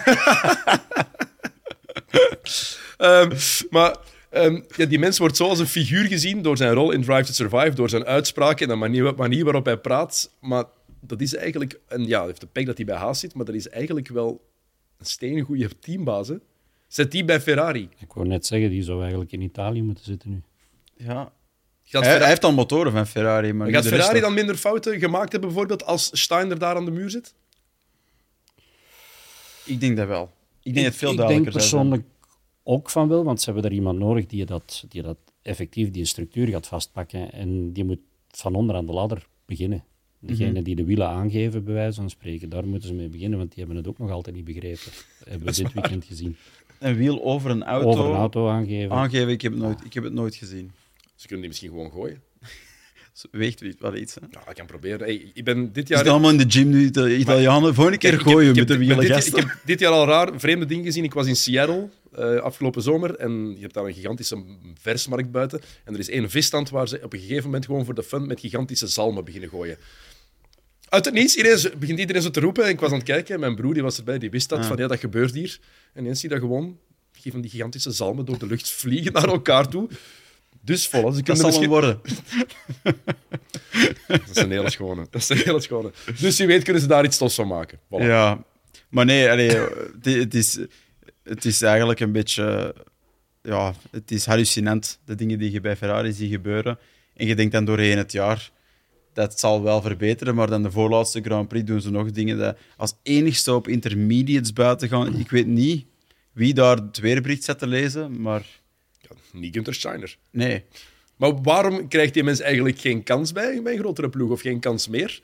Ehm, 2.97 3.31
maar 3.69 3.97
ehm, 4.29 4.61
ja, 4.75 4.85
die 4.85 4.99
mens 4.99 5.17
wordt 5.17 5.37
zo 5.37 5.47
als 5.47 5.59
een 5.59 5.67
figuur 5.67 6.05
gezien 6.05 6.41
door 6.41 6.57
zijn 6.57 6.73
rol 6.73 6.91
in 6.91 7.03
Drive 7.03 7.23
to 7.23 7.33
Survive, 7.33 7.73
door 7.75 7.89
zijn 7.89 8.05
uitspraken 8.05 8.61
en 8.65 8.67
de 8.71 8.75
manier, 8.79 9.15
manier 9.15 9.43
waarop 9.43 9.65
hij 9.65 9.77
praat. 9.77 10.31
Maar 10.39 10.63
dat 10.99 11.21
is 11.21 11.35
eigenlijk... 11.35 11.79
En 11.87 12.07
ja, 12.07 12.17
hij 12.17 12.27
heeft 12.27 12.39
de 12.41 12.47
pek 12.47 12.65
dat 12.65 12.77
hij 12.77 12.85
bij 12.85 12.95
Haas 12.95 13.19
zit, 13.19 13.33
maar 13.33 13.45
dat 13.45 13.55
is 13.55 13.69
eigenlijk 13.69 14.07
wel 14.07 14.41
een 14.97 15.05
steengoede 15.05 15.69
teambaas. 15.79 16.27
Hè? 16.27 16.35
Zet 16.87 17.11
die 17.11 17.25
bij 17.25 17.41
Ferrari. 17.41 17.89
Ik 17.99 18.13
wou 18.13 18.27
net 18.27 18.45
zeggen, 18.45 18.69
die 18.69 18.83
zou 18.83 18.99
eigenlijk 19.01 19.31
in 19.31 19.41
Italië 19.41 19.81
moeten 19.81 20.03
zitten 20.05 20.29
nu. 20.29 20.41
Ja. 21.05 21.31
Gaat, 21.91 22.01
Hij, 22.01 22.11
Ferrari, 22.11 22.19
hij 22.19 22.27
heeft 22.29 22.43
al 22.43 22.53
motoren 22.53 22.91
van 22.91 23.07
Ferrari, 23.07 23.53
maar 23.53 23.69
gaat 23.69 23.87
Ferrari 23.87 24.19
dan 24.19 24.33
minder 24.33 24.55
fouten 24.55 24.99
gemaakt 24.99 25.31
hebben, 25.31 25.49
bijvoorbeeld, 25.49 25.85
als 25.85 26.09
Steiner 26.21 26.59
daar 26.59 26.75
aan 26.75 26.85
de 26.85 26.91
muur 26.91 27.09
zit? 27.09 27.33
Ik 29.65 29.79
denk 29.79 29.97
dat 29.97 30.07
wel. 30.07 30.31
Ik 30.63 30.73
denk 30.73 30.75
dat 30.75 30.85
het 30.85 30.95
veel 30.95 31.11
ik 31.11 31.17
denk 31.17 31.27
duidelijker 31.29 31.61
zou 31.61 31.69
zijn. 31.69 31.81
persoonlijk 31.89 32.07
ook 32.63 32.89
van 32.89 33.07
wel, 33.07 33.23
want 33.23 33.39
ze 33.39 33.45
hebben 33.45 33.63
daar 33.63 33.71
iemand 33.71 33.99
nodig 33.99 34.25
die 34.25 34.45
dat, 34.45 34.85
die 34.89 35.01
dat 35.01 35.17
effectief 35.41 35.91
die 35.91 36.05
structuur 36.05 36.47
gaat 36.47 36.67
vastpakken. 36.67 37.31
En 37.33 37.73
die 37.73 37.83
moet 37.83 37.99
van 38.29 38.55
onder 38.55 38.75
aan 38.75 38.85
de 38.85 38.91
ladder 38.91 39.27
beginnen. 39.45 39.83
Degene 40.19 40.51
Mhm. 40.51 40.63
die 40.63 40.75
de 40.75 40.83
wielen 40.85 41.07
aangeven, 41.07 41.63
bij 41.63 41.73
wijze 41.73 41.99
van 41.99 42.09
spreken, 42.09 42.49
daar 42.49 42.67
moeten 42.67 42.87
ze 42.87 42.93
mee 42.93 43.09
beginnen, 43.09 43.37
want 43.37 43.49
die 43.49 43.59
hebben 43.59 43.77
het 43.77 43.87
ook 43.87 43.97
nog 43.97 44.11
altijd 44.11 44.35
niet 44.35 44.45
begrepen. 44.45 44.91
hebben 45.29 45.47
we 45.47 45.53
dit 45.63 45.73
weekend 45.73 46.05
gezien. 46.05 46.35
Een 46.79 46.95
wiel 46.95 47.23
over 47.23 47.49
een 47.51 47.63
auto, 47.63 47.87
Over 47.89 48.05
een 48.05 48.15
auto 48.15 48.49
aangeven. 48.49 48.91
aangeven, 48.91 49.29
ik 49.29 49.41
heb, 49.41 49.51
het 49.51 49.61
nooit, 49.61 49.85
ik 49.85 49.93
heb 49.93 50.03
het 50.03 50.13
nooit 50.13 50.35
gezien. 50.35 50.71
Ze 51.21 51.27
kunnen 51.27 51.39
die 51.39 51.47
misschien 51.47 51.69
gewoon 51.69 51.91
gooien. 51.91 52.21
Dus 53.13 53.25
Weegt 53.31 53.79
wel 53.79 53.95
iets. 53.95 54.15
Hè? 54.15 54.21
Ja, 54.29 54.49
ik 54.49 54.55
kan 54.55 54.65
proberen. 54.65 54.99
Hey, 54.99 55.31
ik 55.33 55.43
ben 55.43 55.73
dit 55.73 55.83
Is 55.83 55.89
jaar... 55.89 55.99
het 55.99 56.07
allemaal 56.07 56.29
in 56.31 56.37
de 56.37 56.45
gym 56.47 56.69
nu, 56.69 56.89
de 56.89 57.17
Italianen? 57.17 57.73
Volgende 57.73 57.99
keer 57.99 58.19
gooien 58.19 58.47
met 58.47 58.57
heb- 58.57 58.67
de 58.67 58.77
wielen 58.77 58.97
dit, 58.97 59.07
ik 59.07 59.13
gasten. 59.13 59.39
heb 59.39 59.57
dit 59.65 59.79
jaar 59.79 59.91
al 59.91 60.07
raar 60.07 60.39
vreemde 60.39 60.65
dingen 60.65 60.83
gezien. 60.85 61.03
Ik 61.03 61.13
was 61.13 61.27
in 61.27 61.35
Seattle 61.35 61.89
eh, 62.11 62.35
afgelopen 62.35 62.81
zomer 62.81 63.15
en 63.15 63.53
je 63.55 63.61
hebt 63.61 63.73
daar 63.73 63.85
een 63.85 63.93
gigantische 63.93 64.43
versmarkt 64.79 65.31
buiten. 65.31 65.61
En 65.83 65.93
er 65.93 65.99
is 65.99 66.09
één 66.09 66.29
visstand 66.29 66.69
waar 66.69 66.87
ze 66.87 66.99
op 67.03 67.13
een 67.13 67.19
gegeven 67.19 67.43
moment 67.43 67.65
gewoon 67.65 67.85
voor 67.85 67.93
de 67.93 68.03
fun 68.03 68.27
met 68.27 68.39
gigantische 68.39 68.87
zalmen 68.87 69.25
beginnen 69.25 69.49
gooien. 69.49 69.77
Uit 70.89 71.05
het 71.05 71.13
niets 71.13 71.35
ineens 71.35 71.69
begint 71.77 71.99
iedereen 71.99 72.21
zo 72.21 72.29
te 72.29 72.39
roepen. 72.39 72.63
En 72.63 72.69
ik 72.69 72.79
was 72.79 72.89
aan 72.91 72.95
het 72.97 73.05
kijken 73.05 73.33
en 73.33 73.39
mijn 73.39 73.55
broer 73.55 73.73
die 73.73 73.83
was 73.83 73.97
erbij, 73.97 74.17
die 74.17 74.29
wist 74.29 74.49
dat. 74.49 74.59
Ah. 74.59 74.65
Van 74.67 74.77
ja, 74.77 74.87
dat 74.87 74.99
gebeurt 74.99 75.33
hier. 75.33 75.59
En 75.93 76.01
ineens 76.03 76.19
zie 76.19 76.29
je 76.29 76.35
dat 76.35 76.43
gewoon 76.43 76.77
van 77.29 77.41
die 77.41 77.49
gigantische 77.51 77.91
zalmen 77.91 78.25
door 78.25 78.37
de 78.39 78.45
lucht 78.47 78.69
vliegen 78.71 79.13
naar 79.13 79.27
elkaar 79.27 79.67
toe. 79.67 79.89
Dus 80.61 80.87
vol. 80.87 81.11
Ze 81.11 81.23
Dat 81.23 81.37
zal 81.37 81.45
misschien... 81.45 81.69
worden. 81.69 82.01
Dat 84.07 84.29
is 84.33 84.41
een 84.41 84.51
hele 84.51 84.69
schone. 84.69 85.07
Dat 85.09 85.21
is 85.21 85.29
een 85.29 85.37
hele 85.37 85.61
schone. 85.61 85.91
Dus 86.19 86.37
wie 86.37 86.47
weet 86.47 86.63
kunnen 86.63 86.81
ze 86.81 86.87
daar 86.87 87.03
iets 87.03 87.17
tofs 87.17 87.35
van 87.35 87.47
maken. 87.47 87.79
Voilà. 87.79 88.05
Ja, 88.05 88.43
maar 88.89 89.05
nee, 89.05 89.29
allee, 89.29 89.49
het, 90.01 90.33
is, 90.33 90.59
het 91.23 91.45
is 91.45 91.61
eigenlijk 91.61 91.99
een 91.99 92.11
beetje... 92.11 92.75
Ja, 93.43 93.73
het 93.91 94.11
is 94.11 94.25
hallucinant, 94.25 94.99
de 95.05 95.15
dingen 95.15 95.39
die 95.39 95.51
je 95.51 95.61
bij 95.61 95.75
Ferrari 95.75 96.11
ziet 96.11 96.31
gebeuren. 96.31 96.79
En 97.15 97.27
je 97.27 97.35
denkt 97.35 97.51
dan 97.51 97.65
doorheen 97.65 97.97
het 97.97 98.11
jaar, 98.11 98.51
dat 99.13 99.39
zal 99.39 99.63
wel 99.63 99.81
verbeteren, 99.81 100.35
maar 100.35 100.47
dan 100.47 100.63
de 100.63 100.71
voorlaatste 100.71 101.21
Grand 101.21 101.47
Prix 101.47 101.65
doen 101.65 101.81
ze 101.81 101.91
nog 101.91 102.11
dingen 102.11 102.37
dat 102.37 102.57
als 102.77 102.93
enigste 103.03 103.53
op 103.53 103.67
intermediates 103.67 104.53
buiten 104.53 104.87
gaan. 104.87 105.19
Ik 105.19 105.29
weet 105.29 105.47
niet 105.47 105.85
wie 106.31 106.53
daar 106.53 106.75
het 106.75 106.99
weerbericht 106.99 107.43
zat 107.43 107.59
te 107.59 107.67
lezen, 107.67 108.21
maar 108.21 108.60
niet 109.33 109.53
Gunther 109.53 109.73
Steiner. 109.73 110.17
nee. 110.31 110.63
Maar 111.15 111.41
waarom 111.41 111.87
krijgt 111.87 112.13
die 112.13 112.23
mens 112.23 112.39
eigenlijk 112.39 112.79
geen 112.79 113.03
kans 113.03 113.31
bij, 113.31 113.61
bij 113.61 113.73
een 113.73 113.79
grotere 113.79 114.09
ploeg 114.09 114.29
of 114.31 114.41
geen 114.41 114.59
kans 114.59 114.87
meer? 114.87 115.21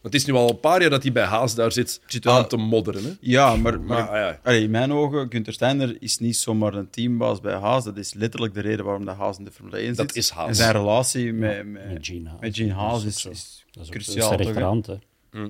Want 0.00 0.14
het 0.14 0.22
is 0.22 0.24
nu 0.24 0.32
al 0.34 0.48
een 0.50 0.60
paar 0.60 0.80
jaar 0.80 0.90
dat 0.90 1.02
hij 1.02 1.12
bij 1.12 1.24
Haas 1.24 1.54
daar 1.54 1.72
zit 1.72 2.00
Zit 2.06 2.26
aan 2.26 2.48
te 2.48 2.56
modderen. 2.56 3.04
Hè? 3.04 3.10
Ja, 3.20 3.56
maar, 3.56 3.80
maar 3.80 3.82
Maar, 3.82 4.08
ah 4.08 4.14
ja. 4.16 4.40
allee, 4.42 4.62
in 4.62 4.70
mijn 4.70 4.92
ogen, 4.92 5.30
Gunther 5.30 5.52
Steiner 5.52 5.96
is 6.02 6.18
niet 6.18 6.36
zomaar 6.36 6.74
een 6.74 6.90
teambaas 6.90 7.40
bij 7.40 7.54
Haas. 7.54 7.84
Dat 7.84 7.96
is 7.96 8.14
letterlijk 8.14 8.54
de 8.54 8.60
reden 8.60 8.84
waarom 8.84 9.04
de 9.04 9.10
Haas 9.10 9.38
in 9.38 9.44
de 9.44 9.50
Formule 9.50 9.76
1 9.76 9.86
zit. 9.86 9.96
Dat 9.96 10.14
is 10.16 10.30
Haas. 10.30 10.48
En 10.48 10.54
zijn 10.54 10.72
relatie 10.72 11.32
met, 11.32 11.66
met, 11.66 11.88
Met 11.92 12.06
Gene 12.06 12.28
Haas. 12.28 12.40
met 12.40 12.56
Gene 12.56 12.72
Haas 12.72 13.02
Dat 13.02 13.12
is, 13.12 13.24
is 13.26 13.64
Dat 13.70 13.82
is 13.82 13.88
ook 13.88 13.94
cruciaal. 13.94 14.34
rechterhand. 14.34 14.86
Hè. 14.86 14.94
Hm. 15.30 15.48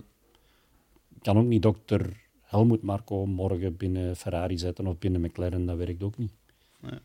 Kan 1.23 1.39
ook 1.39 1.47
niet 1.47 1.63
dokter 1.63 2.11
Helmut 2.43 2.83
Marco 2.83 3.27
morgen 3.27 3.77
binnen 3.77 4.17
Ferrari 4.17 4.59
zetten 4.59 4.87
of 4.87 4.99
binnen 4.99 5.21
McLaren, 5.21 5.67
dat 5.67 5.77
werkt 5.77 6.03
ook 6.03 6.19
niet. 6.19 6.33
Nee. 6.81 6.99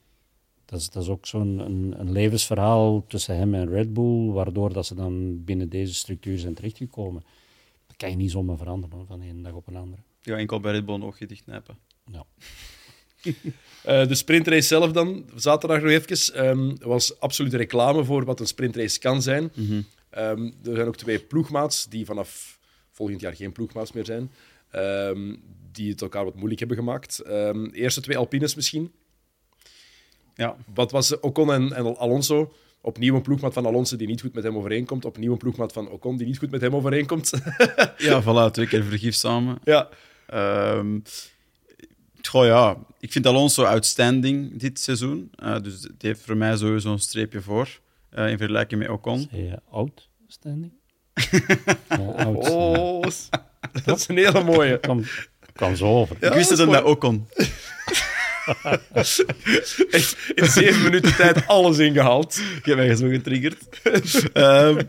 Dat 0.73 0.81
is, 0.81 0.89
dat 0.89 1.03
is 1.03 1.09
ook 1.09 1.25
zo'n 1.25 1.59
een, 1.59 1.93
een 1.97 2.11
levensverhaal 2.11 3.05
tussen 3.07 3.37
hem 3.37 3.53
en 3.53 3.69
Red 3.69 3.93
Bull, 3.93 4.31
waardoor 4.31 4.73
dat 4.73 4.85
ze 4.85 4.95
dan 4.95 5.43
binnen 5.43 5.69
deze 5.69 5.93
structuur 5.93 6.37
zijn 6.37 6.53
terechtgekomen. 6.53 7.23
Dat 7.87 7.97
kan 7.97 8.09
je 8.09 8.15
niet 8.15 8.31
zomaar 8.31 8.57
veranderen 8.57 8.97
hoor, 8.97 9.05
van 9.05 9.19
de 9.19 9.25
ene 9.25 9.41
dag 9.41 9.53
op 9.53 9.67
een 9.67 9.75
andere. 9.75 10.01
Ja, 10.21 10.37
enkel 10.37 10.59
bij 10.59 10.71
Red 10.71 10.85
Bull 10.85 10.95
een 10.95 11.03
oogje 11.03 11.25
dichtknijpen. 11.25 11.77
Ja. 12.11 12.25
Eh, 13.83 14.07
de 14.07 14.15
sprintrace 14.15 14.67
zelf 14.67 14.91
dan, 14.91 15.29
zaterdag 15.35 15.81
nog 15.81 15.91
even, 15.91 16.33
ehm, 16.33 16.75
was 16.79 17.19
absoluut 17.19 17.53
reclame 17.53 18.03
voor 18.03 18.25
wat 18.25 18.39
een 18.39 18.47
sprintrace 18.47 18.99
kan 18.99 19.21
zijn. 19.21 19.51
Ehm, 20.09 20.45
er 20.45 20.75
zijn 20.75 20.87
ook 20.87 20.95
twee 20.95 21.19
ploegmaats 21.19 21.89
die 21.89 22.05
vanaf 22.05 22.59
volgend 22.91 23.21
jaar 23.21 23.35
geen 23.35 23.51
ploegmaats 23.51 23.91
meer 23.91 24.05
zijn, 24.05 24.31
ehm, 24.69 25.35
die 25.71 25.89
het 25.89 26.01
elkaar 26.01 26.23
wat 26.23 26.35
moeilijk 26.35 26.59
hebben 26.59 26.77
gemaakt. 26.77 27.19
Ehm, 27.19 27.63
de 27.63 27.77
eerste 27.77 28.01
twee 28.01 28.17
Alpines 28.17 28.55
misschien. 28.55 28.91
Ja, 30.35 30.55
Wat 30.73 30.91
was 30.91 31.19
Ocon 31.19 31.53
en, 31.53 31.73
en 31.73 31.97
Alonso? 31.97 32.53
Opnieuw 32.81 33.15
een 33.15 33.21
ploegmaat 33.21 33.53
van 33.53 33.65
Alonso 33.65 33.95
die 33.95 34.07
niet 34.07 34.21
goed 34.21 34.33
met 34.33 34.43
hem 34.43 34.57
overeenkomt. 34.57 35.05
Opnieuw 35.05 35.31
een 35.31 35.37
ploegmaat 35.37 35.73
van 35.73 35.89
Ocon 35.89 36.17
die 36.17 36.27
niet 36.27 36.37
goed 36.37 36.51
met 36.51 36.61
hem 36.61 36.75
overeenkomt. 36.75 37.31
ja 37.97 38.23
voilà, 38.23 38.51
twee 38.51 38.67
keer 38.67 38.83
vergif 38.83 39.15
samen. 39.15 39.57
ja, 39.63 39.89
Ehm 40.27 40.99
goh, 42.27 42.45
ja, 42.45 42.77
ik 42.99 43.11
vind 43.11 43.25
Alonso 43.27 43.63
outstanding 43.63 44.59
dit 44.59 44.79
seizoen. 44.79 45.31
Eh, 45.35 45.61
dus 45.61 45.81
die 45.81 45.91
heeft 45.97 46.21
voor 46.21 46.37
mij 46.37 46.57
sowieso 46.57 46.91
een 46.91 46.99
streepje 46.99 47.41
voor 47.41 47.79
eh, 48.09 48.29
in 48.29 48.37
vergelijking 48.37 48.81
met 48.81 48.89
Ocon. 48.89 49.27
Zei 49.31 49.43
je 49.43 49.59
outstanding? 49.69 50.71
ja, 51.89 51.97
oud. 51.97 52.49
oh, 52.49 53.01
dat 53.85 53.97
is 53.97 54.07
een 54.07 54.17
hele 54.17 54.43
mooie. 54.43 54.79
Kwam 55.53 55.75
zo 55.75 55.85
over. 55.85 56.15
ik 56.15 56.33
wist 56.33 56.49
dat 56.49 56.57
het 56.57 56.67
is 56.67 56.73
hem 56.73 56.83
dat 56.83 56.83
Ocon. 56.83 57.27
Echt 59.91 60.17
in 60.35 60.45
zeven 60.45 60.83
minuten 60.83 61.15
tijd 61.15 61.47
alles 61.47 61.77
ingehaald. 61.77 62.41
Ik 62.57 62.65
heb 62.65 62.75
mij 62.75 62.95
zo 62.95 63.07
getriggerd. 63.07 63.57
Ehm, 64.33 64.81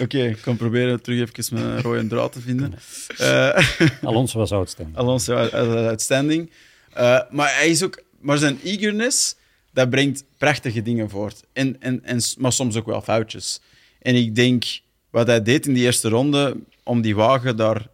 Oké, 0.00 0.18
ik 0.18 0.38
kan 0.42 0.56
proberen 0.56 1.02
terug 1.02 1.30
even 1.32 1.54
mijn 1.54 1.82
rode 1.82 2.06
draad 2.06 2.32
te 2.32 2.40
vinden. 2.40 2.74
Eh, 3.18 3.58
Alonso 4.02 4.38
was 4.38 4.52
outstanding. 4.52 4.96
Alonso 4.96 5.34
uit- 5.34 5.52
outstanding. 5.88 6.50
Eh, 6.92 7.20
maar 7.30 7.54
hij 7.54 7.68
is 7.68 7.82
ook, 7.82 8.02
maar 8.20 8.38
zijn 8.38 8.58
eagerness, 8.64 9.36
dat 9.72 9.90
brengt 9.90 10.24
prachtige 10.38 10.82
dingen 10.82 11.10
voort. 11.10 11.42
En, 11.52 11.76
en, 11.80 12.04
en, 12.04 12.20
maar 12.38 12.52
soms 12.52 12.76
ook 12.76 12.86
wel 12.86 13.02
foutjes. 13.02 13.60
En 14.02 14.14
ik 14.14 14.34
denk, 14.34 14.64
wat 15.10 15.26
hij 15.26 15.42
deed 15.42 15.66
in 15.66 15.74
die 15.74 15.84
eerste 15.84 16.08
ronde, 16.08 16.56
om 16.82 17.00
die 17.00 17.14
wagen 17.16 17.56
daar 17.56 17.86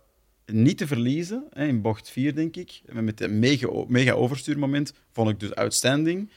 niet 0.46 0.78
te 0.78 0.86
verliezen. 0.86 1.44
Hè, 1.50 1.66
in 1.66 1.80
bocht 1.80 2.10
4, 2.10 2.34
denk 2.34 2.56
ik. 2.56 2.82
Met 2.92 3.20
een 3.20 3.38
mega, 3.38 3.68
mega 3.88 4.12
overstuurmoment 4.12 4.92
vond 5.12 5.30
ik 5.30 5.40
dus 5.40 5.54
outstanding. 5.54 6.30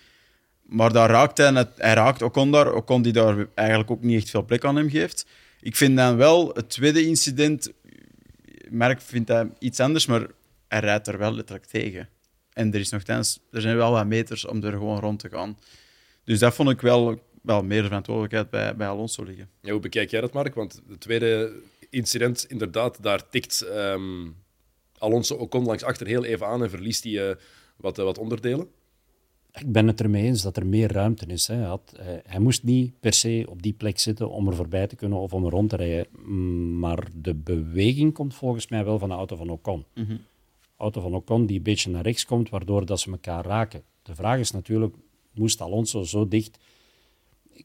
Maar 0.61 0.93
daar 0.93 1.09
raakt 1.09 1.37
hij, 1.37 1.65
hij 1.75 1.93
raakt 1.93 2.21
Ocon 2.21 2.51
daar. 2.51 2.73
Ocon 2.73 3.01
die 3.01 3.13
daar 3.13 3.47
eigenlijk 3.53 3.91
ook 3.91 4.01
niet 4.01 4.21
echt 4.21 4.29
veel 4.29 4.45
plek 4.45 4.65
aan 4.65 4.75
hem 4.75 4.89
geeft. 4.89 5.25
Ik 5.61 5.75
vind 5.75 5.97
dan 5.97 6.17
wel 6.17 6.51
het 6.53 6.69
tweede 6.69 7.05
incident. 7.05 7.71
Merk 8.69 9.01
vindt 9.01 9.29
hij 9.29 9.49
iets 9.59 9.79
anders, 9.79 10.05
maar 10.05 10.27
hij 10.67 10.79
rijdt 10.79 11.07
er 11.07 11.17
wel 11.17 11.33
letterlijk 11.33 11.65
tegen. 11.65 12.09
En 12.53 12.73
er, 12.73 12.79
is 12.79 12.89
nog 12.89 13.03
er 13.03 13.25
zijn 13.51 13.75
wel 13.75 13.91
wat 13.91 14.05
meters 14.05 14.45
om 14.45 14.63
er 14.63 14.71
gewoon 14.71 14.99
rond 14.99 15.19
te 15.19 15.29
gaan. 15.29 15.57
Dus 16.23 16.39
dat 16.39 16.53
vond 16.53 16.69
ik 16.69 16.81
wel, 16.81 17.21
wel 17.41 17.63
meer 17.63 17.83
verantwoordelijkheid 17.83 18.49
bij, 18.49 18.75
bij 18.75 18.87
Alonso 18.87 19.23
liggen. 19.23 19.49
Ja, 19.61 19.71
hoe 19.71 19.79
bekijk 19.79 20.09
jij 20.09 20.21
dat, 20.21 20.33
Mark? 20.33 20.55
Want 20.55 20.81
het 20.89 20.99
tweede 20.99 21.61
incident, 21.95 22.45
inderdaad, 22.47 23.03
daar 23.03 23.29
tikt 23.29 23.61
um, 23.61 24.35
Alonso 24.97 25.35
Ocon 25.35 25.65
langs 25.65 25.83
achter 25.83 26.07
heel 26.07 26.23
even 26.23 26.47
aan 26.47 26.63
en 26.63 26.69
verliest 26.69 27.03
hij 27.03 27.13
uh, 27.13 27.35
wat, 27.77 27.99
uh, 27.99 28.05
wat 28.05 28.17
onderdelen. 28.17 28.67
Ik 29.53 29.71
ben 29.71 29.87
het 29.87 30.01
ermee 30.01 30.23
eens 30.23 30.41
dat 30.41 30.57
er 30.57 30.65
meer 30.65 30.91
ruimte 30.91 31.25
is. 31.25 31.47
Hè. 31.47 31.55
Hij, 31.55 31.65
had, 31.65 31.93
hij, 31.97 32.21
hij, 32.25 32.39
moest 32.39 32.63
niet 32.63 32.99
per 32.99 33.13
se 33.13 33.45
op 33.49 33.61
die 33.61 33.73
plek 33.73 33.99
zitten 33.99 34.29
om 34.29 34.47
er 34.47 34.55
voorbij 34.55 34.87
te 34.87 34.95
kunnen 34.95 35.17
of 35.17 35.33
om 35.33 35.45
er 35.45 35.51
rond 35.51 35.69
te 35.69 35.75
rijden. 35.75 36.07
Maar 36.79 37.07
de 37.15 37.33
beweging 37.33 38.13
komt 38.13 38.35
volgens 38.35 38.67
mij 38.67 38.85
wel 38.85 38.99
van 38.99 39.09
de 39.09 39.15
auto 39.15 39.35
van 39.35 39.49
Ocon. 39.49 39.85
Mm 39.93 40.05
-hmm. 40.05 40.19
auto 40.77 41.01
van 41.01 41.13
Ocon 41.13 41.45
die 41.45 41.57
een 41.57 41.63
beetje 41.63 41.89
naar 41.89 42.03
rechts 42.03 42.25
komt, 42.25 42.49
waardoor 42.49 42.85
dat 42.85 42.99
ze 42.99 43.11
elkaar 43.11 43.45
raken. 43.45 43.83
De 44.03 44.15
vraag 44.15 44.39
is 44.39 44.51
natuurlijk, 44.51 44.95
moest 45.33 45.61
Alonso 45.61 46.03
zo 46.03 46.27
dicht... 46.27 46.57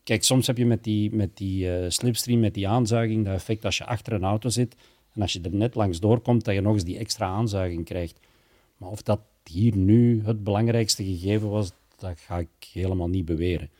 Kijk, 0.05 0.25
soms 0.25 0.47
heb 0.47 0.57
je 0.57 0.67
met 0.67 0.85
die, 0.85 1.15
met 1.15 1.37
die 1.37 1.67
uh, 1.67 1.85
slipstream, 1.89 2.41
met 2.41 2.55
die 2.55 2.69
aanzuiging, 2.69 3.25
dat 3.25 3.35
effect 3.35 3.65
als 3.65 3.79
je 3.79 3.87
achter 3.87 4.13
een 4.13 4.25
auto 4.25 4.49
zit 4.49 4.77
en 5.13 5.23
als 5.23 5.33
je 5.33 5.41
er 5.41 5.55
net 5.55 5.75
langs 5.75 6.01
doorkomt, 6.01 6.45
dat 6.45 6.55
je 6.55 6.61
nog 6.61 6.75
eens 6.75 6.85
die 6.85 6.99
extra 6.99 7.27
aanzuiging 7.27 7.85
krijgt. 7.85 8.21
Maar 8.77 8.89
of 8.89 9.03
dat 9.03 9.21
hier 9.45 9.77
nu 9.77 10.23
het 10.25 10.45
belangrijkste 10.45 11.05
gegeven 11.05 11.49
was, 11.49 11.73
dat 11.97 12.21
ga 12.21 12.39
ik 12.39 12.49
helemaal 12.73 13.09
niet 13.09 13.25
beweren. 13.25 13.71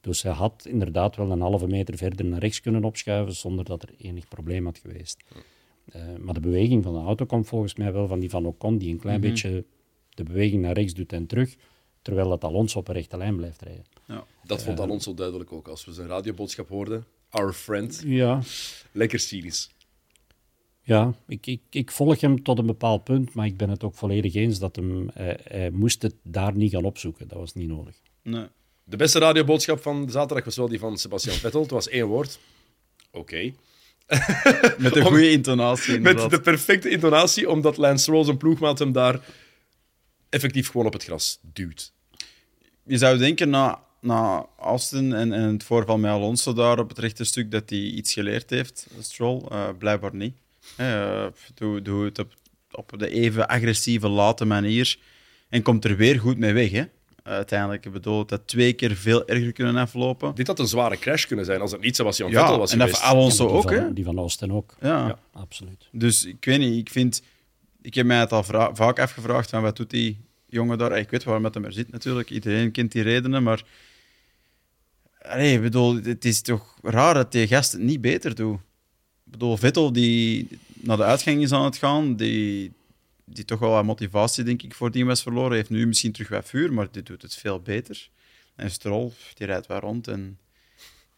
Dus 0.00 0.22
hij 0.22 0.32
had 0.32 0.66
inderdaad 0.68 1.16
wel 1.16 1.30
een 1.30 1.40
halve 1.40 1.66
meter 1.66 1.96
verder 1.96 2.24
naar 2.24 2.40
rechts 2.40 2.60
kunnen 2.60 2.84
opschuiven 2.84 3.34
zonder 3.34 3.64
dat 3.64 3.82
er 3.82 3.94
enig 3.98 4.28
probleem 4.28 4.64
had 4.64 4.78
geweest. 4.78 5.24
Uh, 5.94 6.02
maar 6.18 6.34
de 6.34 6.40
beweging 6.40 6.82
van 6.82 6.92
de 6.92 7.00
auto 7.00 7.24
komt 7.24 7.46
volgens 7.46 7.74
mij 7.74 7.92
wel 7.92 8.06
van 8.06 8.20
die 8.20 8.30
van 8.30 8.46
Ocon, 8.46 8.78
die 8.78 8.90
een 8.90 9.00
klein 9.00 9.16
mm 9.16 9.22
-hmm. 9.22 9.32
beetje 9.32 9.64
de 10.14 10.22
beweging 10.22 10.62
naar 10.62 10.74
rechts 10.74 10.94
doet 10.94 11.12
en 11.12 11.26
terug, 11.26 11.56
terwijl 12.02 12.28
dat 12.28 12.44
Alonso 12.44 12.78
op 12.78 12.88
een 12.88 12.94
rechte 12.94 13.16
lijn 13.16 13.36
blijft 13.36 13.62
rijden. 13.62 13.84
Ja. 14.10 14.24
Dat 14.44 14.62
vond 14.62 14.80
Alonso 14.80 15.10
uh, 15.10 15.16
duidelijk 15.16 15.52
ook 15.52 15.68
als 15.68 15.84
we 15.84 15.92
zijn 15.92 16.08
radioboodschap 16.08 16.68
hoorden. 16.68 17.04
Our 17.28 17.52
friend. 17.52 18.02
Ja. 18.04 18.42
Lekker 18.92 19.18
cynisch. 19.18 19.70
Ja, 20.82 21.14
ik, 21.26 21.46
ik, 21.46 21.60
ik, 21.70 21.90
volg 21.90 22.20
hem 22.20 22.42
tot 22.42 22.58
een 22.58 22.66
bepaald 22.66 23.04
punt, 23.04 23.34
maar 23.34 23.46
ik 23.46 23.56
ben 23.56 23.68
het 23.68 23.84
ook 23.84 23.94
volledig 23.94 24.34
eens 24.34 24.58
dat 24.58 24.76
hem, 24.76 25.10
hij, 25.12 25.38
hij 25.42 25.70
moest 25.70 26.02
het 26.02 26.14
daar 26.22 26.56
niet 26.56 26.72
gaan 26.72 26.84
opzoeken. 26.84 27.28
Dat 27.28 27.38
was 27.38 27.54
niet 27.54 27.68
nodig. 27.68 27.94
Nee. 28.22 28.46
De 28.84 28.96
beste 28.96 29.18
radioboodschap 29.18 29.82
van 29.82 30.06
de 30.06 30.12
zaterdag 30.12 30.44
was 30.44 30.56
wel 30.56 30.68
die 30.68 30.78
van 30.78 30.98
Sebastian 30.98 31.36
Vettel. 31.44 31.62
Het 31.62 31.70
was 31.70 31.88
één 31.88 32.06
woord. 32.06 32.38
Oké. 33.10 33.18
Okay. 33.18 33.54
met 34.78 34.96
een 34.96 35.04
goede 35.12 35.30
intonatie. 35.30 35.94
Inderdaad. 35.94 36.22
Met 36.22 36.30
de 36.30 36.50
perfecte 36.50 36.90
intonatie, 36.90 37.50
omdat 37.50 37.76
Lance 37.76 38.02
Stroll 38.02 38.24
zijn 38.24 38.36
ploegmaat 38.36 38.78
hem 38.78 38.92
daar 38.92 39.20
effectief 40.28 40.70
gewoon 40.70 40.86
op 40.86 40.92
het 40.92 41.04
gras 41.04 41.38
duwt. 41.42 41.92
Je 42.84 42.98
zou 42.98 43.18
denken 43.18 43.50
na, 43.50 43.82
na 44.00 44.46
Austin 44.58 45.12
en, 45.12 45.32
en 45.32 45.52
het 45.52 45.64
voorval 45.64 45.98
met 45.98 46.10
Alonso 46.10 46.52
daar 46.52 46.78
op 46.78 46.88
het 46.88 46.98
rechte 46.98 47.24
stuk 47.24 47.50
dat 47.50 47.70
hij 47.70 47.78
iets 47.78 48.12
geleerd 48.12 48.50
heeft, 48.50 48.86
Stroll. 48.98 49.42
Uh, 49.52 49.68
blijkbaar 49.78 50.14
niet. 50.14 50.34
Uh, 50.80 51.26
doe, 51.54 51.82
doe 51.82 52.04
het 52.04 52.18
op, 52.18 52.32
op 52.70 52.94
de 52.98 53.08
even 53.08 53.48
agressieve, 53.48 54.08
late 54.08 54.44
manier 54.44 54.98
en 55.48 55.62
komt 55.62 55.84
er 55.84 55.96
weer 55.96 56.20
goed 56.20 56.38
mee 56.38 56.52
weg. 56.52 56.70
Hè? 56.70 56.84
uiteindelijk. 57.22 57.86
Ik 57.86 57.92
bedoel, 57.92 58.26
dat 58.26 58.46
twee 58.46 58.72
keer 58.72 58.96
veel 58.96 59.26
erger 59.26 59.52
kunnen 59.52 59.76
aflopen. 59.76 60.34
Dit 60.34 60.46
had 60.46 60.58
een 60.58 60.66
zware 60.66 60.98
crash 60.98 61.26
kunnen 61.26 61.44
zijn 61.44 61.60
als 61.60 61.72
het 61.72 61.80
niet 61.80 61.96
Sebastian 61.96 62.30
Vettel 62.30 62.58
was 62.58 62.72
en 62.72 62.78
dat 62.78 62.90
van 62.90 63.08
Alonso 63.08 63.44
ja, 63.44 63.50
die 63.50 63.58
ook, 63.58 63.70
hè? 63.70 63.92
Die 63.92 64.04
van 64.04 64.18
Austin 64.18 64.52
ook. 64.52 64.76
Ja. 64.80 65.06
ja. 65.06 65.18
absoluut. 65.32 65.88
Dus 65.92 66.24
ik 66.24 66.44
weet 66.44 66.58
niet, 66.58 66.78
ik 66.78 66.90
vind... 66.90 67.22
Ik 67.82 67.94
heb 67.94 68.06
mij 68.06 68.18
het 68.18 68.32
al 68.32 68.44
vaak 68.72 68.98
afgevraagd, 68.98 69.50
van 69.50 69.62
wat 69.62 69.76
doet 69.76 69.90
die 69.90 70.20
jongen 70.46 70.78
daar? 70.78 70.98
Ik 70.98 71.10
weet 71.10 71.24
waarom 71.24 71.44
het 71.44 71.54
hem 71.54 71.64
er 71.64 71.72
zit 71.72 71.90
natuurlijk, 71.90 72.30
iedereen 72.30 72.70
kent 72.70 72.92
die 72.92 73.02
redenen, 73.02 73.42
maar... 73.42 73.62
Allee, 75.22 75.54
ik 75.54 75.62
bedoel, 75.62 76.02
het 76.02 76.24
is 76.24 76.40
toch 76.40 76.76
raar 76.82 77.14
dat 77.14 77.32
die 77.32 77.46
gast 77.46 77.72
het 77.72 77.80
niet 77.80 78.00
beter 78.00 78.34
doet. 78.34 78.58
Ik 79.24 79.32
bedoel, 79.32 79.56
Vettel 79.56 79.92
die 79.92 80.48
naar 80.74 80.96
de 80.96 81.02
uitgang 81.02 81.42
is 81.42 81.52
aan 81.52 81.64
het 81.64 81.76
gaan, 81.76 82.16
die, 82.16 82.72
die 83.24 83.44
toch 83.44 83.58
wel 83.58 83.70
wat 83.70 83.84
motivatie, 83.84 84.44
denk 84.44 84.62
ik, 84.62 84.74
voor 84.74 84.90
die 84.90 85.04
was 85.04 85.22
verloren. 85.22 85.56
heeft 85.56 85.70
nu 85.70 85.86
misschien 85.86 86.12
terug 86.12 86.28
wat 86.28 86.48
vuur, 86.48 86.72
maar 86.72 86.88
die 86.90 87.02
doet 87.02 87.22
het 87.22 87.34
veel 87.34 87.60
beter. 87.60 88.10
En 88.56 88.70
Stroll, 88.70 89.12
die 89.34 89.46
rijdt 89.46 89.66
wel 89.66 89.78
rond. 89.78 90.08
En 90.08 90.38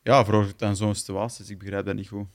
ja, 0.03 0.25
veroorzaakt 0.25 0.59
dan 0.59 0.77
zo'n 0.77 0.95
situatie. 0.95 1.39
Dus 1.39 1.51
ik 1.51 1.59
begrijp 1.59 1.87
dat 1.87 1.95
niet 1.95 2.09
goed. 2.09 2.27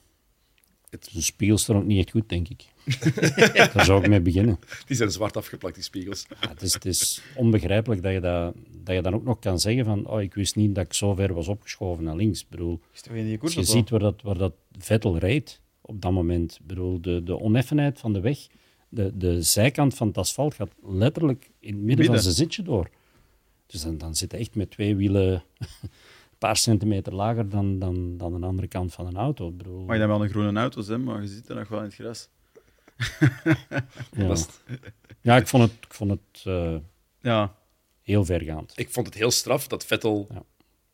Het... 0.90 1.10
De 1.14 1.22
spiegels 1.22 1.62
staan 1.62 1.76
ook 1.76 1.86
niet 1.86 2.00
echt 2.00 2.12
goed, 2.12 2.30
denk 2.30 2.48
ik. 2.48 2.66
Daar 3.74 3.86
zou 3.86 4.02
ik 4.02 4.10
mee 4.10 4.22
beginnen. 4.22 4.60
Die 4.86 4.98
zijn 4.98 5.12
zwart 5.12 5.38
afgeplakt, 5.38 5.76
die 5.76 5.84
spiegels. 5.84 6.26
Ja, 6.42 6.50
het, 6.50 6.62
is, 6.62 6.74
het, 6.74 6.86
is, 6.86 7.22
onbegrijpelijk 7.36 8.04
dat 8.04 8.14
je, 8.14 8.20
dat, 8.20 8.54
dat 8.84 8.96
je 8.96 9.02
dan 9.02 9.14
ook 9.14 9.24
nog 9.24 9.40
kan 9.40 9.60
zeggen 9.60 9.86
van 9.86 10.08
oh, 10.08 10.22
ik 10.22 10.34
wist 10.34 10.56
niet 10.56 10.76
dat 10.76 10.86
ik 10.86 10.94
zo 10.94 11.16
ver 11.16 11.34
was 11.34 11.48
opgeschoven 11.48 12.04
naar 12.04 12.16
links. 12.16 12.42
Ik 12.42 12.50
bedoel, 12.50 12.80
je 13.14 13.38
als 13.42 13.54
je 13.54 13.64
ziet 13.64 13.90
waar 13.90 14.00
dat, 14.00 14.22
waar 14.22 14.38
dat 14.38 14.54
Vettel 14.78 15.18
rijdt 15.18 15.62
op 15.82 16.02
dat 16.02 16.12
moment. 16.12 16.58
Ik 16.62 16.68
bedoel, 16.68 17.02
de, 17.02 17.24
de 17.24 17.40
oneffenheid 17.40 18.00
van 18.00 18.14
de 18.14 18.20
weg 18.20 18.48
de, 18.90 19.18
de 19.18 19.42
zijkant 19.42 19.94
van 19.94 20.08
het 20.08 20.18
asfalt 20.18 20.54
gaat 20.54 20.72
letterlijk 20.84 21.52
in 21.60 21.74
het 21.74 21.84
midden, 21.84 21.86
midden. 21.86 22.06
van 22.06 22.24
zijn 22.24 22.36
zitje 22.36 22.64
door. 22.64 22.90
Dus 23.66 23.82
dan, 23.82 23.98
dan 23.98 24.16
zit 24.16 24.32
hij 24.32 24.40
echt 24.40 24.56
met 24.56 24.72
twee 24.72 24.96
wielen 24.96 25.44
paar 26.38 26.58
centimeter 26.58 27.16
lager 27.16 27.50
dan, 27.50 27.80
dan, 27.80 28.18
dan 28.18 28.40
de 28.40 28.48
andere 28.48 28.68
kant 28.68 28.94
van 28.94 29.08
een 29.08 29.18
auto. 29.18 29.48
Ik 29.48 29.58
bedoel... 29.58 29.86
Maar 29.86 29.96
je 29.96 30.02
dan 30.02 30.10
wel 30.10 30.24
een 30.24 30.30
groene 30.30 30.60
auto 30.60 30.82
zijn, 30.82 31.04
maar 31.04 31.22
je 31.22 31.28
zit 31.28 31.50
er 31.50 31.56
nog 31.56 31.68
wel 31.68 31.80
in 31.80 31.86
het 31.86 31.94
gras. 31.94 32.30
ja. 34.12 34.36
ja, 35.22 35.38
ik 35.38 35.48
vond 35.48 35.64
het, 35.64 35.72
ik 35.72 35.94
vond 35.94 36.12
het 36.12 36.44
uh, 36.48 36.76
ja. 37.22 37.56
heel 38.02 38.26
vergaand. 38.26 38.74
Ik 38.76 38.90
vond 38.90 39.06
het 39.06 39.16
heel 39.16 39.32
straf 39.32 39.68
dat 39.68 39.86
Vettel 39.86 40.28
ja. 40.34 40.44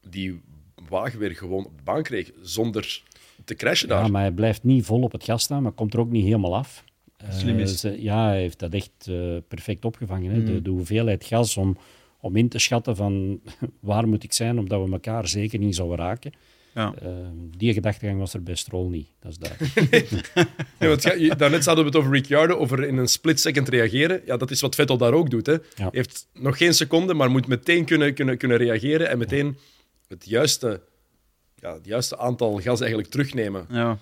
die 0.09 0.41
wagen 0.89 1.19
weer 1.19 1.35
gewoon 1.35 1.65
op 1.65 1.77
de 1.77 1.83
baan 1.83 2.03
kreeg 2.03 2.31
zonder 2.41 3.03
te 3.45 3.55
crashen 3.55 3.87
daar. 3.87 4.03
Ja, 4.03 4.07
maar 4.07 4.21
hij 4.21 4.31
blijft 4.31 4.63
niet 4.63 4.85
vol 4.85 5.01
op 5.01 5.11
het 5.11 5.23
gas 5.23 5.43
staan, 5.43 5.63
maar 5.63 5.71
komt 5.71 5.93
er 5.93 5.99
ook 5.99 6.11
niet 6.11 6.25
helemaal 6.25 6.55
af. 6.55 6.83
Slim 7.29 7.59
is. 7.59 7.79
Ze, 7.79 8.01
ja, 8.01 8.27
hij 8.27 8.39
heeft 8.39 8.59
dat 8.59 8.73
echt 8.73 9.07
uh, 9.09 9.37
perfect 9.47 9.85
opgevangen. 9.85 10.31
Hè? 10.31 10.39
Mm. 10.39 10.45
De, 10.45 10.61
de, 10.61 10.69
hoeveelheid 10.69 11.25
gas 11.25 11.57
om, 11.57 11.77
om 12.23 12.35
in 12.35 12.49
te 12.49 12.59
schatten 12.59 12.95
van 12.95 13.41
waar 13.79 14.07
moet 14.07 14.23
ik 14.23 14.33
zijn, 14.33 14.59
omdat 14.59 14.85
we 14.85 14.91
elkaar 14.91 15.27
zeker 15.27 15.59
niet 15.59 15.75
zouden 15.75 15.97
raken. 15.97 16.33
Ja. 16.73 16.93
Uh, 17.03 17.09
die 17.57 17.73
gedachtegang 17.73 18.19
was 18.19 18.33
er 18.33 18.43
bij 18.43 18.55
Stroll 18.55 18.89
niet, 18.89 19.07
dat 19.19 19.31
is 19.31 19.37
duidelijk. 19.37 20.31
nee, 20.79 20.89
want 20.89 21.03
ja, 21.03 21.35
daarnet 21.35 21.65
hadden 21.65 21.83
we 21.83 21.89
het 21.89 21.99
over 21.99 22.11
Ricciardo, 22.11 22.55
over 22.55 22.83
in 22.83 22.97
een 22.97 23.07
split 23.07 23.39
second 23.39 23.69
reageren. 23.69 24.21
Ja, 24.25 24.37
dat 24.37 24.51
is 24.51 24.61
wat 24.61 24.75
Vettel 24.75 24.97
daar 24.97 25.13
ook 25.13 25.29
doet. 25.29 25.45
Hè. 25.45 25.57
Ja. 25.75 25.89
Heeft 25.91 26.27
nog 26.33 26.57
geen 26.57 26.73
seconde, 26.73 27.13
maar 27.13 27.31
moet 27.31 27.47
meteen 27.47 27.85
kunnen, 27.85 28.13
kunnen, 28.13 28.37
kunnen 28.37 28.57
reageren 28.57 29.09
en 29.09 29.17
meteen 29.17 29.57
het 30.07 30.25
juiste, 30.25 30.81
ja, 31.55 31.73
het 31.73 31.85
juiste 31.85 32.17
aantal 32.17 32.59
gas 32.59 32.79
eigenlijk 32.79 33.09
terugnemen. 33.09 33.65
Ja. 33.69 33.99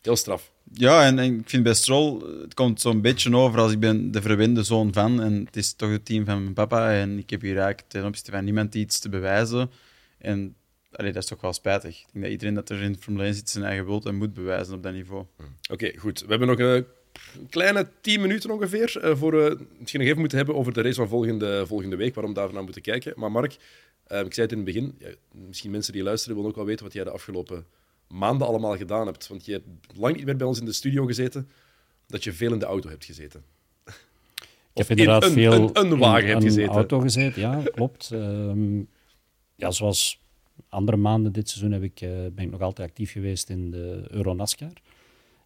Heel 0.00 0.16
straf. 0.16 0.52
Ja, 0.72 1.06
en, 1.06 1.18
ik 1.18 1.48
vind 1.48 1.62
bij 1.62 1.74
Stroll, 1.74 2.40
het 2.40 2.54
komt 2.54 2.80
zo'n 2.80 3.00
beetje 3.00 3.36
over 3.36 3.60
als 3.60 3.72
ik 3.72 3.80
ben 3.80 4.10
de 4.10 4.22
verwende 4.22 4.62
zoon 4.62 4.92
van. 4.92 5.22
En 5.22 5.44
het 5.44 5.56
is 5.56 5.72
toch 5.72 5.90
het 5.90 6.04
team 6.04 6.24
van 6.24 6.42
mijn 6.42 6.54
papa. 6.54 6.92
En 6.92 7.18
ik 7.18 7.30
heb 7.30 7.40
hier 7.40 7.56
eigenlijk 7.56 7.88
ten 7.88 8.04
opzichte 8.04 8.30
van 8.30 8.44
niemand 8.44 8.74
iets 8.74 8.98
te 8.98 9.08
bewijzen. 9.08 9.70
En 10.18 10.56
allee, 10.92 11.12
dat 11.12 11.22
is 11.22 11.28
toch 11.28 11.40
wel 11.40 11.52
spijtig. 11.52 12.00
Ik 12.00 12.06
denk 12.12 12.24
dat 12.24 12.32
iedereen 12.32 12.54
dat 12.54 12.70
er 12.70 12.82
in 12.82 12.96
Formule 13.00 13.24
1 13.24 13.34
zit 13.34 13.50
zijn 13.50 13.64
eigen 13.64 13.86
wilt 13.86 14.06
en 14.06 14.16
moet 14.16 14.34
bewijzen 14.34 14.74
op 14.74 14.82
dat 14.82 14.92
niveau. 14.92 15.20
Oké, 15.20 15.72
okay, 15.72 15.96
goed. 15.98 16.20
We 16.20 16.26
hebben 16.28 16.48
nog 16.48 16.58
een 16.58 16.86
kleine 17.50 17.88
tien 18.00 18.20
minuten 18.20 18.50
ongeveer 18.50 19.04
uh, 19.04 19.16
voor 19.16 19.30
we 19.30 19.58
misschien 19.78 20.00
nog 20.00 20.08
even 20.08 20.20
moeten 20.20 20.38
hebben 20.38 20.56
over 20.56 20.72
de 20.72 20.82
race 20.82 20.94
van 20.94 21.08
volgende, 21.08 21.66
volgende 21.66 21.96
week, 21.96 22.14
waarom 22.14 22.34
daar 22.34 22.52
naar 22.52 22.64
moeten 22.64 22.82
kijken. 22.82 23.12
Maar 23.16 23.30
Mark, 23.30 23.56
uh, 24.12 24.20
ik 24.20 24.34
zei 24.34 24.46
het 24.46 24.52
in 24.52 24.56
het 24.56 24.66
begin, 24.66 24.98
misschien 25.46 25.70
mensen 25.70 25.92
die 25.92 26.02
luisteren 26.02 26.36
willen 26.36 26.50
ook 26.50 26.56
wel 26.56 26.66
weten 26.66 26.84
wat 26.84 26.94
jij 26.94 27.04
de 27.04 27.10
afgelopen 27.10 27.66
maanden 28.08 28.46
allemaal 28.46 28.76
gedaan 28.76 29.06
hebt. 29.06 29.28
Want 29.28 29.44
je 29.44 29.52
hebt 29.52 29.66
lang 29.96 30.16
niet 30.16 30.24
meer 30.24 30.36
bij 30.36 30.46
ons 30.46 30.58
in 30.58 30.64
de 30.64 30.72
studio 30.72 31.06
gezeten, 31.06 31.48
dat 32.06 32.24
je 32.24 32.32
veel 32.32 32.52
in 32.52 32.58
de 32.58 32.64
auto 32.64 32.88
hebt 32.88 33.04
gezeten. 33.04 33.44
Ik 34.72 34.80
heb 34.80 34.90
inderdaad 34.90 35.24
een, 35.24 35.32
veel 35.32 35.52
een, 35.52 35.92
een 35.92 35.98
wagen 35.98 36.22
in 36.22 36.28
hebt 36.28 36.42
gezeten. 36.42 36.74
auto 36.74 37.00
gezeten, 37.00 37.40
ja, 37.40 37.62
klopt. 37.74 38.10
Um, 38.10 38.88
ja, 39.54 39.70
zoals 39.70 40.22
andere 40.68 40.96
maanden 40.96 41.32
dit 41.32 41.48
seizoen 41.48 41.72
heb 41.72 41.82
ik, 41.82 42.00
uh, 42.00 42.10
ben 42.10 42.44
ik 42.44 42.50
nog 42.50 42.60
altijd 42.60 42.88
actief 42.88 43.12
geweest 43.12 43.50
in 43.50 43.70
de 43.70 44.04
Euronascar. 44.08 44.72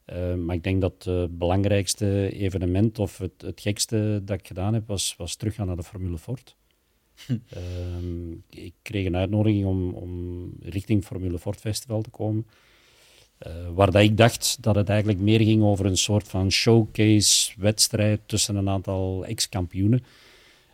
Uh, 0.07 0.35
maar 0.35 0.55
ik 0.55 0.63
denk 0.63 0.81
dat 0.81 1.05
het 1.05 1.39
belangrijkste 1.39 2.31
evenement 2.33 2.99
of 2.99 3.19
het, 3.19 3.43
het 3.43 3.61
gekste 3.61 4.21
dat 4.25 4.39
ik 4.39 4.47
gedaan 4.47 4.75
heb, 4.75 4.87
was, 4.87 5.15
was 5.17 5.37
teruggaan 5.37 5.67
naar 5.67 5.77
de 5.77 5.83
Formule 5.83 6.19
Ford. 6.19 6.57
Um, 7.57 8.43
ik 8.51 8.75
kreeg 8.83 9.07
een 9.07 9.17
uitnodiging 9.17 9.67
om, 9.67 9.95
om 9.95 10.53
richting 10.63 11.05
Formule 11.05 11.39
Ford 11.39 11.61
Festival 11.61 12.03
te 12.03 12.11
komen. 12.11 12.47
Uh, 13.47 13.53
waar 13.75 13.91
dat 13.91 14.03
ik 14.03 14.17
dacht 14.17 14.59
dat 14.61 14.75
het 14.75 14.89
eigenlijk 14.89 15.19
meer 15.19 15.41
ging 15.41 15.63
over 15.63 15.87
een 15.87 15.97
soort 15.97 16.29
van 16.29 16.51
showcase-wedstrijd 16.53 18.21
tussen 18.27 18.57
een 18.57 18.69
aantal 18.69 19.25
ex-kampioenen. 19.25 20.05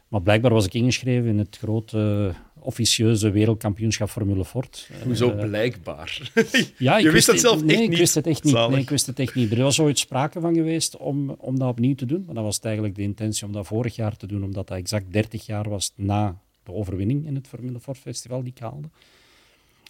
Maar 0.09 0.23
blijkbaar 0.23 0.53
was 0.53 0.67
ik 0.67 0.75
ingeschreven 0.75 1.29
in 1.29 1.39
het 1.39 1.57
grote 1.57 2.35
officieuze 2.65 3.31
wereldkampioenschap 3.31 4.09
Formule 4.09 4.45
Ford. 4.45 4.91
Hoezo 5.05 5.31
uh, 5.31 5.45
blijkbaar? 5.45 6.31
ja, 6.79 6.99
je 6.99 7.11
wist 7.11 7.27
het 7.27 7.41
zelf 7.41 7.65
nee, 7.65 7.77
echt 7.77 7.93
ik 7.93 7.97
wist 7.97 8.15
het 8.15 8.27
echt 8.27 8.45
niet. 8.45 8.55
Nee, 8.55 8.81
ik 8.81 8.91
wist 8.91 9.07
het 9.07 9.19
echt 9.19 9.35
niet. 9.35 9.53
Er 9.53 9.63
was 9.63 9.81
ooit 9.81 9.99
sprake 9.99 10.41
van 10.41 10.55
geweest 10.55 10.97
om, 10.97 11.31
om 11.31 11.59
dat 11.59 11.69
opnieuw 11.69 11.95
te 11.95 12.07
doen. 12.07 12.23
Maar 12.27 12.35
dat 12.35 12.45
was 12.45 12.61
eigenlijk 12.61 12.95
de 12.95 13.03
intentie 13.03 13.47
om 13.47 13.53
dat 13.53 13.67
vorig 13.67 13.97
jaar 13.97 14.17
te 14.17 14.27
doen, 14.27 14.45
omdat 14.45 14.69
dat 14.69 14.79
exact 14.79 15.13
30 15.13 15.47
jaar 15.47 15.69
was 15.69 15.93
na 15.97 16.41
de 16.63 16.73
overwinning 16.73 17.27
in 17.27 17.35
het 17.35 17.49
Formule 17.49 17.81
Ford 17.81 17.99
Festival 17.99 18.43
die 18.43 18.53
ik 18.53 18.59
haalde. 18.59 18.89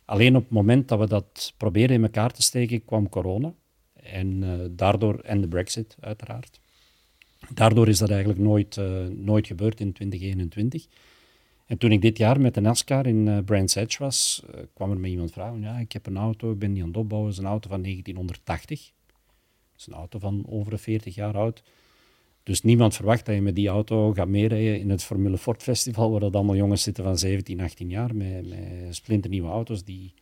Alleen 0.05 0.37
op 0.37 0.43
het 0.43 0.53
moment 0.53 0.89
dat 0.89 0.99
we 0.99 1.07
dat 1.07 1.55
probeerden 1.57 1.97
in 1.97 2.03
elkaar 2.03 2.33
te 2.33 2.43
steken, 2.43 2.85
kwam 2.85 3.09
corona. 3.09 3.55
En, 3.95 4.43
uh, 4.43 4.53
daardoor, 4.71 5.19
en 5.19 5.41
de 5.41 5.49
brexit, 5.49 5.97
uiteraard. 6.01 6.61
Daardoor 7.55 7.89
is 7.89 7.99
dat 7.99 8.11
eigenlijk 8.11 8.41
nooit, 8.41 8.77
uh, 8.77 9.07
nooit 9.07 9.47
gebeurd 9.47 9.81
in 9.81 9.93
2021. 9.93 10.87
En 11.67 11.79
toen 11.79 11.93
ik 11.93 12.03
dit 12.03 12.19
jaar 12.19 12.41
met 12.41 12.55
de 12.55 12.61
NASCAR 12.61 13.07
in 13.07 13.27
uh, 13.27 13.39
Brands 13.45 13.75
Edge 13.75 13.99
was, 13.99 14.43
uh, 14.55 14.61
kwam 14.75 14.91
er 14.91 14.99
me 14.99 15.09
iemand 15.09 15.33
vragen: 15.33 15.61
ja, 15.61 15.79
ik 15.79 15.93
heb 15.93 16.07
een 16.07 16.17
auto, 16.17 16.53
ik 16.53 16.59
ben 16.59 16.73
die 16.73 16.83
aan 16.83 16.89
het 16.89 16.97
opbouwen. 16.97 17.31
Het 17.31 17.39
is 17.39 17.45
een 17.45 17.51
auto 17.51 17.69
van 17.69 17.83
1980. 17.83 18.93
Het 19.73 19.81
is 19.81 19.87
een 19.87 19.93
auto 19.93 20.19
van 20.19 20.45
over 20.49 20.79
40 20.79 21.15
jaar 21.15 21.37
oud. 21.37 21.63
Dus 22.43 22.63
niemand 22.63 22.95
verwacht 22.95 23.27
dat 23.27 23.35
je 23.35 23.41
met 23.43 23.55
die 23.55 23.69
auto 23.69 24.13
gaat 24.13 24.29
meerijden 24.29 24.81
in 24.81 24.91
het 24.91 25.03
Formule 25.03 25.39
Ford 25.39 25.63
Festival, 25.63 26.11
waar 26.11 26.21
dat 26.21 26.35
allemaal 26.35 26.57
jongens 26.57 26.83
zitten 26.83 27.05
van 27.05 27.19
17, 27.19 27.61
18 27.61 27.89
jaar 27.89 28.15
met, 28.15 28.49
met 28.49 28.97
splinternieuwe 28.97 29.49
auto's 29.49 29.85
die 29.85 30.15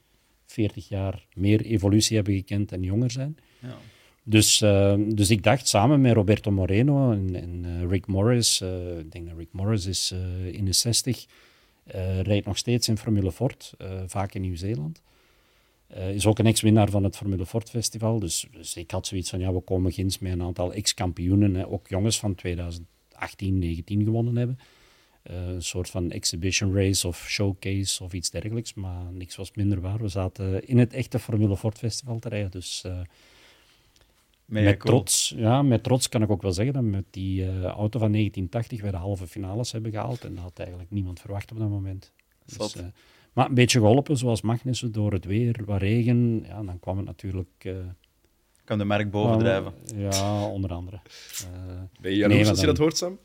40 0.46 0.88
jaar 0.88 1.26
meer 1.34 1.60
evolutie 1.60 2.16
hebben 2.16 2.34
gekend 2.34 2.72
en 2.72 2.82
jonger 2.82 3.10
zijn. 3.10 3.36
Ja. 3.58 3.76
Dus, 4.24 4.62
uh, 4.62 4.94
dus 5.08 5.30
ik 5.30 5.42
dacht 5.42 5.68
samen 5.68 6.00
met 6.00 6.14
Roberto 6.14 6.50
Moreno 6.50 7.12
en, 7.12 7.34
en 7.34 7.64
uh, 7.64 7.90
Rick 7.90 8.06
Morris, 8.06 8.60
uh, 8.60 8.98
ik 8.98 9.12
denk 9.12 9.28
dat 9.28 9.36
Rick 9.36 9.52
Morris 9.52 9.86
is 9.86 10.14
in 10.50 10.64
de 10.64 10.72
60, 10.72 11.26
rijdt 12.22 12.46
nog 12.46 12.58
steeds 12.58 12.88
in 12.88 12.98
Formule 12.98 13.32
Ford, 13.32 13.74
vaak 14.06 14.34
in 14.34 14.40
Nieuw-Zeeland. 14.40 15.02
is 15.88 16.26
ook 16.26 16.38
een 16.38 16.46
ex-winnaar 16.46 16.90
van 16.90 17.04
het 17.04 17.16
Formule 17.16 17.46
Ford 17.46 17.70
Festival. 17.70 18.18
Dus, 18.18 18.46
dus, 18.52 18.76
ik 18.76 18.90
had 18.90 19.06
zoiets 19.06 19.30
van, 19.30 19.38
ja, 19.38 19.52
we 19.52 19.60
komen 19.60 19.92
ginds 19.92 20.18
met 20.18 20.32
een 20.32 20.42
aantal 20.42 20.72
ex-kampioenen, 20.72 21.68
ook 21.70 21.88
jongens 21.88 22.18
van 22.18 22.34
2018, 22.34 23.58
19 23.58 24.04
gewonnen 24.04 24.36
hebben. 24.36 24.58
een 25.22 25.62
soort 25.62 25.90
van 25.90 26.10
exhibition 26.10 26.74
race 26.74 27.08
of 27.08 27.28
showcase 27.28 28.04
of 28.04 28.12
iets 28.12 28.30
dergelijks, 28.30 28.74
maar 28.74 29.12
niks 29.12 29.36
was 29.36 29.50
minder 29.54 29.80
waar. 29.80 29.98
We 29.98 30.08
zaten 30.08 30.68
in 30.68 30.78
het 30.78 30.92
echte 30.92 31.18
Formule 31.18 31.56
Ford 31.56 31.78
Festival 31.78 32.18
te 32.18 32.28
rijden, 32.28 32.50
dus 32.50 32.84
met, 34.52 34.80
trots, 34.80 35.34
ja, 35.36 35.62
met 35.62 35.82
trots 35.82 36.08
kan 36.08 36.22
ik 36.22 36.30
ook 36.30 36.42
wel 36.42 36.52
zeggen 36.52 36.74
dat 36.74 36.82
we 36.82 36.88
met 36.88 37.04
die 37.10 37.42
uh, 37.42 37.64
auto 37.64 37.98
van 37.98 38.12
1980 38.12 38.80
wij 38.80 38.90
de 38.90 38.96
halve 38.96 39.26
finales 39.26 39.72
hebben 39.72 39.90
gehaald. 39.90 40.24
En 40.24 40.34
dat 40.34 40.42
had 40.42 40.58
eigenlijk 40.58 40.90
niemand 40.90 41.20
verwacht 41.20 41.52
op 41.52 41.58
dat 41.58 41.68
moment. 41.68 42.12
Dus, 42.44 42.76
uh, 42.76 42.82
maar 43.32 43.48
een 43.48 43.54
beetje 43.54 43.78
geholpen, 43.78 44.16
zoals 44.16 44.40
Magnussen, 44.40 44.92
door 44.92 45.12
het 45.12 45.24
weer, 45.24 45.62
wat 45.64 45.80
regen. 45.80 46.44
Ja, 46.46 46.62
dan 46.62 46.78
kwam 46.80 46.96
het 46.96 47.06
natuurlijk... 47.06 47.48
Uh, 47.62 47.76
kan 48.64 48.78
de 48.78 48.84
merk 48.84 49.10
bovendrijven. 49.10 49.72
ja, 49.96 50.46
onder 50.46 50.72
andere. 50.72 51.00
ben 52.00 52.10
je 52.10 52.16
jaloers 52.16 52.40
nee, 52.40 52.48
als 52.48 52.60
je 52.60 52.66
dat 52.66 52.78
hoort, 52.78 52.96
Sam? 52.96 53.18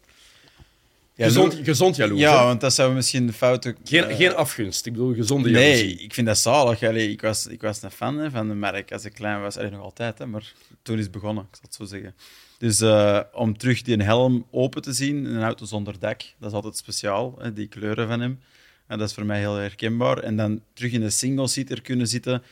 Gezond, 1.25 1.59
gezond 1.63 1.95
jaloers. 1.95 2.21
Ja, 2.21 2.45
want 2.45 2.61
dat 2.61 2.73
zou 2.73 2.93
misschien 2.93 3.33
fouten. 3.33 3.77
Geen, 3.83 4.09
uh, 4.09 4.15
geen 4.15 4.35
afgunst, 4.35 4.85
ik 4.85 4.93
bedoel 4.93 5.13
gezonde 5.13 5.49
jaloezie. 5.49 5.85
Nee, 5.85 5.95
ik 5.95 6.13
vind 6.13 6.27
dat 6.27 6.37
zalig. 6.37 6.83
Allee, 6.83 7.11
ik, 7.11 7.21
was, 7.21 7.47
ik 7.47 7.61
was 7.61 7.81
een 7.81 7.91
fan 7.91 8.17
hè, 8.17 8.31
van 8.31 8.47
de 8.47 8.53
merk 8.53 8.91
als 8.91 9.05
ik 9.05 9.13
klein 9.13 9.41
was. 9.41 9.57
Allee, 9.57 9.71
nog 9.71 9.81
altijd, 9.81 10.17
hè, 10.17 10.25
maar 10.25 10.53
toen 10.81 10.97
is 10.97 11.03
het 11.03 11.11
begonnen, 11.11 11.43
ik 11.43 11.55
zal 11.55 11.63
het 11.63 11.75
zo 11.75 11.85
zeggen. 11.85 12.15
Dus 12.57 12.81
uh, 12.81 13.19
om 13.33 13.57
terug 13.57 13.81
die 13.81 14.03
helm 14.03 14.47
open 14.51 14.81
te 14.81 14.93
zien, 14.93 15.25
een 15.25 15.43
auto 15.43 15.65
zonder 15.65 15.99
dek, 15.99 16.35
dat 16.39 16.49
is 16.49 16.55
altijd 16.55 16.77
speciaal, 16.77 17.35
hè, 17.39 17.53
die 17.53 17.67
kleuren 17.67 18.07
van 18.07 18.19
hem. 18.19 18.39
En 18.87 18.97
dat 18.97 19.07
is 19.07 19.13
voor 19.13 19.25
mij 19.25 19.39
heel 19.39 19.55
herkenbaar. 19.55 20.17
En 20.17 20.35
dan 20.35 20.61
terug 20.73 20.91
in 20.91 21.01
de 21.01 21.09
single-seater 21.09 21.81
kunnen 21.81 22.07
zitten. 22.07 22.43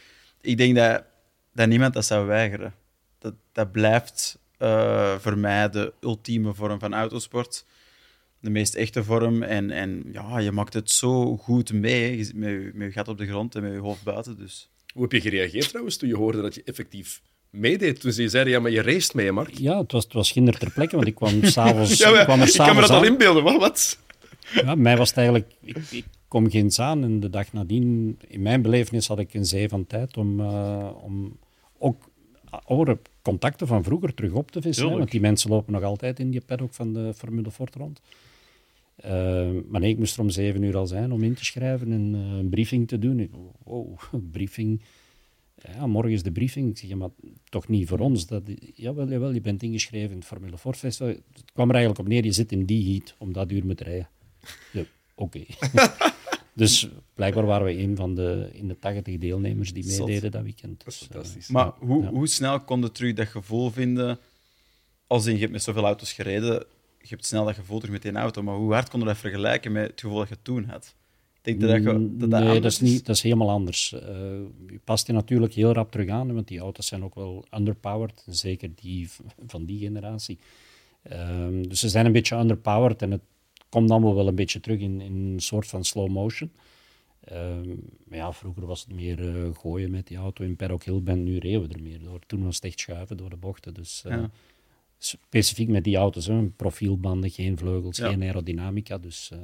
Ik 0.41 0.57
denk 0.57 0.75
dat, 0.75 1.03
dat 1.53 1.67
niemand 1.67 1.93
dat 1.93 2.05
zou 2.05 2.25
weigeren. 2.25 2.73
Dat, 3.19 3.33
dat 3.51 3.71
blijft 3.71 4.39
uh, 4.59 5.15
voor 5.19 5.37
mij 5.37 5.69
de 5.69 5.93
ultieme 6.01 6.53
vorm 6.53 6.79
van 6.79 6.93
autosport 6.93 7.65
de 8.45 8.51
meest 8.51 8.75
echte 8.75 9.03
vorm. 9.03 9.43
En, 9.43 9.71
en 9.71 10.03
ja, 10.11 10.39
je 10.39 10.51
maakt 10.51 10.73
het 10.73 10.91
zo 10.91 11.37
goed 11.37 11.73
mee, 11.73 12.17
met 12.17 12.49
je, 12.49 12.71
met 12.73 12.87
je 12.87 12.93
gat 12.93 13.07
op 13.07 13.17
de 13.17 13.27
grond 13.27 13.55
en 13.55 13.61
met 13.61 13.71
je 13.71 13.79
hoofd 13.79 14.03
buiten. 14.03 14.37
Dus. 14.37 14.69
Hoe 14.93 15.01
heb 15.01 15.11
je 15.11 15.21
gereageerd 15.21 15.69
trouwens 15.69 15.97
toen 15.97 16.09
je 16.09 16.15
hoorde 16.15 16.41
dat 16.41 16.55
je 16.55 16.61
effectief 16.65 17.21
meedeed? 17.49 17.99
Toen 17.99 18.11
ze 18.11 18.29
zeiden, 18.29 18.53
ja, 18.53 18.59
maar 18.59 18.71
je 18.71 18.81
race 18.81 19.11
mee, 19.15 19.31
Mark. 19.31 19.57
Ja, 19.57 19.77
het 19.77 19.91
was, 19.91 20.03
het 20.03 20.13
was 20.13 20.31
ginder 20.31 20.57
ter 20.57 20.71
plekke, 20.71 20.95
want 20.95 21.07
ik 21.07 21.15
kwam 21.15 21.43
s'avonds 21.55 21.97
ja, 21.97 22.23
kwam 22.23 22.41
er 22.41 22.47
Ik 22.47 22.53
kan 22.53 22.75
me 22.75 22.81
dat 22.81 22.89
al 22.89 23.03
inbeelden, 23.03 23.43
wat? 23.43 23.59
wat? 23.59 23.99
Ja, 24.53 24.75
mij 24.75 24.97
was 24.97 25.09
het 25.09 25.17
eigenlijk... 25.17 25.51
Ik, 25.61 25.77
ik 25.91 26.05
kom 26.27 26.49
geen 26.49 26.71
aan 26.75 27.03
en 27.03 27.19
de 27.19 27.29
dag 27.29 27.53
nadien, 27.53 28.17
in 28.27 28.41
mijn 28.41 28.61
belevenis, 28.61 29.07
had 29.07 29.19
ik 29.19 29.33
een 29.33 29.45
zee 29.45 29.69
van 29.69 29.87
tijd 29.87 30.17
om, 30.17 30.39
uh, 30.39 30.89
om 31.03 31.37
ook 31.77 32.09
oude 32.49 32.97
contacten 33.21 33.67
van 33.67 33.83
vroeger 33.83 34.13
terug 34.13 34.31
op 34.31 34.51
te 34.51 34.61
vissen. 34.61 34.89
Hè, 34.89 34.97
want 34.97 35.11
die 35.11 35.19
mensen 35.19 35.49
lopen 35.49 35.73
nog 35.73 35.83
altijd 35.83 36.19
in 36.19 36.31
die 36.31 36.41
paddock 36.41 36.73
van 36.73 36.93
de 36.93 37.13
Formule 37.13 37.51
Ford 37.51 37.75
rond. 37.75 38.01
Uh, 39.05 39.61
maar 39.67 39.81
nee, 39.81 39.91
ik 39.91 39.97
moest 39.97 40.15
er 40.15 40.21
om 40.21 40.29
zeven 40.29 40.61
uur 40.61 40.77
al 40.77 40.87
zijn 40.87 41.11
om 41.11 41.23
in 41.23 41.33
te 41.33 41.45
schrijven 41.45 41.91
en 41.91 42.15
uh, 42.15 42.37
een 42.37 42.49
briefing 42.49 42.87
te 42.87 42.99
doen. 42.99 43.31
Wow, 43.63 43.99
briefing. 44.31 44.81
Ja, 45.73 45.87
morgen 45.87 46.11
is 46.11 46.23
de 46.23 46.31
briefing. 46.31 46.69
Ik 46.69 46.77
zeg, 46.77 46.89
ja, 46.89 46.95
maar 46.95 47.09
toch 47.49 47.67
niet 47.67 47.87
voor 47.87 47.99
ons. 47.99 48.27
Dat, 48.27 48.43
jawel, 48.75 49.09
jawel, 49.09 49.31
je 49.31 49.41
bent 49.41 49.63
ingeschreven 49.63 50.11
in 50.11 50.17
het 50.17 50.25
Formule 50.25 50.57
Ford 50.57 50.77
Festival. 50.77 51.07
Het 51.07 51.51
kwam 51.53 51.69
er 51.69 51.75
eigenlijk 51.75 52.03
op 52.03 52.07
neer, 52.07 52.23
je 52.23 52.31
zit 52.31 52.51
in 52.51 52.65
die 52.65 52.91
heat 52.91 53.15
om 53.17 53.33
dat 53.33 53.51
uur 53.51 53.75
te 53.75 53.83
rijden. 53.83 54.09
Ja, 54.71 54.83
Oké. 55.15 55.45
dus 56.53 56.89
blijkbaar 57.13 57.45
waren 57.45 57.65
we 57.65 57.77
een 57.77 57.95
van 57.95 58.15
de 58.15 58.49
in 58.51 58.67
de 58.67 58.79
80 58.79 59.17
deelnemers 59.17 59.73
die 59.73 59.85
meededen 59.85 60.31
dat 60.31 60.43
weekend. 60.43 60.85
dus, 60.85 60.97
fantastisch. 60.97 61.47
Uh, 61.47 61.53
maar 61.53 61.71
hoe, 61.79 62.03
ja. 62.03 62.09
hoe 62.09 62.27
snel 62.27 62.59
kon 62.59 62.81
je 62.81 62.91
terug 62.91 63.13
dat 63.13 63.27
gevoel 63.27 63.69
vinden 63.69 64.19
als 65.07 65.25
je 65.25 65.37
hebt 65.37 65.51
met 65.51 65.63
zoveel 65.63 65.85
auto's 65.85 66.13
gereden 66.13 66.65
je 67.09 67.15
hebt 67.15 67.25
snel 67.25 67.45
dat 67.45 67.55
gevoel 67.55 67.79
terug 67.79 67.93
met 67.93 68.01
die 68.01 68.11
auto, 68.11 68.43
maar 68.43 68.55
hoe 68.55 68.73
hard 68.73 68.89
kon 68.89 68.99
je 68.99 69.05
dat 69.05 69.17
vergelijken 69.17 69.71
met 69.71 69.87
het 69.89 69.99
gevoel 69.99 70.17
dat 70.17 70.29
je 70.29 70.37
toen 70.41 70.63
had? 70.63 70.95
Denk 71.41 71.61
dat, 71.61 71.69
je, 71.69 71.83
dat, 71.83 72.29
dat 72.29 72.43
nee, 72.43 72.61
dat 72.61 72.71
is, 72.71 72.79
niet, 72.79 73.05
dat 73.05 73.15
is 73.15 73.21
helemaal 73.21 73.49
anders. 73.49 73.93
Uh, 73.93 74.01
je 74.67 74.79
past 74.83 75.07
je 75.07 75.13
natuurlijk 75.13 75.53
heel 75.53 75.71
rap 75.71 75.91
terug 75.91 76.09
aan, 76.09 76.33
want 76.33 76.47
die 76.47 76.59
auto's 76.59 76.87
zijn 76.87 77.03
ook 77.03 77.15
wel 77.15 77.45
underpowered, 77.51 78.25
zeker 78.29 78.69
die 78.75 79.09
van 79.47 79.65
die 79.65 79.79
generatie. 79.79 80.37
Uh, 81.11 81.67
dus 81.67 81.79
ze 81.79 81.89
zijn 81.89 82.05
een 82.05 82.11
beetje 82.11 82.35
underpowered 82.35 83.01
en 83.01 83.11
het 83.11 83.21
komt 83.69 83.89
dan 83.89 84.15
wel 84.15 84.27
een 84.27 84.35
beetje 84.35 84.59
terug 84.59 84.79
in, 84.79 85.01
in 85.01 85.15
een 85.15 85.39
soort 85.39 85.67
van 85.67 85.83
slow 85.83 86.09
motion. 86.09 86.51
Uh, 87.31 87.55
maar 88.05 88.17
ja, 88.17 88.33
vroeger 88.33 88.65
was 88.65 88.81
het 88.81 88.93
meer 88.93 89.19
uh, 89.19 89.49
gooien 89.53 89.91
met 89.91 90.07
die 90.07 90.17
auto 90.17 90.43
in 90.43 90.55
Paddock 90.55 90.83
Hill, 90.83 91.01
ben 91.01 91.23
nu 91.23 91.37
reeuwen 91.37 91.71
er 91.71 91.81
meer 91.81 92.03
door. 92.03 92.19
Toen 92.25 92.43
was 92.43 92.55
het 92.55 92.63
echt 92.63 92.79
schuiven 92.79 93.17
door 93.17 93.29
de 93.29 93.37
bochten, 93.37 93.73
dus... 93.73 94.03
Ja 94.07 94.29
specifiek 95.05 95.69
met 95.69 95.83
die 95.83 95.95
auto's, 95.95 96.25
hè, 96.25 96.43
profielbanden, 96.43 97.29
geen 97.29 97.57
vleugels, 97.57 97.99
geen 97.99 98.21
aerodynamica. 98.21 98.97
Dus 98.97 99.29
uh, 99.33 99.39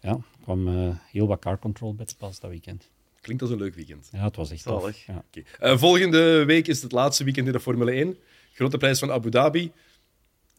ja, 0.00 0.18
kwam 0.42 0.68
uh, 0.68 0.96
heel 1.10 1.26
wat 1.26 1.40
car 1.40 1.58
control 1.58 1.94
beds 1.94 2.12
pas 2.12 2.40
dat 2.40 2.50
weekend. 2.50 2.88
Klinkt 3.20 3.42
als 3.42 3.50
een 3.50 3.58
leuk 3.58 3.74
weekend. 3.74 4.08
Ja, 4.12 4.24
het 4.24 4.36
was 4.36 4.50
echt 4.50 4.64
tof. 4.64 5.06
Ja. 5.06 5.24
Okay. 5.30 5.72
Uh, 5.72 5.78
volgende 5.78 6.44
week 6.44 6.68
is 6.68 6.82
het 6.82 6.92
laatste 6.92 7.24
weekend 7.24 7.46
in 7.46 7.52
de 7.52 7.60
Formule 7.60 7.92
1. 7.92 8.16
Grote 8.52 8.78
prijs 8.78 8.98
van 8.98 9.10
Abu 9.10 9.30
Dhabi. 9.30 9.72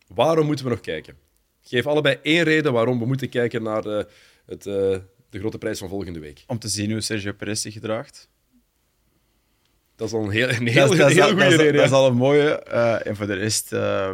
Waarom 0.07 0.45
moeten 0.45 0.65
we 0.65 0.71
nog 0.71 0.81
kijken? 0.81 1.17
Geef 1.61 1.87
allebei 1.87 2.17
één 2.21 2.43
reden 2.43 2.73
waarom 2.73 2.99
we 2.99 3.05
moeten 3.05 3.29
kijken 3.29 3.63
naar 3.63 3.83
het, 4.45 4.63
de 4.63 5.39
grote 5.39 5.57
prijs 5.57 5.79
van 5.79 5.89
volgende 5.89 6.19
week. 6.19 6.43
Om 6.47 6.59
te 6.59 6.67
zien 6.67 6.91
hoe 6.91 7.01
Sergio 7.01 7.33
Perez 7.33 7.61
zich 7.61 7.73
gedraagt. 7.73 8.29
Dat 10.03 10.11
is 10.11 10.17
al 10.17 10.23
een 10.23 10.31
heel, 10.31 10.49
een 10.49 10.67
heel, 10.67 10.95
dat, 10.95 11.11
heel 11.11 11.27
goede 11.29 11.55
reden. 11.55 11.73
Dat 11.73 11.85
is 11.85 11.91
al 11.91 12.07
een 12.07 12.15
mooie. 12.15 12.65
Uh, 12.67 13.07
en 13.07 13.15
voor 13.15 13.27
de 13.27 13.33
rest, 13.33 13.73
uh, 13.73 14.11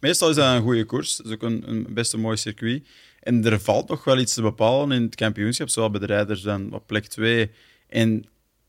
meestal 0.00 0.28
is 0.28 0.36
dat 0.36 0.56
een 0.56 0.62
goede 0.62 0.84
koers. 0.84 1.16
Dat 1.16 1.26
is 1.26 1.32
ook 1.32 1.42
een, 1.42 1.68
een 1.68 1.94
best 1.94 2.12
een 2.12 2.20
mooi 2.20 2.36
circuit. 2.36 2.86
En 3.20 3.44
er 3.44 3.60
valt 3.60 3.88
nog 3.88 4.04
wel 4.04 4.18
iets 4.18 4.34
te 4.34 4.42
bepalen 4.42 4.96
in 4.96 5.02
het 5.02 5.14
kampioenschap, 5.14 5.68
zowel 5.68 5.90
bij 5.90 6.00
de 6.00 6.06
rijders 6.06 6.42
dan 6.42 6.72
op 6.72 6.86
plek 6.86 7.06
2. 7.06 7.50
En 7.88 8.24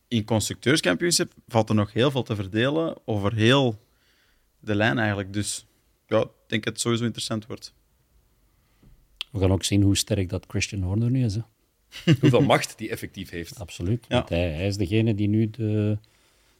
in 0.07 0.23
constructeurskampioenschap 0.23 1.31
valt 1.47 1.69
er 1.69 1.75
nog 1.75 1.93
heel 1.93 2.11
veel 2.11 2.23
te 2.23 2.35
verdelen 2.35 2.97
over 3.05 3.33
heel 3.33 3.79
de 4.59 4.75
lijn 4.75 4.97
eigenlijk. 4.97 5.33
Dus 5.33 5.65
ja, 6.07 6.19
ik 6.19 6.27
denk 6.47 6.63
dat 6.63 6.73
het 6.73 6.81
sowieso 6.81 7.03
interessant 7.03 7.45
wordt. 7.45 7.73
We 9.31 9.39
gaan 9.39 9.51
ook 9.51 9.63
zien 9.63 9.81
hoe 9.81 9.97
sterk 9.97 10.29
dat 10.29 10.45
Christian 10.47 10.81
Horner 10.81 11.09
nu 11.09 11.25
is. 11.25 11.35
Hè? 11.35 11.41
hoeveel 12.21 12.41
macht 12.41 12.77
die 12.77 12.89
effectief 12.89 13.29
heeft. 13.29 13.59
Absoluut. 13.59 14.07
Want 14.07 14.29
hij, 14.29 14.51
hij, 14.51 14.67
is 14.67 14.77
degene 14.77 15.15
die 15.15 15.27
nu 15.27 15.49
de, 15.49 15.97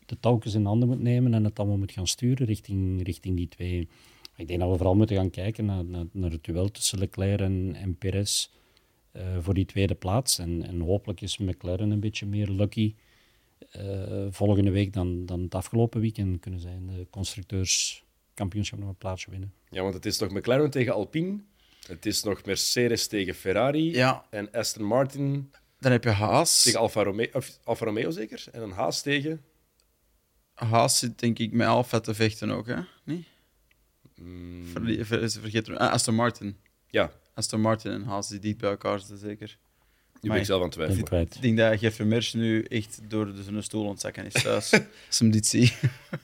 de 0.05 0.19
touwtjes 0.19 0.53
in 0.53 0.65
handen 0.65 0.87
moet 0.87 1.01
nemen 1.01 1.33
en 1.33 1.43
het 1.43 1.59
allemaal 1.59 1.77
moet 1.77 1.91
gaan 1.91 2.07
sturen 2.07 2.45
richting, 2.45 3.03
richting 3.03 3.35
die 3.35 3.47
twee. 3.47 3.87
Ik 4.35 4.47
denk 4.47 4.59
dat 4.59 4.69
we 4.69 4.77
vooral 4.77 4.95
moeten 4.95 5.15
gaan 5.15 5.29
kijken 5.29 5.65
naar, 5.65 5.85
naar, 5.85 6.05
naar 6.11 6.31
het 6.31 6.43
duel 6.43 6.71
tussen 6.71 6.99
Leclerc 6.99 7.39
en, 7.39 7.75
en 7.75 7.97
Perez 7.97 8.49
uh, 9.15 9.21
voor 9.39 9.53
die 9.53 9.65
tweede 9.65 9.95
plaats. 9.95 10.39
En, 10.39 10.67
en 10.67 10.79
hopelijk 10.79 11.21
is 11.21 11.37
McLaren 11.37 11.91
een 11.91 11.99
beetje 11.99 12.25
meer 12.25 12.49
lucky 12.49 12.93
volgende 14.29 14.71
week 14.71 14.93
dan, 14.93 15.25
dan 15.25 15.41
het 15.41 15.55
afgelopen 15.55 16.01
weekend 16.01 16.39
kunnen 16.39 16.59
zijn. 16.59 16.87
De 16.87 17.07
constructeurskampioenschap 17.09 18.79
nog 18.79 18.89
een 18.89 18.95
plaatsje 18.95 19.31
winnen. 19.31 19.53
Ja, 19.69 19.81
want 19.81 19.93
het 19.93 20.05
is 20.05 20.19
nog 20.19 20.31
McLaren 20.31 20.69
tegen 20.69 20.93
Alpine. 20.93 21.39
Het 21.87 22.05
is 22.05 22.23
nog 22.23 22.45
Mercedes 22.45 23.07
tegen 23.07 23.35
Ferrari. 23.35 23.91
Ja. 23.95 24.25
En 24.29 24.51
Aston 24.51 24.83
Martin 24.83 25.51
Dan 25.79 25.91
heb 25.91 26.03
je 26.03 26.09
Haas. 26.09 26.61
tegen 26.63 26.79
Alfa 26.79 27.03
Romeo, 27.03 27.27
Alfa 27.63 27.85
Romeo 27.85 28.09
zeker. 28.11 28.43
En 28.51 28.61
een 28.61 28.71
Haas 28.71 29.01
tegen... 29.01 29.41
Haas 30.53 30.99
zit 30.99 31.19
denk 31.19 31.39
ik 31.39 31.51
met 31.51 31.67
Alfa 31.67 31.99
te 31.99 32.13
vechten 32.13 32.51
ook, 32.51 32.67
hè? 32.67 32.79
Nee? 33.03 33.27
mm, 34.15 34.67
Verlie- 34.71 35.05
ver- 35.05 35.29
ze 35.29 35.39
vergeten 35.39 35.77
ah, 35.77 35.91
Aston 35.91 36.15
Martin. 36.15 36.57
ja, 36.87 37.11
Aston 37.33 37.61
Martin 37.61 37.91
en 37.91 38.03
Haas 38.03 38.27
die 38.29 38.39
dicht 38.39 38.57
bij 38.57 38.69
elkaar 38.69 38.99
zitten, 38.99 39.17
zeker. 39.17 39.57
Nu 40.21 40.29
ben 40.29 40.39
ik 40.39 40.45
zelf 40.45 40.61
aan 40.61 40.67
het 40.67 40.77
Ben 40.77 40.85
twijfelen. 40.87 41.07
kwijt. 41.09 41.35
Ik 41.35 41.41
denk 41.41 41.57
dat 41.57 41.79
Jeff 41.79 41.95
Vermeers 41.95 42.33
nu 42.33 42.63
echt 42.63 42.99
door 43.07 43.25
de, 43.35 43.43
zijn 43.43 43.63
stoel 43.63 43.85
ontzakken 43.85 44.25
is 44.25 44.33
thuis. 44.43 44.71
Als 45.07 45.19
hem 45.19 45.31
dit 45.31 45.47
ziet. 45.47 45.73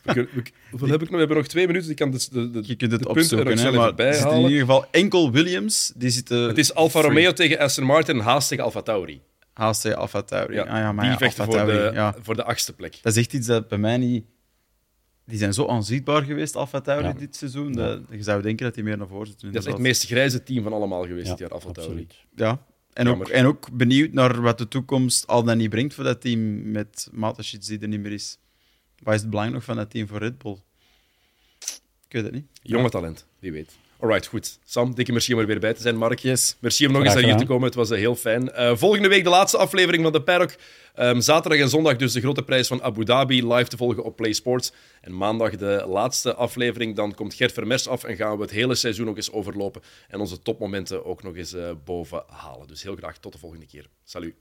We 0.04 0.14
kunnen- 0.14 0.30
we- 0.34 0.44
hoeveel 0.70 0.88
heb 0.88 1.02
ik 1.02 1.06
nog? 1.08 1.12
We 1.12 1.18
hebben 1.18 1.38
nog 1.38 1.48
twee 1.48 1.68
minuten. 1.68 1.90
Ik 1.90 1.96
kan 1.96 2.12
de, 2.12 2.28
de, 2.32 2.50
de, 2.52 2.62
Je 2.66 2.76
kunt 2.76 2.92
het 2.92 3.02
de 3.04 3.14
punten 3.14 3.38
er 3.38 3.48
opzoeken, 3.48 3.58
hè, 3.58 3.72
maar 3.72 3.84
even 3.84 3.96
bij 3.96 4.08
er 4.08 4.14
zitten 4.14 4.30
in 4.32 4.36
halen. 4.36 4.52
ieder 4.52 4.66
geval 4.66 4.86
enkel 4.92 5.32
Williams. 5.32 5.92
Die 5.96 6.10
zitten 6.10 6.38
Het 6.42 6.58
is 6.58 6.74
Alfa 6.74 7.00
free. 7.00 7.12
Romeo 7.14 7.34
tegen 7.34 7.60
Aston 7.60 7.84
Martin 7.86 8.16
en 8.18 8.22
Haas 8.24 8.48
tegen 8.48 8.64
Alfa 8.64 8.82
Tauri. 8.82 9.22
Haas 9.54 9.82
tegen 9.82 9.98
Alfa 9.98 10.22
Tauri. 10.22 10.54
Ja, 10.56 10.62
ah, 10.64 10.68
ja, 10.68 10.92
maar 10.92 11.04
die 11.04 11.14
ja, 11.14 11.18
vechten 11.18 11.46
Alfa 11.46 11.58
voor 11.60 11.68
Tauri, 11.68 11.90
de, 11.90 11.96
ja. 11.96 12.16
voor 12.22 12.36
de 12.36 12.44
achtste 12.44 12.74
plek. 12.74 13.00
Dat 13.02 13.12
is 13.16 13.20
echt 13.20 13.34
iets 13.34 13.48
dat 13.48 13.68
bij 13.68 13.78
mij 13.78 13.98
niet... 13.98 14.26
Die 15.26 15.38
zijn 15.38 15.54
zo 15.54 15.64
onzichtbaar 15.64 16.24
geweest, 16.24 16.56
Alfa 16.56 16.82
Tauri, 16.82 17.08
Ja. 17.08 17.14
dit 17.14 17.36
seizoen. 17.36 17.74
Dat, 17.74 18.00
je 18.10 18.24
zou 18.24 18.42
denken 18.42 18.66
dat 18.66 18.76
die 18.76 18.84
meer 18.84 18.98
naar 18.98 19.08
voren 19.08 19.28
zitten. 19.28 19.52
Dat 19.52 19.62
is 19.62 19.68
echt 19.68 19.78
het 19.78 19.86
inderdaad. 19.86 20.00
meest 20.02 20.12
grijze 20.12 20.44
team 20.44 20.64
van 20.64 20.74
allemaal 20.74 21.06
geweest 21.06 21.26
Ja, 21.26 21.32
dit 21.32 21.40
jaar, 21.40 21.50
Alfa 21.50 21.72
Tauri. 21.72 21.90
absoluut. 21.90 22.16
Ja. 22.36 22.66
En 22.98 23.08
ook, 23.08 23.28
en 23.28 23.46
ook 23.46 23.72
benieuwd 23.72 24.14
naar 24.14 24.42
wat 24.42 24.58
de 24.58 24.68
toekomst 24.68 25.28
al 25.28 25.44
dan 25.44 25.58
niet 25.58 25.70
brengt 25.70 25.94
voor 25.94 26.04
dat 26.04 26.22
team 26.22 26.72
met 26.72 27.10
Mateschitz 27.12 27.68
die 27.68 27.80
er 27.80 27.88
niet 27.88 28.00
meer 28.00 28.12
is. 28.12 28.38
Wat 29.00 29.14
is 29.14 29.22
het 29.22 29.30
belang 29.30 29.52
nog 29.52 29.64
van 29.64 29.76
dat 29.76 29.90
team 29.90 30.08
voor 30.08 30.20
Red 30.20 30.38
Bull? 30.38 30.58
Ik 32.08 32.14
weet 32.14 32.24
het 32.24 32.34
niet. 32.34 32.46
Jonge 32.62 32.90
talent, 32.90 33.26
wie 33.40 33.52
weet. 33.52 33.78
Alright, 34.00 34.28
goed. 34.28 34.60
Sam, 34.66 34.96
dikke 34.96 35.12
merci 35.12 35.34
om 35.34 35.40
er 35.40 35.46
weer 35.46 35.60
bij 35.60 35.74
te 35.74 35.82
zijn. 35.82 35.98
Mark, 35.98 36.20
Yes. 36.20 36.56
merci 36.60 36.86
om 36.86 36.92
nog 36.92 37.04
eens 37.04 37.14
naar 37.14 37.24
hier 37.24 37.36
te 37.36 37.46
komen. 37.46 37.66
Het 37.66 37.76
was 37.76 37.90
eh, 37.90 37.98
heel 37.98 38.16
fijn. 38.16 38.52
Eh, 38.52 38.76
volgende 38.76 39.08
week 39.08 39.24
de 39.24 39.30
laatste 39.30 39.58
aflevering 39.58 40.04
van 40.04 40.12
de 40.12 40.22
Paddock. 40.22 40.56
Ehm, 40.96 41.20
zaterdag 41.20 41.60
en 41.60 41.70
zondag 41.70 41.96
dus 41.96 42.14
de 42.14 42.20
grote 42.20 42.44
prijs 42.44 42.68
van 42.68 42.84
Abu 42.84 43.04
Dhabi 43.06 43.48
live 43.48 43.70
te 43.70 43.78
volgen 43.78 44.04
op 44.04 44.16
Play 44.16 44.34
Sports. 44.34 44.72
En 45.02 45.18
maandag 45.18 45.56
de 45.56 45.86
laatste 45.88 46.34
aflevering. 46.36 46.96
Dan 46.96 47.14
komt 47.14 47.34
Gert 47.34 47.52
Vermers 47.52 47.88
af 47.88 48.04
en 48.04 48.16
gaan 48.16 48.36
we 48.36 48.42
het 48.42 48.52
hele 48.52 48.76
seizoen 48.76 49.06
nog 49.06 49.16
eens 49.16 49.32
overlopen. 49.32 49.82
En 50.08 50.20
onze 50.20 50.42
topmomenten 50.42 51.06
ook 51.06 51.24
nog 51.24 51.36
eens 51.36 51.54
eh, 51.54 51.70
boven 51.86 52.24
halen. 52.28 52.68
Dus 52.68 52.84
heel 52.84 52.96
graag 52.96 53.18
tot 53.18 53.32
de 53.34 53.40
volgende 53.40 53.66
keer. 53.66 53.86
Salut. 54.04 54.36